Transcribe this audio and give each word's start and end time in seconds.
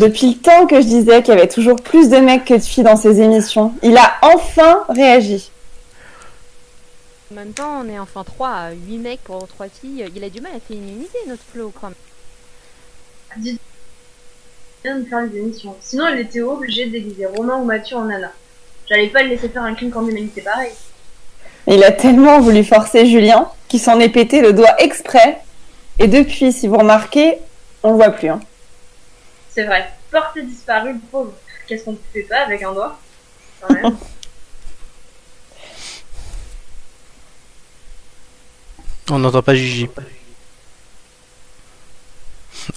Depuis 0.00 0.30
le 0.30 0.36
temps 0.36 0.66
que 0.66 0.80
je 0.80 0.86
disais 0.86 1.22
qu'il 1.22 1.34
y 1.34 1.36
avait 1.36 1.46
toujours 1.46 1.76
plus 1.76 2.08
de 2.08 2.16
mecs 2.16 2.46
que 2.46 2.54
de 2.54 2.60
filles 2.60 2.84
dans 2.84 2.96
ces 2.96 3.20
émissions, 3.20 3.74
il 3.82 3.98
a 3.98 4.14
enfin 4.22 4.82
réagi. 4.88 5.50
En 7.30 7.34
même 7.34 7.52
temps, 7.52 7.82
on 7.84 7.86
est 7.86 7.98
enfin 7.98 8.24
3, 8.24 8.70
8 8.88 8.96
mecs 8.96 9.20
pour 9.24 9.46
3 9.46 9.66
filles. 9.68 10.06
Il 10.16 10.24
a 10.24 10.30
du 10.30 10.40
mal 10.40 10.52
à 10.56 10.60
féminiser 10.66 11.18
notre 11.28 11.42
flow 11.52 11.70
quand 11.78 11.88
même. 13.36 13.56
Bien 14.82 15.00
de 15.00 15.04
faire 15.04 15.20
les 15.20 15.38
émissions. 15.38 15.76
Sinon, 15.82 16.04
il 16.14 16.20
était 16.20 16.40
obligé 16.40 16.86
de 16.86 16.92
déguiser 16.92 17.26
Romain 17.26 17.56
ou 17.58 17.66
Mathieu 17.66 17.98
en 17.98 18.04
Nana. 18.04 18.32
J'allais 18.88 19.08
pas 19.08 19.22
le 19.22 19.28
laisser 19.28 19.50
faire 19.50 19.64
un 19.64 19.74
crime 19.74 19.90
quand 19.90 20.00
d'humanité 20.00 20.40
pareil. 20.40 20.72
Il 21.66 21.84
a 21.84 21.92
tellement 21.92 22.40
voulu 22.40 22.64
forcer 22.64 23.04
Julien 23.04 23.50
qu'il 23.68 23.80
s'en 23.80 24.00
est 24.00 24.08
pété 24.08 24.40
le 24.40 24.54
doigt 24.54 24.80
exprès. 24.80 25.42
Et 25.98 26.08
depuis, 26.08 26.54
si 26.54 26.68
vous 26.68 26.78
remarquez, 26.78 27.34
on 27.82 27.90
le 27.90 27.96
voit 27.96 28.12
plus. 28.12 28.30
Hein. 28.30 28.40
C'est 29.60 29.66
vrai. 29.66 29.92
Portée 30.10 30.42
disparue, 30.42 30.94
le 30.94 30.98
pauvre. 31.10 31.34
Qu'est-ce 31.66 31.84
qu'on 31.84 31.92
ne 31.92 31.98
fait 32.14 32.22
pas 32.22 32.46
avec 32.46 32.62
un 32.62 32.72
doigt 32.72 32.98
Quand 33.60 33.74
même. 33.74 33.94
On 39.10 39.18
n'entend 39.18 39.42
pas 39.42 39.54
Gigi. 39.54 39.86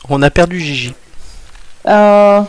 On 0.09 0.21
a 0.21 0.29
perdu 0.29 0.59
Gigi. 0.59 0.93
Euh... 1.88 2.41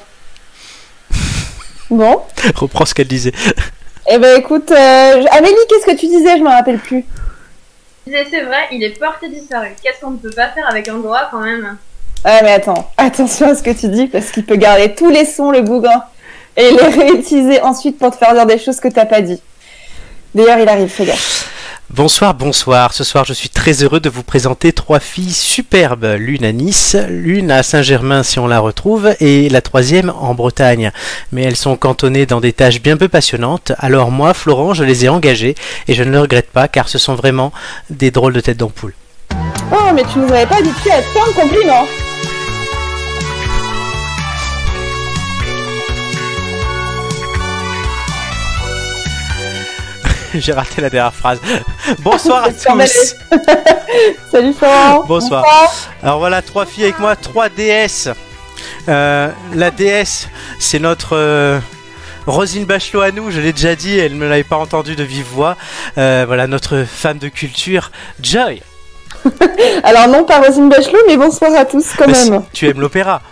Bon. 1.89 2.25
Reprends 2.57 2.87
ce 2.87 2.95
qu'elle 2.95 3.07
disait. 3.07 3.33
Eh 4.07 4.19
ben 4.19 4.39
écoute, 4.39 4.71
euh, 4.71 5.25
Amélie, 5.31 5.55
qu'est-ce 5.69 5.87
que 5.87 5.97
tu 5.97 6.09
disais? 6.09 6.37
Je 6.37 6.43
me 6.43 6.51
rappelle 6.51 6.79
plus. 6.79 7.07
Je 8.07 8.13
disais, 8.13 8.27
c'est 8.29 8.43
vrai, 8.43 8.67
il 8.71 8.83
est 8.83 8.99
porté 8.99 9.31
disparu. 9.31 9.69
Qu'est-ce 9.83 10.01
qu'on 10.01 10.11
ne 10.11 10.19
peut 10.19 10.29
pas 10.29 10.49
faire 10.49 10.69
avec 10.69 10.89
un 10.89 10.99
doigt 10.99 11.29
quand 11.31 11.41
même? 11.41 11.79
Ouais, 12.25 12.41
mais 12.43 12.53
attends, 12.53 12.91
attention 12.97 13.51
à 13.51 13.55
ce 13.55 13.63
que 13.63 13.71
tu 13.71 13.89
dis 13.89 14.07
parce 14.07 14.31
qu'il 14.31 14.47
peut 14.47 14.57
garder 14.57 14.95
tous 14.95 15.11
les 15.11 15.27
sons, 15.27 15.51
le 15.51 15.61
bougain, 15.61 16.03
et 16.57 16.71
les 16.71 17.03
réutiliser 17.03 17.61
ensuite 17.61 17.99
pour 17.99 18.13
te 18.13 18.17
faire 18.17 18.33
dire 18.33 18.47
des 18.47 18.59
choses 18.59 18.81
que 18.81 18.89
t'as 18.89 19.05
pas 19.05 19.21
dit. 19.21 19.43
D'ailleurs, 20.35 20.59
il 20.59 20.69
arrive, 20.69 20.89
fais 20.89 21.05
gaffe. 21.05 21.51
Bonsoir, 21.91 22.33
bonsoir. 22.33 22.95
Ce 22.95 23.05
soir, 23.05 23.25
je 23.27 23.35
suis 23.35 23.51
très 23.51 23.85
heureux 23.85 24.01
de 24.01 24.09
vous 24.09 24.23
présenter 24.23 24.73
trois 24.73 25.01
filles 25.01 25.35
superbes. 25.35 26.17
L'une 26.19 26.45
à 26.47 26.53
Nice, 26.53 26.97
l'une 27.09 27.51
à 27.51 27.63
Saint-Germain 27.63 28.23
si 28.23 28.39
on 28.39 28.47
la 28.47 28.59
retrouve, 28.59 29.15
et 29.21 29.51
la 29.51 29.61
troisième 29.61 30.11
en 30.19 30.35
Bretagne. 30.35 30.93
Mais 31.31 31.43
elles 31.43 31.57
sont 31.57 31.77
cantonnées 31.77 32.25
dans 32.25 32.41
des 32.41 32.55
tâches 32.55 32.81
bien 32.81 32.97
peu 32.97 33.09
passionnantes. 33.09 33.73
Alors 33.79 34.11
moi, 34.11 34.33
Florent, 34.33 34.73
je 34.73 34.83
les 34.83 35.05
ai 35.05 35.09
engagées 35.11 35.55
et 35.89 35.95
je 35.95 36.03
ne 36.03 36.11
le 36.11 36.21
regrette 36.21 36.51
pas 36.51 36.69
car 36.69 36.89
ce 36.89 36.99
sont 36.99 37.15
vraiment 37.15 37.53
des 37.91 38.11
drôles 38.11 38.33
de 38.33 38.41
têtes 38.41 38.57
d'ampoule. 38.57 38.95
Oh, 39.71 39.93
mais 39.95 40.05
tu 40.11 40.19
nous 40.19 40.33
avais 40.33 40.47
pas 40.47 40.57
habitué 40.57 40.91
à 40.91 41.03
tant 41.15 41.27
de 41.27 41.35
compliments. 41.35 41.85
J'ai 50.41 50.53
raté 50.53 50.81
la 50.81 50.91
dernière 50.91 51.15
phrase. 51.15 51.41
Bonsoir 52.01 52.45
à 52.45 52.49
tous. 52.53 53.15
Salut 54.31 54.53
Florent. 54.53 55.05
Bonsoir. 55.07 55.45
Alors 56.03 56.19
voilà, 56.19 56.43
trois 56.43 56.67
filles 56.67 56.85
avec 56.85 56.99
moi, 56.99 57.17
trois 57.17 57.49
déesses. 57.49 58.09
Euh, 58.89 59.29
la 59.55 59.71
déesse, 59.71 60.29
c'est 60.59 60.79
notre 60.79 61.17
euh, 61.17 61.59
Rosine 62.27 62.65
Bachelot 62.65 63.01
à 63.03 63.11
nous, 63.11 63.31
je 63.31 63.41
l'ai 63.41 63.53
déjà 63.53 63.75
dit, 63.75 63.99
elle 63.99 64.13
ne 64.15 64.19
me 64.19 64.29
l'avait 64.29 64.45
pas 64.45 64.57
entendu 64.57 64.97
de 64.97 65.03
vive 65.05 65.27
voix. 65.27 65.57
Euh, 65.99 66.25
voilà, 66.27 66.47
notre 66.47 66.85
femme 66.85 67.19
de 67.19 67.29
culture, 67.29 67.91
Joy. 68.23 68.63
Alors 69.85 70.09
non, 70.09 70.25
pas 70.25 70.41
Rosine 70.41 70.69
Bachelot, 70.69 70.99
mais 71.07 71.17
bonsoir 71.17 71.53
à 71.55 71.65
tous 71.65 71.93
quand 71.97 72.07
Mais 72.07 72.15
si- 72.15 72.31
même. 72.31 72.43
tu 72.53 72.69
aimes 72.69 72.81
l'opéra 72.81 73.23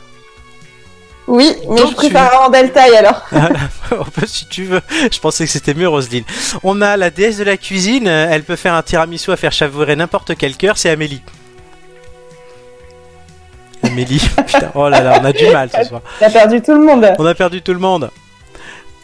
Oui, 1.28 1.54
mais 1.70 1.78
je 1.82 1.86
tu- 1.86 1.94
préfère 1.94 2.40
en 2.46 2.50
belle 2.50 2.72
taille 2.72 2.96
alors. 2.96 3.22
On 3.92 4.26
si 4.26 4.46
tu 4.46 4.64
veux. 4.64 4.80
Je 5.12 5.18
pensais 5.20 5.44
que 5.44 5.50
c'était 5.50 5.74
mieux, 5.74 5.88
Roselyne. 5.88 6.24
On 6.64 6.80
a 6.82 6.96
la 6.96 7.10
déesse 7.10 7.38
de 7.38 7.44
la 7.44 7.56
cuisine. 7.56 8.08
euh, 8.08 8.26
Elle 8.30 8.42
peut 8.42 8.56
faire 8.56 8.74
un 8.74 8.82
tiramisu 8.82 9.30
à 9.30 9.36
faire 9.36 9.52
savourer 9.52 9.94
n'importe 9.96 10.34
quel 10.36 10.56
cœur. 10.56 10.77
C'est 10.77 10.90
Amélie. 10.90 11.22
Amélie. 13.84 14.20
Putain, 14.46 14.70
oh 14.74 14.88
là 14.88 15.00
là, 15.00 15.18
on 15.20 15.24
a 15.24 15.32
du 15.32 15.46
mal 15.50 15.68
ce 15.74 15.84
soir. 15.84 16.02
T'as 16.20 16.30
perdu 16.30 16.61
tout 16.62 16.72
le 16.72 16.84
monde. 16.84 17.12
On 17.18 17.27
a 17.27 17.34
perdu 17.34 17.62
tout 17.62 17.72
le 17.72 17.80
monde. 17.80 18.11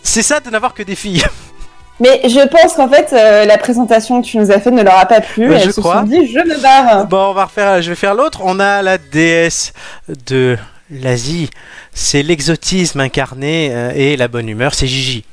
C'est 0.02 0.22
ça 0.22 0.40
de 0.40 0.50
n'avoir 0.50 0.74
que 0.74 0.82
des 0.82 0.94
filles. 0.94 1.24
Mais 2.00 2.20
je 2.24 2.46
pense 2.46 2.74
qu'en 2.74 2.88
fait, 2.88 3.12
euh, 3.12 3.44
la 3.44 3.58
présentation 3.58 4.22
que 4.22 4.26
tu 4.26 4.38
nous 4.38 4.52
as 4.52 4.60
faite 4.60 4.72
ne 4.72 4.82
leur 4.82 4.96
a 4.98 5.06
pas 5.06 5.20
plu. 5.20 5.48
Ouais, 5.50 5.56
Elles 5.56 5.66
je 5.66 5.70
se 5.72 5.80
crois. 5.80 5.96
sont 6.00 6.02
dit, 6.04 6.32
je 6.32 6.38
me 6.38 6.60
barre. 6.62 7.06
Bon, 7.06 7.30
on 7.30 7.32
va 7.34 7.46
refaire. 7.46 7.82
Je 7.82 7.90
vais 7.90 7.96
faire 7.96 8.14
l'autre. 8.14 8.40
On 8.44 8.60
a 8.60 8.82
la 8.82 8.98
déesse 8.98 9.72
de 10.26 10.56
l'Asie. 10.90 11.50
C'est 11.92 12.22
l'exotisme 12.22 13.00
incarné 13.00 13.70
euh, 13.74 13.92
et 13.94 14.16
la 14.16 14.28
bonne 14.28 14.48
humeur. 14.48 14.74
C'est 14.74 14.86
Gigi. 14.86 15.24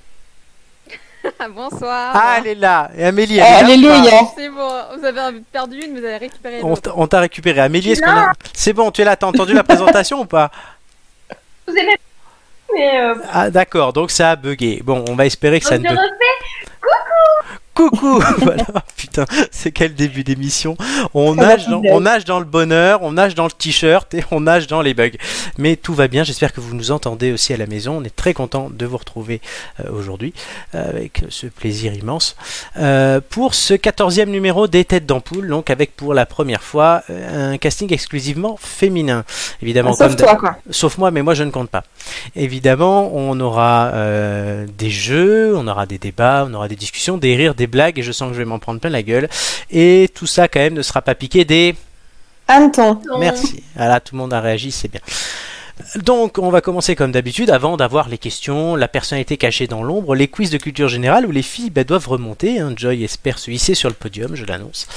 Bonsoir. 1.55 2.11
Ah, 2.13 2.35
elle 2.39 2.47
est 2.47 2.55
là. 2.55 2.91
Et 2.97 3.03
Amélie, 3.03 3.37
elle 3.39 3.43
est 3.43 3.51
là. 3.51 3.57
Alléluia. 3.93 4.19
C'est 4.37 4.49
bon, 4.49 4.69
vous 4.97 5.05
avez 5.05 5.39
perdu 5.51 5.79
une, 5.79 5.91
vous 5.99 6.05
avez 6.05 6.17
récupéré 6.17 6.59
On 6.63 6.69
l'autre. 6.69 6.81
t'a- 6.83 6.93
on 6.95 7.07
t'a 7.07 7.19
récupéré. 7.19 7.61
Amélie, 7.61 7.91
est-ce 7.91 8.01
qu'on 8.01 8.11
a... 8.11 8.31
C'est 8.53 8.73
bon, 8.73 8.91
tu 8.91 9.01
es 9.01 9.05
là. 9.05 9.15
T'as 9.15 9.27
entendu 9.27 9.53
la 9.53 9.63
présentation 9.63 10.21
ou 10.21 10.25
pas? 10.25 10.51
Vous 11.67 11.73
aimez 11.75 11.97
mais 12.73 12.99
euh, 12.99 13.15
Ah 13.31 13.49
d'accord, 13.51 13.93
donc 13.93 14.11
ça 14.11 14.31
a 14.31 14.35
bugué. 14.35 14.81
Bon, 14.83 15.05
on 15.07 15.15
va 15.15 15.25
espérer 15.25 15.59
que 15.59 15.65
ça 15.65 15.77
ne 15.77 15.83
bug. 15.83 15.91
refait 15.97 17.59
Coucou 17.75 18.19
Voilà, 18.39 18.65
putain, 18.97 19.25
c'est 19.51 19.71
quel 19.71 19.93
début 19.93 20.23
d'émission 20.23 20.77
On 21.13 21.35
nage, 21.35 21.67
dans, 21.67 21.79
bien. 21.81 21.91
on 21.93 22.01
nage 22.01 22.25
dans 22.25 22.39
le 22.39 22.45
bonheur, 22.45 23.03
on 23.03 23.11
nage 23.11 23.35
dans 23.35 23.45
le 23.45 23.51
t-shirt 23.51 24.13
et 24.13 24.23
on 24.31 24.41
nage 24.41 24.67
dans 24.67 24.81
les 24.81 24.93
bugs. 24.93 25.11
Mais 25.57 25.75
tout 25.75 25.93
va 25.93 26.07
bien, 26.07 26.23
j'espère 26.23 26.53
que 26.53 26.61
vous 26.61 26.73
nous 26.73 26.91
entendez 26.91 27.31
aussi 27.31 27.53
à 27.53 27.57
la 27.57 27.67
maison. 27.67 27.97
On 27.97 28.03
est 28.03 28.15
très 28.15 28.33
content 28.33 28.69
de 28.71 28.85
vous 28.85 28.97
retrouver 28.97 29.41
euh, 29.79 29.91
aujourd'hui 29.91 30.33
euh, 30.73 30.89
avec 30.89 31.23
ce 31.29 31.47
plaisir 31.47 31.93
immense 31.93 32.35
euh, 32.77 33.19
pour 33.29 33.53
ce 33.53 33.73
14e 33.73 34.29
numéro 34.29 34.67
des 34.67 34.85
Têtes 34.85 35.05
d'Ampoule, 35.05 35.47
donc 35.47 35.69
avec 35.69 35.95
pour 35.95 36.13
la 36.13 36.25
première 36.25 36.63
fois 36.63 37.03
un 37.09 37.57
casting 37.57 37.91
exclusivement 37.93 38.57
féminin. 38.57 39.25
Évidemment, 39.61 39.93
Sauf 39.93 40.07
comme 40.07 40.15
toi, 40.15 40.35
quoi. 40.35 40.57
Sauf 40.69 40.97
moi, 40.97 41.11
mais 41.11 41.21
moi 41.21 41.33
je 41.33 41.43
ne 41.43 41.51
compte 41.51 41.69
pas. 41.69 41.83
Évidemment, 42.35 43.11
on 43.13 43.39
aura 43.39 43.91
euh, 43.93 44.65
des 44.77 44.89
jeux, 44.89 45.55
on 45.55 45.67
aura 45.67 45.85
des 45.85 45.97
débats, 45.97 46.45
on 46.49 46.53
aura 46.53 46.67
des 46.67 46.75
discussions, 46.75 47.17
des 47.17 47.35
rires, 47.35 47.55
des 47.55 47.64
blagues, 47.67 47.99
et 47.99 48.03
je 48.03 48.11
sens 48.11 48.29
que 48.29 48.33
je 48.33 48.39
vais 48.39 48.45
m'en 48.45 48.59
prendre 48.59 48.79
plein 48.79 48.89
la 48.89 49.03
gueule. 49.03 49.29
Et 49.71 50.09
tout 50.13 50.27
ça, 50.27 50.47
quand 50.47 50.59
même, 50.59 50.73
ne 50.73 50.81
sera 50.81 51.01
pas 51.01 51.15
piqué 51.15 51.45
des. 51.45 51.75
Anton. 52.47 52.99
Merci. 53.19 53.63
Voilà, 53.75 53.99
tout 53.99 54.15
le 54.15 54.21
monde 54.21 54.33
a 54.33 54.39
réagi, 54.39 54.71
c'est 54.71 54.87
bien. 54.87 55.01
Donc, 55.95 56.37
on 56.37 56.49
va 56.49 56.61
commencer 56.61 56.95
comme 56.95 57.11
d'habitude, 57.11 57.49
avant 57.49 57.75
d'avoir 57.75 58.07
les 58.07 58.17
questions, 58.17 58.75
la 58.75 58.87
personnalité 58.87 59.37
cachée 59.37 59.67
dans 59.67 59.83
l'ombre, 59.83 60.15
les 60.15 60.27
quiz 60.27 60.49
de 60.49 60.57
culture 60.57 60.87
générale 60.87 61.25
où 61.25 61.31
les 61.31 61.41
filles 61.41 61.69
bah, 61.69 61.83
doivent 61.83 62.07
remonter. 62.07 62.59
hein. 62.59 62.73
Joy 62.75 63.03
espère 63.03 63.39
se 63.39 63.51
hisser 63.51 63.75
sur 63.75 63.89
le 63.89 63.95
podium, 63.95 64.35
je 64.35 64.45
l'annonce. 64.45 64.87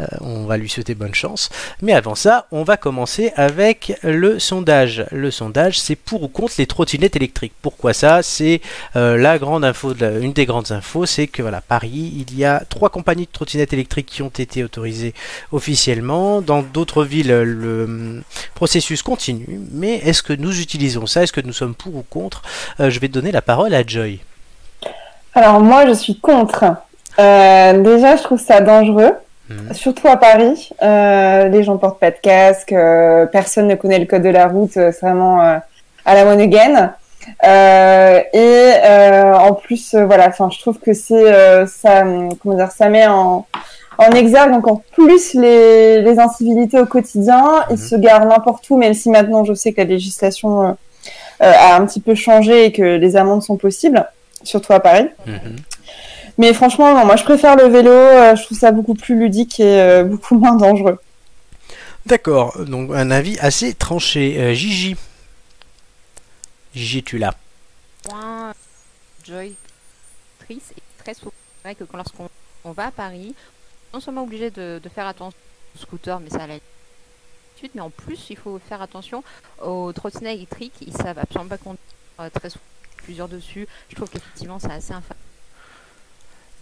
Euh, 0.00 0.06
on 0.20 0.44
va 0.44 0.56
lui 0.56 0.68
souhaiter 0.68 0.94
bonne 0.94 1.14
chance. 1.14 1.48
Mais 1.82 1.92
avant 1.92 2.14
ça, 2.14 2.46
on 2.52 2.62
va 2.62 2.76
commencer 2.76 3.32
avec 3.36 3.94
le 4.02 4.38
sondage. 4.38 5.06
Le 5.10 5.30
sondage, 5.30 5.80
c'est 5.80 5.96
pour 5.96 6.22
ou 6.22 6.28
contre 6.28 6.54
les 6.58 6.66
trottinettes 6.66 7.16
électriques. 7.16 7.54
Pourquoi 7.62 7.92
ça? 7.92 8.22
C'est 8.22 8.60
euh, 8.96 9.16
la 9.16 9.38
grande 9.38 9.64
info, 9.64 9.94
une 9.94 10.32
des 10.32 10.46
grandes 10.46 10.72
infos, 10.72 11.06
c'est 11.06 11.26
que 11.26 11.42
voilà, 11.42 11.60
Paris, 11.60 12.12
il 12.28 12.36
y 12.36 12.44
a 12.44 12.62
trois 12.68 12.90
compagnies 12.90 13.26
de 13.26 13.32
trottinettes 13.32 13.72
électriques 13.72 14.06
qui 14.06 14.22
ont 14.22 14.28
été 14.28 14.62
autorisées 14.62 15.14
officiellement. 15.52 16.42
Dans 16.42 16.62
d'autres 16.62 17.04
villes, 17.04 17.28
le 17.28 17.84
hum, 17.84 18.22
processus 18.54 19.02
continue. 19.02 19.60
Mais 19.72 19.96
est-ce 19.96 20.17
que 20.22 20.32
nous 20.32 20.60
utilisons 20.60 21.06
ça? 21.06 21.22
Est-ce 21.22 21.32
que 21.32 21.40
nous 21.40 21.52
sommes 21.52 21.74
pour 21.74 21.94
ou 21.96 22.04
contre? 22.08 22.42
Euh, 22.80 22.90
Je 22.90 23.00
vais 23.00 23.08
donner 23.08 23.32
la 23.32 23.42
parole 23.42 23.74
à 23.74 23.82
Joy. 23.86 24.20
Alors 25.34 25.60
moi, 25.60 25.86
je 25.86 25.92
suis 25.92 26.18
contre. 26.18 26.64
Euh, 27.18 27.82
déjà, 27.82 28.16
je 28.16 28.22
trouve 28.22 28.40
ça 28.40 28.60
dangereux, 28.60 29.12
Mhm. 29.50 29.72
surtout 29.74 30.08
à 30.08 30.16
Paris. 30.16 30.70
Euh, 30.82 31.48
les 31.48 31.62
gens 31.64 31.76
portent 31.78 31.98
pas 32.00 32.10
de 32.10 32.16
casque, 32.22 32.72
euh, 32.72 33.26
personne 33.26 33.66
ne 33.66 33.74
connaît 33.74 33.98
le 33.98 34.04
code 34.06 34.22
de 34.22 34.28
la 34.30 34.46
route, 34.46 34.72
c'est 34.72 35.00
vraiment 35.00 35.40
à 35.40 36.14
la 36.14 36.26
one 36.26 36.40
again. 36.40 36.92
Et 37.42 38.72
en 39.38 39.54
plus, 39.54 39.94
voilà, 39.94 40.28
enfin, 40.28 40.48
je 40.52 40.58
trouve 40.60 40.78
que 40.78 40.92
c'est 40.92 41.66
ça, 41.66 42.02
comment 42.42 42.54
dire, 42.56 42.70
ça 42.70 42.88
met 42.88 43.06
en 43.06 43.46
en 43.98 44.10
exergue 44.12 44.52
encore 44.52 44.82
plus 44.92 45.34
les, 45.34 46.00
les 46.02 46.18
incivilités 46.18 46.78
au 46.78 46.86
quotidien. 46.86 47.64
Ils 47.70 47.76
Mhm. 47.76 47.88
se 47.88 47.94
garent 47.96 48.26
n'importe 48.26 48.68
où, 48.70 48.76
même 48.76 48.94
si 48.94 49.10
maintenant 49.10 49.44
je 49.44 49.54
sais 49.54 49.72
que 49.72 49.80
la 49.80 49.86
législation 49.86 50.62
euh, 50.68 50.72
euh, 51.42 51.52
a 51.52 51.76
un 51.76 51.84
petit 51.86 52.00
peu 52.00 52.14
changé 52.14 52.64
et 52.66 52.72
que 52.72 52.82
les 52.96 53.16
amendes 53.16 53.42
sont 53.42 53.56
possibles, 53.56 54.08
surtout 54.44 54.72
à 54.72 54.80
Paris. 54.80 55.08
Mhm. 55.26 55.56
Mais 56.38 56.52
franchement, 56.54 56.94
non, 56.94 57.04
moi 57.04 57.16
je 57.16 57.24
préfère 57.24 57.56
le 57.56 57.64
vélo, 57.64 57.90
euh, 57.90 58.36
je 58.36 58.44
trouve 58.44 58.56
ça 58.58 58.70
beaucoup 58.70 58.94
plus 58.94 59.18
ludique 59.18 59.58
et 59.60 59.80
euh, 59.80 60.04
beaucoup 60.10 60.38
moins 60.38 60.54
dangereux. 60.54 60.98
D'accord, 62.06 62.56
donc 62.64 62.90
un 62.94 63.10
avis 63.10 63.36
assez 63.40 63.74
tranché. 63.74 64.36
Euh, 64.38 64.54
Gigi. 64.54 64.96
Gigi, 66.74 67.02
tu 67.02 67.18
l'as. 67.18 67.34
Point 68.04 68.54
Joy, 69.26 69.52
triste 70.44 70.72
et 70.76 70.82
très 71.02 71.14
souvent. 71.14 71.32
C'est 71.62 71.68
vrai 71.68 71.74
que 71.74 71.84
quand 71.84 71.96
lorsqu'on 71.98 72.28
on 72.64 72.72
va 72.72 72.86
à 72.86 72.90
Paris, 72.90 73.34
non 73.94 74.00
seulement 74.00 74.22
obligé 74.22 74.50
de, 74.50 74.80
de 74.82 74.88
faire 74.88 75.06
attention 75.06 75.38
au 75.74 75.78
scooter, 75.78 76.20
mais 76.20 76.30
ça 76.30 76.38
d'habitude, 76.38 77.70
mais 77.74 77.80
en 77.80 77.90
plus, 77.90 78.30
il 78.30 78.36
faut 78.36 78.58
faire 78.68 78.82
attention 78.82 79.22
aux 79.64 79.92
trottinettes 79.92 80.36
électriques. 80.36 80.74
Ils 80.86 80.92
savent 80.96 81.18
absolument 81.18 81.48
pas 81.48 81.58
conduire 81.58 81.80
euh, 82.20 82.30
très 82.30 82.50
souvent, 82.50 82.64
plusieurs 82.98 83.28
dessus. 83.28 83.66
Je 83.90 83.96
trouve 83.96 84.08
qu'effectivement, 84.10 84.58
c'est 84.58 84.70
assez 84.72 84.92
infâme. 84.92 85.16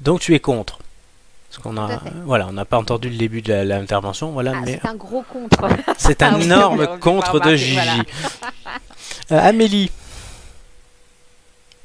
Donc 0.00 0.20
tu 0.20 0.34
es 0.34 0.40
contre. 0.40 0.78
Parce 1.49 1.62
qu'on 1.62 1.76
a, 1.78 2.00
voilà, 2.25 2.49
on 2.49 2.52
n'a 2.52 2.64
pas 2.64 2.76
entendu 2.76 3.08
le 3.08 3.17
début 3.17 3.40
de 3.40 3.50
la- 3.52 3.64
l'intervention, 3.64 4.32
voilà, 4.32 4.52
Ah, 4.56 4.62
mais 4.64 4.78
c'est 4.82 4.88
un 4.88 4.94
gros 4.96 5.23
contre. 5.23 5.69
c'est 5.96 6.23
un 6.23 6.34
Ah 6.34 6.37
oui, 6.38 6.44
énorme 6.44 6.99
contre 6.99 7.40
de 7.40 7.55
Gigi. 7.56 7.75
voilà. 7.75 7.94
Euh, 9.32 9.49
Amélie, 9.49 9.90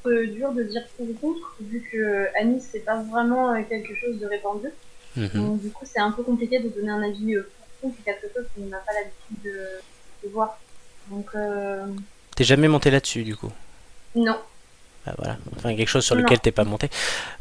peu 0.03 0.27
dur 0.27 0.51
de 0.51 0.63
dire 0.63 0.81
pour 0.97 1.07
ou 1.09 1.13
contre, 1.13 1.55
vu 1.61 1.87
que 1.91 2.27
Anis 2.39 2.63
c'est 2.71 2.79
pas 2.79 3.01
vraiment 3.03 3.53
euh, 3.53 3.61
quelque 3.69 3.93
chose 3.95 4.19
de 4.19 4.25
répandu. 4.25 4.67
Mhm. 5.17 5.29
Donc 5.33 5.61
du 5.61 5.69
coup 5.71 5.85
c'est 5.91 5.99
un 5.99 6.11
peu 6.11 6.23
compliqué 6.23 6.59
de 6.59 6.69
donner 6.69 6.89
un 6.89 7.03
avis 7.03 7.35
euh, 7.35 7.49
pour 7.81 7.89
contre 7.91 8.03
quelque 8.05 8.27
chose 8.33 8.45
qu'on 8.55 8.65
n'a 8.67 8.77
pas 8.77 8.93
l'habitude 8.93 9.51
de, 9.51 10.27
de 10.27 10.33
voir. 10.33 10.57
Donc 11.09 11.27
euh, 11.35 11.85
t'es 12.35 12.43
jamais 12.43 12.67
monté 12.67 12.89
là-dessus 12.91 13.23
du 13.23 13.35
coup? 13.35 13.51
non. 14.15 14.37
Bah, 15.03 15.13
voilà, 15.17 15.37
enfin 15.57 15.75
quelque 15.75 15.87
chose 15.87 16.05
sur 16.05 16.15
Non. 16.15 16.21
lequel 16.21 16.39
t'es 16.39 16.51
pas 16.51 16.63
monté. 16.63 16.87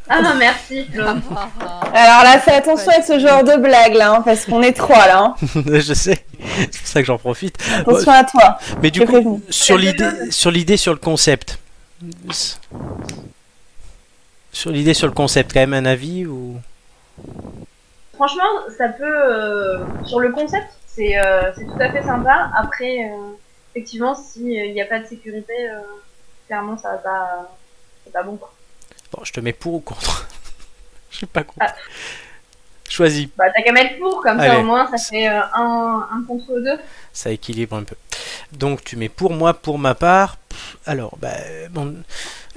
Ah 0.09 0.19
non 0.23 0.33
merci. 0.35 0.83
je- 0.91 0.99
Alors 0.99 2.23
là, 2.23 2.39
fais 2.39 2.53
attention 2.55 2.89
avec 2.89 3.03
ce 3.05 3.19
genre 3.19 3.43
de 3.43 3.55
blague 3.61 3.93
là, 3.93 4.15
hein, 4.15 4.21
parce 4.23 4.45
qu'on 4.45 4.63
est 4.63 4.73
trois 4.73 5.05
là. 5.05 5.35
hein. 5.39 5.47
je 5.67 5.93
sais, 5.93 6.25
c'est 6.71 6.79
pour 6.79 6.87
ça 6.87 7.01
que 7.01 7.05
j'en 7.05 7.19
profite. 7.19 7.55
Attention 7.77 8.11
à 8.13 8.23
toi. 8.23 8.57
Mais 8.81 8.89
du 8.89 9.01
coup, 9.01 9.11
prévenu. 9.11 9.41
sur 9.51 9.77
l'idée, 9.77 10.09
sur 10.31 10.49
l'idée, 10.49 10.75
sur 10.75 10.91
le 10.91 10.97
concept, 10.99 11.59
sur 14.51 14.71
l'idée, 14.71 14.93
sur 14.93 15.07
le 15.07 15.13
concept, 15.13 15.53
quand 15.53 15.59
même 15.59 15.73
un 15.73 15.85
avis 15.85 16.25
ou 16.25 16.57
Franchement 18.13 18.69
ça 18.77 18.89
peut 18.89 19.03
euh, 19.05 19.85
sur 20.05 20.19
le 20.19 20.31
concept 20.31 20.67
c'est 20.87 21.17
euh, 21.17 21.51
c'est 21.55 21.65
tout 21.65 21.79
à 21.79 21.89
fait 21.91 22.03
sympa. 22.03 22.51
Après 22.55 23.09
euh, 23.09 23.31
effectivement 23.73 24.15
s'il 24.15 24.73
n'y 24.73 24.81
a 24.81 24.85
pas 24.85 24.99
de 24.99 25.05
sécurité 25.05 25.53
clairement 26.47 26.77
ça 26.77 26.91
va 26.91 26.97
pas 26.97 27.57
c'est 28.03 28.13
pas 28.13 28.23
bon 28.23 28.37
bon, 29.11 29.23
je 29.23 29.33
te 29.33 29.39
mets 29.39 29.53
pour 29.53 29.75
ou 29.75 29.79
contre? 29.79 30.27
Je 31.11 31.19
sais 31.19 31.25
pas 31.25 31.43
quoi. 31.43 31.55
Ah. 31.59 31.75
Choisis, 32.91 33.27
Bah 33.37 33.45
t'as 33.55 33.61
qu'à 33.61 33.71
mettre 33.71 33.97
pour 33.99 34.21
comme 34.21 34.37
Allez. 34.39 34.49
ça 34.51 34.59
au 34.59 34.63
moins 34.63 34.85
ça 34.91 34.97
fait 34.97 35.27
euh, 35.27 35.39
un, 35.53 36.07
un 36.11 36.23
contre 36.27 36.59
deux. 36.59 36.77
ça 37.13 37.31
équilibre 37.31 37.77
un 37.77 37.83
peu. 37.83 37.95
Donc 38.51 38.83
tu 38.83 38.97
mets 38.97 39.07
pour 39.07 39.31
moi, 39.31 39.53
pour 39.53 39.79
ma 39.79 39.95
part. 39.95 40.37
Alors, 40.85 41.17
bah, 41.21 41.29
bon, 41.69 41.95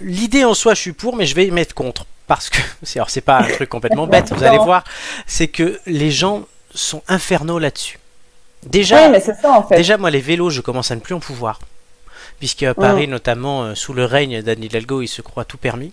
l'idée 0.00 0.44
en 0.44 0.54
soi, 0.54 0.74
je 0.74 0.80
suis 0.80 0.92
pour, 0.92 1.14
mais 1.14 1.26
je 1.26 1.36
vais 1.36 1.48
mettre 1.52 1.72
contre 1.74 2.04
parce 2.26 2.50
que 2.50 2.58
c'est 2.82 2.98
alors 2.98 3.10
c'est 3.10 3.20
pas 3.20 3.38
un 3.38 3.46
truc 3.48 3.68
complètement 3.68 4.08
bête. 4.08 4.32
Vous 4.32 4.42
allez 4.42 4.58
voir, 4.58 4.82
c'est 5.26 5.46
que 5.48 5.78
les 5.86 6.10
gens 6.10 6.42
sont 6.74 7.02
infernaux 7.06 7.60
là-dessus. 7.60 8.00
Déjà, 8.66 9.04
Oui, 9.04 9.10
mais 9.12 9.20
c'est 9.20 9.34
ça 9.34 9.52
en 9.52 9.62
fait. 9.62 9.76
Déjà, 9.76 9.98
moi, 9.98 10.10
les 10.10 10.20
vélos, 10.20 10.50
je 10.50 10.62
commence 10.62 10.90
à 10.90 10.96
ne 10.96 11.00
plus 11.00 11.14
en 11.14 11.20
pouvoir. 11.20 11.60
Puisqu'à 12.40 12.74
Paris, 12.74 13.06
notamment, 13.06 13.62
euh, 13.62 13.74
sous 13.76 13.92
le 13.92 14.04
règne 14.04 14.42
d'Anne 14.42 14.64
Hidalgo, 14.64 15.00
il 15.02 15.06
se 15.06 15.22
croit 15.22 15.44
tout 15.44 15.58
permis. 15.58 15.92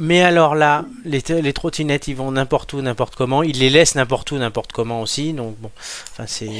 Mais 0.00 0.22
alors 0.22 0.54
là, 0.54 0.84
les, 1.04 1.22
les 1.28 1.52
trottinettes, 1.52 2.08
ils 2.08 2.16
vont 2.16 2.32
n'importe 2.32 2.72
où, 2.72 2.80
n'importe 2.82 3.14
comment. 3.16 3.42
Ils 3.42 3.58
les 3.58 3.70
laissent 3.70 3.94
n'importe 3.94 4.32
où, 4.32 4.36
n'importe 4.36 4.72
comment 4.72 5.00
aussi. 5.00 5.32
Donc, 5.32 5.54
bon, 5.60 5.70
enfin, 6.12 6.24
c'est. 6.26 6.50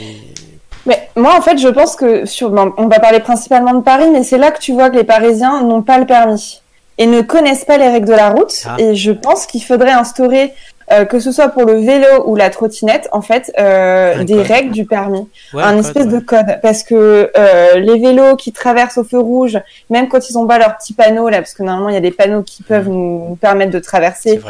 Mais 0.87 1.09
moi, 1.17 1.37
en 1.37 1.43
fait, 1.43 1.59
je 1.59 1.69
pense 1.69 1.97
que 1.97 2.27
sur, 2.27 2.51
bon, 2.51 2.73
on 2.77 2.89
va 2.89 3.01
parler 3.01 3.21
principalement 3.21 3.75
de 3.75 3.81
Paris, 3.81 4.11
mais 4.13 4.23
c'est 4.23 4.39
là 4.39 4.51
que 4.51 4.61
tu 4.61 4.73
vois 4.73 4.91
que 4.91 4.97
les 4.97 5.05
Parisiens 5.05 5.63
n'ont 5.63 5.83
pas 5.83 5.99
le 5.99 6.07
permis 6.07 6.61
et 6.99 7.07
ne 7.07 7.23
connaissent 7.23 7.65
pas 7.65 7.79
les 7.79 7.89
règles 7.89 8.07
de 8.07 8.13
la 8.13 8.31
route. 8.31 8.55
Ah. 8.67 8.77
Et 8.79 8.95
je 8.95 9.11
pense 9.11 9.47
qu'il 9.47 9.63
faudrait 9.63 9.93
instaurer, 9.93 10.53
euh, 10.93 11.05
que 11.05 11.19
ce 11.19 11.33
soit 11.33 11.49
pour 11.49 11.65
le 11.65 11.75
vélo 11.75 12.25
ou 12.27 12.37
la 12.37 12.51
trottinette, 12.51 13.09
en 13.13 13.23
fait, 13.23 13.53
euh, 13.59 14.25
des 14.25 14.35
code. 14.35 14.47
règles 14.47 14.71
du 14.73 14.85
permis, 14.85 15.29
Ouais, 15.53 15.63
un 15.63 15.77
code, 15.77 15.85
espèce 15.85 16.07
ouais. 16.07 16.13
de 16.13 16.19
code, 16.21 16.59
parce 16.63 16.83
que 16.83 17.31
euh, 17.37 17.79
les 17.79 17.99
vélos 17.99 18.37
qui 18.37 18.53
traversent 18.53 18.99
au 18.99 19.05
feu 19.05 19.19
rouge, 19.19 19.59
même 19.91 20.09
quand 20.09 20.29
ils 20.29 20.39
ont 20.39 20.47
pas 20.47 20.59
leur 20.59 20.77
petit 20.77 20.93
panneau 20.93 21.29
là, 21.29 21.39
parce 21.39 21.55
que 21.55 21.63
normalement 21.63 21.89
il 21.89 21.95
y 21.95 21.99
a 21.99 22.01
des 22.01 22.11
panneaux 22.11 22.43
qui 22.43 22.63
peuvent 22.63 22.89
nous, 22.89 23.29
nous 23.31 23.37
permettre 23.37 23.71
de 23.73 23.79
traverser, 23.79 24.41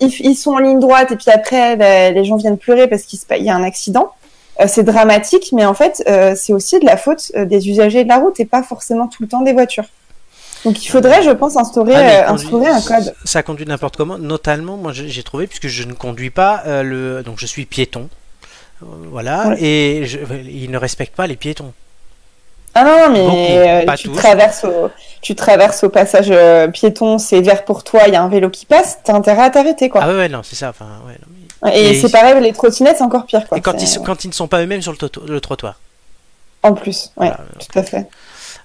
ils, 0.00 0.12
ils 0.20 0.34
sont 0.34 0.52
en 0.52 0.58
ligne 0.58 0.80
droite 0.80 1.12
et 1.12 1.16
puis 1.16 1.30
après 1.32 1.76
bah, 1.76 2.10
les 2.10 2.24
gens 2.24 2.36
viennent 2.36 2.58
pleurer 2.58 2.88
parce 2.88 3.02
qu'il 3.02 3.18
y 3.42 3.50
a 3.50 3.54
un 3.54 3.64
accident. 3.64 4.10
Euh, 4.60 4.66
c'est 4.68 4.84
dramatique, 4.84 5.50
mais 5.52 5.64
en 5.64 5.74
fait, 5.74 6.02
euh, 6.08 6.34
c'est 6.36 6.52
aussi 6.52 6.78
de 6.78 6.84
la 6.84 6.96
faute 6.96 7.32
euh, 7.34 7.44
des 7.44 7.68
usagers 7.68 8.04
de 8.04 8.08
la 8.08 8.18
route 8.18 8.38
et 8.38 8.44
pas 8.44 8.62
forcément 8.62 9.08
tout 9.08 9.22
le 9.22 9.28
temps 9.28 9.42
des 9.42 9.52
voitures. 9.52 9.86
Donc 10.64 10.82
il 10.84 10.88
faudrait, 10.88 11.22
je 11.22 11.30
pense, 11.30 11.56
instaurer, 11.56 11.94
Ah, 11.94 11.98
euh, 12.00 12.22
conduit- 12.28 12.44
instaurer 12.46 12.66
un 12.68 12.80
code. 12.80 13.14
Ça 13.24 13.42
conduit 13.42 13.66
n'importe 13.66 13.96
comment. 13.96 14.16
Notamment, 14.18 14.76
moi, 14.76 14.92
j'ai 14.94 15.22
trouvé, 15.22 15.46
puisque 15.46 15.68
je 15.68 15.82
ne 15.84 15.92
conduis 15.92 16.30
pas, 16.30 16.62
euh, 16.66 16.82
le... 16.82 17.22
donc 17.22 17.38
je 17.38 17.46
suis 17.46 17.66
piéton. 17.66 18.08
Euh, 18.82 18.86
Voilà, 19.10 19.48
Ouais. 19.48 19.62
et 19.62 20.06
je... 20.06 20.18
ils 20.46 20.70
ne 20.70 20.78
respectent 20.78 21.14
pas 21.16 21.26
les 21.26 21.36
piétons. 21.36 21.72
Ah 22.76 22.82
non, 22.82 22.90
non, 23.06 23.12
mais 23.12 23.22
Beaucoup, 23.22 23.90
euh, 23.92 23.94
tu, 23.96 24.08
tous. 24.08 24.16
traverses 24.16 24.64
au, 24.64 24.90
tu 25.22 25.36
traverses 25.36 25.84
au 25.84 25.90
passage 25.90 26.26
euh, 26.30 26.66
piéton, 26.66 27.18
c'est 27.18 27.40
vert 27.40 27.64
pour 27.64 27.84
toi, 27.84 28.00
il 28.08 28.12
y 28.14 28.16
a 28.16 28.22
un 28.22 28.28
vélo 28.28 28.50
qui 28.50 28.66
passe, 28.66 28.98
t'as 29.04 29.12
intérêt 29.14 29.42
à 29.42 29.50
t'arrêter, 29.50 29.88
quoi. 29.88 30.00
Ah 30.02 30.08
ouais, 30.12 30.28
non, 30.28 30.40
c'est 30.42 30.56
ça. 30.56 30.70
Enfin, 30.70 30.86
ouais, 31.06 31.12
non, 31.12 31.28
mais- 31.70 31.80
et 31.90 32.00
c'est 32.00 32.10
pareil, 32.10 32.34
les 32.42 32.52
trottinettes, 32.52 32.96
c'est 32.98 33.04
encore 33.04 33.26
pire, 33.26 33.46
quoi. 33.46 33.58
Et 33.58 33.60
quand 33.60 33.80
ils, 33.80 34.02
quand 34.02 34.24
ils 34.24 34.28
ne 34.28 34.32
sont 34.32 34.48
pas 34.48 34.60
eux-mêmes 34.62 34.82
sur 34.82 34.92
le, 35.26 35.40
trottoir. 35.40 35.78
En 36.64 36.72
plus, 36.74 37.12
ouais, 37.16 37.28
Voilà, 37.28 37.38
tout 37.60 37.78
à 37.78 37.82
fait. 37.84 38.06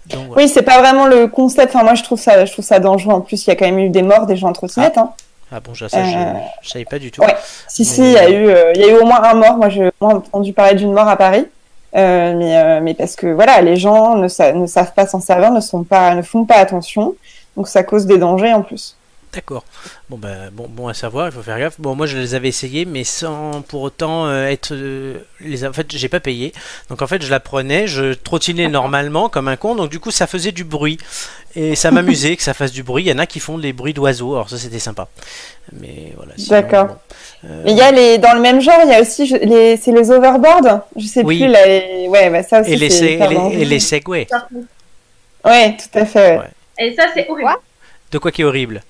Donc, 0.08 0.28
voilà. 0.28 0.42
Oui, 0.44 0.50
c'est 0.50 0.62
pas 0.64 0.80
vraiment 0.80 1.06
le 1.08 1.28
concept. 1.28 1.76
Enfin, 1.76 1.84
moi, 1.84 1.96
je 1.96 2.04
trouve 2.04 2.20
ça, 2.20 2.46
je 2.46 2.52
trouve 2.52 2.66
ça 2.66 2.80
dangereux. 2.80 3.14
En 3.14 3.22
plus, 3.22 3.46
il 3.46 3.50
y 3.50 3.54
a 3.54 3.56
quand 3.56 3.66
même 3.66 3.80
eu 3.80 3.90
des 3.90 4.02
morts 4.02 4.26
des 4.26 4.36
gens 4.38 4.50
en 4.50 4.54
trottinette. 4.54 4.98
Hein. 4.98 5.12
Ah 5.52 5.60
bon, 5.60 5.74
je, 5.74 5.88
ça, 5.88 5.98
Euh, 5.98 6.34
je 6.62 6.70
savais 6.70 6.86
pas 6.86 7.00
du 7.00 7.12
tout. 7.12 7.22
ouais. 7.22 7.36
Si, 7.68 7.82
Mais- 7.82 7.86
si, 7.88 8.02
il 8.02 8.12
y 8.12 8.18
a 8.18 8.30
eu, 8.30 8.48
euh, 8.50 8.72
il 8.76 8.82
y 8.82 8.84
a 8.86 8.90
eu 8.90 8.98
au 8.98 9.06
moins 9.06 9.22
un 9.24 9.34
mort. 9.36 9.58
Moi, 9.58 9.70
j'ai 9.70 9.90
entendu 10.00 10.54
parler 10.54 10.76
d'une 10.76 10.94
mort 10.94 11.08
à 11.08 11.16
Paris. 11.18 11.46
Euh, 11.96 12.36
mais, 12.38 12.56
euh, 12.56 12.80
mais 12.84 12.94
parce 12.94 13.16
que 13.16 13.26
voilà, 13.28 13.62
les 13.62 13.76
gens 13.76 14.14
ne, 14.16 14.28
sa- 14.28 14.52
ne 14.54 14.68
savent 14.68 14.94
pas 14.94 15.08
s'en 15.08 15.20
servir, 15.20 15.52
ne 15.52 15.60
sont 15.60 15.84
pas, 15.84 16.14
ne 16.14 16.22
font 16.22 16.46
pas 16.46 16.58
attention, 16.58 17.16
donc 17.58 17.68
ça 17.68 17.82
cause 17.82 18.06
des 18.06 18.20
dangers 18.20 18.54
en 18.54 18.62
plus. 18.62 18.96
D'accord. 19.32 19.64
Bon, 20.10 20.18
ben, 20.18 20.50
bon, 20.52 20.66
bon 20.68 20.88
à 20.88 20.96
savoir, 20.96 21.28
il 21.28 21.32
faut 21.32 21.44
faire 21.44 21.60
gaffe. 21.60 21.80
Bon, 21.80 21.94
moi, 21.94 22.08
je 22.08 22.18
les 22.18 22.34
avais 22.34 22.48
essayés, 22.48 22.86
mais 22.86 23.04
sans 23.04 23.62
pour 23.62 23.84
autant 23.84 24.26
euh, 24.26 24.48
être. 24.48 24.74
euh, 24.74 25.20
les, 25.40 25.66
en 25.66 25.72
fait, 25.72 25.86
j'ai 25.96 26.10
pas 26.10 26.20
payé. 26.20 26.52
Donc, 26.90 27.04
en 27.04 27.08
fait, 27.08 27.22
je 27.22 27.30
la 27.30 27.40
prenais, 27.40 27.86
je 27.86 28.14
trottinais 28.14 28.68
normalement 28.70 29.30
comme 29.30 29.48
un 29.48 29.56
con. 29.56 29.76
Donc, 29.76 29.92
du 29.92 30.00
coup, 30.00 30.10
ça 30.10 30.26
faisait 30.26 30.52
du 30.52 30.64
bruit. 30.64 30.98
Et 31.56 31.76
ça 31.76 31.92
m'amusait 31.92 32.38
que 32.38 32.42
ça 32.44 32.56
fasse 32.56 32.72
du 32.72 32.82
bruit. 32.82 33.04
Il 33.04 33.08
y 33.08 33.14
en 33.14 33.20
a 33.20 33.28
qui 33.28 33.40
font 33.40 33.60
des 33.60 33.72
bruits 33.72 33.94
d'oiseaux. 33.94 34.34
Alors, 34.34 34.50
ça, 34.50 34.58
c'était 34.58 34.80
sympa. 34.80 35.08
Mais 35.74 36.12
voilà. 36.16 36.32
sinon, 36.36 36.50
D'accord. 36.62 36.86
bon. 36.88 36.96
Euh, 37.46 37.62
Mais 37.66 37.72
il 37.74 37.78
y 37.78 37.82
a 37.82 37.92
les, 37.92 38.18
dans 38.18 38.34
le 38.34 38.42
même 38.42 38.62
genre, 38.62 38.80
il 38.84 38.90
y 38.90 38.96
a 38.96 39.00
aussi 39.02 39.28
je- 39.28 39.36
les, 39.36 39.78
c'est 39.78 39.92
les 39.92 40.10
overboards. 40.10 40.82
Je 40.96 41.06
sais 41.06 41.24
Oui. 41.24 41.38
plus 41.44 41.48
là. 41.52 41.68
les- 41.68 42.08
Ouais, 42.08 42.32
bah 42.32 42.42
ça 42.42 42.62
aussi. 42.62 42.72
et, 42.74 42.76
les, 42.78 42.90
c'est 42.90 42.98
se- 43.00 43.06
hyper 43.14 43.26
et, 43.28 43.30
les, 43.30 43.36
dangereux. 43.36 43.62
et 43.62 43.66
les 43.66 43.80
segways. 43.80 44.28
Ouais, 45.46 45.78
tout 45.78 46.00
à 46.00 46.06
fait. 46.06 46.32
ouais. 46.32 46.38
Ouais. 46.40 46.50
Et 46.88 46.96
ça 46.96 47.04
c'est 47.14 47.30
horrible. 47.30 47.52
De 48.12 48.18
quoi 48.18 48.32
qui 48.32 48.42
est 48.42 48.46
horrible? 48.46 48.82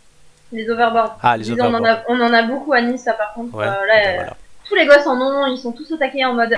Les 0.51 0.69
overboards. 0.69 1.17
Ah, 1.21 1.37
les 1.37 1.51
on, 1.61 1.65
en 1.73 1.83
a, 1.85 2.01
on 2.07 2.19
en 2.19 2.33
a 2.33 2.43
beaucoup 2.43 2.73
à 2.73 2.81
Nice, 2.81 3.03
ça 3.03 3.13
par 3.13 3.33
contre. 3.33 3.55
Ouais, 3.55 3.65
Euh, 3.65 3.69
là, 3.69 3.93
ben 3.95 4.07
euh, 4.09 4.15
voilà. 4.15 4.37
tous 4.67 4.75
les 4.75 4.85
gosses 4.87 5.05
en 5.07 5.19
ont, 5.21 5.45
ils 5.47 5.57
sont 5.59 5.71
tous 5.71 5.91
au 5.91 5.97
taquet 5.97 6.25
en 6.25 6.33
mode 6.33 6.49
Ouais, 6.49 6.57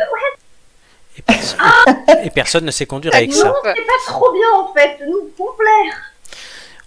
Et, 1.18 1.22
personne, 1.22 1.60
et 2.24 2.30
personne 2.30 2.66
ne 2.66 2.72
sait 2.72 2.86
conduire 2.86 3.14
avec 3.16 3.30
non, 3.32 3.36
ça. 3.36 3.54
c'est 3.64 3.86
pas 3.86 3.94
trop 4.08 4.32
bien 4.32 4.48
en 4.58 4.74
fait, 4.74 4.98
nous 5.08 5.30
complet. 5.38 5.92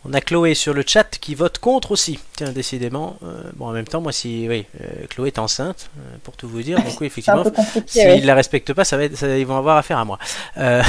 On 0.07 0.13
a 0.13 0.21
Chloé 0.21 0.55
sur 0.55 0.75
le 0.75 0.83
chat 0.87 1.05
qui 1.19 1.35
vote 1.35 1.59
contre 1.59 1.93
aussi. 1.93 2.19
Tiens, 2.37 2.51
décidément. 2.53 3.17
euh, 3.23 3.43
bon, 3.55 3.69
en 3.69 3.73
même 3.73 3.87
temps, 3.87 4.03
moi, 4.03 4.13
si. 4.13 4.47
Oui, 4.49 4.67
euh, 4.83 5.07
Chloé 5.09 5.29
est 5.29 5.39
enceinte, 5.39 5.89
euh, 5.99 6.17
pour 6.23 6.37
tout 6.37 6.47
vous 6.47 6.61
dire. 6.63 6.77
Donc, 6.83 7.01
oui, 7.01 7.07
effectivement, 7.07 7.43
s'ils 7.87 8.03
ouais. 8.03 8.21
ne 8.21 8.27
la 8.27 8.35
respectent 8.35 8.75
pas, 8.75 8.85
ça 8.85 8.99
va 8.99 9.05
être, 9.05 9.17
ça- 9.17 9.35
ils 9.39 9.47
vont 9.47 9.57
avoir 9.57 9.79
affaire 9.79 9.97
à 9.99 10.05
moi. 10.05 10.19
Euh, 10.59 10.83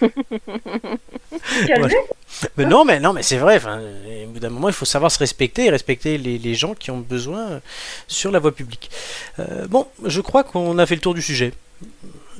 Calme. 1.66 1.88
Mais 2.56 2.64
non, 2.66 2.84
mais, 2.84 3.00
non, 3.00 3.12
mais 3.12 3.22
c'est 3.22 3.36
vrai. 3.38 3.60
Au 3.64 4.28
bout 4.28 4.40
d'un 4.40 4.50
moment, 4.50 4.68
il 4.68 4.74
faut 4.74 4.84
savoir 4.84 5.10
se 5.10 5.18
respecter 5.18 5.66
et 5.66 5.70
respecter 5.70 6.18
les, 6.18 6.38
les 6.38 6.54
gens 6.54 6.74
qui 6.74 6.90
ont 6.90 6.98
besoin 6.98 7.38
euh, 7.52 7.60
sur 8.06 8.30
la 8.30 8.38
voie 8.38 8.52
publique. 8.54 8.90
Euh, 9.38 9.66
bon, 9.68 9.86
je 10.04 10.20
crois 10.20 10.44
qu'on 10.44 10.78
a 10.78 10.86
fait 10.86 10.94
le 10.94 11.00
tour 11.00 11.14
du 11.14 11.22
sujet. 11.22 11.52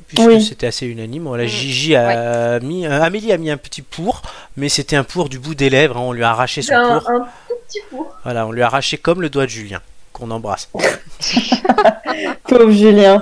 Puisque 0.07 0.27
Oui. 0.27 0.43
c'était 0.43 0.67
assez 0.67 0.87
unanime. 0.87 1.23
Voilà, 1.23 1.43
Mm. 1.43 1.47
Gigi 1.47 1.95
a 1.95 2.59
mis. 2.61 2.87
euh, 2.87 3.01
Amélie 3.01 3.31
a 3.31 3.37
mis 3.37 3.51
un 3.51 3.57
petit 3.57 3.81
pour, 3.83 4.21
mais 4.57 4.67
c'était 4.67 4.95
un 4.95 5.03
pour 5.03 5.29
du 5.29 5.37
bout 5.37 5.53
des 5.55 5.69
lèvres. 5.69 5.97
hein, 5.97 6.01
on 6.01 6.11
lui 6.13 6.23
a 6.23 6.31
arraché 6.31 6.61
son 6.63 6.73
un, 6.73 6.99
pour. 6.99 7.09
un 7.09 7.19
tout 7.47 7.53
petit 7.67 7.79
four. 7.91 8.15
Voilà, 8.23 8.47
on 8.47 8.51
lui 8.51 8.61
a 8.63 8.65
arraché 8.65 8.97
comme 8.97 9.21
le 9.21 9.29
doigt 9.29 9.45
de 9.45 9.51
Julien, 9.51 9.81
qu'on 10.19 10.31
embrasse. 10.31 10.69
Pauvre 12.47 12.71
Julien. 12.71 13.21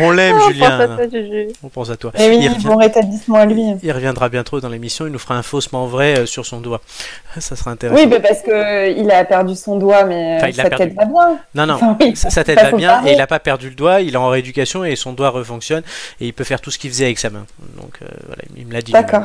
On, 0.00 0.04
on 0.06 0.10
l'aime, 0.10 0.36
Oh, 0.38 0.50
Julien. 0.50 0.70
pense 0.70 0.80
à 0.80 0.96
toi, 0.96 1.06
Juju. 1.10 1.48
On 1.62 1.68
pense 1.68 1.90
à 1.90 1.96
toi. 1.96 2.12
Et 2.18 2.28
oui, 2.28 2.38
il, 2.42 2.48
revient- 2.50 2.66
bon 2.66 2.76
rétablissement 2.76 3.36
à 3.36 3.46
lui. 3.46 3.62
il 3.82 3.92
reviendra 3.92 4.28
bientôt 4.28 4.60
dans 4.60 4.68
l'émission. 4.68 5.06
Il 5.06 5.12
nous 5.12 5.18
fera 5.18 5.36
un 5.36 5.42
faussement 5.42 5.86
vrai 5.86 6.20
euh, 6.20 6.26
sur 6.26 6.44
son 6.44 6.60
doigt. 6.60 6.80
Ça 7.38 7.56
sera 7.56 7.70
intéressant. 7.70 8.00
Oui, 8.00 8.06
mais 8.08 8.20
parce 8.20 8.42
que 8.42 8.50
euh, 8.50 8.88
il 8.88 9.10
a 9.10 9.24
perdu 9.24 9.54
son 9.56 9.76
doigt, 9.78 10.04
mais 10.04 10.36
Enfin, 10.36 10.48
il 10.48 10.56
l'a 10.56 10.64
sa 10.64 10.68
perdu. 10.70 10.84
tête 10.88 10.94
va 10.96 11.04
bien. 11.06 11.38
Non, 11.54 11.66
non, 11.66 11.74
Enfin, 11.74 11.96
oui. 12.00 12.14
sa, 12.14 12.44
tête 12.44 12.60
va 12.60 12.72
bien 12.72 13.04
et 13.06 13.12
il 13.12 13.18
n'a 13.18 13.26
pas 13.26 13.38
perdu 13.40 13.70
le 13.70 13.74
doigt. 13.74 14.00
Il 14.02 14.14
est 14.14 14.18
en 14.18 14.28
rééducation 14.28 14.84
et 14.84 14.96
son 14.96 15.12
doigt 15.12 15.30
refonctionne 15.30 15.82
et 16.20 16.26
il 16.26 16.32
peut 16.34 16.44
faire 16.44 16.60
tout 16.60 16.70
ce 16.70 16.78
qu'il 16.78 16.90
faisait 16.90 17.06
avec 17.06 17.18
sa 17.18 17.30
main. 17.30 17.46
Donc 17.80 17.98
euh, 18.02 18.06
voilà, 18.26 18.42
il 18.56 18.66
me 18.66 18.72
l'a 18.74 18.82
dit. 18.82 18.92
D'accord. 18.92 19.24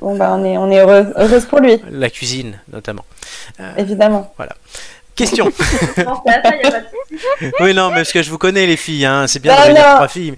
Bon, 0.00 0.16
bah, 0.16 0.30
on 0.32 0.44
est, 0.44 0.56
on 0.56 0.70
est 0.70 0.80
heureux, 0.80 1.12
heureuse 1.16 1.44
pour 1.44 1.60
lui. 1.60 1.78
La 1.90 2.08
cuisine, 2.10 2.58
notamment. 2.72 3.04
évidemment. 3.76 4.32
Question. 5.18 5.46
Non, 5.46 5.52
c'est 6.26 6.32
à 6.32 6.42
ça, 6.42 6.56
y 6.56 6.66
a 6.66 6.70
pas 6.70 6.80
de 6.80 6.86
souci. 6.86 7.52
oui, 7.60 7.74
non, 7.74 7.88
mais 7.90 7.96
parce 7.96 8.12
que 8.12 8.22
je 8.22 8.30
vous 8.30 8.38
connais 8.38 8.66
les 8.66 8.76
filles, 8.76 9.04
hein. 9.04 9.26
c'est 9.26 9.40
bien 9.40 9.54
venir 9.66 9.82
non. 9.86 9.94
trois 9.96 10.08
filles. 10.08 10.32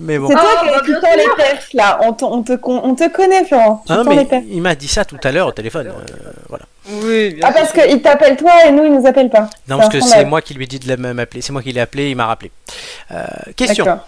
Mais, 0.00 0.14
mais 0.14 0.18
bon. 0.18 0.28
C'est 0.28 0.34
toi 0.34 0.62
Oh, 0.64 0.80
qui 0.84 0.92
as 0.94 1.00
bah, 1.00 1.08
les 1.16 1.28
perches 1.36 1.72
là. 1.74 1.98
On, 2.02 2.12
te- 2.14 2.24
on 2.24 2.42
te, 2.42 2.52
on 2.64 2.94
te 2.94 3.08
connaît, 3.10 3.44
Florent. 3.44 3.82
Tu 3.86 3.92
Ah 3.92 4.02
mais 4.04 4.26
il 4.48 4.62
m'a 4.62 4.74
dit 4.74 4.88
ça 4.88 5.04
tout 5.04 5.18
à 5.22 5.30
l'heure 5.30 5.48
au 5.48 5.52
téléphone. 5.52 5.88
euh, 5.88 6.30
voilà. 6.48 6.64
Oui, 6.88 7.34
bien 7.34 7.44
Ah, 7.46 7.52
parce 7.52 7.72
qu'il 7.72 8.00
t'appelle 8.02 8.36
toi 8.36 8.52
et 8.66 8.72
nous, 8.72 8.84
il 8.84 8.92
nous 8.92 9.06
appelle 9.06 9.28
pas. 9.30 9.48
Non, 9.68 9.76
parce 9.78 9.90
que 9.90 10.00
c'est 10.00 10.24
moi 10.24 10.40
qui 10.42 10.54
lui 10.54 10.64
ai 10.64 10.66
dit 10.66 10.78
de 10.78 10.88
la- 10.88 10.96
m'appeler. 10.96 11.42
C'est 11.42 11.52
moi 11.52 11.62
qui 11.62 11.72
l'ai 11.72 11.80
appelé, 11.80 12.10
il 12.10 12.16
m'a 12.16 12.26
rappelé. 12.26 12.50
Euh, 13.12 13.24
question. 13.54 14.00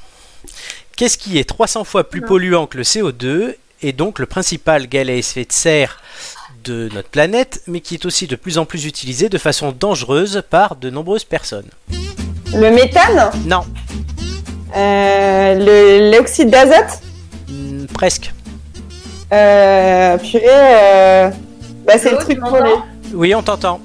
Qu'est-ce 0.97 1.19
qui 1.19 1.39
est 1.39 1.45
300 1.49 1.85
fois 1.85 2.09
plus 2.09 2.21
Non. 2.21 2.27
polluant 2.29 2.67
que 2.67 2.77
le 2.79 2.85
CO2 2.85 3.57
et 3.83 3.93
donc 3.93 4.19
le 4.19 4.27
principal 4.27 4.87
gaz 4.87 5.09
à 5.09 5.13
effet 5.13 5.45
de 5.45 5.53
serre 5.53 6.01
de 6.65 6.89
notre 6.95 7.09
planète, 7.09 7.61
mais 7.67 7.81
qui 7.81 7.95
est 7.95 8.05
aussi 8.07 8.27
de 8.27 8.37
plus 8.37 8.59
en 8.59 8.65
plus 8.65 8.87
utilisé 8.87 9.29
de 9.29 9.39
façon 9.39 9.73
dangereuse 9.79 10.43
par 10.51 10.77
de 10.77 10.91
nombreuses 10.91 11.25
personnes 11.25 11.69
Le 12.55 12.71
méthane, 12.71 13.31
Non, 13.47 13.65
euh, 14.77 15.55
le- 15.55 16.11
l'oxyde 16.17 16.51
d'azote, 16.51 17.01
Hmm, 17.49 17.85
presque. 17.93 18.33
euh, 19.33 20.17
purée, 20.19 20.43
euh, 20.47 21.31
bah, 21.87 21.95
c'est 21.99 22.11
le 22.13 22.19
truc 22.19 22.41
pour 22.41 22.57
les. 22.59 22.73
Oui, 23.13 23.35
on 23.35 23.43
t'entend. 23.43 23.81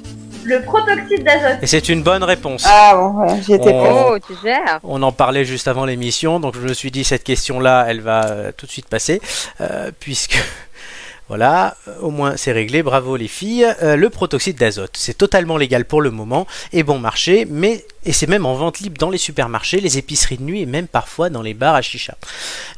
Le 0.46 0.62
protoxyde 0.64 1.24
d'azote. 1.24 1.58
Et 1.62 1.68
c'est 1.68 1.90
une 1.90 2.02
bonne 2.02 2.24
réponse. 2.24 2.64
Ah 2.68 2.94
bon, 2.96 3.10
voilà, 3.12 3.40
j'y 3.42 3.54
étais 3.54 3.72
Oh. 3.74 3.82
presque. 3.82 4.06
Oh, 4.10 4.18
tu 4.28 4.34
gères. 4.48 4.80
On 4.84 5.04
en 5.04 5.12
parlait 5.12 5.46
juste 5.46 5.68
avant 5.68 5.86
l'émission, 5.86 6.40
donc 6.40 6.56
je 6.56 6.62
me 6.62 6.74
suis 6.74 6.90
dit 6.92 7.04
cette 7.04 7.24
question-là, 7.24 7.86
elle 7.88 8.02
va 8.02 8.26
euh, 8.26 8.52
tout 8.56 8.66
de 8.66 8.72
suite 8.72 8.88
passer, 8.88 9.22
euh, 9.62 9.92
puisque 10.00 10.42
voilà, 11.30 11.78
euh, 11.88 11.94
au 12.02 12.10
moins 12.10 12.36
c'est 12.38 12.52
réglé, 12.52 12.84
bravo 12.84 13.16
les 13.16 13.28
filles. 13.28 13.68
Euh, 13.84 13.96
le 13.96 14.10
protoxyde 14.10 14.58
d'azote, 14.58 14.98
c'est 14.98 15.18
totalement 15.18 15.58
légal 15.58 15.86
pour 15.86 16.02
le 16.02 16.10
moment 16.10 16.48
et 16.74 16.84
bon 16.84 17.00
marché, 17.00 17.48
mais 17.50 17.86
et 18.04 18.14
c'est 18.14 18.28
même 18.28 18.46
en 18.46 18.56
vente 18.56 18.80
libre 18.80 18.98
dans 18.98 19.10
les 19.10 19.18
supermarchés, 19.18 19.80
les 19.80 19.98
épiceries 19.98 20.38
de 20.38 20.44
nuit 20.44 20.62
et 20.62 20.66
même 20.66 20.88
parfois 20.88 21.30
dans 21.30 21.42
les 21.42 21.54
bars 21.54 21.76
à 21.76 21.82
chicha. 21.82 22.16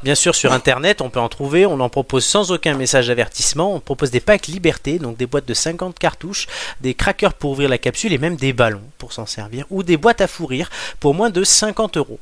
Bien 0.03 0.15
sûr, 0.15 0.35
sur 0.35 0.51
internet, 0.51 0.99
on 0.99 1.09
peut 1.09 1.19
en 1.19 1.29
trouver, 1.29 1.65
on 1.65 1.79
en 1.79 1.89
propose 1.89 2.25
sans 2.25 2.51
aucun 2.51 2.73
message 2.73 3.07
d'avertissement. 3.07 3.73
On 3.73 3.79
propose 3.79 4.11
des 4.11 4.19
packs 4.19 4.47
liberté, 4.47 4.99
donc 4.99 5.17
des 5.17 5.27
boîtes 5.27 5.47
de 5.47 5.53
50 5.53 5.97
cartouches, 5.97 6.47
des 6.81 6.93
crackers 6.93 7.35
pour 7.35 7.51
ouvrir 7.51 7.69
la 7.69 7.77
capsule 7.77 8.11
et 8.11 8.17
même 8.17 8.35
des 8.35 8.51
ballons 8.51 8.81
pour 8.97 9.13
s'en 9.13 9.25
servir, 9.25 9.65
ou 9.69 9.83
des 9.83 9.95
boîtes 9.95 10.21
à 10.21 10.27
fourrir 10.27 10.69
pour 10.99 11.13
moins 11.13 11.29
de 11.29 11.43
50 11.43 11.97
euros. 11.97 12.19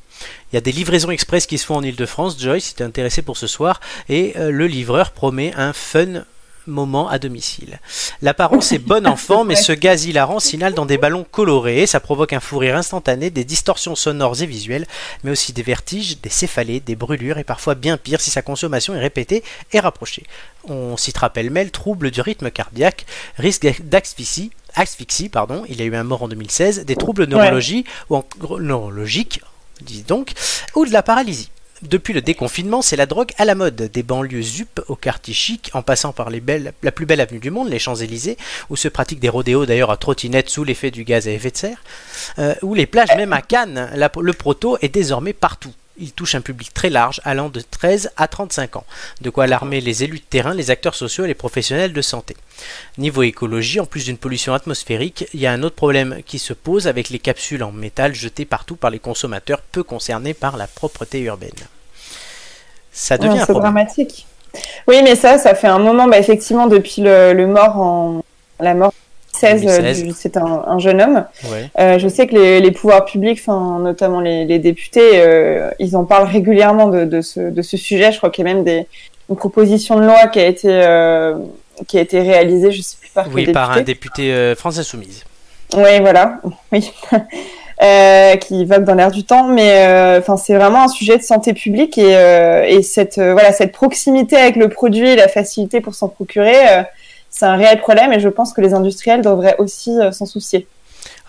Il 0.51 0.55
y 0.55 0.57
a 0.57 0.61
des 0.61 0.71
livraisons 0.71 1.11
express 1.11 1.45
qui 1.45 1.57
se 1.57 1.65
font 1.65 1.75
en 1.75 1.83
Ile-de-France, 1.83 2.39
Joyce, 2.39 2.65
si 2.65 2.75
tu 2.75 2.83
es 2.83 2.85
intéressé 2.85 3.21
pour 3.21 3.37
ce 3.37 3.47
soir, 3.47 3.79
et 4.07 4.33
euh, 4.37 4.51
le 4.51 4.67
livreur 4.67 5.11
promet 5.11 5.53
un 5.55 5.73
fun 5.73 6.23
moment 6.69 7.09
à 7.09 7.19
domicile. 7.19 7.79
L'apparence 8.21 8.71
est 8.71 8.79
bonne 8.79 9.07
enfant, 9.07 9.43
mais 9.43 9.55
ce 9.55 9.71
gaz 9.71 10.05
hilarant 10.05 10.39
s'inhale 10.39 10.73
dans 10.73 10.85
des 10.85 10.97
ballons 10.97 11.25
colorés, 11.29 11.85
ça 11.85 11.99
provoque 11.99 12.33
un 12.33 12.39
fou 12.39 12.57
rire 12.59 12.75
instantané, 12.75 13.29
des 13.29 13.43
distorsions 13.43 13.95
sonores 13.95 14.41
et 14.41 14.45
visuelles, 14.45 14.87
mais 15.23 15.31
aussi 15.31 15.51
des 15.51 15.63
vertiges, 15.63 16.21
des 16.21 16.29
céphalées, 16.29 16.79
des 16.79 16.95
brûlures, 16.95 17.37
et 17.37 17.43
parfois 17.43 17.75
bien 17.75 17.97
pire 17.97 18.21
si 18.21 18.29
sa 18.29 18.41
consommation 18.41 18.95
est 18.95 18.99
répétée 18.99 19.43
et 19.73 19.79
rapprochée. 19.79 20.23
On 20.65 20.95
citera 20.95 21.29
pêle-mêle 21.29 21.71
troubles 21.71 22.11
du 22.11 22.21
rythme 22.21 22.51
cardiaque, 22.51 23.05
risque 23.37 23.81
d'asphyxie, 23.81 24.51
asphyxie, 24.75 25.29
pardon, 25.29 25.63
il 25.67 25.79
y 25.79 25.81
a 25.81 25.85
eu 25.85 25.95
un 25.95 26.03
mort 26.03 26.23
en 26.23 26.27
2016, 26.27 26.85
des 26.85 26.95
troubles 26.95 27.25
neurologiques 27.25 27.87
ou 28.09 28.15
en, 28.15 28.25
neurologiques, 28.59 29.41
dis 29.81 30.03
donc, 30.03 30.31
ou 30.75 30.85
de 30.85 30.91
la 30.91 31.03
paralysie. 31.03 31.49
Depuis 31.81 32.13
le 32.13 32.21
déconfinement, 32.21 32.81
c'est 32.81 32.97
la 32.97 33.05
drogue 33.05 33.31
à 33.37 33.45
la 33.45 33.55
mode. 33.55 33.75
Des 33.75 34.03
banlieues 34.03 34.41
ZUP 34.41 34.81
au 34.87 34.95
quartier 34.95 35.33
chic, 35.33 35.69
en 35.73 35.81
passant 35.81 36.11
par 36.11 36.29
les 36.29 36.41
belles, 36.41 36.73
la 36.83 36.91
plus 36.91 37.05
belle 37.05 37.21
avenue 37.21 37.39
du 37.39 37.51
monde, 37.51 37.69
les 37.69 37.79
Champs-Élysées, 37.79 38.37
où 38.69 38.75
se 38.75 38.89
pratiquent 38.89 39.21
des 39.21 39.29
rodéos 39.29 39.65
d'ailleurs 39.65 39.91
à 39.91 39.95
trottinette 39.95 40.49
sous 40.49 40.65
l'effet 40.65 40.91
du 40.91 41.05
gaz 41.05 41.27
à 41.27 41.31
effet 41.31 41.51
de 41.51 41.57
serre, 41.57 41.81
euh, 42.37 42.53
ou 42.63 42.73
les 42.73 42.85
plages 42.85 43.15
même 43.15 43.31
à 43.31 43.41
Cannes. 43.41 43.89
Le 43.95 44.33
proto 44.33 44.77
est 44.81 44.89
désormais 44.89 45.31
partout. 45.31 45.73
Il 45.99 46.13
touche 46.13 46.35
un 46.35 46.41
public 46.41 46.73
très 46.73 46.89
large, 46.89 47.21
allant 47.25 47.49
de 47.49 47.59
13 47.61 48.11
à 48.17 48.27
35 48.27 48.77
ans. 48.77 48.85
De 49.21 49.29
quoi 49.29 49.43
alarmer 49.43 49.81
les 49.81 50.03
élus 50.03 50.19
de 50.19 50.23
terrain, 50.23 50.53
les 50.53 50.71
acteurs 50.71 50.95
sociaux 50.95 51.25
et 51.25 51.27
les 51.27 51.33
professionnels 51.35 51.93
de 51.93 52.01
santé. 52.01 52.37
Niveau 52.97 53.23
écologie, 53.23 53.79
en 53.79 53.85
plus 53.85 54.05
d'une 54.05 54.17
pollution 54.17 54.53
atmosphérique, 54.53 55.27
il 55.33 55.39
y 55.41 55.47
a 55.47 55.51
un 55.51 55.61
autre 55.63 55.75
problème 55.75 56.21
qui 56.25 56.39
se 56.39 56.53
pose 56.53 56.87
avec 56.87 57.09
les 57.09 57.19
capsules 57.19 57.63
en 57.63 57.71
métal 57.71 58.15
jetées 58.15 58.45
partout 58.45 58.75
par 58.77 58.91
les 58.91 58.99
consommateurs 58.99 59.61
peu 59.61 59.83
concernés 59.83 60.33
par 60.33 60.57
la 60.57 60.67
propreté 60.67 61.19
urbaine. 61.21 61.51
Ça 62.91 63.17
devient 63.17 63.35
Ouais, 63.35 63.39
un 63.39 63.45
c'est 63.45 63.53
problème. 63.53 63.73
dramatique. 63.73 64.27
Oui, 64.87 65.01
mais 65.03 65.15
ça, 65.15 65.37
ça 65.37 65.55
fait 65.55 65.67
un 65.67 65.79
moment, 65.79 66.07
bah, 66.07 66.19
effectivement, 66.19 66.67
depuis 66.67 67.01
le, 67.01 67.33
le 67.33 67.47
mort 67.47 67.77
en 67.77 68.23
la 68.59 68.73
mort 68.73 68.93
16, 69.39 69.61
2016. 69.61 70.03
du- 70.03 70.11
c'est 70.11 70.37
un, 70.37 70.63
un 70.67 70.79
jeune 70.79 71.01
homme. 71.01 71.25
Ouais. 71.51 71.69
Euh, 71.79 71.97
je 71.99 72.07
sais 72.07 72.27
que 72.27 72.35
les, 72.35 72.59
les 72.59 72.71
pouvoirs 72.71 73.05
publics, 73.05 73.41
notamment 73.47 74.19
les, 74.19 74.45
les 74.45 74.59
députés, 74.59 75.11
euh, 75.15 75.69
ils 75.79 75.95
en 75.95 76.05
parlent 76.05 76.27
régulièrement 76.27 76.87
de, 76.87 77.05
de, 77.05 77.21
ce, 77.21 77.39
de 77.39 77.61
ce 77.61 77.77
sujet. 77.77 78.11
Je 78.11 78.17
crois 78.17 78.29
qu'il 78.29 78.45
y 78.45 78.49
a 78.49 78.53
même 78.53 78.63
des, 78.63 78.85
une 79.29 79.35
proposition 79.35 79.97
de 79.99 80.05
loi 80.05 80.27
qui 80.27 80.39
a 80.39 80.45
été, 80.47 80.67
euh, 80.69 81.35
qui 81.87 81.97
a 81.97 82.01
été 82.01 82.19
réalisée, 82.21 82.71
je 82.71 82.81
sais 82.81 82.97
plus 82.99 83.09
par 83.09 83.27
Oui, 83.33 83.45
par 83.51 83.71
un 83.71 83.81
député. 83.81 84.33
euh, 84.33 84.55
France 84.55 84.77
Insoumise. 84.79 85.23
Oui, 85.75 85.99
voilà, 86.01 86.39
oui, 86.71 86.91
euh, 87.83 88.35
qui 88.37 88.65
vogue 88.65 88.83
dans 88.83 88.95
l'air 88.95 89.11
du 89.11 89.23
temps, 89.23 89.47
mais 89.47 89.85
euh, 89.87 90.21
c'est 90.37 90.55
vraiment 90.55 90.83
un 90.85 90.87
sujet 90.87 91.17
de 91.17 91.21
santé 91.23 91.53
publique 91.53 91.97
et, 91.97 92.15
euh, 92.17 92.63
et 92.67 92.81
cette 92.81 93.19
euh, 93.19 93.33
voilà 93.33 93.51
cette 93.53 93.71
proximité 93.71 94.35
avec 94.35 94.55
le 94.55 94.67
produit, 94.67 95.09
et 95.11 95.15
la 95.15 95.27
facilité 95.27 95.79
pour 95.79 95.93
s'en 95.95 96.07
procurer, 96.09 96.55
euh, 96.71 96.81
c'est 97.29 97.45
un 97.45 97.55
réel 97.55 97.79
problème 97.79 98.11
et 98.13 98.19
je 98.19 98.29
pense 98.29 98.53
que 98.53 98.61
les 98.61 98.73
industriels 98.73 99.21
devraient 99.21 99.55
aussi 99.57 99.91
euh, 99.99 100.11
s'en 100.11 100.25
soucier. 100.25 100.67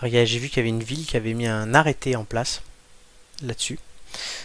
Regarde, 0.01 0.25
J'ai 0.27 0.39
vu 0.39 0.47
qu'il 0.49 0.57
y 0.57 0.59
avait 0.61 0.69
une 0.69 0.83
ville 0.83 1.05
qui 1.05 1.15
avait 1.17 1.33
mis 1.33 1.47
un 1.47 1.73
arrêté 1.73 2.15
en 2.15 2.23
place 2.23 2.61
là-dessus. 3.43 3.79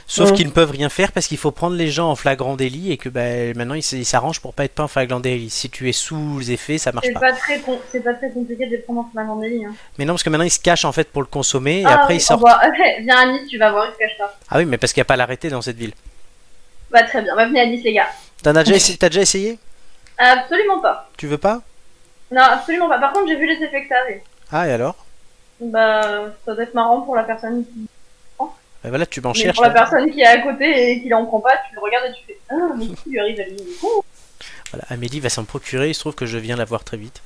Sauf 0.07 0.31
Mhm. 0.31 0.37
qu'ils 0.37 0.47
ne 0.47 0.53
peuvent 0.53 0.71
rien 0.71 0.89
faire 0.89 1.11
parce 1.11 1.27
qu'il 1.27 1.39
faut 1.39 1.51
prendre 1.51 1.75
les 1.75 1.91
gens 1.91 2.09
en 2.09 2.15
flagrant 2.15 2.55
délit 2.55 2.93
et 2.93 2.97
que 2.97 3.09
bah, 3.09 3.53
maintenant 3.57 3.75
ils 3.75 3.83
s'arrangent 3.83 4.39
pour 4.41 4.55
pas 4.55 4.65
être 4.65 4.75
pas 4.75 4.85
en 4.85 4.89
flagrant 4.89 5.19
délit. 5.19 5.51
Si 5.51 5.69
tu 5.69 5.89
es 5.89 5.93
sous 5.93 6.39
les 6.39 6.53
effets, 6.53 6.79
ça 6.79 6.93
marche 6.93 7.07
C'est 7.09 7.13
pas. 7.15 7.19
pas 7.21 7.33
très 7.33 7.59
con- 7.61 7.81
c'est 7.91 7.99
pas 8.05 8.15
très 8.15 8.31
compliqué 8.31 8.67
de 8.67 8.71
les 8.71 8.79
prendre 8.79 9.01
en 9.01 9.09
flagrant 9.11 9.35
délit. 9.37 9.65
Hein. 9.65 9.75
Mais 9.99 10.05
non, 10.05 10.13
parce 10.13 10.23
que 10.23 10.31
maintenant 10.31 10.45
ils 10.45 10.51
se 10.53 10.61
cachent 10.61 10.85
en 10.85 10.93
fait 10.93 11.11
pour 11.11 11.21
le 11.23 11.27
consommer 11.27 11.81
et 11.81 11.85
ah, 11.85 11.95
après 11.95 12.15
oui, 12.15 12.21
ils 12.21 12.23
sortent. 12.23 12.41
voit- 12.43 12.61
viens 13.01 13.17
à 13.19 13.27
Nice, 13.33 13.49
tu 13.51 13.59
vas 13.59 13.73
voir, 13.73 13.89
ils 13.89 13.95
se 13.95 13.99
cachent 13.99 14.19
pas. 14.19 14.39
Ah 14.51 14.59
oui, 14.59 14.67
mais 14.67 14.79
parce 14.79 14.93
qu'il 14.93 15.01
n'y 15.01 15.07
a 15.07 15.07
pas 15.07 15.17
l'arrêté 15.17 15.49
dans 15.51 15.63
cette 15.63 15.77
ville. 15.77 15.93
Bah 16.93 17.03
très 17.03 17.23
bien, 17.23 17.35
va 17.35 17.47
venir 17.47 17.63
à 17.65 17.67
Nice 17.67 17.83
les 17.83 17.93
gars. 17.95 18.07
Déjà, 18.45 18.77
essayé- 18.77 18.97
t'as 18.99 19.09
déjà 19.09 19.23
essayé? 19.23 19.59
Absolument 20.19 20.81
pas. 20.81 21.09
Tu 21.17 21.27
veux 21.27 21.39
pas? 21.39 21.61
Non, 22.31 22.43
absolument 22.43 22.89
pas. 22.89 22.99
Par 22.99 23.13
contre, 23.13 23.29
j'ai 23.29 23.37
vu 23.37 23.47
les 23.47 23.63
effets 23.65 23.83
que 23.83 23.89
ça 23.89 24.01
avait. 24.03 24.23
Ah 24.51 24.69
et 24.69 24.73
alors? 24.73 24.97
Bah, 25.61 26.27
ça 26.45 26.55
doit 26.55 26.65
être 26.65 26.75
marrant 26.75 27.01
pour 27.03 27.17
la 27.17 27.23
personne 27.25 27.65
qui. 27.65 27.87
Bah 28.39 28.91
voilà, 28.91 29.07
tu 29.07 29.21
m'en 29.21 29.31
Mais 29.33 29.35
cherches. 29.41 29.57
pour 29.57 29.65
la 29.65 29.71
là. 29.71 29.75
personne 29.75 30.11
qui 30.13 30.21
est 30.21 30.27
à 30.27 30.39
côté 30.39 30.93
et 30.93 31.03
qui 31.03 31.13
en 31.13 31.25
prend 31.27 31.41
pas, 31.41 31.57
tu 31.69 31.75
le 31.75 31.81
regardes 31.81 32.07
et 32.07 32.13
tu 32.13 32.25
fais 32.27 32.39
Ah, 32.51 32.55
mais 32.77 32.87
qui 32.87 33.11
lui 33.11 33.19
arrive 33.19 33.41
à 33.41 33.45
lui? 33.45 33.57
Oh, 33.83 34.05
Voilà, 34.71 34.85
Amélie 34.91 35.19
va 35.19 35.29
s'en 35.29 35.45
procurer. 35.45 35.89
Il 35.89 35.95
se 35.95 36.01
trouve 36.01 36.15
que 36.15 36.27
je 36.27 36.39
viens 36.39 36.55
la 36.57 36.65
voir 36.67 36.85
très 36.85 36.97
vite. 36.97 37.21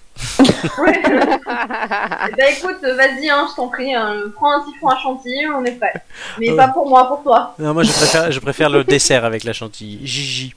ouais. 0.79 1.03
Bah 1.47 2.51
écoute, 2.51 2.81
vas-y, 2.83 3.29
hein, 3.29 3.47
je 3.51 3.57
t'en 3.57 3.69
prie, 3.69 3.95
hein, 3.95 4.23
prends 4.37 4.53
un 4.53 4.65
siphon 4.65 4.89
à 4.89 4.97
chantilly, 4.99 5.47
on 5.49 5.65
est 5.65 5.73
prêt. 5.73 5.93
Mais 6.39 6.51
Ouais. 6.51 6.57
pas 6.57 6.69
pour 6.69 6.89
moi, 6.89 7.07
pour 7.09 7.23
toi. 7.25 7.55
Non, 7.59 7.75
moi 7.75 7.83
je 7.83 7.93
préfère, 7.93 8.31
je 8.33 8.41
préfère 8.41 8.71
le 8.71 8.83
dessert 8.85 9.25
avec 9.27 9.45
la 9.45 9.53
chantilly. 9.53 10.07
Gigi. 10.07 10.55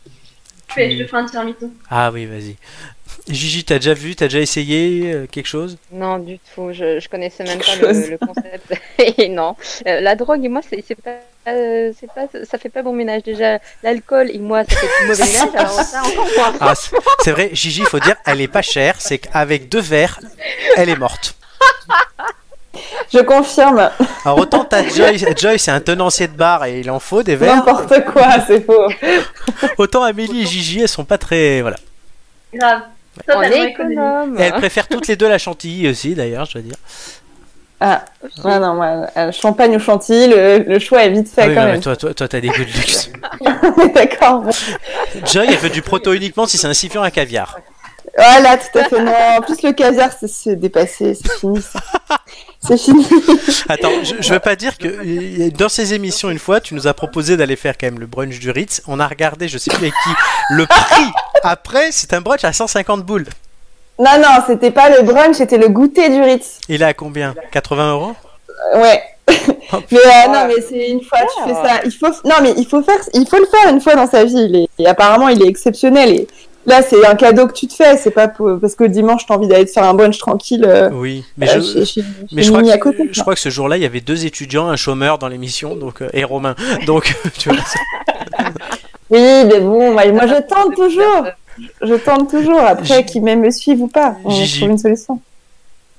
Fais, 0.74 0.90
Tu- 0.90 1.08
je 1.08 1.16
un 1.16 1.26
tiramisu. 1.26 1.66
Ah 1.90 2.12
oui, 2.12 2.26
vas-y. 2.26 2.56
Gigi, 3.30 3.64
t'as 3.64 3.76
déjà 3.76 3.94
vu, 3.94 4.16
t'as 4.16 4.26
déjà 4.26 4.40
essayé 4.40 5.14
euh, 5.14 5.28
quelque 5.32 5.48
chose? 5.48 5.78
Non, 5.92 6.20
du 6.20 6.40
tout. 6.40 6.74
Je, 6.74 7.00
je 7.00 7.08
connaissais 7.08 7.44
même 7.44 7.60
pas 7.60 7.76
le, 7.76 8.18
concept. 8.18 8.74
Et 9.18 9.30
non. 9.30 9.56
Euh, 9.88 10.02
la 10.02 10.16
drogue, 10.16 10.44
et 10.44 10.50
moi, 10.50 10.62
c'est 10.68 10.84
c'est 10.86 10.96
pas, 11.02 11.20
euh, 11.48 11.94
c'est 11.98 12.12
pas, 12.12 12.28
ça 12.44 12.58
fait 12.58 12.70
pas 12.70 12.82
bon 12.82 12.92
ménage. 12.94 13.24
Déjà, 13.24 13.60
l'alcool, 13.82 14.30
et 14.32 14.40
moi, 14.40 14.64
ça 14.70 14.76
fait 14.76 15.06
mauvais 15.08 15.24
ménage. 15.24 15.56
Alors 15.56 15.72
ça, 15.72 16.02
encore 16.04 16.28
moins. 16.36 16.54
Ah, 16.60 16.76
c'est 16.76 16.92
c'est 17.24 17.32
vrai, 17.32 17.50
Gigi, 17.54 17.82
il 17.82 17.86
faut 17.88 18.00
dire, 18.00 18.16
elle 18.26 18.42
est 18.42 18.48
pas 18.50 18.62
chère. 18.62 19.00
C'est 19.00 19.20
qu'avec 19.20 19.70
deux 19.70 19.80
verres, 19.82 20.20
elle 20.76 20.90
est 20.90 20.98
morte. 20.98 21.36
Je 23.14 23.20
confirme, 23.20 23.90
Alors 24.26 24.40
autant 24.40 24.66
t'as 24.66 24.84
Joy, 24.88 25.24
Joy 25.38 25.60
c'est 25.60 25.72
un 25.72 25.80
tenancier 25.80 26.28
de 26.28 26.34
bar 26.36 26.66
et 26.66 26.80
il 26.80 26.90
en 26.90 27.00
faut 27.00 27.22
des 27.22 27.36
verres. 27.36 27.58
n'importe 27.58 28.04
quoi, 28.06 28.28
c'est 28.48 28.66
faux. 28.66 28.88
Autant 29.78 30.04
Amélie 30.04 30.42
et 30.42 30.46
Gigi, 30.46 30.82
elles 30.82 30.88
sont 30.88 31.06
pas 31.06 31.18
très. 31.20 31.62
Voilà. 31.62 31.78
Grave. 32.54 32.82
On 33.16 33.22
Totalement 33.34 33.42
est 33.44 33.70
économique. 33.70 33.98
économe. 33.98 34.38
Et 34.40 34.44
elles 34.44 34.54
préfèrent 34.54 34.88
toutes 34.88 35.08
les 35.08 35.16
deux 35.16 35.30
la 35.30 35.38
chantilly 35.38 35.88
aussi, 35.88 36.16
d'ailleurs, 36.16 36.46
je 36.46 36.54
dois 36.54 36.62
dire. 36.64 36.76
Ah, 37.80 38.06
ouais, 38.44 38.60
non, 38.60 38.74
moi, 38.76 39.08
euh, 39.18 39.32
champagne 39.32 39.76
ou 39.76 39.80
chantilly, 39.80 40.28
le, 40.30 40.60
le 40.68 40.80
choix 40.80 41.04
est 41.04 41.10
vite 41.10 41.28
fait 41.28 41.42
Ah 41.44 41.48
oui, 41.48 41.54
quand 41.54 41.60
non, 41.62 41.66
mais 41.68 41.72
même. 41.74 41.82
toi, 41.82 41.96
toi, 41.96 42.14
toi, 42.14 42.28
t'as 42.28 42.40
des 42.40 42.48
goûts 42.48 42.58
de 42.64 42.72
luxe. 42.72 43.12
D'accord. 43.94 44.40
bon. 44.42 44.52
Joy, 45.32 45.46
elle 45.50 45.58
veut 45.58 45.70
du 45.70 45.82
proto 45.82 46.14
uniquement 46.14 46.48
si 46.48 46.58
c'est 46.58 46.66
un 46.68 46.74
siphon 46.74 47.02
à 47.04 47.12
caviar. 47.12 47.60
Voilà, 48.18 48.58
tout 48.58 48.80
à 48.80 48.84
fait. 48.86 49.02
Non, 49.02 49.12
en 49.38 49.42
plus 49.42 49.62
le 49.64 49.74
caviar, 49.74 50.10
c'est- 50.18 50.28
c'est 50.28 50.56
dépassé, 50.56 51.14
c'est 51.14 51.32
fini 51.40 51.62
ça. 51.62 51.80
C'est 52.66 52.78
fini. 52.78 53.06
Attends, 53.70 53.92
je, 54.04 54.16
je 54.20 54.34
veux 54.34 54.40
pas 54.40 54.56
dire 54.56 54.78
que 54.78 54.88
euh, 54.88 55.50
dans 55.52 55.70
ces 55.70 55.94
émissions, 55.94 56.30
une 56.30 56.40
fois, 56.40 56.62
tu 56.62 56.74
nous 56.76 56.88
as 56.88 56.94
proposé 56.94 57.36
d'aller 57.38 57.56
faire 57.56 57.78
quand 57.78 57.88
même 57.88 58.00
le 58.00 58.06
brunch 58.08 58.40
du 58.40 58.50
Ritz. 58.52 58.82
On 58.88 59.00
a 59.00 59.08
regardé, 59.08 59.48
je 59.48 59.58
sais 59.58 59.70
plus 59.70 59.80
avec 59.88 59.94
qui, 60.04 60.10
le 60.52 60.66
prix. 60.66 61.12
Après, 61.44 61.92
c'est 61.92 62.14
un 62.14 62.22
brunch 62.22 62.44
à 62.44 62.54
150 62.54 63.04
boules. 63.06 63.28
Non, 64.00 64.18
non, 64.18 64.44
c'était 64.48 64.72
pas 64.72 64.90
le 64.90 65.04
brunch, 65.04 65.36
c'était 65.36 65.58
le 65.58 65.70
goûter 65.70 66.10
du 66.10 66.22
Ritz. 66.22 66.60
Il 66.70 66.82
est 66.82 66.86
à 66.86 66.94
combien? 66.94 67.36
80 67.52 67.92
euros? 67.92 68.16
Ouais. 68.76 69.02
Oh, 69.72 69.78
mais 69.92 69.98
euh, 69.98 70.28
non, 70.30 70.48
mais 70.48 70.62
c'est 70.68 70.90
une 70.90 71.02
fois 71.02 71.20
tu 71.22 71.44
fais 71.44 71.54
ça. 71.54 71.82
Il 71.86 71.92
faut, 71.92 72.08
non, 72.26 72.36
mais 72.42 72.54
il 72.58 72.66
faut 72.68 72.82
faire, 72.84 73.00
il 73.14 73.28
faut 73.28 73.40
le 73.40 73.46
faire 73.46 73.70
une 73.74 73.82
fois 73.82 73.96
dans 73.96 74.08
sa 74.10 74.24
vie. 74.24 74.34
Il 74.50 74.56
est- 74.56 74.68
et 74.80 74.88
apparemment, 74.88 75.28
il 75.30 75.42
est 75.44 75.48
exceptionnel. 75.48 76.10
Et 76.12 76.28
là, 76.66 76.82
c'est 76.82 77.06
un 77.06 77.16
cadeau 77.16 77.48
que 77.48 77.54
tu 77.54 77.68
te 77.68 77.74
fais. 77.74 77.98
C'est 77.98 78.12
pas 78.12 78.28
pour- 78.28 78.60
parce 78.60 78.76
que 78.76 78.84
le 78.84 78.90
dimanche, 78.90 79.26
t'as 79.28 79.36
envie 79.36 79.48
d'aller 79.48 79.66
te 79.66 79.72
faire 79.72 79.84
un 79.84 79.94
brunch 79.94 80.18
tranquille. 80.18 80.66
euh, 80.68 80.90
Oui, 80.92 81.24
mais 81.38 81.50
euh, 81.50 81.62
je, 81.62 81.62
chez- 81.62 81.86
chez- 81.86 82.04
mais 82.32 82.42
chez 82.42 82.48
je 82.48 82.52
crois, 82.52 82.64
que, 82.64 82.70
à 82.70 82.78
côté. 82.78 83.10
je 83.12 83.22
crois 83.22 83.34
que 83.36 83.40
ce 83.40 83.50
jour-là, 83.50 83.78
il 83.78 83.84
y 83.84 83.86
avait 83.86 84.02
deux 84.02 84.26
étudiants, 84.26 84.68
un 84.68 84.76
chômeur 84.76 85.18
dans 85.18 85.28
l'émission, 85.28 85.76
donc 85.76 86.02
euh, 86.02 86.10
et 86.14 86.24
Romain. 86.24 86.56
Donc, 86.86 87.16
tu 87.38 87.50
vois, 87.50 87.58
c'est- 87.66 88.46
Oui, 89.10 89.20
mais 89.46 89.60
bon, 89.60 89.92
moi, 89.94 90.06
moi, 90.12 90.28
je 90.28 90.42
tente 90.42 90.76
toujours. 90.76 91.28
Je 91.82 91.94
tente 91.96 92.30
toujours. 92.32 92.60
Après, 92.62 93.06
qu'ils 93.06 93.22
même 93.24 93.42
me 93.42 93.52
suivent 93.52 93.82
ou 93.82 93.88
pas, 93.88 94.16
on 94.26 94.30
Gigi. 94.32 94.60
trouve 94.60 94.72
une 94.72 94.78
solution. 94.78 95.22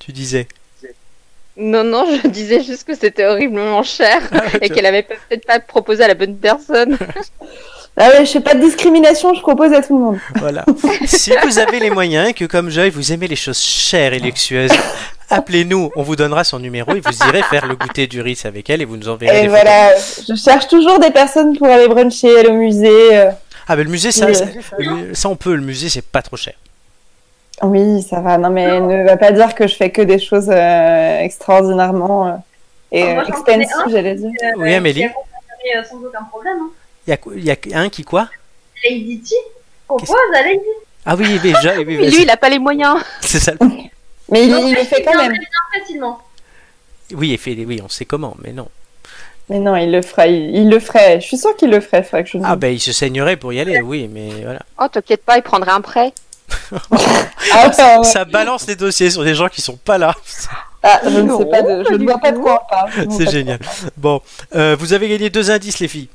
tu 0.00 0.10
disais. 0.12 0.48
Non, 1.56 1.84
non, 1.84 2.04
je 2.22 2.26
disais 2.28 2.64
juste 2.64 2.82
que 2.84 2.96
c'était 2.96 3.24
horriblement 3.26 3.84
cher 3.84 4.18
et 4.60 4.66
tu- 4.68 4.74
qu'elle 4.74 4.86
avait 4.86 5.04
peut-être 5.04 5.46
pas 5.46 5.60
proposé 5.60 6.02
à 6.02 6.08
la 6.08 6.14
bonne 6.14 6.36
personne. 6.36 6.98
Ah 7.96 8.08
ouais, 8.10 8.24
je 8.26 8.30
fais 8.32 8.40
pas 8.40 8.54
de 8.54 8.60
discrimination. 8.60 9.34
Je 9.34 9.40
propose 9.40 9.72
à 9.72 9.80
tout 9.82 9.96
le 9.96 10.04
monde. 10.04 10.18
Voilà. 10.36 10.64
si 11.06 11.32
vous 11.44 11.58
avez 11.58 11.78
les 11.78 11.90
moyens 11.90 12.30
et 12.30 12.34
que 12.34 12.44
comme 12.44 12.68
Joy, 12.70 12.90
vous 12.90 13.12
aimez 13.12 13.28
les 13.28 13.36
choses 13.36 13.58
chères 13.60 14.12
et 14.12 14.18
luxueuses, 14.18 14.72
appelez-nous, 15.30 15.90
on 15.94 16.02
vous 16.02 16.16
donnera 16.16 16.42
son 16.42 16.58
numéro 16.58 16.92
et 16.94 17.00
vous 17.00 17.16
irez 17.28 17.42
faire 17.44 17.66
le 17.66 17.76
goûter 17.76 18.06
du 18.08 18.20
riz 18.20 18.40
avec 18.44 18.68
elle 18.68 18.82
et 18.82 18.84
vous 18.84 18.96
nous 18.96 19.08
enverrez 19.08 19.38
Et 19.38 19.42
des 19.42 19.48
voilà, 19.48 19.92
je 20.28 20.34
cherche 20.34 20.66
toujours 20.66 20.98
des 20.98 21.10
personnes 21.12 21.56
pour 21.56 21.68
aller 21.68 21.86
bruncher, 21.86 22.36
aller 22.40 22.48
au 22.48 22.54
musée. 22.54 23.16
euh. 23.16 23.30
Ah, 23.68 23.76
mais 23.76 23.84
le 23.84 23.90
musée, 23.90 24.10
ça, 24.12 24.26
Oui. 24.78 24.86
ça, 25.14 25.28
on 25.28 25.36
peut, 25.36 25.54
le 25.54 25.62
musée, 25.62 25.88
c'est 25.88 26.04
pas 26.04 26.20
trop 26.22 26.36
cher. 26.36 26.54
Oui, 27.62 28.02
ça 28.02 28.20
va. 28.20 28.36
Non, 28.38 28.50
mais 28.50 28.80
ne 28.80 29.04
va 29.06 29.16
pas 29.16 29.30
dire 29.30 29.54
que 29.54 29.68
je 29.68 29.74
fais 29.76 29.90
que 29.90 30.02
des 30.02 30.18
choses 30.18 30.50
euh, 30.50 31.20
extraordinairement 31.20 32.26
euh, 32.26 32.32
et 32.90 33.04
Oh, 33.04 33.14
moi, 33.14 33.22
euh, 33.22 33.26
expensive, 33.28 33.92
j'allais 33.92 34.16
dire. 34.16 34.30
Euh, 34.42 34.50
Oui, 34.56 34.74
Amélie. 34.74 35.04
euh, 35.04 35.82
sans 35.88 35.96
aucun 35.96 36.24
problème. 36.24 36.56
Hein. 36.60 36.70
Il 37.06 37.18
y 37.42 37.46
y 37.46 37.50
a 37.74 37.78
un 37.80 37.88
qui 37.88 38.02
quoi? 38.02 38.28
Lady 38.82 39.20
T 39.20 39.34
propose 39.86 40.10
à 40.36 40.42
Lady 40.42 40.60
Ah 41.04 41.16
oui, 41.16 41.40
mais 41.42 41.52
oui, 41.98 42.10
lui, 42.10 42.22
il 42.22 42.30
a 42.30 42.36
pas 42.36 42.48
les 42.48 42.58
moyens. 42.58 42.96
c'est 43.20 43.40
ça. 43.40 43.52
Mais 44.30 44.44
il, 44.44 44.50
Donc, 44.50 44.64
il 44.66 44.74
le 44.74 44.84
fait 44.84 45.02
quand 45.02 45.16
même. 45.16 45.32
bien 45.32 45.80
facilement. 45.80 46.20
Oui, 47.14 47.30
il 47.32 47.38
fait, 47.38 47.54
oui, 47.66 47.80
on 47.84 47.88
sait 47.88 48.04
comment, 48.06 48.36
mais 48.42 48.52
non. 48.52 48.68
Mais 49.50 49.58
non, 49.58 49.76
il 49.76 49.92
le 49.92 50.00
fera. 50.00 50.26
Il, 50.26 50.54
il 50.56 50.70
le 50.70 50.80
ferait. 50.80 51.20
Je 51.20 51.26
suis 51.26 51.36
sûre 51.36 51.54
qu'il 51.56 51.68
le 51.70 51.80
ferait. 51.80 52.02
Faudrait 52.02 52.24
que 52.24 52.30
je 52.30 52.38
le 52.38 52.44
Ah 52.46 52.56
ben, 52.56 52.72
il 52.72 52.80
se 52.80 52.92
saignerait 52.92 53.36
pour 53.36 53.52
y 53.52 53.60
aller, 53.60 53.80
oui, 53.82 54.08
mais 54.10 54.30
voilà. 54.42 54.62
Oh, 54.80 54.86
t'inquiète 54.90 55.22
pas, 55.22 55.36
il 55.36 55.42
prendrait 55.42 55.72
un 55.72 55.80
prêt. 55.82 56.12
Ah. 57.52 58.02
Ça 58.02 58.24
balance 58.24 58.66
les 58.66 58.74
dossiers 58.74 59.10
sur 59.10 59.22
des 59.22 59.34
gens 59.34 59.48
qui 59.48 59.60
sont 59.60 59.76
pas 59.76 59.96
là. 59.96 60.14
Ah, 60.82 61.00
je 61.04 61.20
ne 61.20 61.36
sais 61.36 61.44
pas. 61.46 61.62
De, 61.62 61.84
je 61.88 61.94
ne 61.94 62.04
vois 62.04 62.18
pas 62.18 62.32
de 62.32 62.38
quoi 62.38 62.64
on 62.64 62.68
parle. 62.68 62.90
C'est 63.10 63.30
génial. 63.30 63.60
Bon, 63.96 64.20
euh, 64.54 64.76
vous 64.78 64.92
avez 64.92 65.08
gagné 65.08 65.30
deux 65.30 65.50
indices, 65.50 65.78
les 65.78 65.88
filles. 65.88 66.08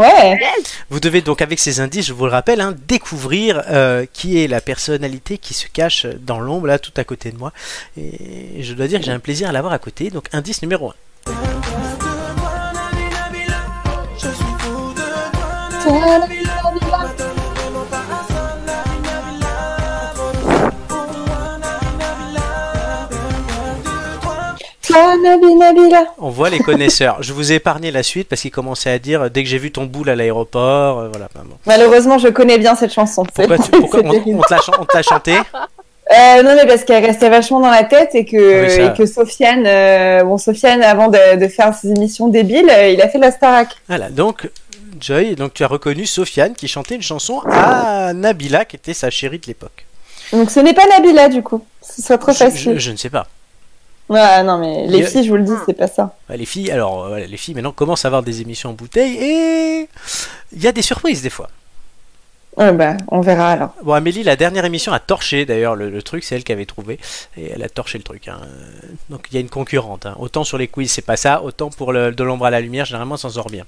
Ouais. 0.00 0.40
Vous 0.88 0.98
devez 0.98 1.20
donc, 1.20 1.42
avec 1.42 1.58
ces 1.58 1.80
indices, 1.80 2.06
je 2.06 2.14
vous 2.14 2.24
le 2.24 2.30
rappelle, 2.30 2.62
hein, 2.62 2.74
découvrir 2.88 3.62
euh, 3.68 4.06
qui 4.10 4.42
est 4.42 4.48
la 4.48 4.62
personnalité 4.62 5.36
qui 5.36 5.52
se 5.52 5.66
cache 5.68 6.06
dans 6.06 6.40
l'ombre, 6.40 6.68
là, 6.68 6.78
tout 6.78 6.92
à 6.96 7.04
côté 7.04 7.30
de 7.30 7.36
moi. 7.36 7.52
Et 7.98 8.62
je 8.62 8.72
dois 8.72 8.86
dire 8.86 9.00
que 9.00 9.04
j'ai 9.04 9.12
un 9.12 9.18
plaisir 9.18 9.48
à 9.50 9.52
l'avoir 9.52 9.74
à 9.74 9.78
côté. 9.78 10.08
Donc, 10.08 10.28
indice 10.32 10.62
numéro 10.62 10.92
1. 11.26 11.32
Nabi, 25.22 25.54
Nabila. 25.54 26.04
On 26.18 26.30
voit 26.30 26.50
les 26.50 26.58
connaisseurs. 26.60 27.18
je 27.22 27.32
vous 27.32 27.52
ai 27.52 27.56
épargné 27.56 27.90
la 27.90 28.02
suite 28.02 28.28
parce 28.28 28.42
qu'ils 28.42 28.50
commençaient 28.50 28.90
à 28.90 28.98
dire 28.98 29.30
dès 29.30 29.42
que 29.42 29.48
j'ai 29.48 29.58
vu 29.58 29.70
ton 29.72 29.84
boule 29.84 30.08
à 30.10 30.16
l'aéroport, 30.16 30.98
euh, 31.00 31.08
voilà. 31.10 31.28
Malheureusement, 31.66 32.18
je 32.18 32.28
connais 32.28 32.58
bien 32.58 32.74
cette 32.74 32.92
chanson. 32.92 33.24
Pourquoi, 33.34 33.58
tu- 33.58 33.70
pourquoi 33.70 34.00
on, 34.04 34.08
on 34.10 34.40
te 34.42 34.54
l'a 34.54 34.60
on 34.80 34.84
te 34.84 34.96
l'a 34.96 35.02
chanté 35.02 35.32
Euh, 36.12 36.42
non, 36.42 36.56
mais 36.56 36.66
parce 36.66 36.82
qu'elle 36.84 37.04
restait 37.04 37.30
vachement 37.30 37.60
dans 37.60 37.70
la 37.70 37.84
tête 37.84 38.14
et 38.16 38.24
que, 38.24 38.36
Ah 38.36 38.64
oui, 38.64 38.70
ça. 38.70 38.82
et 38.86 38.96
que 38.98 39.06
Sofiane, 39.06 39.64
euh, 39.64 40.24
bon, 40.24 40.38
Sofiane, 40.38 40.82
avant 40.82 41.06
de, 41.06 41.36
de 41.36 41.46
faire 41.46 41.72
ses 41.72 41.90
émissions 41.90 42.26
débiles, 42.26 42.68
il 42.92 43.00
a 43.00 43.08
fait 43.08 43.18
la 43.18 43.30
Starac. 43.30 43.68
Voilà, 43.88 44.08
donc 44.10 44.50
Joy, 45.00 45.36
donc 45.36 45.54
tu 45.54 45.62
as 45.62 45.68
reconnu 45.68 46.06
Sofiane 46.06 46.54
qui 46.54 46.66
chantait 46.66 46.96
une 46.96 47.02
chanson 47.02 47.40
à 47.48 48.12
Nabila 48.12 48.64
qui 48.64 48.74
était 48.74 48.92
sa 48.92 49.08
chérie 49.10 49.38
de 49.38 49.46
l'époque. 49.46 49.86
Donc 50.32 50.50
ce 50.50 50.58
n'est 50.58 50.74
pas 50.74 50.86
Nabila, 50.88 51.28
du 51.28 51.42
coup. 51.42 51.64
Ce 51.80 52.02
serait 52.02 52.18
trop 52.18 52.32
Je, 52.32 52.38
facile. 52.38 52.72
je- 52.74 52.78
je 52.78 52.90
ne 52.90 52.96
sais 52.96 53.10
pas. 53.10 53.26
Ouais, 54.10 54.42
non, 54.42 54.58
mais 54.58 54.86
les 54.88 55.04
filles, 55.04 55.24
je 55.24 55.30
vous 55.30 55.36
le 55.36 55.44
dis, 55.44 55.52
c'est 55.66 55.72
pas 55.74 55.86
ça. 55.86 56.16
Ouais, 56.28 56.36
Les 56.36 56.44
filles, 56.44 56.70
alors 56.72 57.04
euh, 57.04 57.08
voilà, 57.10 57.26
les 57.26 57.36
filles 57.36 57.54
maintenant 57.54 57.70
commencent 57.72 58.04
à 58.04 58.08
avoir 58.08 58.22
des 58.24 58.40
émissions 58.42 58.70
en 58.70 58.72
bouteille 58.72 59.16
et 59.16 59.88
il 60.52 60.62
y 60.62 60.66
a 60.66 60.72
des 60.72 60.82
surprises 60.82 61.22
des 61.22 61.30
fois. 61.30 61.48
Ouais, 62.56 62.72
bah, 62.72 62.96
on 63.08 63.20
verra 63.20 63.52
alors. 63.52 63.72
Bon, 63.84 63.92
Amélie, 63.92 64.24
la 64.24 64.34
dernière 64.34 64.64
émission 64.64 64.92
a 64.92 64.98
torché 64.98 65.44
d'ailleurs 65.46 65.76
le, 65.76 65.88
le 65.88 66.02
truc, 66.02 66.24
c'est 66.24 66.34
elle 66.34 66.42
qui 66.42 66.50
avait 66.50 66.66
trouvé 66.66 66.98
et 67.36 67.52
elle 67.52 67.62
a 67.62 67.68
torché 67.68 67.96
le 67.98 68.02
truc. 68.04 68.26
hein. 68.26 68.40
Donc 69.10 69.28
il 69.30 69.34
y 69.36 69.38
a 69.38 69.40
une 69.40 69.48
concurrente. 69.48 70.04
hein. 70.06 70.16
Autant 70.18 70.42
sur 70.42 70.58
les 70.58 70.66
quiz 70.66 70.90
c'est 70.90 71.02
pas 71.02 71.16
ça, 71.16 71.42
autant 71.44 71.70
pour 71.70 71.92
le, 71.92 72.10
de 72.12 72.24
l'ombre 72.24 72.46
à 72.46 72.50
la 72.50 72.60
lumière, 72.60 72.84
généralement 72.86 73.16
ça 73.16 73.28
s'en 73.28 73.34
sort 73.34 73.50
bien. 73.50 73.64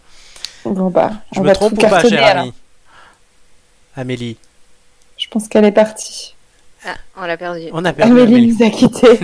Bon, 0.65 0.91
bah, 0.91 1.13
Je 1.33 1.39
on 1.39 1.43
me 1.45 1.49
va 1.49 1.55
trompe 1.55 1.73
ou 1.75 1.77
pas, 1.77 2.03
chère 2.03 2.39
amie 2.39 2.53
Amélie, 3.97 4.37
Je 5.17 5.29
pense 5.29 5.47
qu'elle 5.47 5.65
est 5.65 5.73
partie. 5.73 6.35
Ah, 6.85 6.95
on 7.17 7.23
l'a 7.27 7.37
perdu. 7.37 7.69
on 7.73 7.85
a 7.85 7.93
perdu 7.93 8.13
Amélie 8.13 8.35
Amélie. 8.35 8.57
nous 8.59 8.67
a 8.67 8.71
quittés. 8.71 9.21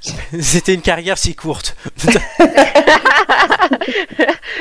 C'était 0.40 0.72
une 0.74 0.80
carrière 0.80 1.18
si 1.18 1.34
courte. 1.34 1.76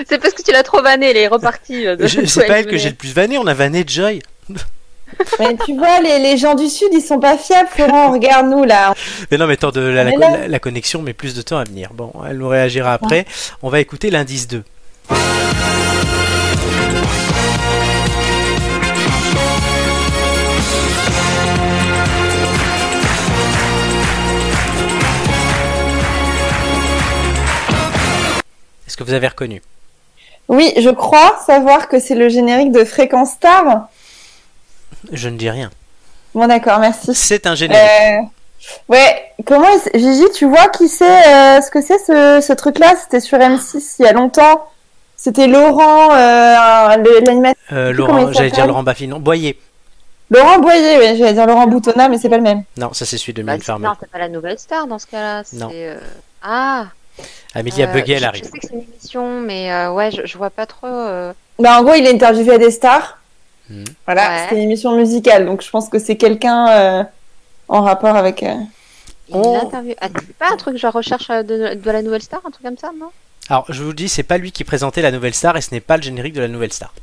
C'est 0.07 0.17
parce 0.19 0.33
que 0.33 0.41
tu 0.43 0.51
l'as 0.51 0.63
trop 0.63 0.81
vanné, 0.81 1.11
elle 1.11 1.17
est 1.17 1.27
repartie. 1.27 1.87
euh, 1.87 1.95
C'est 2.07 2.47
pas 2.47 2.59
elle 2.59 2.65
que 2.67 2.77
j'ai 2.77 2.89
le 2.89 2.95
plus 2.95 3.13
vanné, 3.13 3.37
on 3.37 3.47
a 3.47 3.53
vanné 3.53 3.83
Joy. 3.87 4.21
mais 5.39 5.55
tu 5.65 5.75
vois, 5.77 6.01
les, 6.01 6.19
les 6.19 6.37
gens 6.37 6.55
du 6.55 6.67
Sud, 6.67 6.89
ils 6.91 7.01
sont 7.01 7.19
pas 7.19 7.37
fiables, 7.37 7.69
Florent. 7.71 8.11
Regarde-nous, 8.11 8.63
là. 8.65 8.93
Mais 9.31 9.37
non, 9.37 9.47
mais 9.47 9.57
tant 9.57 9.71
de 9.71 9.79
la 9.81 10.59
connexion 10.59 11.01
met 11.01 11.13
plus 11.13 11.33
de 11.35 11.41
temps 11.41 11.57
à 11.57 11.63
venir. 11.63 11.91
Bon, 11.93 12.11
elle 12.29 12.37
nous 12.37 12.49
réagira 12.49 12.93
après. 12.93 13.25
On 13.61 13.69
va 13.69 13.79
écouter 13.79 14.09
l'indice 14.09 14.47
2. 14.47 14.63
Est-ce 28.95 29.03
que 29.03 29.09
vous 29.09 29.13
avez 29.13 29.27
reconnu 29.27 29.61
Oui, 30.47 30.71
je 30.77 30.89
crois 30.89 31.37
savoir 31.45 31.89
que 31.89 31.99
c'est 31.99 32.15
le 32.15 32.29
générique 32.29 32.71
de 32.71 32.85
Fréquence 32.85 33.31
Star. 33.31 33.89
Je 35.11 35.27
ne 35.27 35.35
dis 35.37 35.49
rien. 35.49 35.69
Bon, 36.33 36.47
d'accord, 36.47 36.79
merci. 36.79 37.13
C'est 37.13 37.45
un 37.45 37.55
générique. 37.55 37.83
Euh, 37.83 38.19
ouais, 38.87 39.33
comment 39.45 39.67
s- 39.67 39.89
Gigi, 39.95 40.23
tu 40.33 40.45
vois 40.45 40.69
qui 40.69 40.87
c'est 40.87 41.27
euh, 41.27 41.59
ce 41.61 41.69
que 41.71 41.81
c'est 41.81 41.97
ce, 41.99 42.39
ce 42.41 42.53
truc-là? 42.53 42.93
C'était 43.03 43.19
sur 43.19 43.37
M6 43.37 43.95
il 43.99 44.05
y 44.05 44.07
a 44.07 44.13
longtemps. 44.13 44.65
C'était 45.17 45.47
Laurent, 45.47 46.13
euh, 46.13 46.95
l'animateur. 47.25 47.53
Euh, 47.73 47.91
Laurent, 47.91 48.31
j'allais 48.31 48.51
dire 48.51 48.65
Laurent 48.65 48.83
Baffy, 48.83 49.09
non, 49.09 49.19
Boyer. 49.19 49.59
Laurent 50.29 50.59
Boyer, 50.59 50.99
oui, 50.99 51.17
j'allais 51.17 51.33
dire 51.33 51.47
Laurent 51.47 51.67
Boutonnat, 51.67 52.07
mais 52.07 52.17
c'est 52.17 52.29
pas 52.29 52.37
le 52.37 52.43
même. 52.43 52.63
Non, 52.77 52.93
ça 52.93 53.05
c'est 53.05 53.17
celui 53.17 53.33
de 53.33 53.43
Bah, 53.43 53.59
Farmer. 53.59 53.87
non, 53.89 53.93
c'est 53.99 54.09
pas 54.09 54.19
la 54.19 54.29
nouvelle 54.29 54.57
star 54.57 54.87
dans 54.87 54.99
ce 54.99 55.07
cas-là. 55.07 55.41
c'est, 55.43 55.57
Non. 55.57 55.69
euh, 55.73 55.99
Ah 56.41 56.85
Amélie 57.53 57.83
a 57.83 57.89
euh, 57.89 57.93
bugué, 57.93 58.13
elle 58.13 58.19
je- 58.21 58.25
arrive. 58.25 58.43
Je 58.45 58.49
sais 58.51 58.59
que 58.59 58.67
c'est 58.67 58.73
une 58.73 58.81
émission, 58.93 59.41
mais 59.41 59.71
euh, 59.71 59.91
ouais, 59.91 60.11
je, 60.11 60.25
je 60.25 60.37
vois 60.37 60.49
pas 60.49 60.65
trop. 60.65 60.87
euh, 60.87 61.33
Bah, 61.59 61.79
en 61.79 61.83
gros, 61.83 61.93
il 61.93 62.05
a 62.05 62.09
interviewé 62.09 62.57
des 62.57 62.71
stars. 62.71 63.17
Mhm. 63.69 63.85
Voilà, 64.05 64.21
Ouais. 64.29 64.37
c'était 64.43 64.55
une 64.55 64.61
émission 64.63 64.95
musicale, 64.95 65.45
donc 65.45 65.61
je 65.63 65.69
pense 65.69 65.89
que 65.89 65.97
c'est 65.99 66.17
quelqu'un 66.17 66.67
euh, 66.69 67.03
en 67.67 67.81
rapport 67.81 68.15
avec. 68.15 68.43
euh, 68.43 68.53
Il 69.29 69.35
Oh. 69.37 69.59
interview. 69.63 69.93
Ah, 70.01 70.07
c'est 70.15 70.35
pas 70.37 70.51
un 70.51 70.57
truc 70.57 70.77
genre 70.77 70.93
recherche 70.93 71.29
de, 71.29 71.73
de 71.73 71.91
la 71.91 72.01
nouvelle 72.03 72.21
star, 72.21 72.41
un 72.45 72.51
truc 72.51 72.63
comme 72.63 72.77
ça, 72.77 72.91
non? 72.99 73.07
Alors, 73.49 73.65
je 73.69 73.81
vous 73.83 73.93
dis, 73.93 74.07
c'est 74.09 74.23
pas 74.23 74.37
lui 74.37 74.51
qui 74.51 74.63
présentait 74.63 75.01
la 75.01 75.11
nouvelle 75.11 75.33
star 75.33 75.55
et 75.57 75.61
ce 75.61 75.71
n'est 75.71 75.79
pas 75.79 75.97
le 75.97 76.03
générique 76.03 76.33
de 76.33 76.41
la 76.41 76.47
nouvelle 76.47 76.73
star. 76.73 76.93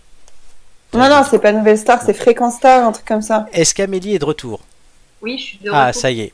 Non, 0.94 1.08
non, 1.08 1.22
c'est 1.28 1.38
pas 1.38 1.52
Nouvelle 1.52 1.78
Star, 1.78 2.02
c'est 2.02 2.12
Fréquence 2.12 2.56
Star, 2.56 2.86
un 2.86 2.92
truc 2.92 3.06
comme 3.06 3.22
ça. 3.22 3.46
Est-ce 3.54 3.74
qu'Amélie 3.74 4.14
est 4.14 4.18
de 4.18 4.26
retour? 4.26 4.60
Oui, 5.22 5.38
je 5.38 5.42
suis 5.44 5.58
de 5.58 5.70
Ah, 5.72 5.92
ça 5.92 6.10
y 6.10 6.20
est. 6.20 6.32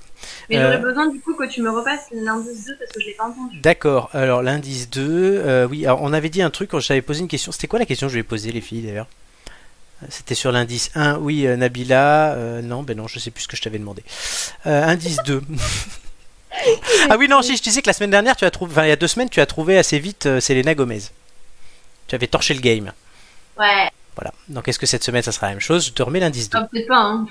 Mais 0.48 0.56
Euh, 0.58 0.62
j'aurais 0.72 0.78
besoin 0.78 1.08
du 1.08 1.20
coup 1.20 1.34
que 1.34 1.44
tu 1.46 1.62
me 1.62 1.70
repasses 1.70 2.06
l'indice 2.10 2.64
2 2.66 2.76
parce 2.78 2.90
que 2.92 3.00
je 3.00 3.06
l'ai 3.06 3.14
pas 3.14 3.24
entendu. 3.26 3.58
D'accord. 3.60 4.08
Alors, 4.14 4.42
l'indice 4.42 4.88
2, 4.90 5.02
euh, 5.44 5.66
oui, 5.68 5.84
alors 5.84 6.02
on 6.02 6.12
avait 6.12 6.30
dit 6.30 6.42
un 6.42 6.50
truc 6.50 6.70
quand 6.70 6.80
je 6.80 6.88
t'avais 6.88 7.02
posé 7.02 7.20
une 7.20 7.28
question. 7.28 7.52
C'était 7.52 7.66
quoi 7.68 7.78
la 7.78 7.86
question 7.86 8.06
que 8.06 8.10
je 8.10 8.14
lui 8.16 8.20
ai 8.20 8.24
posée, 8.24 8.50
les 8.50 8.60
filles, 8.62 8.82
d'ailleurs? 8.82 9.06
Euh, 10.02 10.06
C'était 10.10 10.34
sur 10.34 10.50
l'indice 10.52 10.90
1, 10.94 11.18
oui, 11.18 11.46
euh, 11.46 11.56
Nabila. 11.56 12.32
euh, 12.32 12.62
non, 12.62 12.82
ben 12.82 12.96
non, 12.96 13.06
je 13.06 13.18
sais 13.18 13.30
plus 13.30 13.42
ce 13.42 13.48
que 13.48 13.56
je 13.56 13.62
t'avais 13.62 13.78
demandé. 13.78 14.02
Euh, 14.66 14.84
indice 14.84 15.18
2. 15.24 15.42
ah 17.10 17.16
oui, 17.18 17.28
non, 17.28 17.42
si, 17.42 17.56
je 17.56 17.62
te 17.62 17.64
disais 17.68 17.82
que 17.82 17.88
la 17.88 17.92
semaine 17.92 18.10
dernière, 18.10 18.36
tu 18.36 18.44
as 18.44 18.50
trouvé, 18.50 18.72
enfin, 18.72 18.84
il 18.84 18.88
y 18.88 18.92
a 18.92 18.96
deux 18.96 19.06
semaines, 19.08 19.28
tu 19.28 19.40
as 19.40 19.46
trouvé 19.46 19.76
assez 19.78 19.98
vite 19.98 20.26
euh, 20.26 20.40
Selena 20.40 20.74
Gomez. 20.74 21.02
Tu 22.06 22.14
avais 22.14 22.26
torché 22.26 22.54
le 22.54 22.60
game. 22.60 22.90
Ouais, 23.58 23.90
Voilà. 24.16 24.32
Donc, 24.48 24.66
est-ce 24.68 24.78
que 24.78 24.86
cette 24.86 25.04
semaine, 25.04 25.22
ça 25.22 25.32
sera 25.32 25.46
la 25.48 25.52
même 25.52 25.60
chose? 25.60 25.86
Je 25.86 25.92
te 25.92 26.02
remets 26.02 26.20
l'indice 26.20 26.48
2. 26.48 26.58
non, 26.58 26.66
peut-être 26.72 26.88
pas. 26.88 26.96
Hein. 27.00 27.26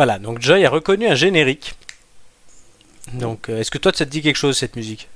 Voilà, 0.00 0.18
donc 0.18 0.40
Joy 0.40 0.64
a 0.64 0.70
reconnu 0.70 1.06
un 1.06 1.14
générique. 1.14 1.74
Donc, 3.12 3.50
euh, 3.50 3.60
est-ce 3.60 3.70
que 3.70 3.76
toi, 3.76 3.92
ça 3.94 4.06
te 4.06 4.10
dit 4.10 4.22
quelque 4.22 4.36
chose 4.36 4.56
cette 4.56 4.74
musique? 4.74 5.08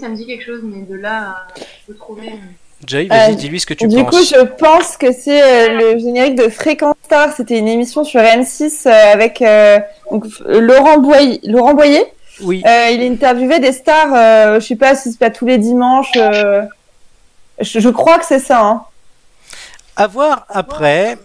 Ça 0.00 0.08
me 0.08 0.16
dit 0.16 0.26
quelque 0.26 0.46
chose, 0.46 0.62
mais 0.62 0.80
de 0.80 0.94
là, 0.94 1.46
je 1.56 1.92
peux 1.92 1.94
trouver. 1.94 2.28
Euh, 2.28 2.36
Joy, 2.86 3.08
vas-y, 3.08 3.32
Euh, 3.32 3.34
dis-lui 3.34 3.60
ce 3.60 3.66
que 3.66 3.74
tu 3.74 3.86
Du 3.88 3.96
penses. 4.04 4.10
coup, 4.10 4.22
je 4.24 4.40
pense 4.44 4.96
que 4.96 5.12
c'est 5.12 5.42
euh, 5.42 5.92
le 5.94 5.98
générique 5.98 6.34
de 6.36 6.48
Fréquence 6.48 6.94
Star. 7.04 7.32
C'était 7.36 7.58
une 7.58 7.68
émission 7.68 8.04
sur 8.04 8.20
M6 8.20 8.86
euh, 8.86 9.12
avec 9.12 9.42
donc, 10.10 10.24
Laurent, 10.46 10.98
Boyer, 10.98 11.40
Laurent 11.44 11.74
Boyer. 11.74 12.04
Oui, 12.42 12.62
il 12.64 13.02
interviewait 13.12 13.60
des 13.60 13.72
stars, 13.72 14.58
je 14.60 14.66
sais 14.66 14.76
pas 14.76 14.94
si 14.94 15.10
c'est 15.12 15.18
pas 15.18 15.28
tous 15.28 15.44
les 15.44 15.58
dimanches. 15.58 16.12
je, 16.14 17.80
je 17.80 17.88
crois 17.90 18.18
que 18.18 18.24
c'est 18.24 18.38
ça. 18.38 18.60
Hein. 18.60 18.82
à 19.96 20.06
voir 20.06 20.46
après. 20.48 21.18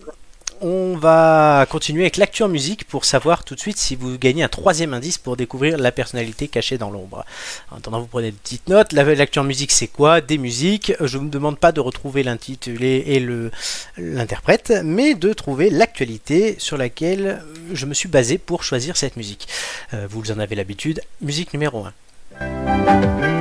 On 0.68 0.98
va 0.98 1.68
continuer 1.70 2.02
avec 2.02 2.18
l'actu 2.18 2.42
en 2.42 2.48
musique 2.48 2.86
pour 2.88 3.06
savoir 3.06 3.44
tout 3.44 3.54
de 3.54 3.60
suite 3.60 3.78
si 3.78 3.96
vous 3.96 4.18
gagnez 4.18 4.42
un 4.42 4.48
troisième 4.48 4.96
indice 4.96 5.20
pour 5.20 5.38
découvrir 5.38 5.78
la 5.78 5.92
personnalité 5.92 6.48
cachée 6.48 6.80
dans 6.80 6.90
l'ombre. 6.90 7.24
En 7.70 7.78
attendant, 7.78 8.00
vous 8.00 8.08
prenez 8.08 8.30
une 8.30 8.34
petite 8.34 8.68
note. 8.68 8.92
La- 8.92 9.04
L'actu 9.14 9.38
en 9.38 9.44
musique, 9.44 9.72
c'est 9.72 9.86
quoi? 9.86 10.22
Des 10.22 10.40
musiques. 10.40 10.92
Je 11.00 11.20
ne 11.20 11.24
vous 11.26 11.30
demande 11.30 11.60
pas 11.60 11.72
de 11.72 11.82
retrouver 11.82 12.24
l'intitulé 12.24 13.04
et 13.06 13.24
l'interprète, 14.02 14.74
mais 14.84 15.14
de 15.14 15.34
trouver 15.34 15.70
l'actualité 15.70 16.56
sur 16.58 16.78
laquelle 16.78 17.44
je 17.72 17.86
me 17.86 17.94
suis 17.94 18.10
basé 18.10 18.40
pour 18.40 18.64
choisir 18.64 18.98
cette 18.98 19.18
musique. 19.18 19.48
Euh, 19.94 20.08
vous 20.10 20.32
en 20.32 20.40
avez 20.40 20.56
l'habitude. 20.56 21.00
Musique 21.22 21.54
numéro 21.54 21.86
1. 22.40 23.35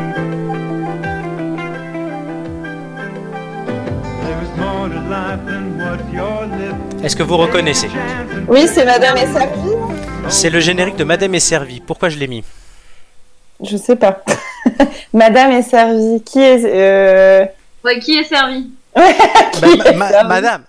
Est-ce 7.04 7.16
que 7.16 7.22
vous 7.22 7.36
reconnaissez 7.36 7.90
Oui, 8.48 8.66
c'est 8.72 8.84
Madame 8.84 9.16
et 9.16 9.26
Servi. 9.32 9.70
C'est 10.28 10.50
le 10.50 10.60
générique 10.60 10.96
de 10.96 11.04
Madame 11.04 11.34
est 11.34 11.40
servie. 11.40 11.80
Pourquoi 11.80 12.08
je 12.08 12.18
l'ai 12.18 12.26
mis 12.26 12.42
Je 13.62 13.76
sais 13.76 13.96
pas. 13.96 14.22
Madame 15.12 15.52
est 15.52 15.62
servie. 15.62 16.22
Qui 16.24 16.40
est 16.40 16.64
euh... 16.64 17.44
Ouais, 17.84 17.98
qui 18.00 18.16
est 18.18 18.24
servi 18.24 18.70
Bah, 18.96 19.02
ma- 19.02 19.84
est 19.90 19.94
ma- 19.96 20.08
servie 20.08 20.28
Madame 20.28 20.62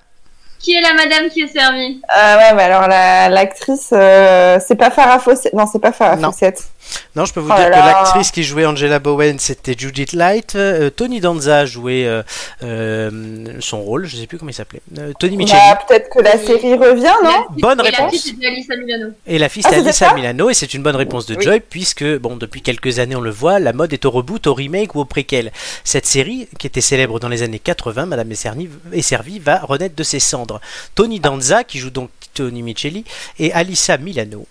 Qui 0.60 0.76
est 0.76 0.82
la 0.82 0.94
madame 0.94 1.30
qui 1.30 1.42
est 1.42 1.48
servie 1.48 2.02
Ah 2.10 2.38
ouais, 2.38 2.54
mais 2.56 2.64
alors 2.64 2.88
la- 2.88 3.30
l'actrice, 3.30 3.90
euh, 3.94 4.60
c'est 4.66 4.76
pas 4.76 4.92
Farah 4.92 5.20
Fawcett. 5.20 5.54
Non, 5.54 5.66
c'est 5.72 5.80
pas 5.80 5.92
Farah 5.94 6.18
Non. 6.18 6.32
Fawcett. 6.32 6.64
Non, 7.16 7.26
je 7.26 7.34
peux 7.34 7.40
vous 7.40 7.50
Oh 7.52 7.56
dire 7.56 7.70
là 7.70 7.82
que 7.82 7.86
l'actrice 7.86 8.32
qui 8.32 8.44
jouait 8.44 8.66
Angela 8.66 9.00
Bowen, 9.00 9.40
c'était 9.40 9.76
Judith 9.78 10.14
Light. 10.14 10.56
Euh, 10.56 10.90
Tony 10.90 11.20
Danza 11.22 11.66
jouait 11.66 12.06
euh, 12.06 12.24
euh, 12.64 13.58
son 13.60 13.82
rôle, 13.82 14.06
je 14.06 14.18
sais 14.18 14.28
plus 14.28 14.38
comment 14.38 14.52
il 14.52 14.54
s'appelait. 14.56 14.82
Euh, 14.98 15.14
Tony 15.20 15.38
Micheli. 15.38 15.58
Bah, 15.58 15.80
peut-être 15.88 16.10
que 16.10 16.20
la 16.22 16.38
série 16.38 16.74
revient, 16.76 17.14
non 17.24 17.46
Bonne 17.60 17.80
et 17.80 17.84
La 17.84 17.90
réponse. 17.90 18.12
fille, 18.12 18.20
c'était 18.20 18.48
Alissa 18.48 18.76
Milano. 18.76 19.14
Et 19.28 19.38
la 19.38 19.50
fille, 19.50 19.64
Ah, 19.66 19.92
c'est 19.92 20.14
Milano, 20.14 20.50
et 20.50 20.54
c'est 20.54 20.74
une 20.74 20.84
bonne 20.84 20.96
réponse 20.96 21.26
de 21.26 21.36
Oui. 21.36 21.44
Joy, 21.44 21.60
puisque, 21.62 22.06
bon, 22.20 22.36
depuis 22.36 22.62
quelques 22.62 23.00
années, 23.00 23.16
on 23.16 23.22
le 23.22 23.32
voit, 23.32 23.60
la 23.60 23.74
mode 23.74 23.94
est 23.94 24.06
au 24.06 24.12
reboot, 24.12 24.48
au 24.48 24.54
remake 24.54 24.96
ou 24.96 25.00
au 25.00 25.06
préquel. 25.06 25.52
Cette 25.84 26.06
série, 26.06 26.48
qui 26.60 26.68
était 26.68 26.82
célèbre 26.82 27.20
dans 27.20 27.30
les 27.30 27.44
années 27.44 27.60
80, 27.60 28.06
Madame 28.06 28.32
est 28.32 28.36
servie, 28.36 28.70
est 28.92 29.02
servie, 29.02 29.40
va 29.40 29.60
renaître 29.60 29.96
de 29.96 30.04
ses 30.04 30.20
cendres. 30.20 30.60
Tony 30.96 31.20
Danza, 31.20 31.64
qui 31.64 31.80
joue 31.80 31.90
donc 31.90 32.10
Tony 32.34 32.62
Micheli, 32.64 33.06
et 33.40 33.54
Alyssa 33.54 33.98
Milano, 33.98 34.46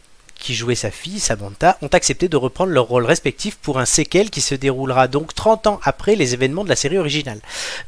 qui 0.45 0.55
jouait 0.55 0.75
sa 0.75 0.91
fille, 0.91 1.21
Samantha, 1.21 1.79
ont 1.81 1.87
accepté 1.89 2.29
de 2.29 2.37
reprendre 2.37 2.71
leurs 2.71 2.85
rôles 2.87 3.07
respectifs 3.07 3.57
pour 3.57 3.79
un 3.79 3.87
séquel 3.87 4.29
qui 4.29 4.43
se 4.43 4.55
déroulera 4.55 5.09
donc 5.09 5.35
30 5.35 5.67
ans 5.67 5.81
après 5.83 6.17
les 6.17 6.35
événements 6.35 6.65
de 6.65 6.69
la 6.69 6.77
série 6.77 6.99
originale. 6.99 7.39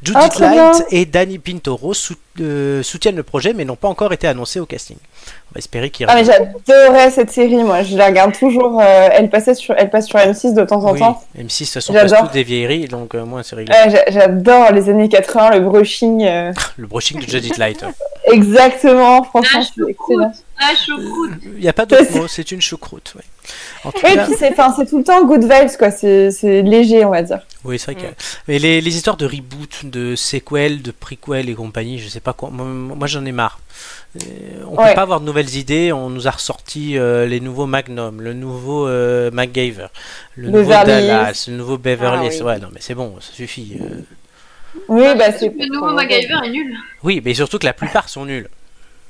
Judith 0.01 0.31
Ah, 0.41 0.55
Light 0.55 0.85
et 0.89 1.05
Danny 1.05 1.37
Pintoro 1.37 1.93
sou- 1.93 2.15
euh, 2.41 2.81
soutiennent 2.81 3.15
le 3.15 3.21
projet, 3.21 3.53
mais 3.53 3.63
n'ont 3.63 3.75
pas 3.75 3.87
encore 3.87 4.11
été 4.11 4.27
annoncés 4.27 4.59
au 4.59 4.65
casting. 4.65 4.97
On 5.51 5.53
va 5.53 5.59
espérer 5.59 5.91
qu'ils 5.91 6.07
Ah 6.09 6.15
mais 6.15 6.23
j'adorais 6.25 7.11
cette 7.11 7.29
série, 7.29 7.57
moi. 7.63 7.83
Je 7.83 7.95
la 7.95 8.07
regarde 8.07 8.35
toujours. 8.37 8.81
euh, 8.81 9.09
elle 9.11 9.29
passait 9.29 9.53
sur, 9.53 9.75
elle 9.77 9.91
passe 9.91 10.07
sur 10.07 10.17
M6 10.17 10.53
de 10.55 10.63
temps 10.65 10.83
en 10.83 10.93
Oui, 10.93 10.99
temps. 10.99 11.21
M6, 11.37 11.41
de 11.59 11.65
toute 11.65 11.73
façon, 11.73 11.93
passe 11.93 12.09
J'adore. 12.09 12.25
toutes 12.25 12.33
des 12.33 12.43
vieilleries, 12.43 12.87
donc 12.87 13.13
euh, 13.13 13.23
moi, 13.23 13.43
c'est. 13.43 13.55
Ouais, 13.55 13.65
j'a- 13.67 14.05
J'adore 14.09 14.71
les 14.71 14.89
années 14.89 15.09
80, 15.09 15.51
le 15.51 15.59
brushing. 15.59 16.23
euh, 16.25 16.51
Le 16.77 16.87
brushing 16.87 17.19
de 17.23 17.27
Judith 17.29 17.57
Light. 17.59 17.85
Exactement, 18.25 19.23
franchement, 19.23 19.59
La 19.59 19.65
c'est 19.65 19.91
excellent. 19.91 20.31
Ah, 20.59 20.73
choucroute. 20.75 21.31
Il 21.45 21.59
n'y 21.61 21.67
a 21.69 21.73
pas 21.73 21.85
d'autre 21.85 22.11
mot, 22.17 22.27
c'est 22.27 22.51
une 22.51 22.61
choucroute. 22.61 23.13
ouais. 23.15 23.23
En 23.83 23.91
tout 23.91 23.99
Oui, 24.03 24.15
cas, 24.15 24.25
puis 24.25 24.33
c'est, 24.37 24.51
enfin, 24.51 24.73
c'est 24.75 24.87
tout 24.89 24.97
le 24.97 25.03
temps 25.03 25.23
good 25.25 25.43
vibes, 25.43 25.77
quoi. 25.77 25.91
C'est, 25.91 26.31
léger, 26.63 27.05
on 27.05 27.11
va 27.11 27.21
dire. 27.21 27.39
oui, 27.63 27.77
c'est 27.77 27.91
vrai 27.93 28.01
que. 28.01 28.07
Mais 28.47 28.57
les, 28.59 28.81
les 28.81 28.95
histoires 28.97 29.17
de 29.17 29.25
reboot, 29.25 29.85
de 29.85 30.15
sequel, 30.15 30.81
de 30.81 30.91
prequel 30.91 31.47
et 31.49 31.53
compagnie, 31.53 31.99
je 31.99 32.09
sais 32.09 32.19
pas 32.19 32.33
quoi. 32.33 32.49
Moi, 32.49 32.65
moi, 32.65 33.07
j'en 33.07 33.23
ai 33.25 33.31
marre. 33.31 33.59
Euh, 34.17 34.19
on 34.67 34.75
peut 34.75 34.81
Ouais. 34.81 34.95
pas 34.95 35.03
avoir 35.03 35.19
de 35.21 35.25
nouvelles 35.25 35.55
idées. 35.55 35.91
On 35.93 36.09
nous 36.09 36.27
a 36.27 36.31
ressorti 36.31 36.97
euh, 36.97 37.27
les 37.27 37.39
nouveaux 37.39 37.67
Magnum, 37.67 38.19
le 38.21 38.33
nouveau 38.33 38.87
euh, 38.87 39.29
MacGyver, 39.31 39.87
le 40.35 40.49
nouveau 40.49 40.63
Beverly 40.71 40.85
Dallas, 41.07 41.45
le 41.47 41.55
nouveau 41.55 41.77
Beverly 41.77 42.17
Ah 42.29 42.33
Hills. 42.33 42.41
oui. 42.41 42.47
Ouais, 42.47 42.59
non, 42.59 42.69
mais 42.73 42.79
c'est 42.81 42.95
bon, 42.95 43.15
ça 43.21 43.31
suffit. 43.31 43.77
euh. 43.79 44.01
Oui, 44.89 45.03
bah 45.17 45.31
c'est. 45.31 45.49
Le 45.57 45.71
nouveau 45.71 45.93
MacGyver 45.93 46.39
est 46.45 46.49
nul. 46.49 46.75
Oui, 47.03 47.21
mais 47.23 47.33
surtout 47.35 47.59
que 47.59 47.65
la 47.65 47.73
plupart 47.73 48.09
sont 48.09 48.25
nuls. 48.25 48.49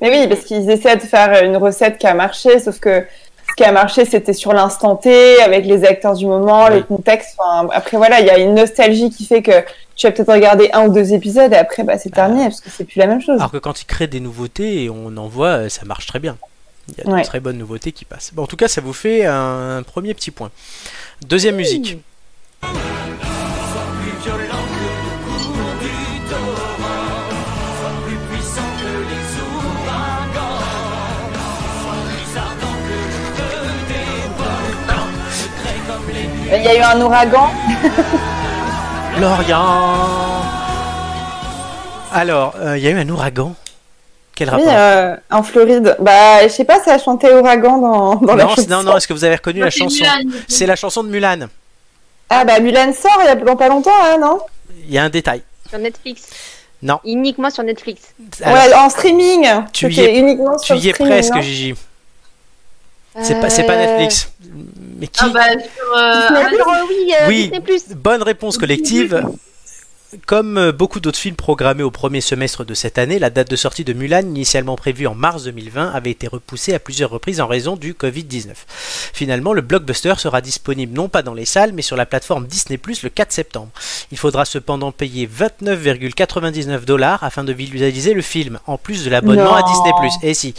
Mais 0.01 0.09
oui, 0.11 0.27
parce 0.27 0.41
qu'ils 0.41 0.69
essaient 0.69 0.95
de 0.95 1.01
faire 1.01 1.43
une 1.43 1.57
recette 1.57 1.97
qui 1.97 2.07
a 2.07 2.13
marché, 2.13 2.59
sauf 2.59 2.79
que 2.79 3.05
ce 3.49 3.55
qui 3.55 3.63
a 3.63 3.71
marché, 3.71 4.05
c'était 4.05 4.33
sur 4.33 4.53
l'instant 4.53 4.95
T, 4.95 5.41
avec 5.41 5.65
les 5.65 5.83
acteurs 5.85 6.13
du 6.15 6.25
moment, 6.27 6.65
Oui. 6.65 6.75
le 6.75 6.83
contexte. 6.83 7.35
Enfin, 7.39 7.67
après, 7.73 7.97
voilà, 7.97 8.19
il 8.19 8.25
y 8.27 8.29
a 8.29 8.37
une 8.37 8.53
nostalgie 8.55 9.09
qui 9.09 9.25
fait 9.25 9.41
que 9.41 9.63
tu 9.95 10.05
vas 10.05 10.11
peut-être 10.11 10.31
regarder 10.31 10.69
un 10.73 10.85
ou 10.87 10.93
deux 10.93 11.13
épisodes 11.13 11.51
et 11.51 11.55
après, 11.55 11.83
bah, 11.83 11.97
c'est 11.97 12.11
terminé, 12.11 12.43
parce 12.43 12.61
que 12.61 12.69
c'est 12.69 12.83
plus 12.83 12.99
la 12.99 13.07
même 13.07 13.21
chose. 13.21 13.39
Alors 13.39 13.51
que 13.51 13.57
quand 13.57 13.81
ils 13.81 13.85
créent 13.85 14.07
des 14.07 14.19
nouveautés 14.19 14.83
et 14.83 14.89
on 14.89 15.15
en 15.17 15.27
voit, 15.27 15.47
euh, 15.63 15.69
ça 15.69 15.85
marche 15.85 16.05
très 16.05 16.19
bien. 16.19 16.37
Il 16.89 17.03
y 17.03 17.13
a 17.13 17.17
de 17.17 17.23
très 17.23 17.39
bonnes 17.39 17.57
nouveautés 17.57 17.91
qui 17.91 18.05
passent. 18.05 18.31
Bon, 18.33 18.43
en 18.43 18.47
tout 18.47 18.55
cas, 18.55 18.67
ça 18.67 18.79
vous 18.81 18.93
fait 18.93 19.25
un 19.25 19.81
premier 19.85 20.13
petit 20.13 20.31
point. 20.31 20.51
Deuxième 21.25 21.55
musique. 21.55 21.97
Il 36.55 36.63
y 36.63 36.67
a 36.67 36.75
eu 36.77 36.81
un 36.81 37.01
ouragan. 37.01 37.49
Lorient 39.19 40.41
Alors, 42.11 42.53
euh, 42.59 42.77
il 42.77 42.83
y 42.83 42.87
a 42.87 42.91
eu 42.91 42.99
un 42.99 43.09
ouragan. 43.09 43.53
Quel 44.35 44.49
Oui, 44.49 44.53
rapport 44.55 44.73
euh, 44.75 45.15
en 45.31 45.43
Floride. 45.43 45.97
Bah, 45.99 46.43
je 46.43 46.47
sais 46.49 46.63
pas, 46.63 46.79
ça 46.83 46.93
a 46.93 46.99
chanté 46.99 47.33
ouragan 47.33 47.79
dans, 47.79 48.15
dans 48.15 48.35
la 48.35 48.43
non, 48.43 48.49
c'est- 48.55 48.63
chanson. 48.63 48.69
non, 48.69 48.83
non, 48.83 48.97
est-ce 48.97 49.07
que 49.07 49.13
vous 49.13 49.23
avez 49.23 49.35
reconnu 49.35 49.59
la 49.61 49.69
chanson. 49.71 50.05
C'est 50.47 50.65
la 50.67 50.75
chanson 50.75 51.03
de 51.03 51.09
Mulan. 51.09 51.47
Ah, 52.29 52.45
bah, 52.45 52.59
Mulan 52.59 52.93
sort 52.93 53.17
il 53.21 53.25
y 53.25 53.29
a 53.29 53.35
dans 53.35 53.55
pas 53.55 53.67
longtemps, 53.69 53.91
hein, 54.03 54.17
non? 54.19 54.39
Il 54.85 54.93
y 54.93 54.97
a 54.97 55.03
un 55.03 55.09
détail. 55.09 55.41
Sur 55.69 55.79
Netflix. 55.79 56.23
Non. 56.83 56.99
Uniquement 57.03 57.49
sur 57.49 57.63
Netflix. 57.63 58.01
Alors, 58.43 58.55
Ouais, 58.67 58.73
en 58.75 58.89
streaming. 58.89 59.47
tu 59.73 59.91
y 59.91 59.99
es- 60.01 60.19
uniquement 60.19 60.55
tu 60.57 60.65
sur 60.67 60.75
y 60.75 60.89
es 60.89 60.91
streaming, 60.91 61.13
presque, 61.13 61.41
Gigi. 61.41 61.75
C'est 63.21 63.39
pas, 63.41 63.49
c'est 63.49 63.63
pas 63.63 63.73
Euh, 63.73 63.85
Netflix. 63.97 64.31
Mais 64.97 65.07
qui 65.07 65.19
Ah 65.21 65.29
bah 65.29 65.41
sur 65.51 65.97
euh, 65.97 66.49
Disney+, 66.49 66.63
oui, 66.89 67.13
euh, 67.13 67.27
Oui. 67.27 67.51
Disney+. 67.67 67.95
Bonne 67.95 68.23
réponse 68.23 68.57
collective. 68.57 69.23
Comme 70.25 70.57
euh, 70.57 70.71
beaucoup 70.71 71.01
d'autres 71.01 71.19
films 71.19 71.35
programmés 71.35 71.83
au 71.83 71.91
premier 71.91 72.21
semestre 72.21 72.63
de 72.63 72.73
cette 72.73 72.97
année, 72.97 73.19
la 73.19 73.29
date 73.29 73.51
de 73.51 73.57
sortie 73.57 73.83
de 73.83 73.91
Mulan, 73.91 74.21
initialement 74.21 74.77
prévue 74.77 75.05
en 75.05 75.15
mars 75.15 75.43
2020, 75.43 75.91
avait 75.91 76.11
été 76.11 76.27
repoussée 76.27 76.73
à 76.73 76.79
plusieurs 76.79 77.09
reprises 77.09 77.41
en 77.41 77.47
raison 77.47 77.75
du 77.75 77.91
Covid-19. 77.91 78.53
Finalement, 79.13 79.51
le 79.51 79.59
blockbuster 79.59 80.13
sera 80.17 80.39
disponible 80.39 80.93
non 80.93 81.09
pas 81.09 81.23
dans 81.23 81.33
les 81.33 81.43
salles, 81.43 81.73
mais 81.73 81.81
sur 81.81 81.97
la 81.97 82.05
plateforme 82.05 82.47
Disney 82.47 82.77
Plus 82.77 83.03
le 83.03 83.09
4 83.09 83.33
septembre. 83.33 83.69
Il 84.09 84.17
faudra 84.17 84.45
cependant 84.45 84.93
payer 84.93 85.27
29,99 85.27 86.85
dollars 86.85 87.21
afin 87.25 87.43
de 87.43 87.51
visualiser 87.51 88.13
le 88.13 88.21
film, 88.21 88.59
en 88.65 88.77
plus 88.77 89.03
de 89.03 89.09
l'abonnement 89.09 89.55
à. 89.55 89.63
Disney 89.63 89.91
Plus. 89.99 90.13
Et 90.23 90.33
si, 90.33 90.53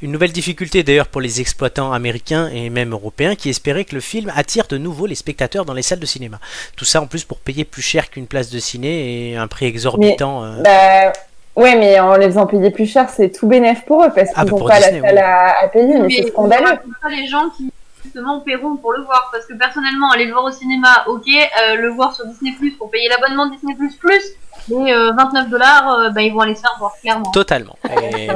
une 0.00 0.12
nouvelle 0.12 0.32
difficulté 0.32 0.82
d'ailleurs 0.82 1.08
pour 1.08 1.20
les 1.20 1.42
exploitants 1.42 1.92
américains 1.92 2.48
et 2.48 2.70
même 2.70 2.92
européens 2.92 3.34
qui 3.34 3.50
espéraient 3.50 3.84
que 3.84 3.96
le 3.96 4.00
film 4.00 4.32
attire 4.34 4.66
de 4.66 4.78
nouveau 4.78 5.04
les 5.04 5.14
spectateurs 5.14 5.66
dans 5.66 5.74
les 5.74 5.82
salles 5.82 6.00
de 6.00 6.06
cinéma. 6.06 6.40
Tout 6.76 6.86
ça 6.86 7.02
en 7.02 7.06
plus 7.06 7.24
pour 7.24 7.38
payer 7.38 7.66
plus 7.66 7.82
cher 7.82 8.08
qu'une 8.08 8.26
place 8.26 8.48
de 8.48 8.58
ciné 8.58 8.93
et 8.94 9.36
un 9.36 9.46
prix 9.48 9.66
exorbitant. 9.66 10.44
euh. 10.44 10.62
Bah, 10.62 11.12
ouais, 11.56 11.76
mais 11.76 11.98
en 12.00 12.16
les 12.16 12.26
faisant 12.26 12.46
payer 12.46 12.70
plus 12.70 12.86
cher, 12.86 13.08
c'est 13.08 13.30
tout 13.30 13.46
bénéf 13.46 13.84
pour 13.84 14.02
eux 14.04 14.10
parce 14.14 14.28
qu'ils 14.30 14.36
Ah, 14.36 14.44
bah, 14.44 14.50
n'ont 14.50 14.58
pour 14.58 14.68
pas 14.68 14.78
Disney, 14.80 15.00
la 15.00 15.08
salle 15.08 15.18
à, 15.18 15.54
à 15.64 15.68
payer, 15.68 15.94
mais, 15.94 16.00
Mais 16.08 16.14
c'est 16.22 16.28
scandaleux. 16.28 16.66
c'est 16.68 17.00
pas 17.08 17.14
les 17.14 17.26
gens 17.26 17.48
qui 17.56 17.70
justement 18.04 18.40
paieront 18.40 18.76
pour 18.76 18.92
le 18.92 19.02
voir 19.02 19.28
parce 19.32 19.46
que 19.46 19.54
personnellement 19.54 20.10
aller 20.10 20.26
le 20.26 20.32
voir 20.32 20.44
au 20.44 20.50
cinéma, 20.50 21.04
ok, 21.08 21.22
euh, 21.26 21.76
le 21.76 21.88
voir 21.90 22.14
sur 22.14 22.26
Disney 22.26 22.52
Plus 22.58 22.72
pour 22.72 22.90
payer 22.90 23.08
l'abonnement 23.08 23.46
Disney 23.48 23.74
Plus 23.74 23.94
plus 23.96 24.22
les 24.68 24.92
euh, 24.92 25.12
29 25.12 25.50
dollars, 25.50 26.10
bah 26.14 26.22
ils 26.22 26.32
vont 26.32 26.40
aller 26.40 26.54
se 26.54 26.60
faire 26.62 26.74
voir 26.78 26.92
clairement. 27.02 27.30
Totalement. 27.32 27.76
Et- 28.12 28.28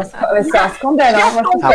C'est 0.51 0.59
un 0.59 0.69
scandale. 0.69 1.15
Hein, 1.15 1.43
Ah, 1.63 1.71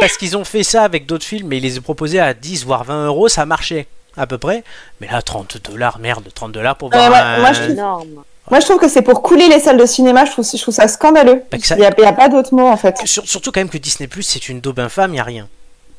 parce 0.00 0.16
qu'ils 0.18 0.36
ont 0.36 0.44
fait 0.44 0.62
ça 0.62 0.82
avec 0.82 1.06
d'autres 1.06 1.24
films, 1.24 1.48
mais 1.48 1.56
ils 1.58 1.62
les 1.62 1.78
ont 1.78 1.82
proposés 1.82 2.20
à 2.20 2.34
10 2.34 2.64
voire 2.66 2.84
20 2.84 3.06
euros, 3.06 3.28
ça 3.28 3.46
marchait 3.46 3.86
à 4.16 4.26
peu 4.26 4.38
près. 4.38 4.64
Mais 5.00 5.06
là, 5.08 5.22
30 5.22 5.58
dollars, 5.70 5.98
merde, 5.98 6.24
30 6.34 6.52
dollars 6.52 6.76
pour 6.76 6.90
voir 6.90 7.04
Ouais, 7.10 7.14
ouais, 7.16 7.22
un... 7.22 7.38
moi, 7.40 7.52
je 7.52 7.60
trouve- 7.60 7.70
Énorme. 7.72 8.24
Moi, 8.50 8.60
je 8.60 8.64
trouve 8.64 8.78
que 8.78 8.88
c'est 8.88 9.02
pour 9.02 9.22
couler 9.22 9.48
les 9.48 9.58
salles 9.58 9.76
de 9.76 9.86
cinéma. 9.86 10.24
Je 10.24 10.30
trouve, 10.30 10.44
je 10.48 10.56
trouve 10.62 10.72
ça 10.74 10.86
scandaleux. 10.86 11.42
Bah, 11.50 11.58
ça- 11.62 11.74
Il 11.74 11.80
n'y 11.80 11.86
a, 11.86 11.90
il 11.98 12.04
y 12.04 12.06
a 12.06 12.12
pas 12.12 12.28
d'autre 12.28 12.54
mot, 12.54 12.66
en 12.68 12.76
fait. 12.76 12.96
Sur- 13.04 13.26
surtout 13.28 13.50
quand 13.50 13.60
même 13.60 13.68
que 13.68 13.78
Disney 13.78 14.06
Plus 14.06 14.22
c'est 14.22 14.48
une 14.48 14.60
daube 14.60 14.78
infâme, 14.78 15.14
il 15.14 15.16
y 15.16 15.20
a 15.20 15.24
rien. 15.24 15.48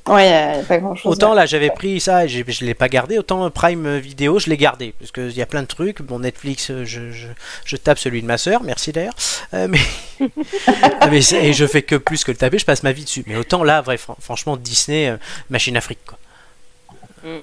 Ouais, 0.07 0.25
il 0.25 0.29
n'y 0.29 0.33
a, 0.33 0.53
il 0.53 0.57
y 0.59 0.61
a 0.61 0.63
pas 0.63 0.77
grand-chose. 0.77 1.11
Autant 1.11 1.33
là 1.33 1.45
j'avais 1.45 1.69
pris 1.69 1.99
ça 1.99 2.23
et 2.23 2.29
je 2.29 2.63
l'ai 2.63 2.73
pas 2.73 2.87
gardé, 2.87 3.17
autant 3.19 3.49
Prime 3.51 3.97
Vidéo 3.97 4.39
je 4.39 4.49
l'ai 4.49 4.55
gardé 4.55 4.93
parce 4.97 5.11
qu'il 5.11 5.35
y 5.35 5.41
a 5.41 5.45
plein 5.45 5.61
de 5.63 5.67
trucs. 5.67 6.01
Bon 6.01 6.19
Netflix 6.19 6.69
euh, 6.71 6.85
je, 6.85 7.11
je, 7.11 7.27
je 7.65 7.75
tape 7.75 7.99
celui 7.99 8.21
de 8.21 8.25
ma 8.25 8.37
soeur, 8.37 8.63
merci 8.63 8.93
d'ailleurs. 8.93 9.15
Euh, 9.53 9.67
mais 9.67 9.79
et 11.33 11.51
je 11.51 11.65
fais 11.67 11.81
que 11.81 11.95
plus 11.95 12.23
que 12.23 12.31
le 12.31 12.37
taper, 12.37 12.57
je 12.57 12.65
passe 12.65 12.83
ma 12.83 12.93
vie 12.93 13.03
dessus. 13.03 13.25
Mais 13.27 13.35
autant 13.35 13.65
là 13.65 13.81
vrai 13.81 13.97
fran- 13.97 14.15
franchement 14.21 14.55
Disney 14.55 15.09
euh, 15.09 15.17
machine 15.49 15.75
Afrique 15.75 15.99
quoi. 16.07 16.16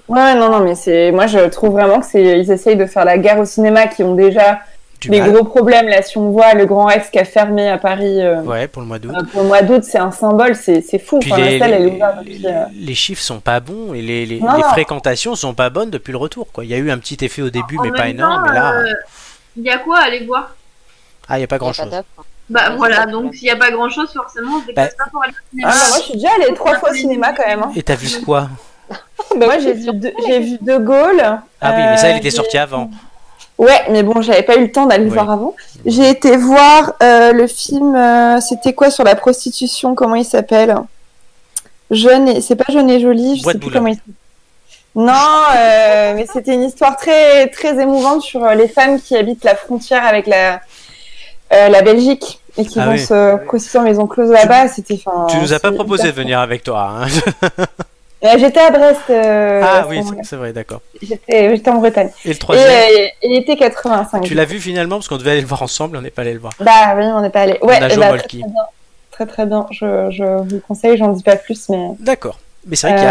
Ouais, 0.08 0.34
non, 0.34 0.50
non, 0.50 0.60
mais 0.60 0.74
c'est. 0.74 1.10
Moi, 1.12 1.26
je 1.26 1.38
trouve 1.48 1.72
vraiment 1.72 2.00
que 2.00 2.06
c'est. 2.06 2.38
Ils 2.40 2.50
essayent 2.50 2.76
de 2.76 2.86
faire 2.86 3.04
la 3.04 3.18
guerre 3.18 3.38
au 3.38 3.44
cinéma 3.44 3.86
qui 3.86 4.02
ont 4.02 4.14
déjà 4.14 4.60
Du 5.00 5.08
des 5.10 5.20
mal. 5.20 5.32
gros 5.32 5.44
problèmes. 5.44 5.88
Là, 5.88 6.00
si 6.02 6.16
on 6.16 6.30
voit 6.30 6.54
le 6.54 6.64
Grand 6.64 6.86
Rex 6.86 7.10
qui 7.10 7.18
a 7.18 7.24
fermé 7.24 7.68
à 7.68 7.76
Paris 7.76 8.22
euh, 8.22 8.40
Ouais 8.42 8.66
pour 8.68 8.82
le 8.82 8.88
mois 8.88 8.98
d'août. 8.98 9.14
euh, 9.18 9.22
pour 9.32 9.42
le 9.42 9.48
mois 9.48 9.62
d'août, 9.62 9.82
c'est 9.84 9.98
un 9.98 10.10
symbole. 10.12 10.54
C'est 10.54 10.80
c'est 10.80 10.98
fou. 10.98 11.18
Puis 11.18 11.32
Enfin, 11.32 11.42
les, 11.42 11.58
la 11.58 11.64
salle, 11.66 11.74
elle 11.74 11.82
est 11.82 11.86
les- 11.90 11.96
ouverte 11.96 12.18
depuis. 12.20 12.46
euh, 12.46 12.64
les 12.74 12.94
chiffres 12.94 13.22
sont 13.22 13.40
pas 13.40 13.60
bons 13.60 13.92
et 13.94 14.00
les, 14.00 14.24
les, 14.26 14.40
Non, 14.40 14.52
les 14.54 14.62
non. 14.62 14.68
fréquentations 14.70 15.34
sont 15.34 15.54
pas 15.54 15.70
bonnes 15.70 15.90
depuis 15.90 16.12
le 16.12 16.18
retour 16.18 16.50
quoi. 16.52 16.64
Il 16.64 16.70
y 16.70 16.74
a 16.74 16.78
eu 16.78 16.90
un 16.90 16.98
petit 16.98 17.22
effet 17.24 17.42
au 17.42 17.50
début 17.50 17.76
En 17.78 17.82
mais 17.82 17.90
pas 17.92 18.08
énorme. 18.08 18.36
temps, 18.36 18.42
mais 18.48 18.54
là 18.54 18.72
euh, 18.80 18.84
Il 19.56 19.64
y 19.64 19.70
a 19.70 19.78
quoi 19.78 19.98
à 19.98 20.04
aller 20.04 20.24
voir? 20.24 20.54
Ah 21.28 21.38
il 21.38 21.42
y 21.42 21.44
a 21.44 21.46
pas 21.48 21.56
Il 21.56 21.58
y 21.58 21.62
a 21.66 21.70
grand 21.72 21.72
pas 21.90 21.96
chose. 21.96 22.02
Bah 22.50 22.70
voilà, 22.76 23.06
donc 23.06 23.34
s'il 23.34 23.44
n'y 23.44 23.50
a 23.50 23.56
pas 23.56 23.70
grand 23.70 23.88
chose, 23.88 24.10
forcément, 24.12 24.56
on 24.58 24.60
se 24.60 24.66
déplace 24.66 24.94
pas 24.94 25.04
pour 25.10 25.22
aller 25.22 25.32
au 25.32 25.50
cinéma. 25.50 25.70
Ah, 25.72 25.78
bah, 25.80 25.86
moi, 25.88 25.98
je 25.98 26.02
suis 26.04 26.14
déjà 26.14 26.28
allée 26.38 26.54
trois 26.54 26.74
fois 26.78 26.90
au 26.90 26.94
cinéma 26.94 27.32
quand 27.32 27.46
même. 27.46 27.62
hein. 27.62 27.72
Et 27.74 27.82
t'as 27.82 27.94
vu 27.94 28.08
quoi? 28.22 28.48
moi, 29.36 29.58
j'ai 29.58 29.72
vu, 29.72 29.92
de- 29.92 30.12
j'ai 30.26 30.38
vu 30.40 30.58
De 30.60 30.76
Gaulle. 30.78 31.22
Ah 31.60 31.72
oui 31.76 31.82
mais 31.90 31.96
ça 31.96 32.08
il 32.10 32.14
euh, 32.14 32.16
était 32.18 32.30
j'ai- 32.30 32.36
sorti 32.36 32.58
avant. 32.58 32.90
Ouais, 33.56 33.82
mais 33.90 34.02
bon, 34.02 34.20
j'avais 34.20 34.42
pas 34.42 34.56
eu 34.56 34.62
le 34.62 34.72
temps 34.72 34.86
d'aller 34.86 35.04
le 35.04 35.10
Oui. 35.10 35.14
voir 35.14 35.30
avant. 35.30 35.54
J'ai 35.86 36.10
été 36.10 36.36
voir 36.36 36.94
euh, 37.02 37.32
le 37.32 37.46
film, 37.46 37.94
euh, 37.94 38.40
c'était 38.40 38.72
quoi 38.72 38.90
sur 38.90 39.04
la 39.04 39.14
prostitution 39.14 39.94
Comment 39.94 40.16
il 40.16 40.24
s'appelle? 40.24 40.74
Jeune 41.90 42.28
et 42.28 42.40
c'est 42.40 42.56
pas 42.56 42.72
Jeune 42.72 42.90
et 42.90 42.98
jolie, 43.00 43.36
je 43.38 43.42
Bois 43.44 43.52
sais 43.52 43.58
plus 43.58 43.70
comment 43.70 43.86
il 43.88 43.94
s'appelle. 43.94 44.14
Non, 44.96 45.12
euh, 45.56 46.14
mais 46.16 46.26
c'était 46.32 46.54
une 46.54 46.62
histoire 46.64 46.96
très 46.96 47.48
très 47.48 47.80
émouvante 47.80 48.22
sur 48.22 48.44
euh, 48.44 48.54
les 48.54 48.68
femmes 48.68 49.00
qui 49.00 49.16
habitent 49.16 49.44
la 49.44 49.54
frontière 49.56 50.04
avec 50.04 50.26
la 50.26 50.60
euh, 51.52 51.68
la 51.68 51.82
Belgique 51.82 52.40
et 52.56 52.64
qui 52.64 52.80
Ah 52.80 52.86
vont 52.86 52.92
oui. 52.92 52.98
se 53.00 53.36
prostituer 53.46 53.78
en 53.78 53.82
maison 53.82 54.06
close 54.06 54.30
là-bas. 54.30 54.68
C'était. 54.68 54.96
Tu 55.28 55.36
nous 55.38 55.52
as 55.52 55.60
pas 55.60 55.72
proposé 55.72 56.04
de 56.08 56.12
venir 56.12 56.40
avec 56.40 56.62
toi. 56.64 56.92
hein. 57.02 57.06
Euh, 58.24 58.38
J'étais 58.38 58.60
à 58.60 58.70
Brest. 58.70 59.00
euh, 59.10 59.60
ah 59.62 59.86
oui 59.88 60.00
c'est- 60.22 60.36
vrai 60.36 60.52
d'accord. 60.52 60.80
J'étais 61.02 61.68
en 61.70 61.78
Bretagne. 61.78 62.10
Et 62.24 62.28
le 62.28 62.34
Et 62.34 62.38
troisième 62.38 62.68
euh, 62.70 63.06
il 63.22 63.36
était 63.36 63.56
85. 63.56 64.22
Tu 64.22 64.34
l'as 64.34 64.44
vu 64.46 64.58
finalement 64.60 64.96
parce 64.96 65.08
qu'on 65.08 65.18
devait 65.18 65.32
aller 65.32 65.40
le 65.42 65.46
voir 65.46 65.62
ensemble, 65.62 65.96
on 65.96 66.00
n'est 66.00 66.10
pas 66.10 66.22
allé 66.22 66.32
le 66.32 66.38
voir. 66.40 66.52
Bah 66.60 66.94
oui, 66.96 67.04
on 67.04 67.20
n'est 67.20 67.30
pas 67.30 67.42
allé. 67.42 67.58
Ouais, 67.60 67.78
On 67.80 67.82
a 67.84 67.88
bah, 67.96 68.18
très, 68.18 68.28
très 68.28 68.38
bien. 68.38 68.46
Très 69.10 69.26
très 69.26 69.46
bien. 69.46 69.66
Je, 69.70 70.10
je 70.10 70.24
vous 70.24 70.54
le 70.54 70.60
conseille, 70.66 70.96
j'en 70.96 71.08
dis 71.12 71.22
pas 71.22 71.36
plus, 71.36 71.68
mais 71.68 71.90
D'accord. 72.00 72.38
Mais 72.66 72.76
c'est 72.76 72.88
vrai 72.88 72.96
qu'il 72.96 73.04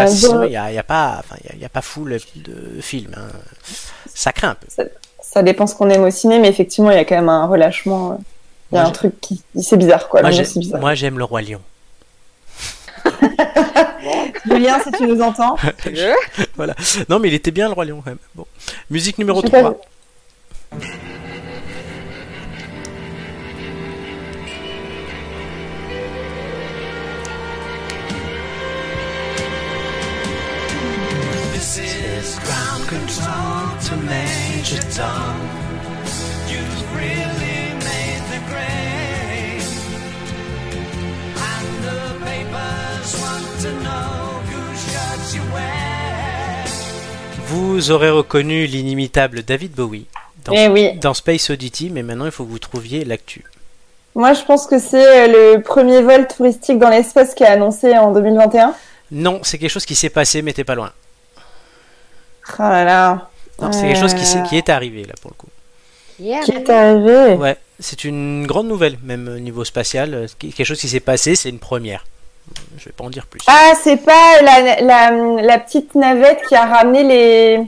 y 0.50 0.56
a, 0.56 0.64
Euh, 0.66 0.70
y 0.72 0.78
a, 0.78 0.82
pas, 0.82 1.16
enfin, 1.20 1.36
il 1.44 1.46
y 1.46 1.52
a, 1.52 1.54
il 1.54 1.60
y 1.62 1.64
a 1.64 1.68
pas 1.68 1.80
full 1.82 2.18
de 2.34 2.80
films. 2.80 3.14
hein. 3.16 3.28
Ça 4.12 4.32
craint 4.32 4.50
un 4.50 4.54
peu. 4.56 4.66
ça 5.22 5.42
dépend 5.44 5.66
ce 5.68 5.76
qu'on 5.76 5.88
aime 5.90 6.02
au 6.02 6.10
ciné, 6.10 6.40
mais 6.40 6.48
effectivement, 6.48 6.90
il 6.90 6.96
y 6.96 7.00
a 7.00 7.04
quand 7.04 7.14
même 7.14 7.28
un 7.28 7.46
relâchement. 7.46 8.18
Il 8.72 8.74
y 8.74 8.78
a 8.78 8.80
Moi, 8.82 8.88
un 8.90 8.92
truc 8.92 9.20
qui. 9.20 9.42
C'est 9.62 9.76
bizarre, 9.76 10.08
quoi. 10.08 10.22
Moi, 10.80 10.94
j'aime 10.94 11.18
le 11.18 11.24
roi 11.24 11.40
lion. 11.42 11.60
Julien, 14.46 14.78
si 14.82 14.90
tu 14.92 15.06
nous 15.06 15.20
entends. 15.20 15.56
Non, 17.08 17.18
mais 17.18 17.28
il 17.28 17.34
était 17.34 17.50
bien 17.50 17.68
le 17.68 17.74
roi 17.74 17.84
lion 17.84 18.00
quand 18.04 18.10
même. 18.10 18.18
Bon. 18.34 18.46
Musique 18.90 19.18
numéro 19.18 19.40
Je 19.40 19.46
sais 19.46 19.50
pas- 19.52 19.60
3. 19.62 19.80
This 31.52 31.78
is 31.78 32.38
ground 32.40 32.86
control 32.88 33.78
to 33.86 33.96
Major 34.04 34.80
Tom. 34.90 35.36
You've 36.50 36.94
really 36.94 37.63
Vous 47.54 47.90
aurez 47.90 48.10
reconnu 48.10 48.66
l'inimitable 48.66 49.42
David 49.42 49.72
Bowie 49.72 50.06
dans, 50.44 50.52
Eh 50.52 50.68
oui. 50.68 50.92
dans 50.98 51.14
Space 51.14 51.50
Oddity, 51.50 51.90
mais 51.90 52.02
maintenant 52.02 52.24
il 52.26 52.30
faut 52.32 52.44
que 52.44 52.50
vous 52.50 52.58
trouviez 52.58 53.04
l'actu. 53.04 53.44
Moi, 54.16 54.32
je 54.32 54.42
pense 54.42 54.66
que 54.66 54.78
c'est 54.78 55.28
euh, 55.28 55.54
le 55.56 55.62
premier 55.62 56.00
vol 56.02 56.26
touristique 56.28 56.78
dans 56.78 56.88
l'espace 56.88 57.34
qui 57.34 57.42
est 57.42 57.48
annoncé 57.48 57.96
en 57.98 58.12
2021. 58.12 58.74
Non, 59.10 59.40
c'est 59.42 59.58
quelque 59.58 59.70
chose 59.70 59.86
qui 59.86 59.94
s'est 59.96 60.08
passé, 60.10 60.40
mais 60.42 60.52
t'es 60.52 60.64
pas 60.64 60.74
loin. 60.76 60.92
Oh 62.58 62.62
là 62.62 62.84
là. 62.84 63.28
Non, 63.60 63.72
c'est 63.72 63.82
quelque 63.88 63.98
chose 64.00 64.14
qui, 64.14 64.24
Euh, 64.36 64.42
qui 64.42 64.56
est 64.56 64.68
arrivé 64.68 65.04
là 65.04 65.14
pour 65.20 65.30
le 65.32 65.36
coup. 65.36 65.48
Qui 66.16 66.30
est 66.52 66.70
arrivé 66.70 67.34
Ouais, 67.34 67.56
c'est 67.80 68.04
une 68.04 68.46
grande 68.46 68.68
nouvelle, 68.68 68.98
même 69.02 69.28
au 69.28 69.38
niveau 69.40 69.64
spatial. 69.64 70.14
euh, 70.14 70.26
Quelque 70.38 70.64
chose 70.64 70.80
qui 70.80 70.88
s'est 70.88 71.00
passé, 71.00 71.34
c'est 71.34 71.48
une 71.48 71.58
première. 71.58 72.04
Je 72.78 72.84
vais 72.86 72.92
pas 72.92 73.04
en 73.04 73.10
dire 73.10 73.26
plus. 73.26 73.40
Ah, 73.46 73.72
c'est 73.82 73.96
pas 73.96 74.42
la, 74.42 74.80
la, 74.82 75.42
la 75.42 75.58
petite 75.58 75.94
navette 75.94 76.42
qui 76.48 76.54
a 76.54 76.66
ramené 76.66 77.02
les 77.02 77.60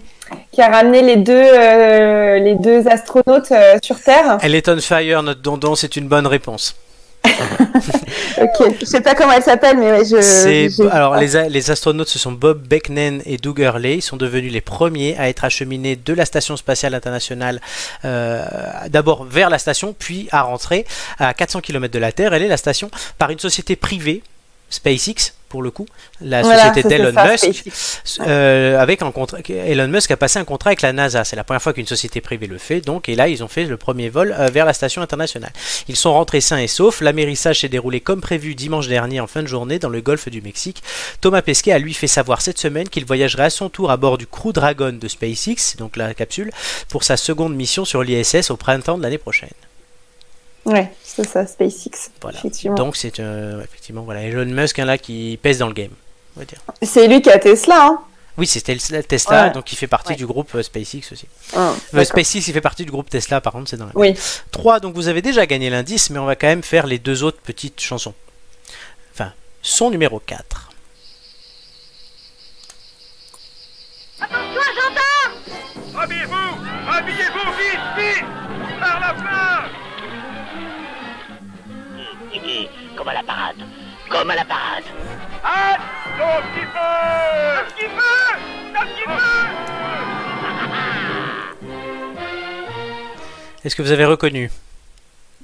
qui 0.53 0.61
a 0.61 0.69
ramené 0.69 1.03
les 1.03 1.17
deux 1.17 1.33
euh, 1.35 2.39
les 2.39 2.55
deux 2.57 2.87
astronautes 2.89 3.53
euh, 3.53 3.79
sur 3.83 4.01
Terre. 4.01 4.39
Elle 4.43 4.55
est 4.55 4.69
on 4.69 4.79
fire, 4.81 5.23
notre 5.23 5.41
dondon, 5.41 5.75
c'est 5.75 5.97
une 5.97 6.09
bonne 6.09 6.27
réponse. 6.27 6.77
Ok, 8.39 8.75
je 8.81 8.85
sais 8.85 9.01
pas 9.01 9.15
comment 9.15 9.33
elle 9.33 9.43
s'appelle, 9.43 9.79
mais 9.79 9.91
ouais, 9.91 10.05
je. 10.05 10.89
Alors 10.91 11.17
les, 11.17 11.49
les 11.49 11.71
astronautes 11.71 12.09
ce 12.09 12.19
sont 12.19 12.33
Bob 12.33 12.61
Becknen 12.67 13.23
et 13.25 13.39
Doug 13.39 13.61
Hurley, 13.61 13.97
ils 13.97 14.03
sont 14.03 14.19
devenus 14.19 14.53
les 14.53 14.61
premiers 14.61 15.17
à 15.19 15.31
être 15.31 15.45
acheminés 15.45 15.97
de 15.97 16.13
la 16.13 16.27
station 16.27 16.57
spatiale 16.57 16.95
internationale 16.95 17.61
euh, 18.05 18.45
d'abord 18.89 19.25
vers 19.25 19.49
la 19.49 19.59
station 19.59 19.95
puis 19.99 20.29
à 20.33 20.43
rentrer 20.43 20.85
à 21.19 21.33
400 21.33 21.63
km 21.63 21.93
de 21.93 21.99
la 21.99 22.13
Terre. 22.13 22.35
Elle 22.35 22.43
est 22.43 22.49
la 22.49 22.59
station 22.59 22.91
par 23.17 23.31
une 23.31 23.39
société 23.39 23.75
privée 23.75 24.23
SpaceX 24.71 25.33
pour 25.49 25.63
le 25.63 25.71
coup, 25.71 25.87
la 26.21 26.43
Voilà, 26.43 26.69
société 26.69 26.89
d'Elon 26.89 27.13
Musk, 27.13 27.63
euh, 28.21 28.79
avec 28.81 29.03
un 29.03 29.13
contrat. 29.13 29.39
Elon 29.49 29.89
Musk 29.89 30.11
a 30.11 30.17
passé 30.17 30.39
un 30.39 30.45
contrat 30.45 30.71
avec 30.71 30.83
la 30.83 30.93
NASA. 30.93 31.25
C'est 31.25 31.37
la 31.37 31.45
première 31.45 31.63
fois 31.63 31.73
qu'une 31.73 31.87
société 31.87 32.21
privée 32.21 32.47
le 32.47 32.59
fait. 32.59 32.81
Donc, 32.81 33.09
et 33.09 33.15
là, 33.15 33.29
ils 33.29 33.45
ont 33.45 33.49
fait 33.49 33.65
le 33.65 33.77
premier 33.77 34.09
vol 34.09 34.35
euh, 34.39 34.49
vers 34.49 34.67
la 34.67 34.73
station 34.73 35.03
internationale. 35.03 35.53
Ils 35.89 35.97
sont 35.97 36.13
rentrés 36.13 36.41
sains 36.41 36.59
et 36.59 36.67
saufs. 36.67 37.01
L'amérissage 37.01 37.61
s'est 37.61 37.69
déroulé 37.69 38.01
comme 38.01 38.21
prévu 38.21 38.55
dimanche 38.55 38.89
dernier 38.89 39.21
en 39.21 39.27
fin 39.27 39.43
de 39.43 39.47
journée 39.47 39.79
dans 39.79 39.89
le 39.89 40.01
golfe 40.01 40.29
du 40.29 40.43
Mexique. 40.43 40.83
Thomas 41.21 41.43
Pesquet 41.43 41.73
a 41.73 41.79
lui 41.79 41.95
fait 41.95 42.07
savoir 42.07 42.43
cette 42.43 42.59
semaine 42.59 42.89
qu'il 42.89 43.05
voyagerait 43.05 43.45
à 43.45 43.51
son 43.51 43.69
tour 43.69 43.91
à 43.91 43.97
bord 43.97 44.19
du 44.19 44.27
Crew 44.27 44.53
Dragon 44.53 44.99
de 45.01 45.09
SpaceX, 45.09 45.77
donc 45.79 45.97
la 45.97 46.13
capsule, 46.15 46.51
pour 46.89 47.05
sa 47.05 47.17
seconde 47.17 47.55
mission 47.55 47.85
sur 47.85 48.03
l'ISS 48.03 48.51
au 48.51 48.57
printemps 48.57 48.99
de 48.99 49.03
l'année 49.03 49.19
prochaine. 49.19 49.49
Ouais, 50.67 50.93
c'est 51.03 51.27
ça, 51.27 51.47
SpaceX. 51.47 52.11
Voilà. 52.21 52.39
Effectivement. 52.39 52.75
Donc 52.77 52.97
c'est 52.97 53.21
euh, 53.21 53.63
effectivement 53.63 54.03
voilà 54.03 54.23
Elon 54.23 54.45
Musk 54.47 54.79
hein, 54.79 54.85
là 54.85 54.99
qui 54.99 55.39
pèse 55.43 55.59
dans 55.59 55.69
le 55.69 55.73
game. 55.75 55.93
On 56.37 56.41
va 56.41 56.47
dire. 56.47 56.59
C'est 56.83 57.07
lui 57.09 57.23
qui 57.23 57.31
a 57.31 57.39
Tesla, 57.39 57.87
hein. 57.87 57.99
Oui, 58.39 58.47
le 58.55 59.03
Tesla, 59.03 59.47
Ouais. 59.47 59.51
donc 59.53 59.73
il 59.73 59.77
fait 59.77 59.87
partie 59.87 60.11
Ouais. 60.11 60.17
du 60.17 60.27
groupe 60.27 60.55
euh, 60.55 60.63
SpaceX 60.63 61.11
aussi. 61.13 61.27
Ah, 61.55 61.73
Euh. 61.95 62.05
SpaceX, 62.05 62.49
il 62.49 62.53
fait 62.53 62.61
partie 62.61 62.85
du 62.85 62.91
groupe 62.91 63.09
Tesla, 63.09 63.41
par 63.41 63.55
contre, 63.55 63.71
c'est 63.71 63.79
dans 63.79 63.87
la 63.87 63.93
Oui. 63.95 64.15
3, 64.51 64.81
donc 64.81 64.95
vous 64.95 65.09
avez 65.09 65.23
déjà 65.23 65.47
gagné 65.47 65.71
l'indice, 65.71 66.11
mais 66.11 66.19
on 66.19 66.27
va 66.27 66.37
quand 66.37 66.47
même 66.49 66.63
faire 66.63 66.87
les 66.87 66.99
deux 66.99 67.23
autres 67.23 67.41
petites 67.41 67.81
chansons. 67.81 68.13
Enfin, 69.15 69.33
son 69.63 69.89
numéro 69.91 70.19
4. 70.19 70.71
Habillez-vous 75.99 76.35
Habillez-vous 76.89 77.26
Comme 82.97 83.09
à 83.09 83.15
la 83.15 83.23
parade. 83.23 83.57
Comme 84.11 84.31
à 84.31 84.35
la 84.37 84.45
parade. 84.45 84.85
Hâte 85.45 85.81
Un 86.19 86.43
petit 86.43 86.67
peu 86.73 86.79
Un 87.59 87.65
petit 87.71 87.89
peu 87.89 88.79
Un 88.79 88.87
petit 88.87 89.05
peu 89.07 89.13
Est-ce 93.65 93.75
que 93.77 93.83
vous 93.83 93.91
avez 93.91 94.05
reconnu? 94.05 94.51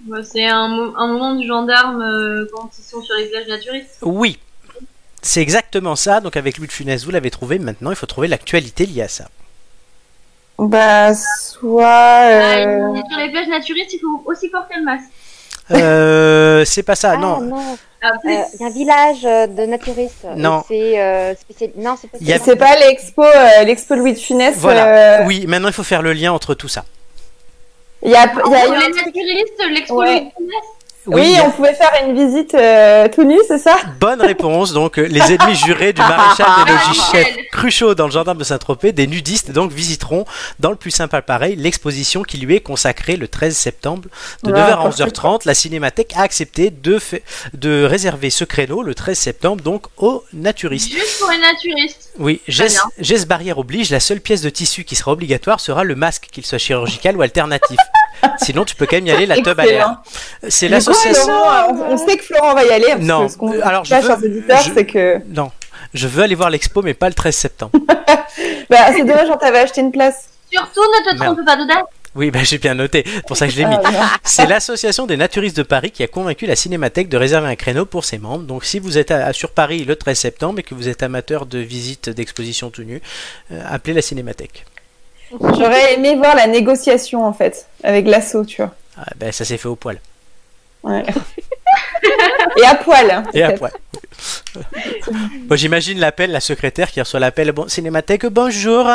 Bah, 0.06 0.22
c'est 0.22 0.46
un, 0.46 0.68
mo- 0.68 0.94
un 0.96 1.06
moment 1.08 1.34
du 1.34 1.46
gendarme 1.46 2.02
euh, 2.02 2.46
quand 2.52 2.70
ils 2.78 2.82
sont 2.82 3.02
sur 3.02 3.14
les 3.16 3.26
plages 3.26 3.46
naturistes. 3.48 3.98
Oui. 4.02 4.38
C'est 5.22 5.40
exactement 5.40 5.94
ça, 5.96 6.20
donc 6.20 6.36
avec 6.36 6.58
Louis 6.58 6.66
de 6.66 6.72
Funès, 6.72 7.04
vous 7.04 7.10
l'avez 7.12 7.30
trouvé, 7.30 7.58
maintenant 7.60 7.90
il 7.90 7.96
faut 7.96 8.06
trouver 8.06 8.26
l'actualité 8.26 8.86
liée 8.86 9.02
à 9.02 9.08
ça. 9.08 9.28
Bah, 10.58 11.14
soit. 11.14 11.84
Ah, 11.86 12.56
euh, 12.66 12.94
sur 13.08 13.18
les 13.18 13.30
plages 13.30 13.46
naturistes, 13.48 13.92
il 13.94 14.00
faut 14.00 14.22
aussi 14.26 14.48
porter 14.48 14.74
le 14.76 14.82
masque. 14.84 15.04
Euh, 15.74 16.64
c'est 16.64 16.82
pas 16.82 16.94
ça, 16.94 17.12
Ah, 17.14 17.16
non. 17.16 17.40
non. 17.40 17.76
Après, 18.02 18.37
Euh, 18.37 18.42
Il 18.54 18.61
y 18.61 18.64
a 18.64 18.66
un 18.66 18.70
village 18.70 19.24
euh, 19.24 19.46
de 19.46 19.64
naturistes. 19.66 20.26
Non. 20.37 20.64
C'est 20.66 21.00
euh, 21.00 21.35
spécial. 21.37 21.70
Non, 21.76 21.94
c'est 22.00 22.56
pas 22.56 22.66
a- 22.66 22.76
l'expo, 22.78 23.22
euh, 23.22 23.62
l'expo 23.64 23.94
Louis 23.94 24.12
de 24.14 24.18
Funès. 24.18 24.56
Voilà. 24.56 25.20
euh, 25.20 25.24
Oui, 25.26 25.44
maintenant 25.46 25.68
il 25.68 25.74
faut 25.74 25.85
faire 25.85 26.02
le 26.02 26.12
lien 26.12 26.32
entre 26.32 26.54
tout 26.54 26.68
ça. 26.68 26.85
Il 28.02 28.11
y 28.11 28.16
a, 28.16 28.24
il 28.24 28.26
y 28.26 28.28
a 28.28 28.32
eu 28.32 28.42
Pour 28.42 28.54
un 28.54 28.80
les 28.80 28.88
naturalistes, 28.88 29.64
l'expo 29.70 29.94
Ouais. 30.00 30.06
Louis 30.18 30.20
de 30.26 30.30
Funès. 30.37 30.64
Oui, 31.06 31.36
on 31.44 31.50
pouvait 31.50 31.74
faire 31.74 31.90
une 32.06 32.14
visite 32.14 32.54
euh, 32.54 33.08
tout 33.08 33.24
nu, 33.24 33.36
c'est 33.48 33.58
ça? 33.58 33.76
Bonne 33.98 34.20
réponse. 34.20 34.72
Donc, 34.72 34.98
euh, 34.98 35.02
les 35.02 35.20
ennemis 35.32 35.56
jurés 35.56 35.92
du 35.92 36.00
maréchal 36.00 36.46
des 36.66 36.70
logis-chefs 36.72 37.26
nickel. 37.28 37.44
Cruchot 37.50 37.94
dans 37.96 38.06
le 38.06 38.12
gendarme 38.12 38.38
de 38.38 38.44
Saint-Tropez, 38.44 38.92
des 38.92 39.06
nudistes 39.08 39.50
donc 39.50 39.72
visiteront 39.72 40.24
dans 40.60 40.70
le 40.70 40.76
plus 40.76 40.92
simple 40.92 41.20
pareil 41.22 41.56
l'exposition 41.56 42.22
qui 42.22 42.36
lui 42.38 42.54
est 42.54 42.60
consacrée 42.60 43.16
le 43.16 43.26
13 43.26 43.56
septembre 43.56 44.04
de 44.44 44.52
Ouais, 44.52 44.58
9h 44.58 44.62
à 44.64 44.76
parfait. 44.76 45.02
11h30. 45.04 45.40
La 45.44 45.54
Cinémathèque 45.54 46.12
a 46.16 46.22
accepté 46.22 46.70
de, 46.70 46.98
fait- 47.00 47.24
de 47.54 47.84
réserver 47.84 48.30
ce 48.30 48.44
créneau 48.44 48.82
le 48.82 48.94
13 48.94 49.18
septembre 49.18 49.62
donc 49.62 49.86
aux 49.96 50.24
naturistes. 50.32 50.92
Juste 50.92 51.18
pour 51.20 51.30
les 51.30 51.38
naturistes. 51.38 52.10
Oui, 52.18 52.40
geste 52.46 53.26
barrière 53.26 53.58
oblige, 53.58 53.90
la 53.90 54.00
seule 54.00 54.20
pièce 54.20 54.42
de 54.42 54.50
tissu 54.50 54.84
qui 54.84 54.94
sera 54.94 55.10
obligatoire 55.12 55.58
sera 55.60 55.82
le 55.82 55.96
masque, 55.96 56.28
qu'il 56.30 56.46
soit 56.46 56.58
chirurgical 56.58 57.16
ou 57.16 57.22
alternatif. 57.22 57.76
Sinon, 58.42 58.64
tu 58.64 58.75
peux 58.77 58.87
quand 58.87 58.96
même 58.96 59.07
y 59.07 59.11
aller 59.11 59.27
la 59.27 59.37
teub 59.40 59.59
à 59.59 59.64
l'air. 59.64 59.96
C'est 60.48 60.68
l'association. 60.68 61.33
On, 61.88 61.96
sait 61.98 62.16
que 62.16 62.25
Florent 62.25 62.55
va 62.55 62.64
y 62.64 62.70
aller. 62.70 62.87
Parce 62.88 63.01
Non, 63.01 63.27
Que 63.27 63.33
ce 63.33 63.37
qu'on 63.38 63.53
euh, 63.53 63.61
alors, 63.62 63.85
je 63.85 63.94
veux- 63.94 64.03
chers 64.03 64.18
auditeurs, 64.18 64.62
je- 64.62 64.70
c'est 64.75 64.87
que 64.87 65.18
Non, 65.29 65.51
je 65.94 66.07
veux 66.09 66.22
aller 66.22 66.35
voir 66.35 66.51
l'expo, 66.51 66.83
mais 66.83 66.94
pas 66.94 67.09
le 67.09 67.14
13 67.14 67.35
septembre. 67.35 67.72
bah, 68.70 68.77
c'est 68.94 69.05
dommage, 69.05 69.29
on 69.31 69.37
t'avait 69.37 69.61
acheté 69.61 69.81
une 69.81 69.92
place. 69.92 70.29
Surtout, 70.51 70.81
ne 70.81 71.11
te 71.12 71.18
Merde. 71.18 71.35
trompe 71.37 71.46
pas 71.46 71.57
de 71.57 71.66
date. 71.66 71.85
Oui, 72.14 72.31
bah, 72.31 72.40
j'ai 72.42 72.59
bien 72.59 72.75
noté, 72.75 73.05
c'est 73.07 73.25
pour 73.27 73.38
ça 73.38 73.46
que 73.46 73.53
je 73.55 73.57
l'ai 73.59 73.64
mis. 73.64 73.75
Ah. 73.85 74.11
C'est 74.22 74.44
l'association 74.44 75.07
des 75.07 75.16
naturistes 75.16 75.57
de 75.57 75.62
Paris 75.62 75.90
qui 75.90 76.03
a 76.03 76.07
convaincu 76.09 76.44
la 76.44 76.57
Cinémathèque 76.57 77.09
de 77.09 77.16
réserver 77.16 77.48
un 77.48 77.57
créneau 77.57 77.87
pour 77.87 78.05
ses 78.05 78.18
membres. 78.18 78.44
Donc 78.44 78.66
si 78.66 78.79
vous 78.81 78.98
êtes 78.98 79.11
à- 79.11 79.33
sur 79.33 79.51
Paris 79.53 79.85
le 79.87 79.96
13 79.96 80.18
septembre 80.18 80.59
et 80.59 80.62
que 80.62 80.75
vous 80.75 80.88
êtes 80.88 81.03
amateur 81.03 81.46
de 81.46 81.59
visites 81.59 82.11
d'expositions 82.11 82.68
tout 82.68 82.83
nues, 82.83 83.01
euh, 83.51 83.62
appelez 83.66 83.94
la 83.94 84.03
Cinémathèque. 84.03 84.66
J'aurais 85.58 85.94
aimé 85.94 86.16
voir 86.16 86.34
la 86.36 86.46
négociation 86.46 87.24
en 87.24 87.32
fait 87.32 87.66
avec 87.82 88.06
l'assaut, 88.06 88.44
tu 88.44 88.62
vois. 88.62 88.74
Ah, 88.98 89.06
ben, 89.16 89.32
ça 89.32 89.44
s'est 89.44 89.56
fait 89.56 89.68
au 89.68 89.76
poil. 89.76 89.98
Ouais. 90.82 91.04
Et 92.60 92.64
à 92.66 92.74
poil. 92.74 93.10
hein, 93.10 93.22
Et 93.32 93.42
à 93.42 93.52
poil. 93.52 93.70
Moi 95.48 95.56
j'imagine 95.56 95.98
l'appel, 95.98 96.30
la 96.32 96.40
secrétaire 96.40 96.90
qui 96.90 97.00
reçoit 97.00 97.20
l'appel. 97.20 97.52
Bon, 97.52 97.68
Cinémathèque, 97.68 98.26
bonjour. 98.26 98.88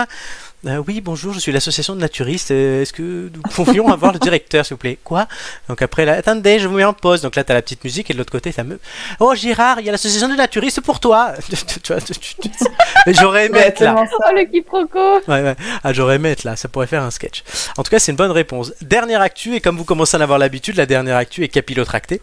Euh, 0.65 0.81
oui, 0.87 1.01
bonjour, 1.01 1.33
je 1.33 1.39
suis 1.39 1.51
l'association 1.51 1.93
de 1.95 2.01
naturistes. 2.01 2.49
Euh, 2.49 2.81
Est-ce 2.81 2.91
que 2.91 3.29
nous 3.31 3.41
pourrions 3.51 3.89
avoir 3.89 4.11
le 4.11 4.17
directeur, 4.17 4.65
s'il 4.65 4.73
vous 4.73 4.79
plaît? 4.79 4.97
Quoi? 5.03 5.27
Donc 5.69 5.83
après, 5.83 6.03
là, 6.03 6.13
attendez, 6.13 6.57
je 6.57 6.67
vous 6.67 6.75
mets 6.75 6.83
en 6.83 6.93
pause. 6.93 7.21
Donc 7.21 7.35
là, 7.35 7.43
t'as 7.43 7.53
la 7.53 7.61
petite 7.61 7.83
musique 7.83 8.09
et 8.09 8.13
de 8.13 8.17
l'autre 8.17 8.31
côté, 8.31 8.51
ça 8.51 8.63
me. 8.63 8.79
Oh, 9.19 9.35
Gérard, 9.35 9.79
il 9.79 9.85
y 9.85 9.89
a 9.89 9.91
l'association 9.91 10.27
de 10.27 10.33
naturistes 10.33 10.81
pour 10.81 10.99
toi. 10.99 11.33
J'aurais 13.07 13.45
aimé 13.45 13.59
être 13.59 13.81
là. 13.81 13.95
Oh, 13.99 14.35
le 14.35 14.45
quiproquo 14.45 15.19
Ouais, 15.27 15.43
ouais. 15.43 15.55
Ah, 15.83 15.93
j'aurais 15.93 16.15
aimé 16.15 16.31
être 16.31 16.43
là, 16.43 16.55
ça 16.55 16.67
pourrait 16.67 16.87
faire 16.87 17.03
un 17.03 17.11
sketch. 17.11 17.43
En 17.77 17.83
tout 17.83 17.91
cas, 17.91 17.99
c'est 17.99 18.11
une 18.11 18.17
bonne 18.17 18.31
réponse. 18.31 18.73
Dernière 18.81 19.21
actu, 19.21 19.55
et 19.55 19.61
comme 19.61 19.77
vous 19.77 19.85
commencez 19.85 20.17
à 20.17 20.19
en 20.19 20.23
avoir 20.23 20.39
l'habitude, 20.39 20.75
la 20.75 20.87
dernière 20.87 21.17
actu 21.17 21.43
est 21.43 21.49
capillotractée. 21.49 22.19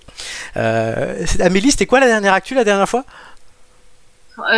Euh, 0.56 1.24
Amélie, 1.38 1.70
c'était 1.70 1.86
quoi 1.86 2.00
la 2.00 2.06
dernière 2.06 2.32
actu 2.34 2.54
la 2.56 2.64
dernière 2.64 2.88
fois? 2.88 3.04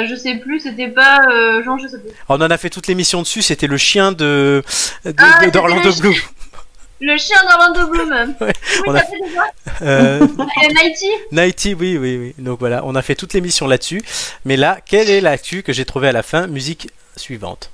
Je 0.08 0.14
sais 0.14 0.36
plus, 0.36 0.60
c'était 0.60 0.88
pas. 0.88 1.20
Euh, 1.30 1.62
Jean, 1.64 1.78
je 1.78 1.88
sais 1.88 1.98
plus. 1.98 2.10
On 2.28 2.36
en 2.36 2.50
a 2.50 2.56
fait 2.58 2.70
toute 2.70 2.86
l'émission 2.86 3.22
dessus, 3.22 3.42
c'était 3.42 3.66
le 3.66 3.76
chien 3.76 4.12
de 4.12 4.62
de- 5.04 5.14
Ah, 5.18 5.46
d'Orlando 5.48 5.90
le 5.90 6.00
Bloom. 6.00 6.14
Le 7.00 7.16
chien 7.18 7.36
d'Orlando 7.42 7.90
Bloom. 7.90 8.34
Ouais, 8.40 8.52
on 8.86 8.94
a- 8.94 9.00
Euh, 9.82 10.20
Euh, 10.26 10.26
Nighty? 10.82 11.06
Nighty, 11.32 11.74
oui, 11.74 11.98
oui, 11.98 12.16
oui. 12.16 12.34
Donc 12.38 12.58
voilà, 12.60 12.80
on 12.84 12.94
a 12.94 13.02
fait 13.02 13.14
toute 13.14 13.34
l'émission 13.34 13.66
là-dessus. 13.66 14.00
Mais 14.46 14.56
là, 14.56 14.78
quelle 14.86 15.10
est 15.10 15.20
l'actu 15.20 15.62
que 15.62 15.72
j'ai 15.74 15.84
trouvée 15.84 16.08
à 16.08 16.12
la 16.12 16.22
fin? 16.22 16.46
Musique 16.46 16.88
suivante. 17.16 17.70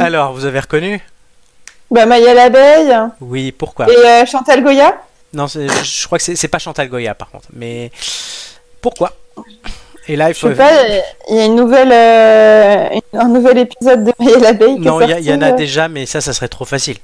Alors, 0.00 0.32
vous 0.32 0.44
avez 0.44 0.60
reconnu? 0.60 1.00
Bah 1.90 2.06
Maya 2.06 2.34
l'abeille 2.34 2.96
Oui, 3.20 3.52
pourquoi? 3.52 3.88
Et 3.90 3.96
euh, 3.96 4.26
Chantal 4.26 4.62
Goya? 4.62 4.96
Non, 5.32 5.46
je 5.46 6.06
crois 6.06 6.18
que 6.18 6.24
c'est 6.34 6.48
pas 6.48 6.58
Chantal 6.58 6.88
Goya 6.88 7.14
par 7.14 7.30
contre. 7.30 7.46
Mais 7.52 7.90
pourquoi? 8.80 9.12
Et 10.08 10.16
là, 10.16 10.30
il 10.30 10.34
Je 10.34 10.38
faut. 10.40 10.48
sais 10.48 10.54
pas, 10.54 10.70
il 11.30 11.36
y 11.36 11.40
a 11.40 11.44
une 11.44 11.56
nouvelle, 11.56 11.90
euh, 11.92 13.00
un 13.12 13.28
nouvel 13.28 13.58
épisode 13.58 14.04
de 14.04 14.12
Maya 14.18 14.38
l'abeille. 14.38 14.76
qui 14.80 14.82
est 14.82 14.90
Non, 14.90 15.00
il 15.00 15.24
y, 15.26 15.32
en 15.32 15.42
a 15.42 15.52
euh. 15.52 15.56
déjà, 15.56 15.88
mais 15.88 16.06
ça, 16.06 16.20
ça 16.20 16.32
serait 16.32 16.48
trop 16.48 16.64
facile. 16.64 16.96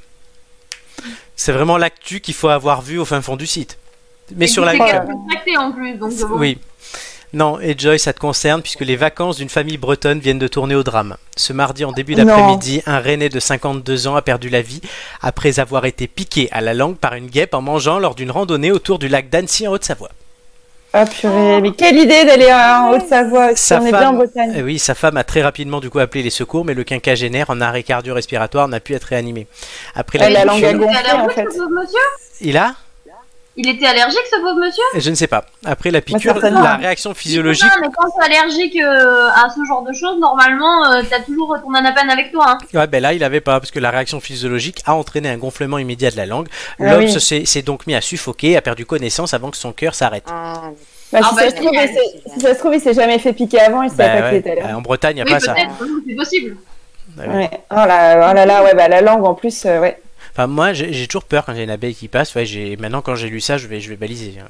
C'est 1.35 1.53
vraiment 1.53 1.79
l'actu 1.79 2.21
qu'il 2.21 2.35
faut 2.35 2.49
avoir 2.49 2.83
vu 2.83 2.99
au 2.99 3.05
fin 3.05 3.21
fond 3.21 3.37
du 3.37 3.47
site. 3.47 3.79
Mais 4.37 4.45
Et 4.45 4.49
sur 4.49 4.65
la. 4.65 4.73
en 4.75 5.73
plus. 5.73 5.95
Donc, 5.95 6.13
bon. 6.15 6.39
Oui. 6.39 6.59
Non, 7.35 7.59
et 7.61 7.75
Joy, 7.77 7.99
ça 7.99 8.13
te 8.13 8.21
concerne 8.21 8.61
puisque 8.61 8.83
les 8.83 8.97
vacances 8.97 9.39
d'une 9.39 9.49
famille 9.49 9.79
bretonne 9.79 10.19
viennent 10.19 10.39
de 10.39 10.49
tourner 10.49 10.75
au 10.75 10.83
drame. 10.83 11.17
Ce 11.37 11.55
mardi 11.55 11.85
en 11.85 11.93
début 11.93 12.15
d'après-midi, 12.15 12.83
un 12.85 12.99
Rennais 12.99 13.31
de 13.31 13.41
52 13.41 14.07
ans 14.07 14.17
a 14.17 14.23
perdu 14.23 14.51
la 14.51 14.61
vie 14.61 14.83
après 15.23 15.59
avoir 15.59 15.87
été 15.87 16.07
piqué 16.07 16.49
à 16.53 16.61
la 16.61 16.75
langue 16.75 16.97
par 16.97 17.15
une 17.15 17.29
guêpe 17.29 17.55
en 17.55 17.63
mangeant 17.63 17.99
lors 17.99 18.15
d'une 18.15 18.31
randonnée 18.31 18.71
autour 18.71 18.99
du 18.99 19.09
lac 19.09 19.31
d'Annecy 19.31 19.67
en 19.67 19.73
Haute-Savoie. 19.73 20.11
Ah 20.95 21.07
purée, 21.07 21.63
mais 21.63 21.73
quelle 21.73 21.97
idée 21.97 22.27
d'aller 22.27 22.53
en 22.53 22.91
Haute-Savoie. 22.93 23.57
si 23.57 23.73
on 23.73 23.87
est 23.87 23.93
bien 23.93 24.11
en 24.11 24.13
Bretagne. 24.13 24.53
Euh, 24.57 24.63
oui, 24.63 24.79
sa 24.79 24.95
femme 24.95 25.17
a 25.17 25.25
très 25.25 25.41
rapidement 25.41 25.81
du 25.81 25.89
coup 25.89 26.01
appelé 26.01 26.23
les 26.23 26.29
secours, 26.29 26.67
mais 26.67 26.75
le 26.75 26.85
quinquagénaire 26.85 27.49
en 27.49 27.63
arrêt 27.63 27.83
cardio-respiratoire 27.83 28.69
n'a 28.69 28.79
pu 28.79 28.93
être 28.93 29.05
réanimé. 29.05 29.47
Après 29.95 30.19
la 30.19 30.27
Elle 30.27 30.37
a 30.37 30.39
la 30.41 30.45
langue 30.45 30.59
était 30.59 30.75
gonfler 30.75 31.13
en 31.15 31.29
fait. 31.31 31.45
monsieur 31.45 31.99
Il 32.43 32.59
a 32.59 32.75
Il 33.57 33.69
était 33.69 33.85
allergique, 33.85 34.23
ce 34.31 34.41
pauvre 34.41 34.61
monsieur 34.61 34.83
Je 34.97 35.11
ne 35.11 35.15
sais 35.15 35.27
pas. 35.27 35.45
Après 35.67 35.91
la 35.91 36.01
piqûre, 36.01 36.33
certainement. 36.33 36.63
la 36.63 36.77
réaction 36.77 37.13
physiologique. 37.13 37.65
Non, 37.65 37.83
mais 37.83 37.89
quand 37.95 38.09
t'es 38.11 38.25
allergique 38.35 38.77
euh, 38.81 39.29
à 39.29 39.51
ce 39.51 39.63
genre 39.67 39.83
de 39.83 39.93
choses, 39.93 40.19
normalement, 40.19 40.87
euh, 40.91 41.03
t'as 41.09 41.21
toujours 41.21 41.55
ton 41.63 41.75
anapan 41.75 42.09
avec 42.09 42.33
toi. 42.33 42.53
Hein. 42.53 42.59
Ouais, 42.73 42.87
ben 42.87 43.03
là, 43.03 43.13
il 43.13 43.23
avait 43.23 43.43
pas, 43.43 43.61
parce 43.61 43.71
que 43.71 43.79
la 43.79 43.91
réaction 43.91 44.21
physiologique 44.21 44.81
a 44.87 44.95
entraîné 44.95 45.29
un 45.29 45.37
gonflement 45.37 45.77
immédiat 45.77 46.11
de 46.11 46.17
la 46.17 46.25
langue. 46.25 46.49
Ah 46.81 46.93
L'homme 46.93 47.05
oui. 47.05 47.21
s'est 47.21 47.45
s'est 47.45 47.63
donc 47.63 47.87
mis 47.87 47.95
à 47.95 48.01
suffoquer, 48.01 48.57
a 48.57 48.63
perdu 48.63 48.87
connaissance 48.87 49.35
avant 49.35 49.51
que 49.51 49.59
son 49.59 49.73
cœur 49.73 49.95
s'arrête. 49.95 50.25
Ah, 50.31 50.63
Bah, 51.13 51.19
Ah 51.23 51.29
si, 51.29 51.35
bah, 51.37 51.43
ça 51.43 51.51
se 51.51 51.57
trouve, 51.57 51.73
génial. 51.73 51.89
il 51.91 51.95
s'est- 51.95 52.33
si 52.35 52.41
ça 52.41 52.55
se 52.55 52.59
trouve, 52.59 52.75
il 52.75 52.81
s'est 52.81 52.95
jamais 52.95 53.19
fait 53.19 53.35
piquer 53.35 53.61
avant, 53.61 53.83
il 53.83 53.91
savait 53.91 53.99
Bah 54.05 54.29
pas 54.31 54.31
ouais, 54.33 54.51
allergique. 54.51 54.75
En 54.77 54.81
Bretagne, 54.81 55.13
il 55.13 55.15
n'y 55.17 55.21
a 55.21 55.25
Oui, 55.27 55.31
pas 55.33 55.41
ça. 55.41 55.55
c'est 56.09 56.15
possible. 56.15 56.57
Ouais, 57.19 57.27
ouais. 57.29 57.35
Ouais. 57.35 57.51
Oh 57.71 57.75
là, 57.75 58.31
oh 58.31 58.35
là 58.35 58.47
là, 58.47 58.65
ouais, 58.65 58.75
bah 58.75 58.89
la 58.89 59.03
langue 59.03 59.27
en 59.27 59.35
plus, 59.35 59.67
euh, 59.67 59.79
ouais. 59.81 60.01
Enfin, 60.33 60.47
moi, 60.47 60.73
j'ai 60.73 61.07
toujours 61.07 61.25
peur 61.25 61.45
quand 61.45 61.55
j'ai 61.55 61.65
une 61.65 61.71
abeille 61.71 61.95
qui 61.95 62.09
passe. 62.09 62.35
Ouais, 62.35 62.47
j'ai 62.47 62.77
maintenant 62.77 63.03
quand 63.03 63.15
j'ai 63.15 63.29
lu 63.29 63.41
ça, 63.41 63.59
je 63.59 63.67
vais, 63.67 63.81
je 63.81 63.91
vais 63.91 63.97
baliser. 63.97 64.35
Euh, 64.39 64.43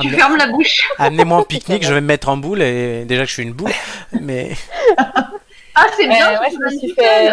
Tu 0.00 0.06
amenez- 0.08 0.16
fermes 0.18 0.36
la 0.36 0.48
bouche. 0.48 0.82
Amenez-moi 0.98 1.38
en 1.38 1.42
pique-nique, 1.42 1.84
je 1.84 1.94
vais 1.94 2.00
me 2.02 2.06
mettre 2.06 2.28
en 2.28 2.36
boule 2.36 2.60
et 2.62 3.04
déjà 3.06 3.22
que 3.22 3.28
je 3.28 3.32
suis 3.34 3.42
une 3.42 3.52
boule, 3.54 3.72
mais 4.20 4.50
Ah, 5.78 5.86
c'est 5.96 6.06
bien. 6.06 6.30
Ouais, 6.32 6.38
ouais, 6.40 6.50
tu 6.50 6.56
je 6.56 6.64
me 6.74 6.78
suis 6.78 6.92
fait-. 6.94 7.30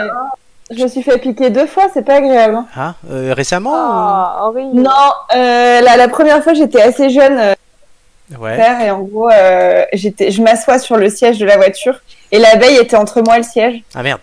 Je 0.72 0.82
me 0.84 0.88
suis 0.88 1.04
fait 1.04 1.17
piquer 1.19 1.50
deux 1.50 1.67
fois, 1.67 1.88
c'est 1.93 2.04
pas 2.06 2.15
agréable. 2.15 2.56
hein. 2.56 2.65
ah, 2.76 2.96
euh, 3.12 3.34
récemment 3.34 3.74
Ah, 3.76 4.38
horrible. 4.43 4.76
Non, 4.82 4.89
euh, 5.36 5.82
la, 5.82 5.98
la 5.98 6.08
première 6.08 6.41
fois, 6.41 6.54
j'étais 6.54 6.82
assez 6.82 7.10
jeune, 7.10 7.38
euh, 7.38 7.54
ou- 7.54 8.41
Ouais. 8.41 8.56
père, 8.56 8.80
et 8.82 8.89
en 8.89 9.02
gros, 9.02 9.30
euh, 9.30 9.84
j'étais, 9.93 10.32
je 10.32 10.41
m'assois 10.41 10.80
sur 10.80 10.96
le 10.96 11.10
siège 11.10 11.38
de 11.38 11.46
la 11.46 11.58
voiture, 11.58 12.00
et 12.32 12.39
l'abeille 12.39 12.78
était 12.78 12.96
entre 12.96 13.22
moi 13.22 13.36
et 13.36 13.39
le 13.39 13.43
siège. 13.46 13.82
Ah 13.93 14.02
merde, 14.04 14.22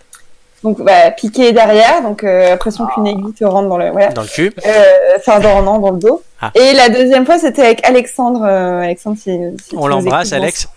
Donc, 0.63 0.79
bah, 0.81 1.09
piqué 1.11 1.51
derrière, 1.53 2.03
donc 2.03 2.23
euh, 2.23 2.49
l'impression 2.49 2.85
qu'une 2.87 3.07
aiguille 3.07 3.33
te 3.33 3.43
rentre 3.43 3.67
dans 3.67 3.77
le, 3.77 3.89
voilà. 3.89 4.09
dans 4.09 4.21
le 4.21 4.27
cul. 4.27 4.53
Euh, 4.65 4.69
Enfin, 5.17 5.39
dans, 5.39 5.61
non, 5.63 5.79
dans 5.79 5.91
le 5.91 5.97
dos. 5.99 6.21
Ah. 6.41 6.51
Et 6.55 6.73
la 6.73 6.89
deuxième 6.89 7.25
fois, 7.25 7.37
c'était 7.39 7.63
avec 7.63 7.85
Alexandre. 7.87 8.43
euh, 8.47 8.81
Alexandre, 8.81 9.17
si, 9.19 9.39
si 9.63 9.75
On 9.75 9.87
l'embrasse, 9.87 10.33
Alex. 10.33 10.67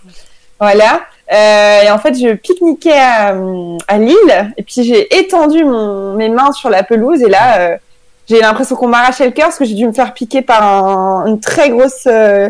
Voilà. 0.61 1.01
Euh, 1.33 1.83
et 1.83 1.91
en 1.91 1.99
fait, 1.99 2.15
je 2.15 2.35
pique-niquais 2.35 2.93
à, 2.99 3.35
à 3.89 3.99
Lille, 3.99 4.53
et 4.57 4.63
puis 4.63 4.85
j'ai 4.85 5.19
étendu 5.19 5.65
mon, 5.65 6.15
mes 6.15 6.29
mains 6.29 6.53
sur 6.53 6.69
la 6.71 6.83
pelouse, 6.83 7.23
et 7.23 7.29
là, 7.31 7.59
euh, 7.61 7.77
j'ai 8.29 8.41
l'impression 8.41 8.77
qu'on 8.77 8.89
m'arrachait 8.89 9.25
le 9.27 9.31
cœur 9.33 9.47
parce 9.47 9.59
que 9.59 9.65
j'ai 9.65 9.75
dû 9.75 9.87
me 9.87 9.93
faire 9.93 10.13
piquer 10.15 10.43
par 10.43 10.63
un- 10.63 11.27
une 11.27 11.41
très 11.41 11.71
grosse 11.71 12.07
euh, 12.07 12.49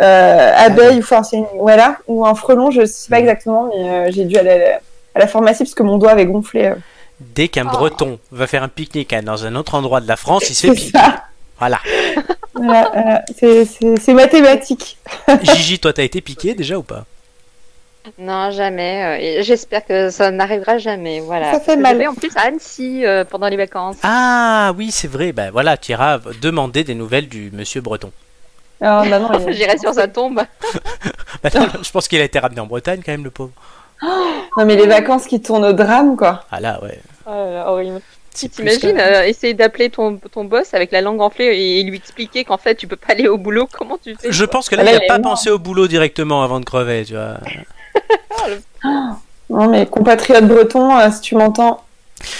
euh, 0.00 0.52
abeille, 0.56 0.96
ou 0.96 1.00
enfin, 1.00 1.22
une- 1.32 1.46
voilà, 1.58 1.96
ou 2.08 2.24
un 2.26 2.34
frelon, 2.34 2.70
je 2.70 2.84
sais 2.84 3.08
pas 3.10 3.16
Mhm. 3.16 3.22
exactement, 3.22 3.68
mais 3.76 3.88
euh, 3.90 4.10
j'ai 4.10 4.24
dû 4.24 4.36
aller 4.36 4.50
à 4.50 4.58
la, 4.58 4.80
à 5.14 5.18
la 5.20 5.26
pharmacie 5.26 5.64
parce 5.64 5.74
que 5.74 5.82
mon 5.82 5.98
doigt 5.98 6.10
avait 6.12 6.26
gonflé. 6.26 6.64
euh. 6.66 6.74
Dès 7.20 7.48
qu'un 7.48 7.66
Oh. 7.66 7.70
breton 7.76 8.18
va 8.32 8.46
faire 8.46 8.62
un 8.62 8.68
pique-nique 8.68 9.12
à- 9.12 9.22
dans 9.22 9.44
un 9.46 9.54
autre 9.54 9.74
endroit 9.74 10.00
de 10.00 10.08
la 10.08 10.16
France, 10.16 10.48
il 10.50 10.54
se 10.54 10.62
fait 10.66 10.74
C'est 10.74 10.86
piquer. 10.86 10.98
ça. 10.98 11.24
Voilà. 11.58 11.78
Voilà, 12.54 12.90
voilà. 12.92 13.22
C'est- 13.36 13.64
c'est 13.64 13.98
c'est 14.00 14.14
mathématique. 14.14 14.98
Gigi, 15.42 15.78
toi, 15.78 15.92
t'as 15.92 16.02
été 16.02 16.20
piqué 16.20 16.54
déjà 16.54 16.76
ou 16.78 16.82
pas? 16.82 17.04
Non, 18.18 18.50
jamais. 18.50 19.02
euh, 19.04 19.38
et 19.38 19.42
J'espère 19.44 19.86
que 19.86 20.10
ça 20.10 20.30
n'arrivera 20.30 20.76
jamais. 20.78 21.20
Voilà. 21.20 21.52
Ça 21.52 21.60
fait 21.60 21.76
Parce 21.80 21.92
que 21.94 21.98
mal. 21.98 22.08
en 22.08 22.14
plus 22.14 22.36
à 22.36 22.42
Annecy 22.48 23.06
euh, 23.06 23.24
pendant 23.24 23.48
les 23.48 23.56
vacances. 23.56 23.96
Ah 24.02 24.72
oui, 24.76 24.90
c'est 24.90 25.08
vrai. 25.08 25.32
Ben 25.32 25.50
voilà, 25.50 25.76
tu 25.78 25.92
iras 25.92 26.18
demander 26.42 26.84
des 26.84 26.94
nouvelles 26.94 27.28
du 27.28 27.50
monsieur 27.52 27.80
breton. 27.80 28.12
Alors, 28.80 29.06
bah 29.06 29.18
non, 29.20 29.46
il- 29.48 29.52
J'irai 29.56 29.78
sur 29.78 29.94
sa 29.94 30.06
tombe. 30.08 30.42
Bah, 31.42 31.48
non, 31.54 31.66
je 31.82 31.90
pense 31.90 32.06
qu'il 32.08 32.20
a 32.20 32.24
été 32.24 32.38
ramené 32.38 32.60
en 32.60 32.66
Bretagne 32.66 33.00
quand 33.04 33.12
même, 33.12 33.24
le 33.24 33.30
pauvre. 33.30 33.52
non, 34.56 34.64
mais 34.64 34.76
les 34.76 34.86
vacances 34.86 35.26
qui 35.26 35.40
tournent 35.40 35.64
au 35.64 35.72
drame, 35.72 36.16
quoi. 36.16 36.44
Ah 36.50 36.60
là, 36.60 36.80
ouais. 36.82 36.98
Oh 37.26 37.30
horrible. 37.66 38.00
Plus 38.34 38.48
T'imagines 38.48 38.98
euh, 38.98 39.22
essayer 39.22 39.54
d'appeler 39.54 39.90
ton, 39.90 40.16
ton 40.16 40.44
boss 40.44 40.74
avec 40.74 40.90
la 40.90 41.00
langue 41.00 41.20
enflée 41.20 41.46
et, 41.56 41.80
et 41.80 41.82
lui 41.84 41.98
expliquer 41.98 42.44
qu'en 42.44 42.56
fait 42.56 42.74
tu 42.74 42.88
peux 42.88 42.96
pas 42.96 43.12
aller 43.12 43.28
au 43.28 43.38
boulot, 43.38 43.68
comment 43.72 43.96
tu 44.02 44.16
fais 44.16 44.32
Je 44.32 44.44
pense 44.44 44.68
que 44.68 44.74
là, 44.74 44.82
Là, 44.82 44.92
il 44.92 44.98
n'a 44.98 45.06
pas 45.06 45.20
pensé 45.20 45.50
au 45.50 45.58
boulot 45.60 45.86
directement 45.86 46.42
avant 46.42 46.58
de 46.58 46.64
crever, 46.64 47.04
tu 47.04 47.14
vois. 47.14 47.38
Non, 49.50 49.68
mais 49.68 49.86
compatriote 49.86 50.46
breton, 50.46 50.98
euh, 50.98 51.10
si 51.10 51.20
tu 51.20 51.36
m'entends. 51.36 51.84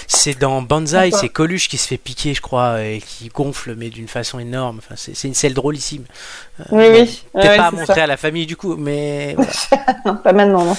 C'est 0.06 0.38
dans 0.38 0.62
Banzai, 0.62 1.10
c'est 1.12 1.28
Coluche 1.28 1.68
qui 1.68 1.76
se 1.78 1.86
fait 1.88 1.96
piquer, 1.98 2.34
je 2.34 2.40
crois, 2.40 2.82
et 2.82 3.00
qui 3.04 3.28
gonfle, 3.28 3.74
mais 3.76 3.90
d'une 3.90 4.08
façon 4.08 4.38
énorme. 4.38 4.78
Enfin, 4.78 4.94
c'est 4.96 5.26
une 5.28 5.34
scène 5.34 5.52
drôlissime. 5.52 6.04
Oui, 6.70 6.84
oui. 6.90 7.22
Peut-être 7.32 7.48
Ouais, 7.50 7.56
pas 7.56 7.66
à 7.66 7.70
montrer 7.70 7.94
ça. 7.94 8.02
à 8.04 8.06
la 8.06 8.16
famille 8.16 8.46
du 8.46 8.56
coup, 8.56 8.76
mais 8.76 9.34
voilà. 9.36 9.52
Non, 10.06 10.16
pas 10.16 10.32
maintenant, 10.32 10.64
non. 10.64 10.76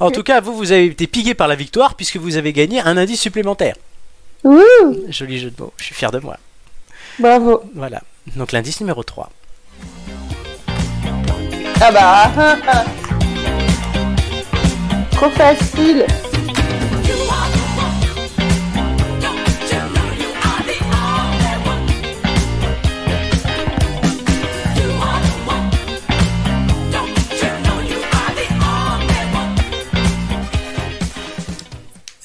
en 0.00 0.10
tout 0.10 0.22
cas, 0.22 0.40
vous, 0.40 0.54
vous 0.56 0.72
avez 0.72 0.86
été 0.86 1.06
piqué 1.06 1.34
par 1.34 1.48
la 1.48 1.54
victoire 1.56 1.94
puisque 1.94 2.16
vous 2.16 2.36
avez 2.36 2.52
gagné 2.52 2.80
un 2.80 2.96
indice 2.96 3.20
supplémentaire. 3.20 3.76
Ouh, 4.44 4.62
Joli 5.08 5.38
jeu 5.38 5.50
de 5.50 5.60
mots, 5.62 5.72
je 5.78 5.84
suis 5.84 5.94
fier 5.94 6.10
de 6.10 6.18
moi. 6.18 6.36
bravo. 7.18 7.62
Voilà. 7.74 8.02
Donc 8.36 8.52
l'indice 8.52 8.80
numéro 8.80 9.02
3. 9.02 9.30
Ah 11.80 11.90
bah. 11.92 12.30
Trop 15.12 15.30
facile. 15.30 16.06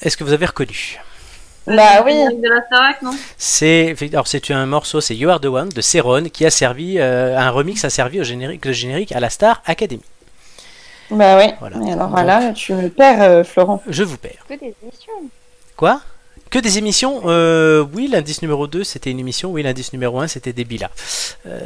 Est-ce 0.02 0.16
que 0.16 0.24
vous 0.24 0.32
avez 0.32 0.46
reconnu 0.46 0.98
Bah 1.66 2.02
oui. 2.04 2.14
De 2.14 2.48
la 2.48 2.64
Starac, 2.66 3.02
non? 3.02 3.14
C'est 3.36 3.94
alors 4.12 4.26
c'est 4.26 4.50
un 4.50 4.66
morceau, 4.66 5.00
c'est 5.00 5.14
You 5.16 5.28
Are 5.28 5.40
the 5.40 5.46
One 5.46 5.68
de 5.68 5.80
Céron 5.80 6.24
qui 6.24 6.46
a 6.46 6.50
servi 6.50 6.98
euh, 6.98 7.36
un 7.38 7.50
remix 7.50 7.84
a 7.84 7.90
servi 7.90 8.20
au 8.20 8.24
générique, 8.24 8.64
le 8.64 8.72
générique 8.72 9.12
à 9.12 9.20
la 9.20 9.30
Star 9.30 9.62
Academy. 9.66 10.02
Bah 11.10 11.38
oui. 11.38 11.52
Voilà. 11.60 11.76
Et 11.86 11.92
alors 11.92 12.14
là, 12.22 12.52
tu 12.52 12.72
me 12.72 12.88
perds, 12.88 13.22
euh, 13.22 13.44
Florent. 13.44 13.82
Je 13.88 14.04
vous 14.04 14.16
perds. 14.16 14.44
Que 14.48 14.54
des 14.54 14.74
émissions. 14.82 15.12
Quoi? 15.76 16.00
Que 16.50 16.58
des 16.58 16.78
émissions? 16.78 17.22
Euh, 17.26 17.84
Oui, 17.94 18.08
l'indice 18.08 18.42
numéro 18.42 18.66
2 18.66 18.84
c'était 18.84 19.10
une 19.10 19.20
émission. 19.20 19.50
Oui, 19.50 19.62
l'indice 19.62 19.92
numéro 19.92 20.20
1 20.20 20.28
c'était 20.28 20.52
des. 20.52 20.66
Euh, 21.46 21.60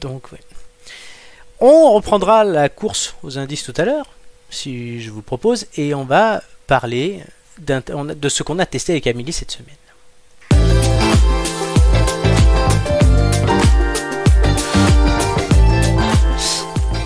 donc, 0.00 0.32
ouais. 0.32 0.38
On 1.60 1.92
reprendra 1.92 2.42
la 2.44 2.68
course 2.68 3.14
aux 3.22 3.38
indices 3.38 3.64
tout 3.64 3.74
à 3.76 3.84
l'heure, 3.84 4.06
si 4.48 5.00
je 5.02 5.10
vous 5.10 5.22
propose, 5.22 5.66
et 5.76 5.94
on 5.94 6.04
va 6.04 6.42
parler 6.66 7.20
de 7.60 8.28
ce 8.28 8.42
qu'on 8.42 8.58
a 8.58 8.66
testé 8.66 8.92
avec 8.92 9.06
Amélie 9.06 9.32
cette 9.32 9.50
semaine. 9.50 9.76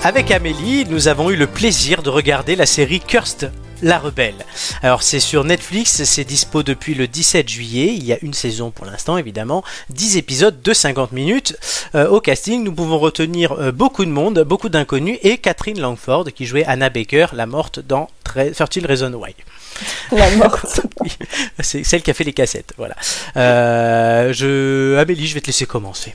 Avec 0.04 0.30
Amélie, 0.30 0.84
nous 0.84 1.08
avons 1.08 1.30
eu 1.30 1.36
le 1.36 1.46
plaisir 1.46 2.02
de 2.02 2.10
regarder 2.10 2.56
la 2.56 2.66
série 2.66 3.00
Cursed, 3.00 3.50
la 3.80 3.98
rebelle. 3.98 4.34
Alors 4.82 5.02
c'est 5.02 5.18
sur 5.18 5.44
Netflix, 5.44 6.04
c'est 6.04 6.24
dispo 6.24 6.62
depuis 6.62 6.94
le 6.94 7.08
17 7.08 7.48
juillet, 7.48 7.94
il 7.96 8.04
y 8.04 8.12
a 8.12 8.18
une 8.20 8.34
saison 8.34 8.70
pour 8.70 8.84
l'instant 8.84 9.16
évidemment, 9.16 9.64
10 9.88 10.18
épisodes 10.18 10.60
de 10.60 10.74
50 10.74 11.12
minutes. 11.12 11.56
Euh, 11.94 12.06
au 12.08 12.20
casting, 12.20 12.62
nous 12.62 12.74
pouvons 12.74 12.98
retenir 12.98 13.52
euh, 13.52 13.72
beaucoup 13.72 14.04
de 14.04 14.10
monde, 14.10 14.40
beaucoup 14.40 14.68
d'inconnus, 14.68 15.18
et 15.22 15.38
Catherine 15.38 15.80
Langford 15.80 16.26
qui 16.34 16.44
jouait 16.44 16.66
Anna 16.66 16.90
Baker, 16.90 17.28
la 17.32 17.46
morte 17.46 17.80
dans 17.80 18.10
13 18.24 18.60
Reasons 18.84 19.14
Why. 19.14 19.34
La 20.12 20.30
morte. 20.36 20.80
C'est 21.60 21.84
celle 21.84 22.02
qui 22.02 22.10
a 22.10 22.14
fait 22.14 22.24
les 22.24 22.32
cassettes, 22.32 22.72
voilà. 22.76 22.94
Euh, 23.36 24.32
je... 24.32 24.96
Amélie, 24.98 25.26
je 25.26 25.34
vais 25.34 25.40
te 25.40 25.46
laisser 25.46 25.66
commencer. 25.66 26.14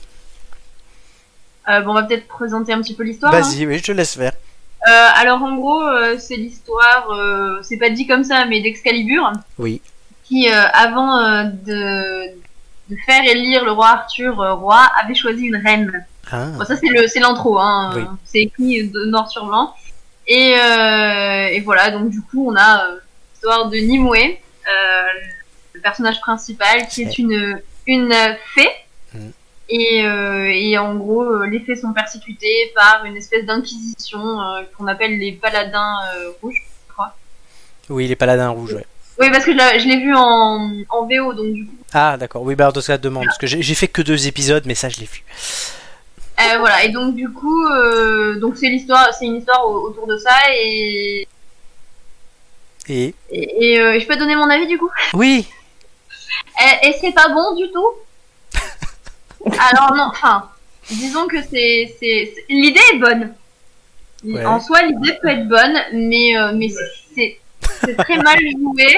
Euh, 1.69 1.81
bon, 1.81 1.91
on 1.91 1.93
va 1.93 2.03
peut-être 2.03 2.27
présenter 2.27 2.73
un 2.73 2.81
petit 2.81 2.95
peu 2.95 3.03
l'histoire. 3.03 3.33
hein. 3.33 3.41
Vas-y, 3.41 3.65
oui, 3.65 3.77
je 3.77 3.83
te 3.83 3.91
laisse 3.91 4.15
faire. 4.15 4.31
Euh, 4.87 5.07
alors 5.17 5.43
en 5.43 5.55
gros, 5.57 5.83
euh, 5.83 6.15
c'est 6.17 6.37
l'histoire, 6.37 7.09
euh, 7.11 7.59
c'est 7.63 7.77
pas 7.77 7.89
dit 7.89 8.07
comme 8.07 8.23
ça, 8.23 8.45
mais 8.45 8.61
d'Excalibur, 8.61 9.31
Oui. 9.57 9.81
qui 10.23 10.49
euh, 10.49 10.67
avant 10.73 11.17
euh, 11.17 11.43
de, 11.43 12.29
de 12.89 12.95
faire 13.05 13.23
élire 13.25 13.65
le 13.65 13.71
roi 13.73 13.89
Arthur 13.89 14.39
euh, 14.41 14.53
roi, 14.53 14.89
avait 15.03 15.15
choisi 15.15 15.43
une 15.43 15.57
reine. 15.57 16.05
Ah. 16.31 16.45
Bon, 16.57 16.63
ça 16.63 16.77
c'est 16.77 16.87
le 16.87 17.07
c'est 17.07 17.19
l'intro, 17.19 17.59
hein. 17.59 17.91
Oui. 17.95 18.03
C'est 18.23 18.39
écrit 18.39 18.87
de 18.87 19.05
noir 19.05 19.29
sur 19.29 19.45
blanc. 19.45 19.73
Et, 20.27 20.53
euh, 20.57 21.47
et 21.47 21.59
voilà, 21.59 21.91
donc 21.91 22.09
du 22.09 22.21
coup 22.21 22.49
on 22.49 22.55
a 22.55 22.85
euh, 22.85 22.99
l'histoire 23.41 23.69
de 23.69 23.77
Nimue, 23.77 24.17
euh, 24.17 25.01
le 25.73 25.81
personnage 25.81 26.19
principal, 26.21 26.87
qui 26.87 27.03
est 27.03 27.17
une 27.17 27.61
une 27.87 28.13
fée. 28.53 28.69
Mhm. 29.13 29.31
Et, 29.71 30.03
euh, 30.03 30.49
et 30.51 30.77
en 30.77 30.95
gros, 30.95 31.23
euh, 31.23 31.45
les 31.47 31.59
fées 31.59 31.75
sont 31.75 31.93
persécutées 31.93 32.71
par 32.75 33.05
une 33.05 33.15
espèce 33.15 33.45
d'inquisition 33.45 34.41
euh, 34.41 34.61
qu'on 34.77 34.87
appelle 34.87 35.17
les 35.19 35.31
paladins 35.31 35.97
rouges. 36.41 36.63
Oui, 37.89 38.07
les 38.07 38.15
paladins 38.15 38.49
rouges, 38.49 38.73
ouais. 38.73 38.85
Oui, 39.19 39.31
parce 39.31 39.45
que 39.45 39.51
je 39.51 39.57
l'ai 39.57 39.79
je 39.79 39.87
vu 39.99 40.13
en, 40.15 40.71
en 40.89 41.07
VO, 41.07 41.33
donc 41.33 41.53
du 41.53 41.65
coup. 41.65 41.73
Ah, 41.93 42.17
d'accord. 42.17 42.43
Oui, 42.43 42.53
bah, 42.55 42.71
ce 42.75 42.85
cas, 42.85 42.97
demande. 42.99 43.25
Parce 43.25 43.39
que 43.39 43.47
j'ai 43.47 43.73
fait 43.73 43.87
que 43.87 44.03
deux 44.03 44.27
épisodes, 44.27 44.63
mais 44.67 44.75
ça, 44.75 44.89
je 44.89 44.97
l'ai 44.99 45.07
vu. 45.07 45.23
Voilà, 46.59 46.83
et 46.83 46.89
donc 46.89 47.15
du 47.15 47.29
coup, 47.29 47.67
donc 48.39 48.57
c'est 48.57 48.69
l'histoire, 48.69 49.11
c'est 49.13 49.25
une 49.25 49.37
histoire 49.37 49.65
au- 49.67 49.87
autour 49.89 50.05
de 50.07 50.17
ça, 50.17 50.35
et, 50.53 51.27
Et. 52.89 53.13
et, 53.29 53.73
et, 53.73 53.79
euh, 53.79 53.99
je 53.99 54.05
peux 54.07 54.15
donner 54.15 54.35
mon 54.35 54.49
avis 54.49 54.67
du 54.67 54.77
coup? 54.77 54.89
Oui 55.13 55.47
Et, 56.83 56.87
et 56.89 56.93
c'est 56.99 57.11
pas 57.13 57.29
bon 57.29 57.55
du 57.55 57.71
tout? 57.71 57.89
Alors 59.71 59.93
non, 59.95 60.07
enfin, 60.09 60.49
disons 60.89 61.27
que 61.27 61.41
c'est, 61.41 61.95
c'est, 61.99 62.33
c'est- 62.35 62.45
l'idée 62.49 62.81
est 62.93 62.97
bonne. 62.97 63.33
Ouais. 64.25 64.45
En 64.45 64.59
soi, 64.59 64.81
l'idée 64.83 65.17
peut 65.21 65.29
être 65.29 65.47
bonne, 65.47 65.77
mais 65.93 66.37
euh, 66.37 66.51
mais 66.53 66.69
c'est, 67.15 67.39
c'est 67.85 67.95
très 67.95 68.17
mal 68.23 68.37
joué. 68.39 68.97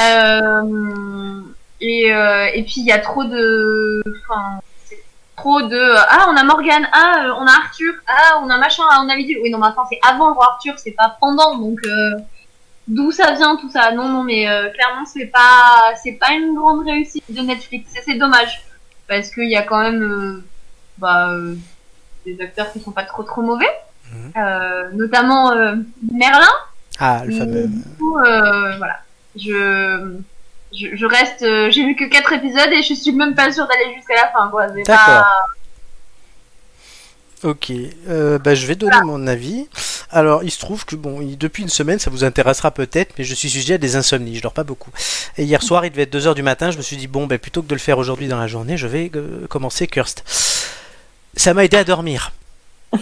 Euh, 0.00 1.40
et 1.80 2.12
euh, 2.12 2.46
et 2.54 2.62
puis 2.64 2.74
il 2.78 2.86
y 2.86 2.92
a 2.92 2.98
trop 2.98 3.22
de, 3.24 4.02
enfin, 4.28 4.60
c'est 4.84 4.98
trop 5.36 5.62
de, 5.62 5.94
ah 5.96 6.26
on 6.28 6.36
a 6.36 6.42
Morgane, 6.44 6.88
ah 6.92 7.34
on 7.38 7.46
a 7.46 7.50
Arthur, 7.52 7.94
ah 8.08 8.40
on 8.42 8.50
a 8.50 8.58
machin, 8.58 8.82
ah 8.90 9.00
on 9.04 9.08
a 9.08 9.16
Vidul. 9.16 9.38
Oui 9.42 9.50
non 9.50 9.58
mais 9.58 9.68
attends, 9.68 9.86
c'est 9.90 10.00
avant 10.06 10.28
le 10.28 10.34
roi 10.34 10.48
Arthur, 10.54 10.74
c'est 10.76 10.90
pas 10.90 11.16
pendant, 11.20 11.56
donc 11.56 11.78
d'où 12.88 13.10
ça 13.10 13.32
vient 13.32 13.56
tout 13.56 13.70
ça 13.70 13.92
Non 13.92 14.08
non 14.08 14.22
mais 14.22 14.48
euh, 14.48 14.70
clairement 14.70 15.04
c'est 15.06 15.26
pas, 15.26 15.94
c'est 16.02 16.12
pas 16.12 16.32
une 16.32 16.54
grande 16.54 16.84
réussite 16.84 17.24
de 17.28 17.40
Netflix. 17.40 17.94
Et 17.96 18.02
c'est 18.04 18.18
dommage 18.18 18.62
parce 19.08 19.30
qu'il 19.30 19.48
y 19.50 19.56
a 19.56 19.62
quand 19.62 19.80
même, 19.80 20.02
euh, 20.02 20.44
bah, 20.98 21.30
euh, 21.30 21.54
des 22.24 22.40
acteurs 22.40 22.72
qui 22.72 22.80
sont 22.80 22.92
pas 22.92 23.04
trop 23.04 23.22
trop 23.22 23.42
mauvais, 23.42 23.68
Mhm. 24.12 24.32
Euh, 24.36 24.90
notamment 24.92 25.50
euh, 25.52 25.74
Merlin. 26.12 26.46
Ah, 27.00 27.22
le 27.26 27.36
fameux. 27.36 27.66
Du 27.66 27.82
coup, 27.98 28.16
euh, 28.18 28.76
voilà. 28.78 29.00
Je, 29.34 30.16
je, 30.72 30.94
je 30.94 31.06
reste. 31.06 31.42
euh, 31.42 31.70
J'ai 31.70 31.84
vu 31.84 31.96
que 31.96 32.04
4 32.04 32.32
épisodes 32.34 32.72
et 32.72 32.82
je 32.82 32.94
suis 32.94 33.10
même 33.12 33.34
pas 33.34 33.50
sûre 33.50 33.66
d'aller 33.66 33.94
jusqu'à 33.96 34.14
la 34.14 34.28
fin, 34.28 34.48
quoi. 34.48 34.68
D'accord. 34.68 34.84
pas- 34.96 35.26
Ok, 37.44 37.70
euh, 38.08 38.38
bah, 38.38 38.54
je 38.54 38.66
vais 38.66 38.74
donner 38.76 38.96
mon 39.04 39.26
avis. 39.26 39.66
Alors, 40.10 40.42
il 40.42 40.50
se 40.50 40.58
trouve 40.58 40.84
que 40.86 40.96
bon, 40.96 41.20
il- 41.20 41.36
depuis 41.36 41.62
une 41.62 41.68
semaine, 41.68 41.98
ça 41.98 42.10
vous 42.10 42.24
intéressera 42.24 42.70
peut-être, 42.70 43.12
mais 43.18 43.24
je 43.24 43.34
suis 43.34 43.50
sujet 43.50 43.74
à 43.74 43.78
des 43.78 43.94
insomnies, 43.96 44.36
je 44.36 44.42
dors 44.42 44.52
pas 44.54 44.64
beaucoup. 44.64 44.90
Et 45.36 45.44
hier 45.44 45.62
soir, 45.62 45.84
il 45.84 45.90
devait 45.90 46.02
être 46.02 46.12
2h 46.12 46.34
du 46.34 46.42
matin, 46.42 46.70
je 46.70 46.78
me 46.78 46.82
suis 46.82 46.96
dit, 46.96 47.06
bon, 47.08 47.26
bah, 47.26 47.38
plutôt 47.38 47.62
que 47.62 47.68
de 47.68 47.74
le 47.74 47.80
faire 47.80 47.98
aujourd'hui 47.98 48.26
dans 48.28 48.38
la 48.38 48.46
journée, 48.46 48.76
je 48.76 48.86
vais 48.86 49.10
euh, 49.14 49.46
commencer 49.48 49.86
Cursed. 49.86 50.22
Ça 51.36 51.52
m'a 51.54 51.64
aidé 51.64 51.76
à 51.76 51.84
dormir. 51.84 52.32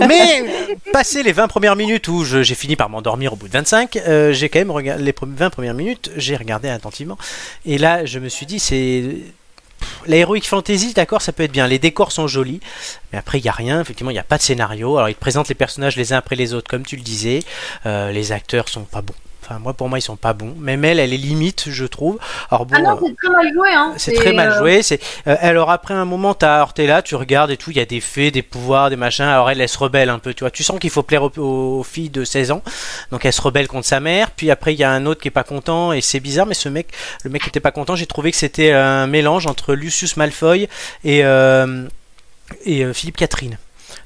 mais, 0.00 0.44
passé 0.92 1.22
les 1.22 1.32
20 1.32 1.48
premières 1.48 1.76
minutes 1.76 2.08
où 2.08 2.24
j'ai 2.24 2.54
fini 2.54 2.76
par 2.76 2.90
m'endormir 2.90 3.32
au 3.32 3.36
bout 3.36 3.48
de 3.48 3.52
25, 3.52 3.96
euh, 3.96 4.32
j'ai 4.32 4.48
quand 4.50 4.58
même 4.58 4.70
regardé 4.70 5.02
les 5.02 5.12
pre- 5.12 5.32
20 5.32 5.48
premières 5.48 5.74
minutes, 5.74 6.10
j'ai 6.16 6.36
regardé 6.36 6.68
attentivement. 6.68 7.16
Et 7.64 7.78
là, 7.78 8.04
je 8.04 8.18
me 8.18 8.28
suis 8.28 8.44
dit, 8.46 8.58
c'est. 8.58 9.04
La 10.06 10.16
Heroic 10.16 10.42
Fantasy, 10.42 10.94
d'accord, 10.94 11.22
ça 11.22 11.32
peut 11.32 11.42
être 11.44 11.52
bien. 11.52 11.66
Les 11.66 11.78
décors 11.78 12.12
sont 12.12 12.26
jolis. 12.26 12.60
Mais 13.12 13.18
après, 13.18 13.38
il 13.38 13.42
n'y 13.42 13.48
a 13.48 13.52
rien. 13.52 13.80
Effectivement, 13.80 14.10
il 14.10 14.14
n'y 14.14 14.20
a 14.20 14.24
pas 14.24 14.38
de 14.38 14.42
scénario. 14.42 14.96
Alors, 14.96 15.08
ils 15.08 15.14
te 15.14 15.20
présentent 15.20 15.48
les 15.48 15.54
personnages 15.54 15.96
les 15.96 16.12
uns 16.12 16.18
après 16.18 16.36
les 16.36 16.54
autres, 16.54 16.68
comme 16.68 16.84
tu 16.84 16.96
le 16.96 17.02
disais. 17.02 17.40
Euh, 17.86 18.12
les 18.12 18.32
acteurs 18.32 18.68
sont 18.68 18.84
pas 18.84 19.02
bons. 19.02 19.14
Enfin, 19.52 19.60
moi, 19.60 19.74
pour 19.74 19.88
moi, 19.90 19.98
ils 19.98 20.02
sont 20.02 20.16
pas 20.16 20.32
bons. 20.32 20.54
Même 20.58 20.84
elle, 20.84 20.98
elle 20.98 21.12
est 21.12 21.18
limite, 21.18 21.64
je 21.68 21.84
trouve. 21.84 22.18
Alors, 22.50 22.64
bon. 22.64 22.74
Ah 22.78 22.80
non, 22.80 22.96
euh, 22.96 23.06
c'est 23.06 23.14
très 23.14 23.28
mal 23.30 23.52
joué, 23.52 23.68
hein. 23.74 23.94
c'est 23.98 24.12
très 24.14 24.32
mal 24.32 24.48
euh, 24.50 24.58
joué. 24.58 24.82
C'est 24.82 25.00
euh, 25.26 25.36
alors 25.40 25.70
après 25.70 25.92
un 25.92 26.06
moment, 26.06 26.32
t'as 26.32 26.66
là, 26.78 27.02
tu 27.02 27.14
regardes 27.16 27.50
et 27.50 27.58
tout, 27.58 27.70
il 27.70 27.76
y 27.76 27.80
a 27.80 27.84
des 27.84 28.00
faits, 28.00 28.32
des 28.32 28.42
pouvoirs, 28.42 28.88
des 28.88 28.96
machins. 28.96 29.26
Alors 29.26 29.50
elle, 29.50 29.60
elle 29.60 29.68
se 29.68 29.78
rebelle 29.78 30.08
un 30.08 30.18
peu, 30.18 30.32
tu 30.32 30.40
vois. 30.40 30.50
Tu 30.50 30.62
sens 30.62 30.78
qu'il 30.78 30.90
faut 30.90 31.02
plaire 31.02 31.24
aux, 31.24 31.32
aux 31.36 31.82
filles 31.82 32.08
de 32.08 32.24
16 32.24 32.50
ans, 32.52 32.62
donc 33.10 33.24
elle 33.24 33.32
se 33.32 33.42
rebelle 33.42 33.68
contre 33.68 33.86
sa 33.86 34.00
mère. 34.00 34.30
Puis 34.30 34.50
après, 34.50 34.72
il 34.72 34.80
y 34.80 34.84
a 34.84 34.90
un 34.90 35.04
autre 35.04 35.20
qui 35.20 35.28
est 35.28 35.32
pas 35.32 35.44
content 35.44 35.92
et 35.92 36.00
c'est 36.00 36.20
bizarre, 36.20 36.46
mais 36.46 36.54
ce 36.54 36.70
mec, 36.70 36.88
le 37.24 37.30
mec 37.30 37.42
qui 37.42 37.48
était 37.50 37.60
pas 37.60 37.72
content, 37.72 37.94
j'ai 37.94 38.06
trouvé 38.06 38.30
que 38.30 38.38
c'était 38.38 38.72
un 38.72 39.06
mélange 39.06 39.46
entre 39.46 39.74
Lucius 39.74 40.16
Malfoy 40.16 40.68
et 41.04 41.24
euh, 41.24 41.86
et 42.64 42.84
euh, 42.84 42.92
Philippe 42.92 43.16
Catherine. 43.16 43.58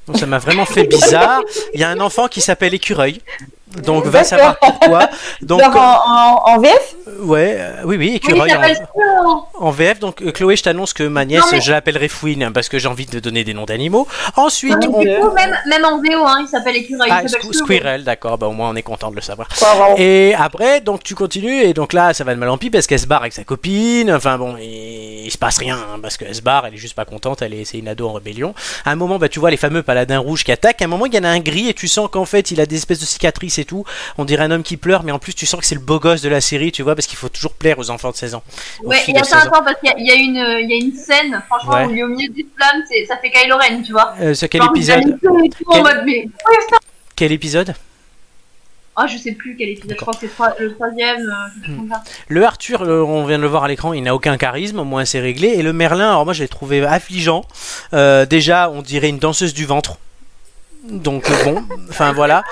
Donc 0.07 0.17
ça 0.17 0.25
m'a 0.25 0.39
vraiment 0.39 0.65
fait 0.65 0.83
bizarre. 0.87 1.41
Il 1.73 1.79
y 1.79 1.83
a 1.83 1.89
un 1.89 1.99
enfant 1.99 2.27
qui 2.27 2.41
s'appelle 2.41 2.73
Écureuil. 2.73 3.21
Donc 3.83 4.05
va 4.05 4.23
savoir 4.23 4.57
pourquoi. 4.59 5.09
Donc 5.41 5.61
en, 5.61 5.69
en, 5.75 6.41
en 6.45 6.59
VF 6.59 6.95
ouais, 7.21 7.57
euh, 7.59 7.71
oui, 7.83 7.97
oui, 7.97 7.97
Oui, 7.97 8.07
il 8.07 8.15
écureuil 8.15 8.51
en, 8.51 8.61
s'appelle 8.61 8.87
Fouine. 8.93 9.41
en 9.59 9.71
VF. 9.71 9.99
Donc, 9.99 10.21
euh, 10.21 10.31
Chloé, 10.31 10.55
je 10.55 10.63
t'annonce 10.63 10.93
que 10.93 11.03
ma 11.03 11.25
nièce, 11.25 11.41
Non, 11.41 11.47
mais- 11.51 11.61
je 11.61 11.71
l'appellerai 11.71 12.07
Fouine 12.07 12.43
hein, 12.43 12.51
parce 12.53 12.69
que 12.69 12.79
j'ai 12.79 12.87
envie 12.87 13.05
de 13.05 13.19
donner 13.19 13.43
des 13.43 13.53
noms 13.53 13.65
d'animaux. 13.65 14.07
Ensuite, 14.37 14.73
on. 14.89 14.99
du 15.01 15.07
coup, 15.19 15.31
même, 15.31 15.55
même 15.67 15.83
en 15.85 15.97
VO, 15.97 16.25
hein, 16.25 16.39
il 16.41 16.47
s'appelle 16.47 16.77
écureuil. 16.77 17.09
Ah, 17.11 17.23
Squ- 17.25 17.53
Squirrel. 17.53 18.03
D'accord, 18.03 18.37
bah 18.37 18.47
au 18.47 18.53
moins 18.53 18.69
on 18.69 18.75
est 18.75 18.83
content 18.83 19.11
de 19.11 19.15
le 19.15 19.21
savoir. 19.21 19.47
Et 19.97 20.33
après, 20.37 20.81
donc 20.81 21.03
tu 21.03 21.13
continues, 21.13 21.61
et 21.61 21.73
donc 21.73 21.91
là, 21.93 22.13
ça 22.13 22.23
va 22.23 22.33
de 22.33 22.39
mal 22.39 22.49
en 22.49 22.57
pis 22.57 22.69
parce 22.69 22.87
qu'elle 22.87 22.99
se 22.99 23.07
barre 23.07 23.21
avec 23.21 23.33
sa 23.33 23.43
copine. 23.43 24.11
Enfin 24.11 24.37
bon, 24.37 24.55
et 24.59 25.23
il 25.25 25.31
se 25.31 25.37
passe 25.37 25.57
rien 25.57 25.75
hein, 25.75 25.99
parce 26.01 26.15
qu'elle 26.17 26.33
se 26.33 26.41
barre, 26.41 26.65
elle 26.65 26.73
est 26.73 26.77
juste 26.77 26.95
pas 26.95 27.05
contente, 27.05 27.41
elle 27.41 27.53
est, 27.53 27.65
c'est 27.65 27.77
une 27.79 27.89
ado 27.89 28.07
en 28.07 28.13
rébellion. 28.13 28.53
À 28.85 28.91
un 28.91 28.95
moment, 28.95 29.17
bah 29.19 29.27
tu 29.29 29.39
vois 29.39 29.51
les 29.51 29.57
fameux 29.57 29.83
paladins 29.83 30.19
rouges 30.19 30.43
qui 30.45 30.51
attaquent. 30.51 30.81
À 30.81 30.85
un 30.85 30.87
moment, 30.87 31.05
il 31.05 31.13
y 31.13 31.19
en 31.19 31.23
a 31.25 31.29
un 31.29 31.39
gris 31.39 31.67
et 31.69 31.73
tu 31.73 31.87
sens 31.87 32.09
qu'en 32.09 32.25
fait, 32.25 32.51
il 32.51 32.61
a 32.61 32.65
des 32.65 32.77
espèces 32.77 32.99
de 32.99 33.05
cicatrices 33.05 33.56
et 33.59 33.65
tout. 33.65 33.83
On 34.17 34.25
dirait 34.25 34.43
un 34.43 34.51
homme 34.51 34.63
qui 34.63 34.77
pleure, 34.77 35.03
mais 35.03 35.11
en 35.11 35.19
plus, 35.19 35.33
tu 35.33 35.45
sens 35.45 35.59
que 35.59 35.65
c'est 35.65 35.75
le 35.75 35.81
beau 35.81 35.99
gosse 35.99 36.21
de 36.21 36.29
la 36.29 36.41
série, 36.41 36.71
tu 36.71 36.83
vois, 36.83 36.95
parce 36.95 37.07
qu'il 37.07 37.17
faut 37.17 37.29
toujours 37.29 37.53
plaire 37.53 37.79
aux 37.79 37.89
enfants 37.89 38.11
de 38.11 38.15
16 38.15 38.35
ans. 38.35 38.43
Ouais, 38.83 38.97
et 39.07 39.11
attends, 39.15 39.23
16 39.23 39.33
ans. 39.35 39.39
attends, 39.47 39.63
parce 39.63 39.79
qu'il 39.79 39.89
y, 39.89 39.93
a- 39.93 39.97
il 39.99 40.05
y, 40.07 40.11
a 40.11 40.15
une- 40.15 40.59
il 40.63 40.69
y 40.69 40.73
a 40.73 40.77
une 40.85 40.93
scène, 40.95 41.41
franchement, 41.47 41.73
Ouais. 41.73 41.85
où 41.85 41.91
il 41.91 41.99
est 41.99 42.03
au 42.03 42.07
milieu 42.07 42.33
des 42.33 42.45
flammes, 42.55 42.83
ça 43.07 43.17
fait 43.17 43.31
Kylo 43.31 43.57
Ren, 43.57 43.81
tu 43.83 43.91
vois. 43.91 44.13
Euh, 44.21 44.33
c'est 44.33 44.49
quel 44.49 44.61
Genre, 44.61 44.71
il 44.75 44.91
a 44.91 44.97
épisode 44.97 45.19
Quel- 45.21 45.79
en 45.79 45.83
mode, 45.83 46.03
mais. 46.05 46.27
Quel 47.15 47.31
épisode 47.31 47.73
Ah, 48.99 49.05
je 49.05 49.15
sais 49.17 49.33
plus 49.33 49.55
quel 49.55 49.69
épisode, 49.69 49.91
je 49.91 49.95
crois 49.95 50.13
que 50.15 50.21
c'est 50.21 50.59
le 50.63 50.73
troisième, 50.73 51.21
euh, 51.21 51.87
ça. 51.89 52.01
Le 52.29 52.43
Arthur, 52.43 52.81
euh, 52.81 53.03
on 53.03 53.25
vient 53.25 53.37
de 53.37 53.43
le 53.43 53.47
voir 53.47 53.63
à 53.65 53.67
l'écran, 53.67 53.93
il 53.93 54.01
n'a 54.01 54.15
aucun 54.15 54.37
charisme, 54.37 54.79
au 54.79 54.83
moins 54.85 55.05
c'est 55.05 55.19
réglé. 55.19 55.49
Et 55.49 55.61
le 55.61 55.71
Merlin, 55.71 56.09
alors 56.09 56.25
moi 56.25 56.33
je 56.33 56.41
l'ai 56.41 56.47
trouvé 56.47 56.83
affligeant. 56.83 57.45
Euh, 57.93 58.25
déjà, 58.25 58.71
on 58.71 58.81
dirait 58.81 59.09
une 59.09 59.19
danseuse 59.19 59.53
du 59.53 59.65
ventre. 59.67 59.97
Donc 60.89 61.29
euh, 61.29 61.43
bon, 61.43 61.63
enfin 61.89 62.11
voilà. 62.13 62.43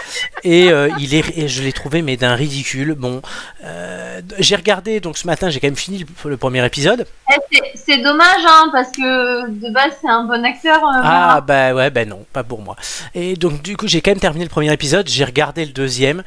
Et 0.43 0.69
euh, 0.71 0.89
il 0.99 1.13
est, 1.15 1.37
et 1.37 1.47
je 1.47 1.63
l'ai 1.63 1.71
trouvé 1.73 2.01
mais 2.01 2.17
d'un 2.17 2.35
ridicule. 2.35 2.93
Bon, 2.97 3.21
euh, 3.63 4.21
j'ai 4.39 4.55
regardé 4.55 4.99
donc 4.99 5.17
ce 5.17 5.25
matin, 5.27 5.49
j'ai 5.49 5.59
quand 5.59 5.67
même 5.67 5.75
fini 5.75 5.99
le, 5.99 6.29
le 6.29 6.37
premier 6.37 6.65
épisode. 6.65 7.07
Eh, 7.31 7.35
c'est- 7.51 7.61
C'est 7.85 8.01
dommage, 8.01 8.41
hein, 8.47 8.69
parce 8.71 8.89
que 8.91 9.47
de 9.47 9.71
base, 9.71 9.91
c'est 10.01 10.09
un 10.09 10.23
bon 10.23 10.43
acteur. 10.43 10.77
euh, 10.77 11.01
Ah 11.03 11.41
bah 11.41 11.73
ouais, 11.75 11.89
bah 11.91 12.03
non, 12.05 12.25
pas 12.33 12.43
pour 12.43 12.61
moi. 12.61 12.75
Et 13.13 13.35
donc 13.35 13.61
du 13.61 13.77
coup 13.77 13.87
j'ai 13.87 14.01
quand 14.01 14.11
même 14.11 14.19
terminé 14.19 14.43
le 14.43 14.49
premier 14.49 14.73
épisode, 14.73 15.07
j'ai 15.07 15.23
regardé 15.23 15.65
le 15.65 15.71
deuxième 15.71 16.23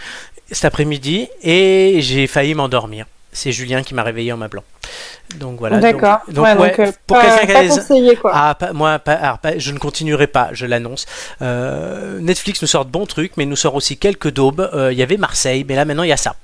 cet 0.50 0.64
après-midi 0.64 1.28
et 1.42 1.98
j'ai 2.00 2.26
failli 2.26 2.54
m'endormir. 2.54 3.06
C'est 3.32 3.52
Julien 3.52 3.82
qui 3.82 3.94
m'a 3.94 4.02
réveillé 4.02 4.32
en 4.32 4.36
m'appelant. 4.38 4.64
Donc 5.36 5.58
voilà. 5.58 5.76
donc- 5.78 5.82
D'accord. 6.00 6.18
Donc, 6.28 6.44
ouais, 6.44 6.54
ouais, 6.56 6.68
donc, 6.70 6.78
euh, 6.78 6.92
pour 7.06 7.18
pas, 7.18 7.24
quelqu'un 7.38 7.46
qui 7.46 7.52
a 7.58 7.62
des- 7.62 7.68
conseillé, 7.68 8.16
quoi. 8.16 8.32
Ah, 8.34 8.54
pas- 8.54 8.72
moi, 8.72 8.98
pas- 8.98 9.12
alors, 9.12 9.38
pas- 9.38 9.58
je 9.58 9.70
ne 9.72 9.78
continuerai 9.78 10.26
pas, 10.26 10.48
je 10.52 10.64
l'annonce. 10.64 11.04
Euh, 11.42 12.18
Netflix 12.20 12.62
nous 12.62 12.68
sort 12.68 12.84
de 12.86 12.90
bons 12.90 13.06
trucs, 13.06 13.36
mais 13.36 13.44
nous 13.44 13.56
sort 13.56 13.74
aussi 13.74 13.98
quelques 13.98 14.30
daubes. 14.30 14.68
Euh, 14.72 14.92
Il 14.92 14.98
y 14.98 15.02
avait 15.02 15.18
Marseille, 15.18 15.64
mais 15.68 15.76
là 15.76 15.84
maintenant 15.84 16.02
il 16.04 16.08
y 16.08 16.12
a 16.12 16.16
ça. 16.16 16.34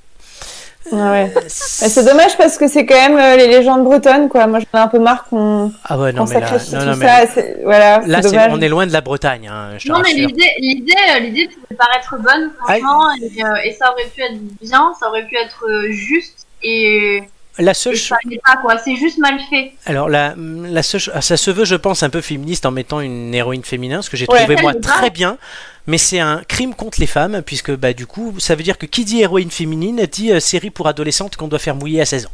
Ah 0.92 1.12
ouais. 1.12 1.32
Mais 1.34 1.48
c'est 1.48 2.04
dommage 2.04 2.36
parce 2.36 2.58
que 2.58 2.68
c'est 2.68 2.84
quand 2.84 2.94
même 2.94 3.16
euh, 3.18 3.36
les 3.38 3.46
légendes 3.48 3.84
bretonnes, 3.84 4.28
quoi. 4.28 4.46
Moi, 4.46 4.58
j'en 4.60 4.78
ai 4.78 4.82
un 4.82 4.88
peu 4.88 4.98
marre 4.98 5.24
qu'on 5.24 5.72
Ah 5.82 5.96
ouais, 5.98 6.12
non 6.12 6.26
mais 6.26 6.38
là, 6.38 6.46
sacrifie 6.46 6.74
non, 6.74 6.80
tout 6.80 6.86
non, 6.88 6.96
mais 6.96 7.06
ça. 7.26 7.40
Voilà, 7.64 8.02
là 8.06 8.20
dommage. 8.20 8.50
on 8.52 8.60
est 8.60 8.68
loin 8.68 8.86
de 8.86 8.92
la 8.92 9.00
Bretagne, 9.00 9.48
hein, 9.48 9.70
je 9.78 9.88
Non, 9.88 9.94
mais 10.00 10.10
rassure. 10.10 10.28
l'idée, 10.28 10.50
l'idée, 10.58 10.92
l'idée 11.22 11.48
pouvait 11.48 11.76
paraître 11.78 12.16
bonne, 12.18 12.50
franchement, 12.62 13.00
et, 13.14 13.42
euh, 13.42 13.54
et 13.64 13.72
ça 13.72 13.90
aurait 13.92 14.10
pu 14.14 14.20
être 14.20 14.38
bien, 14.60 14.92
ça 15.00 15.08
aurait 15.08 15.24
pu 15.26 15.36
être 15.36 15.64
juste, 15.88 16.43
et, 16.64 17.22
La 17.58 17.72
seule, 17.74 17.94
cho- 17.94 18.14
ça 18.14 18.16
n'est 18.26 18.38
pas, 18.44 18.56
quoi. 18.56 18.78
C'est 18.78 18.96
juste 18.96 19.18
mal 19.18 19.38
fait. 19.50 19.72
alors 19.86 20.08
la, 20.08 20.34
la 20.36 20.82
seule, 20.82 21.00
cho- 21.00 21.12
ça 21.20 21.36
se 21.36 21.50
veut, 21.52 21.64
je 21.64 21.76
pense, 21.76 22.02
un 22.02 22.10
peu 22.10 22.20
féministe 22.20 22.66
en 22.66 22.70
mettant 22.72 23.00
une 23.00 23.32
héroïne 23.34 23.62
féminin, 23.62 24.02
ce 24.02 24.10
que 24.10 24.16
j'ai 24.16 24.26
Ouais. 24.28 24.38
trouvé 24.40 24.56
moi 24.60 24.74
très 24.82 25.10
bien. 25.10 25.38
Mais 25.86 25.98
c'est 25.98 26.18
un 26.18 26.42
crime 26.48 26.74
contre 26.74 26.98
les 26.98 27.06
femmes, 27.06 27.42
puisque 27.44 27.70
bah 27.76 27.92
du 27.92 28.06
coup, 28.06 28.34
ça 28.38 28.54
veut 28.54 28.62
dire 28.62 28.78
que 28.78 28.86
qui 28.86 29.04
dit 29.04 29.20
héroïne 29.20 29.50
féminine 29.50 30.06
dit 30.10 30.32
euh, 30.32 30.40
série 30.40 30.70
pour 30.70 30.88
adolescentes 30.88 31.36
qu'on 31.36 31.46
doit 31.48 31.58
faire 31.58 31.76
mouiller 31.76 32.00
à 32.00 32.06
16 32.06 32.26
ans. 32.26 32.30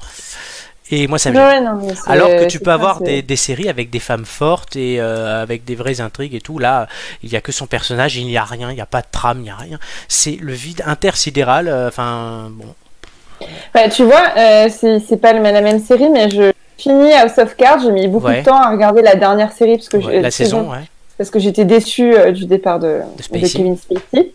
Et 0.92 1.06
moi 1.06 1.18
ça 1.18 1.30
me 1.30 1.36
Ouais, 1.36 1.60
non, 1.60 1.86
Alors 2.06 2.28
que 2.28 2.44
tu 2.46 2.58
c'est 2.58 2.64
peux 2.64 2.70
avoir 2.72 3.00
des, 3.00 3.22
des 3.22 3.36
séries 3.36 3.68
avec 3.68 3.90
des 3.90 4.00
femmes 4.00 4.24
fortes 4.24 4.74
et 4.76 5.00
euh, 5.00 5.40
avec 5.42 5.64
des 5.64 5.74
vraies 5.76 6.00
intrigues 6.00 6.34
et 6.34 6.40
tout. 6.40 6.58
Là, 6.58 6.88
il 7.22 7.30
n'y 7.30 7.36
a 7.36 7.40
que 7.40 7.52
son 7.52 7.66
personnage, 7.66 8.16
il 8.16 8.26
n'y 8.26 8.36
a 8.36 8.44
rien, 8.44 8.70
il 8.70 8.74
n'y 8.74 8.80
a 8.80 8.86
pas 8.86 9.00
de 9.02 9.06
trame, 9.12 9.38
il 9.38 9.42
n'y 9.44 9.50
a 9.50 9.56
rien. 9.56 9.78
C'est 10.08 10.36
le 10.40 10.52
vide 10.52 10.82
intersidéral. 10.86 11.68
euh, 11.68 11.88
Enfin, 11.88 12.48
bon. 12.52 12.74
Bah, 13.74 13.88
tu 13.88 14.04
vois, 14.04 14.22
euh, 14.36 14.68
c'est 14.70 15.16
pas 15.16 15.32
la 15.32 15.60
même 15.60 15.78
série, 15.80 16.08
mais 16.10 16.28
je 16.30 16.52
finis 16.78 17.12
House 17.12 17.38
of 17.38 17.56
Cards. 17.56 17.80
J'ai 17.82 17.92
mis 17.92 18.08
beaucoup 18.08 18.26
Ouais. 18.26 18.40
de 18.40 18.44
temps 18.44 18.60
à 18.60 18.70
regarder 18.70 19.02
la 19.02 19.14
dernière 19.14 19.52
série 19.52 19.76
parce 19.76 19.88
que 19.88 19.96
Ouais, 19.98 20.20
la 20.20 20.30
saison, 20.30 20.70
ouais. 20.70 20.78
parce 21.18 21.30
que 21.30 21.38
j'étais 21.38 21.64
déçue 21.64 22.14
euh, 22.14 22.32
du 22.32 22.46
départ 22.46 22.78
de, 22.78 23.00
De. 23.32 23.38
Kevin 23.48 23.76
Spacey. 23.76 24.32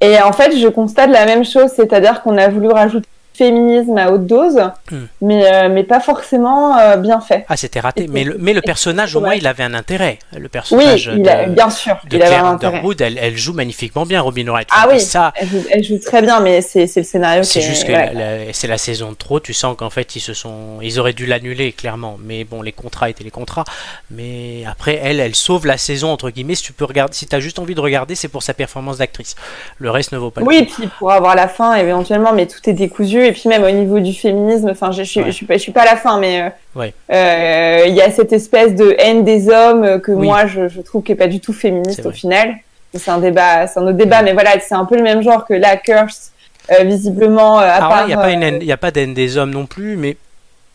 Et 0.00 0.20
en 0.20 0.32
fait, 0.32 0.56
je 0.56 0.68
constate 0.68 1.10
la 1.10 1.26
même 1.26 1.44
chose, 1.44 1.70
c'est-à-dire 1.74 2.22
qu'on 2.22 2.36
a 2.38 2.48
voulu 2.48 2.68
rajouter 2.68 3.06
féminisme 3.36 3.96
à 3.98 4.10
haute 4.10 4.26
dose, 4.26 4.60
Hmm. 4.90 5.06
mais, 5.20 5.44
euh, 5.52 5.68
mais 5.68 5.82
pas 5.84 6.00
forcément 6.00 6.76
euh, 6.78 6.96
bien 6.96 7.20
fait. 7.20 7.44
Ah, 7.48 7.56
c'était 7.56 7.80
raté. 7.80 8.06
Mais 8.08 8.24
le, 8.24 8.36
mais 8.38 8.52
le 8.52 8.60
personnage, 8.62 9.14
au 9.16 9.20
ouais. 9.20 9.26
moins, 9.26 9.34
il 9.34 9.46
avait 9.46 9.62
un 9.64 9.74
intérêt. 9.74 10.18
Le 10.32 10.42
Oui, 10.42 10.48
personnage 10.48 11.10
il 11.14 11.22
de, 11.22 11.50
bien 11.50 11.70
sûr, 11.70 11.96
de 12.08 12.16
il 12.16 12.22
avait 12.22 12.34
un 12.36 12.46
intérêt. 12.52 12.76
Underwood, 12.78 13.00
elle, 13.00 13.18
elle 13.20 13.36
joue 13.36 13.52
magnifiquement 13.52 14.06
bien, 14.06 14.20
Robin 14.20 14.46
Wright. 14.48 14.68
Ah 14.70 14.86
oui, 14.90 15.00
ça, 15.00 15.32
elle 15.36 15.48
joue, 15.48 15.64
elle 15.70 15.84
joue 15.84 15.98
très 15.98 16.22
bien, 16.22 16.40
mais 16.40 16.60
c'est 16.60 16.88
le 16.96 17.02
scénario 17.02 17.42
C'est 17.42 17.58
est- 17.58 17.62
juste 17.62 17.84
que 17.86 17.92
ouais. 17.92 18.48
c'est 18.52 18.68
la 18.68 18.78
saison 18.78 19.10
de 19.10 19.16
trop. 19.16 19.40
Tu 19.40 19.52
sens 19.54 19.76
qu'en 19.76 19.90
fait 19.90 20.16
ils 20.16 20.20
se 20.20 20.34
sont, 20.34 20.78
ils 20.82 20.98
auraient 21.00 21.12
dû 21.12 21.26
l'annuler 21.26 21.72
clairement. 21.72 22.16
Mais 22.22 22.44
bon, 22.44 22.62
les 22.62 22.72
contrats 22.72 23.10
étaient 23.10 23.24
les 23.24 23.30
contrats. 23.30 23.64
Mais 24.10 24.64
après, 24.68 25.00
elle, 25.02 25.20
elle 25.20 25.34
sauve 25.34 25.66
la 25.66 25.78
saison 25.78 26.10
entre 26.10 26.30
guillemets. 26.30 26.54
Si 26.54 26.62
tu 26.62 26.72
peux 26.72 26.84
regarder, 26.84 27.14
si 27.14 27.26
t'as 27.26 27.40
juste 27.40 27.58
envie 27.58 27.74
de 27.74 27.80
regarder, 27.80 28.14
c'est 28.14 28.28
pour 28.28 28.42
sa 28.42 28.54
performance 28.54 28.98
d'actrice. 28.98 29.34
Le 29.78 29.90
reste 29.90 30.12
ne 30.12 30.18
vaut 30.18 30.30
pas. 30.30 30.40
le 30.40 30.46
Oui, 30.46 30.66
coup. 30.66 30.74
puis 30.78 30.88
pour 30.98 31.12
avoir 31.12 31.34
la 31.34 31.48
fin 31.48 31.74
éventuellement, 31.74 32.32
mais 32.32 32.46
tout 32.46 32.58
est 32.68 32.72
décousu. 32.72 33.25
Et 33.26 33.32
puis 33.32 33.48
même 33.48 33.64
au 33.64 33.70
niveau 33.70 33.98
du 34.00 34.12
féminisme, 34.12 34.68
enfin, 34.70 34.92
je, 34.92 35.02
je, 35.02 35.08
suis- 35.10 35.20
Ouais. 35.20 35.26
je 35.26 35.30
suis 35.32 35.46
pas, 35.46 35.54
je 35.54 35.58
suis 35.58 35.72
pas 35.72 35.82
à 35.82 35.86
la 35.86 35.96
fin, 35.96 36.18
mais 36.18 36.42
euh, 36.42 36.48
Ouais. 36.74 36.94
euh, 37.12 37.84
il 37.88 37.94
y 37.94 38.00
a 38.02 38.10
cette 38.10 38.32
espèce 38.32 38.74
de 38.74 38.94
haine 38.98 39.24
des 39.24 39.48
hommes 39.48 39.84
euh, 39.84 39.98
que 39.98 40.12
Oui. 40.12 40.26
moi 40.26 40.46
je, 40.46 40.68
je 40.68 40.80
trouve 40.80 41.02
qui 41.02 41.12
est 41.12 41.16
pas 41.16 41.26
du 41.26 41.40
tout 41.40 41.52
féministe 41.52 42.00
C'est 42.02 42.06
au 42.06 42.12
final. 42.12 42.54
C'est 42.94 43.10
un 43.10 43.18
débat, 43.18 43.66
c'est 43.66 43.78
un 43.80 43.82
autre 43.82 43.92
débat, 43.98 44.22
mais 44.22 44.32
voilà, 44.32 44.58
c'est 44.60 44.74
un 44.74 44.84
peu 44.86 44.96
le 44.96 45.02
même 45.02 45.20
genre 45.22 45.44
que 45.44 45.52
la 45.54 45.76
Curse, 45.76 46.30
euh, 46.70 46.84
visiblement. 46.84 47.60
euh, 47.60 47.64
à 47.64 47.72
Alors 47.74 47.88
part, 47.90 48.02
il 48.04 48.06
n'y 48.08 48.14
a 48.14 48.16
pas 48.16 48.28
euh, 48.28 48.32
une, 48.32 48.42
haine- 48.42 48.58
il 48.62 48.66
y 48.66 48.72
a 48.72 48.76
pas 48.78 48.90
d'haine 48.90 49.12
des 49.12 49.36
hommes 49.36 49.50
non 49.50 49.66
plus, 49.66 49.96
mais. 49.96 50.16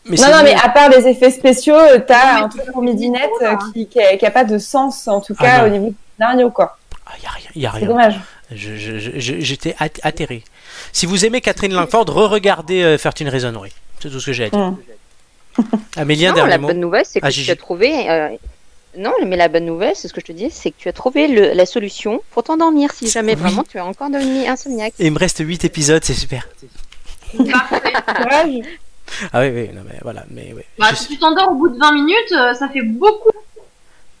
mais 0.04 0.16
Non, 0.16 0.22
c'est 0.24 0.30
non, 0.30 0.38
mais 0.44 0.54
à 0.62 0.68
part 0.68 0.88
les 0.90 1.08
effets 1.08 1.30
spéciaux, 1.30 1.74
Non, 1.74 2.02
t'as 2.06 2.34
mais 2.34 2.40
un 2.42 2.50
c'est 2.52 2.58
truc 2.60 2.72
pour 2.72 2.82
midinette 2.82 3.30
hein. 3.44 3.58
qui, 3.72 3.86
qui, 3.88 4.00
a, 4.00 4.16
qui 4.16 4.24
a 4.26 4.30
pas 4.30 4.44
de 4.44 4.58
sens, 4.58 5.08
en 5.08 5.20
tout 5.20 5.34
Ah 5.38 5.42
cas 5.44 5.58
non. 5.62 5.66
au 5.66 5.68
niveau 5.70 5.86
du 5.88 5.94
scénario, 6.18 6.50
quoi. 6.50 6.76
Ah, 7.06 7.12
y 7.22 7.26
a 7.26 7.30
rien, 7.30 7.50
y 7.56 7.66
a 7.66 7.70
C'est 7.72 7.78
rien. 7.78 7.88
dommage. 7.88 8.20
Je- 8.54 8.76
je- 8.76 8.98
je- 8.98 9.10
je- 9.18 9.40
J'étais 9.40 9.74
at- 9.80 9.88
atterré. 10.02 10.44
Si 10.92 11.06
vous 11.06 11.24
aimez 11.24 11.40
Catherine 11.40 11.72
Langford, 11.72 12.04
re-regardez 12.08 12.82
euh, 12.82 12.98
13 12.98 13.28
Reasons 13.28 13.54
Why. 13.60 13.70
C'est 14.00 14.10
tout 14.10 14.20
ce 14.20 14.26
que 14.26 14.32
j'ai 14.32 14.44
à 14.44 14.50
dire. 14.50 14.58
Mm. 14.58 14.76
Amélie, 15.96 16.26
un 16.26 16.30
Non, 16.30 16.34
dernier 16.36 16.50
la 16.50 16.58
mot. 16.58 16.68
bonne 16.68 16.80
nouvelle, 16.80 17.04
c'est 17.06 17.20
que 17.20 17.26
Ah, 17.26 17.30
tu 17.30 17.50
as 17.50 17.56
trouvé. 17.56 18.08
euh, 18.10 18.28
Non, 18.96 19.12
mais 19.26 19.36
la 19.36 19.48
bonne 19.48 19.64
nouvelle, 19.64 19.94
c'est 19.96 20.08
ce 20.08 20.12
que 20.12 20.20
je 20.20 20.26
te 20.26 20.32
dis, 20.32 20.50
c'est 20.50 20.70
que 20.70 20.76
tu 20.78 20.88
as 20.88 20.92
trouvé 20.92 21.26
le- 21.28 21.52
la 21.54 21.64
solution 21.66 22.20
pour 22.32 22.42
t'endormir 22.42 22.90
si 22.92 23.08
jamais 23.08 23.34
Oui. 23.34 23.40
vraiment 23.40 23.64
tu 23.64 23.78
es 23.78 23.80
encore 23.80 24.10
devenu 24.10 24.46
insomniaque. 24.46 24.92
Et 24.98 25.06
il 25.06 25.12
me 25.12 25.18
reste 25.18 25.38
8 25.44 25.64
épisodes, 25.64 26.02
c'est 26.04 26.12
super. 26.14 26.46
Parfait. 27.50 28.62
Ah 29.32 29.40
oui, 29.40 29.48
oui, 29.54 29.70
non, 29.74 29.82
mais 29.86 29.98
voilà. 30.02 30.24
Mais, 30.30 30.52
ouais. 30.52 30.64
Bah, 30.78 30.88
Je- 30.90 30.96
si 30.96 31.08
tu 31.08 31.18
t'endors 31.18 31.50
au 31.52 31.54
bout 31.54 31.68
de 31.70 31.78
20 31.78 31.92
minutes, 31.92 32.32
euh, 32.32 32.54
ça 32.54 32.68
fait 32.68 32.82
beaucoup 32.82 33.30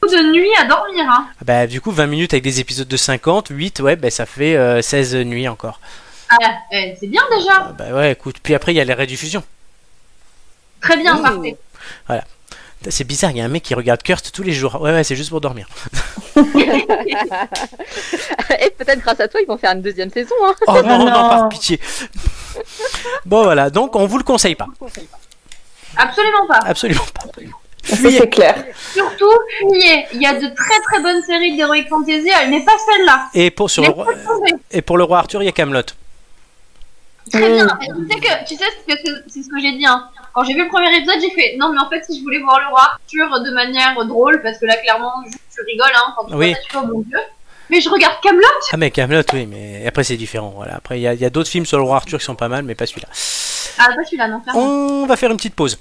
de 0.02 0.32
nuits 0.32 0.50
à 0.58 0.64
dormir. 0.64 1.04
Hein. 1.08 1.26
Ah 1.40 1.44
Bah, 1.44 1.66
du 1.66 1.80
coup, 1.80 1.90
20 1.90 2.06
minutes 2.06 2.32
avec 2.34 2.42
des 2.44 2.60
épisodes 2.60 2.88
de 2.88 2.96
50, 2.96 3.48
8, 3.50 3.80
ouais, 3.80 3.96
bah, 3.96 4.10
ça 4.10 4.26
fait 4.26 4.56
euh, 4.56 4.82
16 4.82 5.14
nuits 5.16 5.48
encore. 5.48 5.80
Ah, 6.40 6.54
eh, 6.72 6.94
c'est 6.98 7.06
bien 7.06 7.22
déjà. 7.36 7.52
Ah 7.56 7.72
bah 7.76 7.92
ouais, 7.92 8.12
écoute. 8.12 8.36
Puis 8.42 8.54
après, 8.54 8.72
il 8.72 8.76
y 8.76 8.80
a 8.80 8.84
les 8.84 8.94
rediffusions. 8.94 9.42
Très 10.80 10.96
bien, 10.96 11.18
Ouh. 11.18 11.22
parfait. 11.22 11.56
C'est 12.90 13.04
bizarre, 13.04 13.30
il 13.30 13.36
y 13.36 13.40
a 13.40 13.44
un 13.44 13.48
mec 13.48 13.62
qui 13.62 13.74
regarde 13.74 14.02
Kurst 14.02 14.32
tous 14.32 14.42
les 14.42 14.52
jours. 14.52 14.80
Ouais, 14.80 14.92
ouais, 14.92 15.04
c'est 15.04 15.14
juste 15.14 15.30
pour 15.30 15.40
dormir. 15.40 15.68
Et 16.36 16.40
peut-être 18.70 19.00
grâce 19.00 19.20
à 19.20 19.28
toi, 19.28 19.40
ils 19.40 19.46
vont 19.46 19.56
faire 19.56 19.72
une 19.72 19.82
deuxième 19.82 20.10
saison. 20.10 20.34
Hein. 20.44 20.54
Oh 20.66 20.72
non, 20.82 20.98
non, 20.98 21.04
non. 21.04 21.28
par 21.28 21.48
pitié. 21.48 21.78
Bon, 23.24 23.44
voilà, 23.44 23.70
donc 23.70 23.94
on 23.94 24.06
vous 24.06 24.18
le 24.18 24.24
conseille 24.24 24.56
pas. 24.56 24.66
Absolument 25.96 26.46
pas. 26.48 26.58
Absolument 26.64 27.06
pas. 27.14 27.30
Fuyez. 27.84 28.18
c'est 28.18 28.30
clair. 28.30 28.64
Surtout, 28.92 29.30
fuyez. 29.58 30.06
Il 30.14 30.22
y 30.22 30.26
a 30.26 30.34
de 30.34 30.46
très 30.54 30.80
très 30.80 31.00
bonnes 31.02 31.22
séries 31.22 31.56
d'Heroic 31.56 31.84
Fantasy, 31.88 32.30
mais 32.48 32.64
pas 32.64 32.76
celle-là. 32.90 33.28
Et 33.34 33.50
pour, 33.50 33.70
sur 33.70 33.84
le 33.84 33.90
roi, 33.90 34.06
et 34.70 34.82
pour 34.82 34.96
le 34.96 35.04
roi 35.04 35.18
Arthur, 35.18 35.42
il 35.42 35.46
y 35.46 35.48
a 35.48 35.52
Camelot. 35.52 35.82
Très 37.32 37.48
Mm. 37.48 37.54
bien. 37.54 37.78
Tu 37.80 38.08
sais 38.08 38.20
que, 38.20 38.48
tu 38.48 38.56
sais 38.56 38.64
ce 38.64 38.94
que 38.94 39.00
c'est 39.26 39.42
ce 39.42 39.48
que 39.48 39.60
j'ai 39.60 39.72
dit. 39.72 39.86
Hein. 39.86 40.04
Quand 40.34 40.44
j'ai 40.44 40.54
vu 40.54 40.62
le 40.64 40.68
premier 40.68 40.94
épisode, 40.96 41.16
j'ai 41.20 41.30
fait 41.30 41.56
non, 41.58 41.72
mais 41.72 41.78
en 41.80 41.88
fait, 41.88 42.04
si 42.04 42.18
je 42.18 42.22
voulais 42.22 42.40
voir 42.40 42.60
le 42.60 42.66
roi 42.68 42.80
Arthur 42.82 43.40
de 43.42 43.50
manière 43.50 43.94
drôle, 44.06 44.40
parce 44.42 44.58
que 44.58 44.66
là, 44.66 44.76
clairement, 44.76 45.12
juste, 45.24 45.38
tu 45.54 45.60
rigoles 45.62 45.92
hein, 45.94 46.14
quand 46.16 46.24
tu 46.26 46.34
Oui. 46.34 46.48
vois 46.48 46.54
ça, 46.56 46.60
tu 46.68 46.72
vois, 46.76 46.86
mon 46.86 47.00
dieu. 47.02 47.18
Mais 47.70 47.80
je 47.80 47.88
regarde 47.88 48.14
Camelot. 48.22 48.42
Ah, 48.72 48.76
mais 48.76 48.90
Camelot, 48.90 49.22
oui, 49.32 49.46
mais 49.46 49.86
après, 49.86 50.04
c'est 50.04 50.16
différent. 50.16 50.52
Voilà. 50.56 50.74
Après, 50.76 50.98
il 50.98 51.02
y 51.02 51.06
a, 51.08 51.14
y 51.14 51.24
a 51.24 51.30
d'autres 51.30 51.48
films 51.48 51.64
sur 51.64 51.78
le 51.78 51.84
roi 51.84 51.96
Arthur 51.96 52.18
qui 52.18 52.24
sont 52.24 52.34
pas 52.34 52.48
mal, 52.48 52.64
mais 52.64 52.74
pas 52.74 52.84
celui-là. 52.86 53.08
Ah, 53.78 53.88
pas 53.96 54.04
celui-là, 54.04 54.28
non. 54.28 54.42
On 54.54 55.06
va 55.06 55.16
faire 55.16 55.30
une 55.30 55.36
petite 55.38 55.54
pause. 55.54 55.78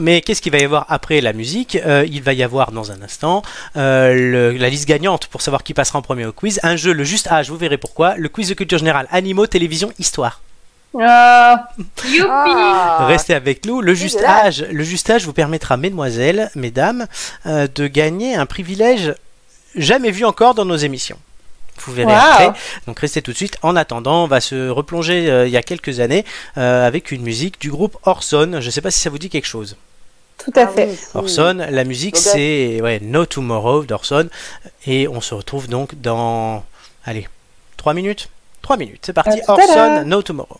Mais 0.00 0.20
qu'est-ce 0.20 0.40
qu'il 0.40 0.52
va 0.52 0.58
y 0.58 0.64
avoir 0.64 0.86
après 0.88 1.20
la 1.20 1.32
musique? 1.32 1.76
Euh, 1.76 2.06
Il 2.08 2.22
va 2.22 2.32
y 2.32 2.42
avoir 2.42 2.70
dans 2.72 2.92
un 2.92 3.02
instant 3.02 3.42
euh, 3.76 4.14
le- 4.14 4.52
la 4.56 4.68
liste 4.70 4.86
gagnante 4.88 5.26
pour 5.26 5.42
savoir 5.42 5.64
qui 5.64 5.74
passera 5.74 5.98
en 5.98 6.02
premier 6.02 6.24
au 6.24 6.32
quiz. 6.32 6.60
Un 6.62 6.76
jeu, 6.76 6.92
le 6.92 7.04
juste 7.04 7.26
âge, 7.26 7.50
vous 7.50 7.56
verrez 7.56 7.78
pourquoi. 7.78 8.14
Le 8.16 8.28
quiz 8.28 8.48
de 8.48 8.54
culture 8.54 8.78
générale, 8.78 9.08
animaux, 9.10 9.46
télévision, 9.46 9.92
histoire. 9.98 10.40
Ah, 10.98 11.68
Youpi 12.06 12.26
Ah. 12.30 13.06
Restez 13.06 13.34
avec 13.34 13.66
nous. 13.66 13.80
Le 13.80 13.94
juste 13.94 14.22
âge, 14.22 14.64
le 14.70 14.82
juste 14.84 15.08
âge 15.10 15.24
vous 15.24 15.32
permettra, 15.32 15.76
mesdemoiselles, 15.76 16.50
mesdames, 16.54 17.06
euh, 17.46 17.68
de 17.74 17.86
gagner 17.86 18.34
un 18.36 18.46
privilège 18.46 19.14
jamais 19.76 20.10
vu 20.10 20.24
encore 20.24 20.54
dans 20.54 20.64
nos 20.64 20.76
émissions. 20.76 21.18
Vous 21.84 21.92
verrez 21.92 22.12
Wow. 22.12 22.18
après. 22.18 22.50
Donc 22.86 22.98
restez 22.98 23.22
tout 23.22 23.30
de 23.32 23.36
suite. 23.36 23.56
En 23.62 23.76
attendant, 23.76 24.24
on 24.24 24.26
va 24.26 24.40
se 24.40 24.68
replonger 24.68 25.30
euh, 25.30 25.46
il 25.46 25.52
y 25.52 25.56
a 25.56 25.62
quelques 25.62 26.00
années 26.00 26.24
euh, 26.56 26.86
avec 26.86 27.12
une 27.12 27.22
musique 27.22 27.60
du 27.60 27.70
groupe 27.70 27.96
Orson. 28.04 28.56
Je 28.60 28.66
ne 28.66 28.70
sais 28.70 28.80
pas 28.80 28.90
si 28.90 28.98
ça 28.98 29.10
vous 29.10 29.18
dit 29.18 29.28
quelque 29.30 29.46
chose. 29.46 29.76
tout 30.38 30.52
à 30.56 30.62
Ah 30.62 30.66
fait. 30.68 30.86
oui. 30.90 30.98
Orson, 31.14 31.66
la 31.70 31.84
musique 31.84 32.16
c'est 32.16 32.80
ouais, 32.82 32.98
No 33.00 33.26
Tomorrow 33.26 33.84
d'Orson. 33.84 34.28
Et 34.86 35.06
on 35.06 35.20
se 35.20 35.34
retrouve 35.34 35.68
donc 35.68 35.94
dans. 36.00 36.64
Allez, 37.04 37.28
3 37.76 37.94
minutes 37.94 38.28
3 38.62 38.76
minutes, 38.76 39.02
c'est 39.06 39.12
parti. 39.12 39.40
Orson. 39.46 40.02
No 40.04 40.20
Tomorrow. 40.22 40.58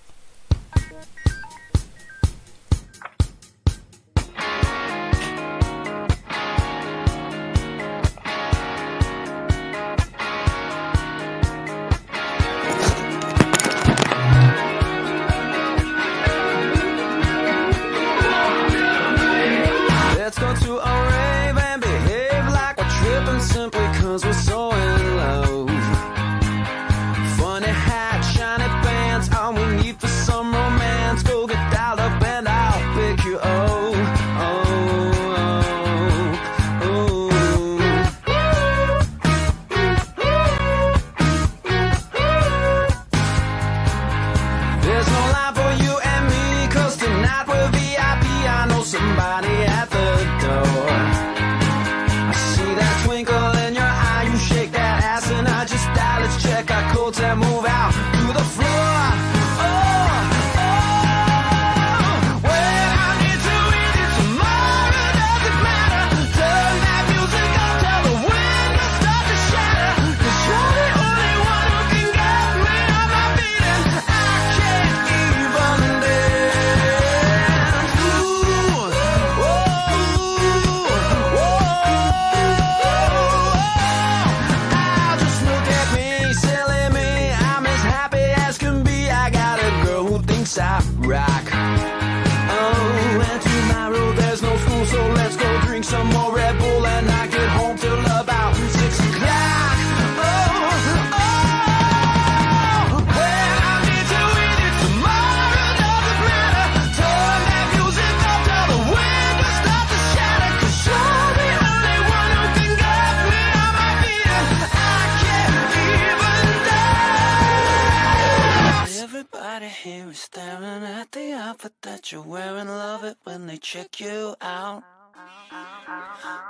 Check 123.59 124.01
you 124.01 124.35
out. 124.41 124.83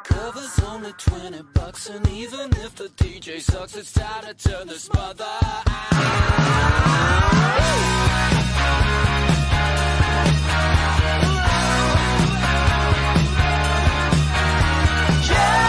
Covers 0.04 0.59
only 0.66 0.92
20 0.92 1.42
bucks, 1.54 1.88
and 1.88 2.06
even 2.11 2.50
if 2.64 2.74
the 2.76 2.88
DJ 2.96 3.40
sucks, 3.40 3.76
it's 3.76 3.92
time 3.92 4.24
to 4.24 4.34
turn 4.34 4.66
this 4.68 4.92
mother 4.92 5.24
Ah, 15.30 15.67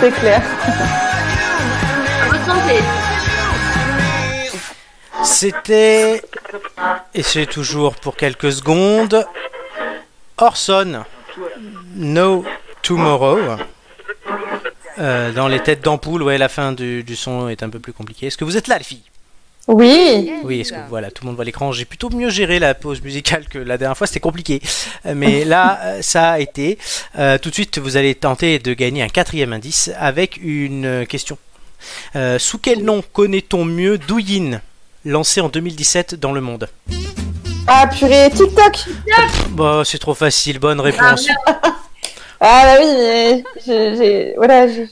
C'est 0.00 0.12
clair. 0.12 0.42
C'était, 5.24 6.22
et 7.14 7.22
c'est 7.22 7.46
toujours 7.46 7.94
pour 7.96 8.16
quelques 8.16 8.52
secondes, 8.52 9.26
Orson, 10.36 11.04
No 11.94 12.44
Tomorrow. 12.82 13.38
Euh, 14.98 15.32
dans 15.32 15.48
les 15.48 15.60
têtes 15.60 15.82
d'ampoule, 15.82 16.22
ouais, 16.22 16.38
la 16.38 16.48
fin 16.48 16.72
du, 16.72 17.04
du 17.04 17.14
son 17.14 17.48
est 17.48 17.62
un 17.62 17.68
peu 17.70 17.78
plus 17.78 17.92
compliquée. 17.92 18.26
Est-ce 18.26 18.36
que 18.36 18.44
vous 18.44 18.56
êtes 18.56 18.68
là, 18.68 18.78
les 18.78 18.84
filles? 18.84 19.04
Oui. 19.68 20.32
Oui, 20.44 20.60
est-ce 20.60 20.72
que 20.72 20.78
voilà, 20.88 21.10
tout 21.10 21.22
le 21.24 21.26
monde 21.28 21.36
voit 21.36 21.44
l'écran. 21.44 21.72
J'ai 21.72 21.84
plutôt 21.84 22.08
mieux 22.10 22.30
géré 22.30 22.58
la 22.58 22.74
pause 22.74 23.02
musicale 23.02 23.44
que 23.48 23.58
la 23.58 23.76
dernière 23.78 23.96
fois, 23.96 24.06
c'était 24.06 24.18
compliqué. 24.20 24.60
Mais 25.14 25.44
là, 25.44 25.78
euh, 25.84 26.02
ça 26.02 26.30
a 26.32 26.38
été. 26.40 26.78
Euh, 27.18 27.36
tout 27.38 27.50
de 27.50 27.54
suite, 27.54 27.78
vous 27.78 27.96
allez 27.98 28.14
tenter 28.14 28.58
de 28.58 28.72
gagner 28.72 29.02
un 29.02 29.08
quatrième 29.08 29.52
indice 29.52 29.90
avec 29.98 30.38
une 30.42 31.04
question. 31.06 31.36
Euh, 32.16 32.38
sous 32.38 32.58
quel 32.58 32.82
nom 32.82 33.02
connaît-on 33.12 33.64
mieux 33.64 33.98
Douyin, 33.98 34.60
lancé 35.04 35.40
en 35.40 35.48
2017 35.48 36.14
dans 36.16 36.32
le 36.32 36.40
monde? 36.40 36.68
Ah 37.66 37.86
purée, 37.86 38.30
TikTok. 38.34 38.78
Bah, 39.50 39.82
c'est 39.84 39.98
trop 39.98 40.14
facile, 40.14 40.58
bonne 40.58 40.80
réponse. 40.80 41.28
Ah 42.40 42.62
bah 42.64 42.76
oui, 42.80 42.86
mais 42.96 43.44
j'ai, 43.66 43.96
j'ai- 43.96 44.34
voilà. 44.36 44.66
j'ai- 44.68 44.88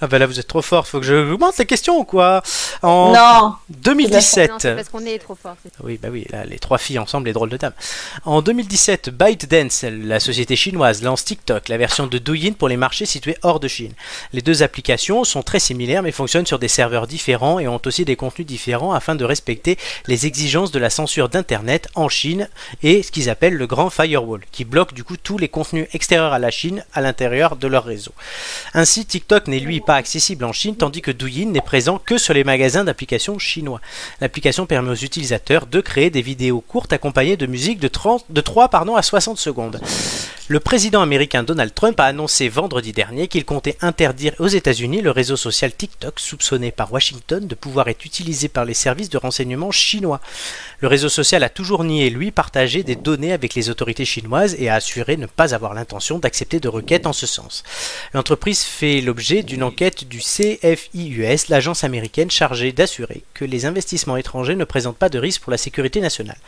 Ah 0.00 0.06
bah 0.06 0.18
là, 0.18 0.26
vous 0.26 0.38
êtes 0.38 0.46
trop 0.46 0.62
fort, 0.62 0.86
faut 0.86 1.00
que 1.00 1.06
je 1.06 1.14
augmente 1.32 1.58
les 1.58 1.66
questions 1.66 1.98
ou 1.98 2.04
quoi? 2.04 2.42
En 2.82 3.12
Non. 3.12 3.40
Non, 3.40 3.54
2017, 3.68 4.52
c'est 4.58 4.74
parce 4.76 4.88
qu'on 4.88 5.04
est 5.06 5.18
trop 5.18 5.34
fort. 5.40 5.56
c'est- 5.62 5.72
Oui, 5.82 5.98
bah 6.02 6.08
oui, 6.10 6.26
là, 6.30 6.44
les 6.44 6.58
trois 6.58 6.78
filles 6.78 6.98
ensemble, 6.98 7.26
les 7.26 7.32
drôles 7.32 7.48
de 7.50 7.56
dames. 7.56 7.72
En 8.24 8.42
2017, 8.42 9.10
ByteDance, 9.10 9.84
la 9.84 10.20
société 10.20 10.56
chinoise, 10.56 11.02
lance 11.02 11.24
TikTok, 11.24 11.68
la 11.68 11.76
version 11.78 12.06
de 12.06 12.18
Douyin 12.18 12.52
pour 12.52 12.68
les 12.68 12.76
marchés 12.76 13.06
situés 13.06 13.36
hors 13.42 13.60
de 13.60 13.68
Chine. 13.68 13.92
Les 14.32 14.42
deux 14.42 14.62
applications 14.62 15.24
sont 15.24 15.42
très 15.42 15.58
similaires 15.60 16.02
mais 16.02 16.12
fonctionnent 16.12 16.46
sur 16.46 16.58
des 16.58 16.68
serveurs 16.68 17.06
différents 17.06 17.58
et 17.58 17.68
ont 17.68 17.80
aussi 17.86 18.04
des 18.04 18.16
contenus 18.16 18.46
différents 18.46 18.92
afin 18.92 19.14
de 19.14 19.24
respecter 19.24 19.78
les 20.06 20.26
exigences 20.26 20.70
de 20.72 20.78
la 20.78 20.90
censure 20.90 21.28
d'Internet 21.28 21.88
en 21.94 22.08
Chine 22.08 22.48
et 22.82 23.02
ce 23.02 23.10
qu'ils 23.10 23.30
appellent 23.30 23.54
le 23.56 23.66
grand 23.66 23.90
firewall, 23.90 24.42
qui 24.52 24.64
bloque 24.64 24.94
du 24.94 25.04
coup 25.04 25.16
tous 25.16 25.38
les 25.38 25.48
contenus 25.48 25.86
extérieurs 25.92 26.32
à 26.32 26.38
la 26.38 26.50
Chine 26.50 26.84
à 26.92 27.00
l'intérieur 27.00 27.56
de 27.56 27.66
leur 27.68 27.84
réseau. 27.84 28.12
Ainsi, 28.74 29.04
TikTok 29.06 29.46
n'est 29.46 29.58
lui 29.60 29.69
pas 29.78 29.94
accessible 29.94 30.44
en 30.44 30.52
Chine, 30.52 30.74
tandis 30.74 31.02
que 31.02 31.12
Douyin 31.12 31.50
n'est 31.50 31.60
présent 31.60 32.00
que 32.04 32.18
sur 32.18 32.34
les 32.34 32.42
magasins 32.42 32.82
d'applications 32.82 33.38
chinois. 33.38 33.80
L'application 34.20 34.66
permet 34.66 34.90
aux 34.90 34.94
utilisateurs 34.94 35.66
de 35.66 35.80
créer 35.80 36.10
des 36.10 36.22
vidéos 36.22 36.60
courtes 36.60 36.92
accompagnées 36.92 37.36
de 37.36 37.46
musique 37.46 37.78
de, 37.78 37.86
30 37.86 38.24
de 38.30 38.40
3 38.40 38.68
pardon, 38.70 38.96
à 38.96 39.02
60 39.02 39.38
secondes. 39.38 39.80
Le 40.50 40.58
président 40.58 41.00
américain 41.00 41.44
Donald 41.44 41.72
Trump 41.72 42.00
a 42.00 42.06
annoncé 42.06 42.48
vendredi 42.48 42.90
dernier 42.90 43.28
qu'il 43.28 43.44
comptait 43.44 43.76
interdire 43.82 44.34
aux 44.40 44.48
États-Unis 44.48 45.00
le 45.00 45.12
réseau 45.12 45.36
social 45.36 45.72
TikTok, 45.72 46.18
soupçonné 46.18 46.72
par 46.72 46.92
Washington 46.92 47.46
de 47.46 47.54
pouvoir 47.54 47.86
être 47.86 48.04
utilisé 48.04 48.48
par 48.48 48.64
les 48.64 48.74
services 48.74 49.10
de 49.10 49.16
renseignement 49.16 49.70
chinois. 49.70 50.20
Le 50.80 50.88
réseau 50.88 51.08
social 51.08 51.44
a 51.44 51.50
toujours 51.50 51.84
nié, 51.84 52.10
lui, 52.10 52.32
partager 52.32 52.82
des 52.82 52.96
données 52.96 53.32
avec 53.32 53.54
les 53.54 53.70
autorités 53.70 54.04
chinoises 54.04 54.56
et 54.58 54.68
a 54.68 54.74
assuré 54.74 55.16
ne 55.16 55.26
pas 55.26 55.54
avoir 55.54 55.72
l'intention 55.72 56.18
d'accepter 56.18 56.58
de 56.58 56.66
requêtes 56.66 57.06
en 57.06 57.12
ce 57.12 57.28
sens. 57.28 57.62
L'entreprise 58.12 58.62
fait 58.62 59.00
l'objet 59.00 59.44
d'une 59.44 59.59
une 59.60 59.64
enquête 59.64 60.08
du 60.08 60.20
CFIUS, 60.20 61.50
l'agence 61.50 61.84
américaine 61.84 62.30
chargée 62.30 62.72
d'assurer 62.72 63.24
que 63.34 63.44
les 63.44 63.66
investissements 63.66 64.16
étrangers 64.16 64.56
ne 64.56 64.64
présentent 64.64 64.96
pas 64.96 65.10
de 65.10 65.18
risque 65.18 65.42
pour 65.42 65.50
la 65.50 65.58
sécurité 65.58 66.00
nationale. 66.00 66.38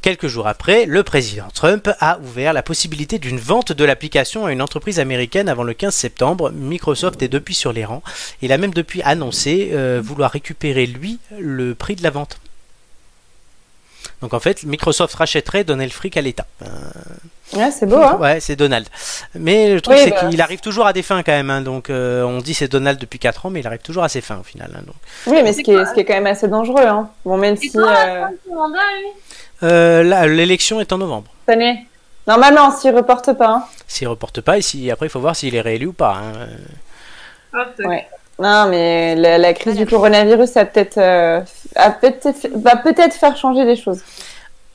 Quelques 0.00 0.28
jours 0.28 0.46
après, 0.46 0.86
le 0.86 1.02
président 1.02 1.48
Trump 1.52 1.90
a 2.00 2.18
ouvert 2.20 2.54
la 2.54 2.62
possibilité 2.62 3.18
d'une 3.18 3.38
vente 3.38 3.72
de 3.72 3.84
l'application 3.84 4.46
à 4.46 4.52
une 4.52 4.62
entreprise 4.62 4.98
américaine 4.98 5.50
avant 5.50 5.62
le 5.62 5.74
15 5.74 5.94
septembre. 5.94 6.50
Microsoft 6.50 7.20
est 7.22 7.28
depuis 7.28 7.54
sur 7.54 7.74
les 7.74 7.84
rangs. 7.84 8.02
Il 8.40 8.50
a 8.50 8.56
même 8.56 8.72
depuis 8.72 9.02
annoncé 9.02 9.68
euh, 9.74 10.00
vouloir 10.02 10.30
récupérer, 10.30 10.86
lui, 10.86 11.18
le 11.38 11.74
prix 11.74 11.96
de 11.96 12.02
la 12.02 12.08
vente. 12.08 12.40
Donc 14.22 14.34
en 14.34 14.40
fait, 14.40 14.64
Microsoft 14.64 15.14
rachèterait, 15.14 15.62
donner 15.64 15.84
le 15.84 15.90
fric 15.90 16.16
à 16.16 16.20
l'État. 16.20 16.46
Euh, 16.62 16.66
Ouais, 17.54 17.70
c'est 17.70 17.86
beau, 17.86 17.96
hein. 17.96 18.18
Ouais, 18.20 18.40
c'est 18.40 18.56
Donald. 18.56 18.86
Mais 19.34 19.72
le 19.72 19.80
truc, 19.80 19.96
Oui, 19.96 20.02
c'est 20.04 20.10
bah. 20.10 20.28
qu'il 20.28 20.42
arrive 20.42 20.60
toujours 20.60 20.86
à 20.86 20.92
des 20.92 21.02
fins 21.02 21.22
quand 21.22 21.32
même. 21.32 21.48
hein. 21.48 21.62
Donc, 21.62 21.88
euh, 21.88 22.22
on 22.22 22.38
dit 22.40 22.52
c'est 22.52 22.68
Donald 22.68 23.00
depuis 23.00 23.18
4 23.18 23.46
ans, 23.46 23.50
mais 23.50 23.60
il 23.60 23.66
arrive 23.66 23.80
toujours 23.80 24.04
à 24.04 24.10
ses 24.10 24.20
fins 24.20 24.36
au 24.38 24.42
final. 24.42 24.70
hein. 24.76 24.82
Donc, 24.86 24.96
Oui, 25.26 25.40
mais 25.42 25.54
ce 25.54 25.62
qui, 25.62 25.70
est, 25.72 25.86
ce 25.86 25.94
qui 25.94 26.00
est 26.00 26.04
quand 26.04 26.12
même 26.12 26.26
assez 26.26 26.46
dangereux, 26.46 26.84
hein. 26.86 27.08
Bon, 27.24 27.38
même 27.38 27.56
si. 27.56 27.72
quoi 27.72 27.88
euh, 27.90 28.26
mandat, 28.54 28.78
lui? 29.00 29.08
Euh, 29.62 30.26
l'élection 30.26 30.78
est 30.80 30.92
en 30.92 30.98
novembre. 30.98 31.30
cette 31.46 31.54
année. 31.56 31.86
Normalement, 32.26 32.70
s'il 32.76 32.94
reporte 32.94 33.32
pas, 33.32 33.48
hein. 33.48 33.64
S'il 33.86 34.08
reporte 34.08 34.42
pas, 34.42 34.58
et 34.58 34.62
si, 34.62 34.90
après, 34.90 35.06
il 35.06 35.10
faut 35.10 35.20
voir 35.20 35.34
s'il 35.34 35.54
est 35.54 35.62
réélu 35.62 35.86
ou 35.86 35.92
pas. 35.94 36.18
hein. 36.20 36.48
Hop, 37.54 37.68
Ouais. 37.86 38.06
Non, 38.40 38.68
mais 38.68 39.16
la, 39.16 39.36
la 39.38 39.52
crise 39.52 39.76
du 39.76 39.84
coronavirus 39.86 40.56
a 40.56 40.64
peut-être 40.64 40.98
euh, 40.98 41.40
a 41.74 41.90
peut-être 41.90 42.32
fait- 42.36 42.52
va 42.54 42.76
peut-être 42.76 43.14
faire 43.14 43.36
changer 43.36 43.64
les 43.64 43.74
choses. 43.76 44.00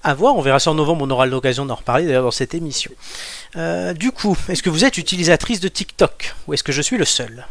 À 0.03 0.13
voir, 0.13 0.35
on 0.35 0.41
verra 0.41 0.59
ça 0.59 0.69
en 0.71 0.73
novembre, 0.73 1.05
on 1.07 1.09
aura 1.11 1.25
l'occasion 1.25 1.65
d'en 1.65 1.75
reparler 1.75 2.05
d'ailleurs 2.05 2.23
dans 2.23 2.31
cette 2.31 2.53
émission. 2.53 2.91
Euh, 3.55 3.93
du 3.93 4.11
coup, 4.11 4.37
est-ce 4.49 4.61
que 4.61 4.69
vous 4.69 4.83
êtes 4.83 4.97
utilisatrice 4.97 5.61
de 5.61 5.69
TikTok 5.69 6.35
Ou 6.47 6.53
est-ce 6.53 6.63
que 6.63 6.73
je 6.73 6.81
suis 6.81 6.97
le 6.97 7.05
seul? 7.05 7.45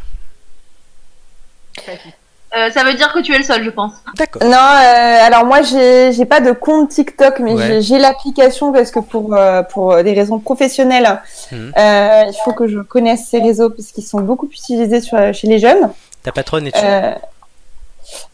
Euh, 2.55 2.71
ça 2.71 2.85
veut 2.85 2.93
dire 2.95 3.11
que 3.15 3.21
tu 3.21 3.35
es 3.35 3.39
le 3.39 3.45
seul, 3.45 3.65
je 3.65 3.71
pense. 3.71 3.93
D'accord. 4.19 4.43
Non, 4.45 4.51
euh, 4.51 5.27
alors 5.27 5.47
moi 5.47 5.63
j'ai 5.63 6.25
pas 6.27 6.41
de 6.41 6.53
compte 6.53 6.91
TikTok, 6.91 7.39
mais 7.39 7.55
Ouais. 7.55 7.81
j'ai- 7.81 7.99
l'application 7.99 8.73
parce 8.73 8.91
que 8.91 8.99
pour 9.01 9.35
euh, 9.35 9.63
pour 9.63 10.03
des 10.03 10.13
raisons 10.13 10.39
professionnelles, 10.39 11.21
Mhm. 11.51 11.73
euh, 11.79 12.23
il 12.29 12.37
faut 12.45 12.53
que 12.53 12.69
je 12.69 12.81
connaisse 12.81 13.27
ces 13.31 13.41
réseaux 13.41 13.71
parce 13.71 13.93
qu'ils 13.93 14.05
sont 14.05 14.21
beaucoup 14.21 14.47
utilisés 14.47 15.01
sur, 15.01 15.17
chez 15.33 15.47
les 15.47 15.59
jeunes. 15.59 15.91
Ta 16.23 16.33
patronne 16.33 16.67
est 16.67 16.73
dessus 16.73 16.85
Euh, 16.85 17.13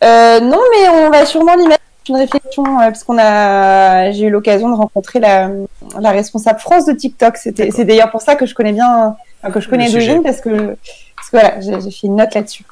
euh, 0.04 0.40
non, 0.40 0.58
mais 0.72 0.88
on 0.88 1.10
va 1.10 1.24
sûrement 1.26 1.54
y 1.54 1.66
mettre 1.66 1.82
une 2.08 2.16
réflexion 2.16 2.64
euh, 2.80 2.86
parce 2.86 3.04
qu'on 3.04 3.18
a, 3.18 4.10
j'ai 4.12 4.24
eu 4.24 4.30
l'occasion 4.30 4.68
de 4.70 4.74
rencontrer 4.74 5.20
la, 5.20 5.48
la 6.00 6.10
responsable 6.10 6.58
France 6.58 6.86
de 6.86 6.92
TikTok. 6.92 7.36
C'était, 7.36 7.70
c'est 7.70 7.84
d'ailleurs 7.84 8.10
pour 8.10 8.22
ça 8.22 8.34
que 8.34 8.46
je 8.46 8.54
connais 8.54 8.72
bien, 8.72 9.14
enfin, 9.42 9.52
que 9.52 9.60
je 9.60 9.68
connais. 9.68 9.90
Douyin 9.90 10.22
parce 10.22 10.40
que, 10.40 10.48
parce 11.16 11.30
que 11.30 11.32
voilà, 11.32 11.60
j'ai 11.60 11.90
fait 11.90 12.06
une 12.06 12.16
note 12.16 12.34
là-dessus. 12.34 12.64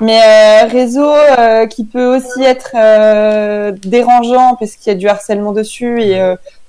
Mais 0.00 0.18
euh, 0.20 0.66
réseau 0.66 1.08
euh, 1.08 1.66
qui 1.66 1.84
peut 1.84 2.16
aussi 2.16 2.42
être 2.42 2.72
euh, 2.74 3.72
dérangeant 3.84 4.56
parce 4.58 4.76
qu'il 4.76 4.92
y 4.92 4.96
a 4.96 4.98
du 4.98 5.08
harcèlement 5.08 5.52
dessus 5.52 6.02
et 6.02 6.20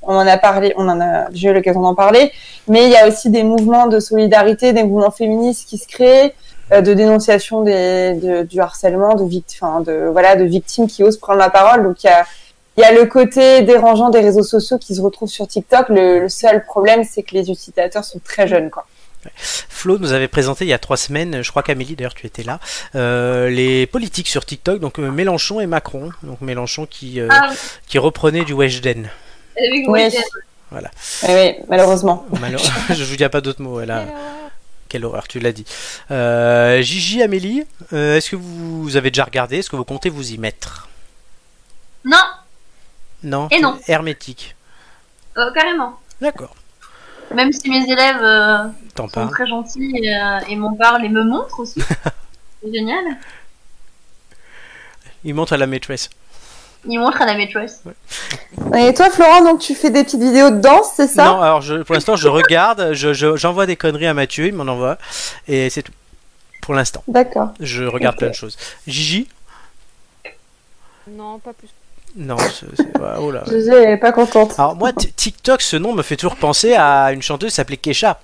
on 0.03 0.15
en 0.15 0.27
a 0.27 0.37
parlé, 0.37 0.73
on 0.77 0.87
en 0.87 1.01
a, 1.01 1.25
j'ai 1.33 1.49
eu 1.49 1.53
l'occasion 1.53 1.81
d'en 1.81 1.95
parler. 1.95 2.31
Mais 2.67 2.83
il 2.85 2.91
y 2.91 2.95
a 2.95 3.07
aussi 3.07 3.31
des 3.31 3.43
mouvements 3.43 3.87
de 3.87 3.99
solidarité, 3.99 4.73
des 4.73 4.83
mouvements 4.83 5.09
féministes 5.09 5.67
qui 5.67 5.79
se 5.79 5.87
créent 5.87 6.35
euh, 6.71 6.81
de 6.81 6.93
dénonciation 6.93 7.61
des, 7.63 8.13
de- 8.13 8.43
du 8.43 8.59
harcèlement, 8.61 9.15
de, 9.15 9.23
enfin, 9.53 9.81
de, 9.81 10.07
voilà, 10.11 10.35
de 10.35 10.43
victimes 10.43 10.87
qui 10.87 11.03
osent 11.03 11.17
prendre 11.17 11.39
la 11.39 11.49
parole. 11.49 11.83
Donc 11.83 12.03
il 12.03 12.07
y 12.07 12.09
a, 12.11 12.25
il 12.77 12.81
y 12.81 12.83
a 12.83 12.91
le 12.91 13.05
côté 13.05 13.63
dérangeant 13.63 14.09
des 14.09 14.19
réseaux 14.19 14.43
sociaux 14.43 14.77
qui 14.77 14.93
se 14.93 15.01
retrouvent 15.01 15.29
sur 15.29 15.47
TikTok. 15.47 15.89
Le, 15.89 16.19
le 16.19 16.29
seul 16.29 16.63
problème, 16.63 17.03
c'est 17.03 17.23
que 17.23 17.33
les 17.33 17.49
utilisateurs 17.49 18.03
sont 18.03 18.19
très 18.23 18.47
jeunes. 18.47 18.69
Quoi. 18.69 18.85
Flo 19.35 19.97
nous 19.97 20.13
avait 20.13 20.27
présenté 20.27 20.65
il 20.65 20.69
y 20.69 20.73
a 20.73 20.79
trois 20.79 20.97
semaines, 20.97 21.41
je 21.43 21.49
crois 21.49 21.63
qu'Amélie 21.63 21.95
d'ailleurs 21.95 22.13
tu 22.13 22.25
étais 22.25 22.43
là, 22.43 22.59
euh, 22.95 23.49
les 23.49 23.85
politiques 23.87 24.27
sur 24.27 24.45
TikTok, 24.45 24.79
donc 24.79 24.99
euh, 24.99 25.11
Mélenchon 25.11 25.59
et 25.59 25.67
Macron. 25.67 26.11
Donc 26.23 26.41
Mélenchon 26.41 26.85
qui, 26.85 27.19
euh, 27.19 27.27
Ah, 27.31 27.51
qui 27.87 27.97
reprenait 27.99 28.43
du 28.45 28.53
Weshden. 28.53 29.09
Oui. 29.59 29.85
Weshden. 29.87 30.21
Oui, 30.71 30.79
oui, 31.29 31.55
malheureusement. 31.69 32.25
Malheure- 32.41 32.61
je 32.89 33.03
vous 33.03 33.15
dis 33.15 33.27
pas 33.29 33.41
d'autres 33.41 33.61
mots. 33.61 33.79
Elle 33.79 33.91
a... 33.91 34.05
Quelle 34.89 35.03
horreur, 35.05 35.27
tu 35.27 35.39
l'as 35.39 35.51
dit. 35.51 35.65
Euh, 36.11 36.81
Gigi, 36.81 37.21
Amélie, 37.23 37.65
euh, 37.93 38.17
est-ce 38.17 38.29
que 38.29 38.35
vous 38.35 38.95
avez 38.97 39.09
déjà 39.11 39.23
regardé? 39.25 39.57
Est-ce 39.57 39.69
que 39.69 39.75
vous 39.75 39.83
comptez 39.85 40.09
vous 40.09 40.31
y 40.31 40.37
mettre? 40.37 40.87
Non, 42.03 42.17
Non? 43.23 43.47
Et 43.51 43.59
non. 43.59 43.79
Hermétique. 43.87 44.55
euh, 45.37 45.51
carrément. 45.53 45.99
D'accord. 46.21 46.55
Même 47.33 47.51
si 47.51 47.69
mes 47.69 47.83
élèves 47.91 48.21
euh, 48.21 48.67
T'en 48.95 49.03
sont 49.07 49.11
parles. 49.13 49.29
très 49.31 49.45
gentils 49.47 49.91
et, 49.95 50.15
euh, 50.15 50.39
et 50.49 50.55
m'en 50.55 50.73
parlent 50.75 51.05
et 51.05 51.09
me 51.09 51.23
montrent 51.23 51.59
aussi. 51.59 51.81
c'est 52.63 52.73
génial. 52.73 53.03
Il 55.23 55.33
montre 55.35 55.53
à 55.53 55.57
la 55.57 55.67
maîtresse. 55.67 56.09
Ils 56.87 56.99
montrent 56.99 57.21
à 57.21 57.25
la 57.25 57.35
maîtresse. 57.35 57.81
Et 58.77 58.93
toi, 58.93 59.09
Florent, 59.09 59.43
donc 59.43 59.59
tu 59.59 59.73
fais 59.73 59.89
des 59.89 60.03
petites 60.03 60.21
vidéos 60.21 60.51
de 60.51 60.59
danse, 60.59 60.91
c'est 60.95 61.07
ça? 61.07 61.25
Non, 61.25 61.41
alors 61.41 61.61
je, 61.61 61.81
pour 61.81 61.95
l'instant 61.95 62.15
je 62.15 62.27
regarde, 62.27 62.93
je- 62.93 63.11
je- 63.13 63.35
j'envoie 63.35 63.65
des 63.65 63.75
conneries 63.75 64.05
à 64.05 64.13
Mathieu, 64.13 64.45
il 64.47 64.53
m'en 64.53 64.71
envoie, 64.71 64.97
et 65.47 65.69
c'est 65.71 65.81
tout. 65.81 65.91
Pour 66.61 66.73
l'instant, 66.75 67.03
D'accord. 67.07 67.53
je 67.59 67.83
regarde 67.85 68.17
plein 68.17 68.29
de 68.29 68.33
choses. 68.33 68.57
Gigi? 68.87 69.27
Non, 71.07 71.39
pas 71.39 71.53
plus. 71.53 71.69
Non, 72.15 72.37
c'est- 72.37 72.65
oh 73.19 73.31
là. 73.31 73.43
Je 73.47 73.59
suis 73.61 73.97
pas 73.99 74.11
contente. 74.11 74.53
Alors 74.57 74.75
moi, 74.75 74.93
TikTok, 74.93 75.61
ce 75.61 75.75
nom 75.75 75.93
me 75.93 76.01
fait 76.03 76.15
toujours 76.15 76.37
penser 76.37 76.73
à 76.75 77.11
une 77.11 77.21
chanteuse 77.21 77.49
qui 77.49 77.55
s'appelait 77.55 77.77
Kesha. 77.77 78.19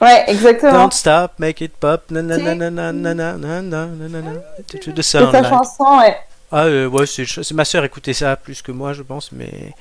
Ouais, 0.00 0.24
exactement. 0.28 0.72
Don't 0.72 0.92
stop, 0.92 1.32
make 1.38 1.60
it 1.60 1.72
pop, 1.76 2.10
nanana, 2.10 2.54
nanana, 2.54 2.92
nanana, 2.92 3.86
nanana, 3.86 4.32
de 4.32 5.02
C'est 5.02 5.02
sound 5.02 5.32
sa 5.32 5.48
chanson, 5.48 5.98
ouais. 5.98 6.16
Ah 6.50 6.64
euh, 6.64 6.86
ouais, 6.86 7.04
c'est 7.06 7.52
ma 7.52 7.64
sœur 7.64 7.84
écoutait 7.84 8.14
ça 8.14 8.36
plus 8.36 8.62
que 8.62 8.72
moi, 8.72 8.92
je 8.92 9.02
pense, 9.02 9.32
mais 9.32 9.74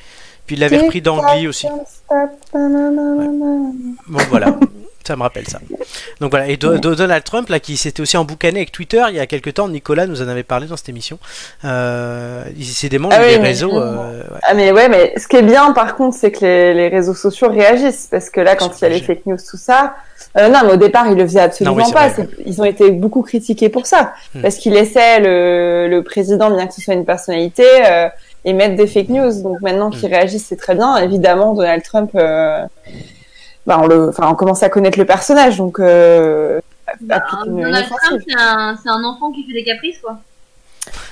puis 0.46 0.56
il 0.56 0.60
l'avait 0.60 0.80
repris 0.80 1.02
d'Angly 1.02 1.48
aussi. 1.48 1.68
Stop, 1.68 2.32
nanana. 2.54 3.72
Bon 4.08 4.20
voilà, 4.30 4.58
ça 5.08 5.16
me 5.16 5.22
rappelle 5.24 5.48
ça. 5.48 5.60
Donc 6.22 6.32
voilà, 6.32 6.48
et 6.48 6.58
Do- 6.58 6.78
Do- 6.78 6.96
Donald 6.96 7.24
Trump 7.24 7.50
là 7.50 7.60
qui 7.60 7.78
s'était 7.78 8.02
aussi 8.02 8.18
emboucané 8.18 8.60
avec 8.60 8.72
Twitter 8.72 9.04
il 9.10 9.16
y 9.16 9.20
a 9.20 9.26
quelques 9.26 9.54
temps, 9.56 9.68
Nicolas 9.68 10.06
nous 10.08 10.22
en 10.22 10.28
avait 10.28 10.44
parlé 10.44 10.68
dans 10.68 10.78
cette 10.78 10.90
émission. 10.90 11.18
Euh, 11.66 12.44
il- 12.58 12.66
c'est 12.66 12.90
des 12.90 13.00
Ah 13.04 13.18
oui, 13.22 13.34
des 13.34 13.40
mais- 13.40 13.48
réseaux. 13.48 13.76
euh, 13.78 14.22
ouais. 14.22 14.40
Ah 14.44 14.54
mais 14.54 14.72
ouais, 14.72 14.90
mais 14.90 15.14
ce 15.18 15.28
qui 15.28 15.38
est 15.38 15.42
bien 15.44 15.72
par 15.74 15.96
contre, 15.96 16.16
c'est 16.18 16.32
que 16.32 16.42
les, 16.46 16.74
les 16.74 16.88
réseaux 16.90 17.14
sociaux 17.16 17.50
réagissent 17.50 18.08
parce 18.12 18.30
que 18.30 18.40
là, 18.42 18.56
quand 18.56 18.72
il 18.78 18.82
y 18.84 18.86
a 18.86 18.90
les 18.90 19.02
fake 19.02 19.26
news, 19.26 19.38
tout 19.50 19.58
ça, 19.58 19.96
euh, 20.38 20.50
non, 20.50 20.60
mais 20.66 20.74
au 20.74 20.78
départ, 20.78 21.08
ils 21.08 21.16
le 21.18 21.26
faisaient 21.26 21.40
absolument 21.40 21.76
Non, 21.76 21.82
oui, 21.82 21.88
c'est 21.88 21.94
pas. 21.94 22.10
vrai, 22.10 22.28
Ils 22.46 22.62
ont 22.62 22.66
été 22.66 22.92
beaucoup 22.92 23.22
critiqués 23.22 23.70
pour 23.70 23.86
ça 23.88 24.14
Hmm. 24.36 24.42
parce 24.42 24.56
qu'ils 24.58 24.74
laissaient 24.74 25.20
le, 25.20 25.88
le 25.90 26.04
président, 26.04 26.50
bien 26.52 26.68
que 26.68 26.74
ce 26.74 26.82
soit 26.82 26.94
une 26.94 27.06
personnalité, 27.06 27.64
euh, 27.86 28.08
émettre 28.46 28.76
des 28.76 28.88
fake 28.88 29.10
news. 29.10 29.42
Donc 29.42 29.62
maintenant 29.62 29.90
qu'ils 29.90 30.10
Hmm. 30.10 30.14
réagissent, 30.14 30.46
c'est 30.50 30.56
très 30.66 30.76
bien. 30.76 30.98
Évidemment, 30.98 31.54
Donald 31.54 31.84
Trump, 31.84 32.12
bah, 33.68 33.80
on 33.84 33.86
le, 33.88 34.10
enfin, 34.10 34.28
on 34.30 34.36
commence 34.36 34.64
à 34.64 34.70
connaître 34.70 34.98
le 34.98 35.06
personnage, 35.06 35.58
donc 35.58 35.80
euh, 35.80 36.60
Bah, 37.02 37.22
une- 37.46 37.58
une 37.58 37.64
Donald 37.66 37.86
offensive. 37.86 38.08
Trump, 38.08 38.22
c'est 38.28 38.36
un, 38.40 38.78
c'est 38.82 38.90
un 38.90 39.04
enfant 39.04 39.32
qui 39.32 39.46
fait 39.46 39.54
des 39.54 39.64
caprices, 39.64 40.00
quoi. 40.00 40.18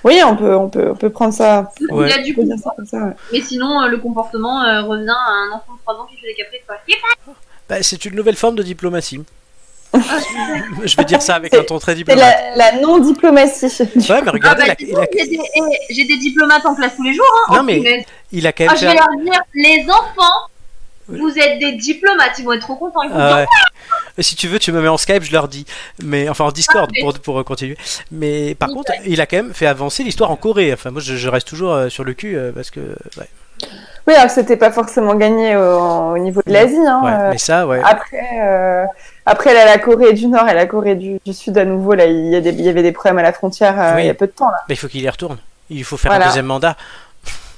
Oui, 0.05 0.21
on 0.25 0.35
peut, 0.37 0.55
on 0.55 0.69
peut, 0.69 0.89
on 0.91 0.95
peut 0.95 1.09
prendre 1.09 1.33
ça. 1.33 1.69
Ouais. 1.91 2.07
Il 2.09 2.13
a 2.13 2.23
du 2.23 2.31
On 2.31 2.35
peut 2.35 2.41
coup. 2.41 2.47
dire 2.47 2.57
ça 2.57 2.71
comme 2.77 2.85
ça. 2.85 2.97
ouais. 2.97 3.13
Mais 3.33 3.41
sinon, 3.41 3.81
euh, 3.81 3.87
le 3.89 3.97
comportement 3.97 4.63
euh, 4.63 4.81
revient 4.83 5.09
à 5.09 5.31
un 5.31 5.49
enfant 5.51 5.73
de 5.73 5.79
3 5.83 5.95
ans 5.95 6.07
qui 6.09 6.15
fait 6.17 6.27
des 6.27 6.33
caprices, 6.33 6.61
quoi. 6.65 6.77
Bah, 7.67 7.75
c'est 7.81 8.05
une 8.05 8.15
nouvelle 8.15 8.35
forme 8.37 8.55
de 8.55 8.63
diplomatie. 8.63 9.21
je 9.93 10.95
vais 10.97 11.05
dire 11.05 11.21
ça 11.21 11.35
avec 11.35 11.53
un 11.53 11.63
ton 11.63 11.79
très 11.79 11.91
C'est 11.93 11.97
diplomate. 11.97 12.35
la, 12.55 12.71
la 12.71 12.79
non-diplomatie. 12.81 13.65
Ouais, 13.65 13.87
mais 14.09 14.21
Ah 14.27 14.31
regardez, 14.31 14.63
bah, 14.67 14.73
il, 14.79 14.85
dis 14.87 14.93
a, 14.93 14.95
il, 14.95 14.97
a, 14.97 15.05
donc, 15.05 15.09
j'ai 15.17 15.27
des, 15.27 15.39
eh, 15.55 15.93
j'ai 15.93 16.03
des 16.05 16.17
diplomates 16.17 16.65
en 16.65 16.75
classe 16.75 16.95
tous 16.95 17.03
les 17.03 17.13
jours, 17.13 17.25
hein. 17.49 17.53
Non, 17.55 17.59
Oh, 17.61 17.63
mais- 17.63 18.05
il 18.31 18.45
a 18.47 18.51
quand 18.53 18.65
Ah, 18.67 18.71
même 18.73 18.77
je 18.81 18.85
vais 18.87 18.93
leur 18.93 19.09
dire, 19.23 19.41
les 19.53 19.85
enfants, 19.89 20.37
Oui. 21.07 21.19
vous 21.19 21.37
êtes 21.37 21.59
des 21.59 21.73
diplomates, 21.73 22.31
ils 22.39 22.45
vont 22.45 22.53
être 22.53 22.61
trop 22.61 22.75
contents. 22.75 23.03
Ils 23.03 23.09
vont 23.09 23.15
Ah 23.19 23.27
dire, 23.27 23.37
ouais. 23.37 23.45
Et 24.17 24.23
Si 24.23 24.35
tu 24.35 24.47
veux, 24.47 24.57
tu 24.59 24.71
me 24.71 24.81
mets 24.81 24.87
en 24.87 24.97
Skype, 24.97 25.23
je 25.23 25.31
leur 25.31 25.47
dis. 25.47 25.65
Mais 26.03 26.27
enfin 26.29 26.45
en 26.45 26.51
Discord 26.51 26.89
Ah, 26.95 26.99
pour, 27.01 27.13
pour 27.19 27.43
continuer. 27.45 27.77
Mais 28.11 28.55
par 28.55 28.69
contre, 28.69 28.91
il 29.05 29.21
a 29.21 29.25
quand 29.25 29.37
même 29.37 29.53
fait 29.53 29.67
avancer 29.67 30.03
l'histoire 30.03 30.31
en 30.31 30.35
Corée. 30.35 30.73
Enfin, 30.73 30.91
moi, 30.91 31.01
je, 31.01 31.15
je 31.15 31.29
reste 31.29 31.47
toujours 31.47 31.73
euh, 31.73 31.89
sur 31.89 32.03
le 32.03 32.13
cul 32.13 32.35
euh, 32.37 32.51
parce 32.53 32.71
que. 32.71 32.79
Ouais, 33.17 33.27
Oui, 34.07 34.13
alors 34.15 34.29
c'était 34.31 34.57
pas 34.57 34.71
forcément 34.71 35.15
gagné 35.15 35.55
au, 35.55 36.13
au 36.13 36.17
niveau 36.17 36.41
de 36.45 36.51
l'Asie. 36.51 36.75
Hein. 36.87 37.01
ouais, 37.03 37.11
euh, 37.11 37.29
mais 37.31 37.37
ça, 37.37 37.67
ouais. 37.67 37.81
Après, 37.83 38.27
euh, 38.41 38.85
après 39.27 39.53
là, 39.53 39.65
la 39.65 39.77
Corée 39.77 40.13
du 40.13 40.27
Nord 40.27 40.47
et 40.49 40.53
la 40.53 40.65
Corée 40.65 40.95
du, 40.95 41.19
du 41.25 41.33
Sud 41.33 41.57
à 41.57 41.65
nouveau, 41.65 41.93
là, 41.93 42.05
il 42.05 42.27
y, 42.31 42.35
a 42.35 42.41
des, 42.41 42.49
il 42.49 42.61
y 42.61 42.69
avait 42.69 42.83
des 42.83 42.91
problèmes 42.93 43.19
à 43.19 43.23
la 43.23 43.33
frontière 43.33 43.79
euh, 43.79 43.95
Oui. 43.95 44.03
il 44.03 44.07
y 44.07 44.09
a 44.09 44.13
peu 44.15 44.27
de 44.27 44.31
temps. 44.31 44.47
Là. 44.49 44.57
Mais 44.69 44.75
il 44.75 44.77
faut 44.77 44.87
qu'il 44.87 45.01
y 45.01 45.09
retourne. 45.09 45.37
Il 45.69 45.83
faut 45.83 45.97
faire 45.97 46.11
Voilà. 46.11 46.25
un 46.25 46.27
deuxième 46.29 46.45
mandat. 46.47 46.75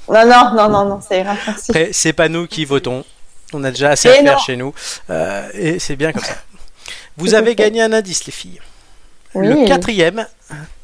Non, 0.10 0.26
non, 0.26 0.54
non, 0.56 0.70
non, 0.70 0.86
non, 0.86 1.02
ça 1.02 1.18
ira. 1.18 1.34
Merci. 1.46 1.72
C'est 1.92 2.14
pas 2.14 2.30
nous 2.30 2.48
qui 2.48 2.64
votons. 2.66 3.04
On 3.54 3.64
a 3.64 3.72
déjà 3.72 3.92
assez 3.92 4.10
et 4.10 4.18
à 4.18 4.22
non. 4.22 4.28
faire 4.32 4.40
chez 4.40 4.58
nous. 4.58 4.74
Euh, 5.10 5.48
et 5.54 5.80
c'est 5.80 5.96
bien 5.96 6.12
comme 6.12 6.24
ça. 6.24 6.36
Vous 7.18 7.34
avez 7.34 7.56
gagné 7.64 7.82
un 7.82 7.94
indice, 7.94 8.26
les 8.26 8.32
filles. 8.32 8.60
Oui. 9.34 9.48
Le 9.48 9.66
quatrième, 9.68 10.28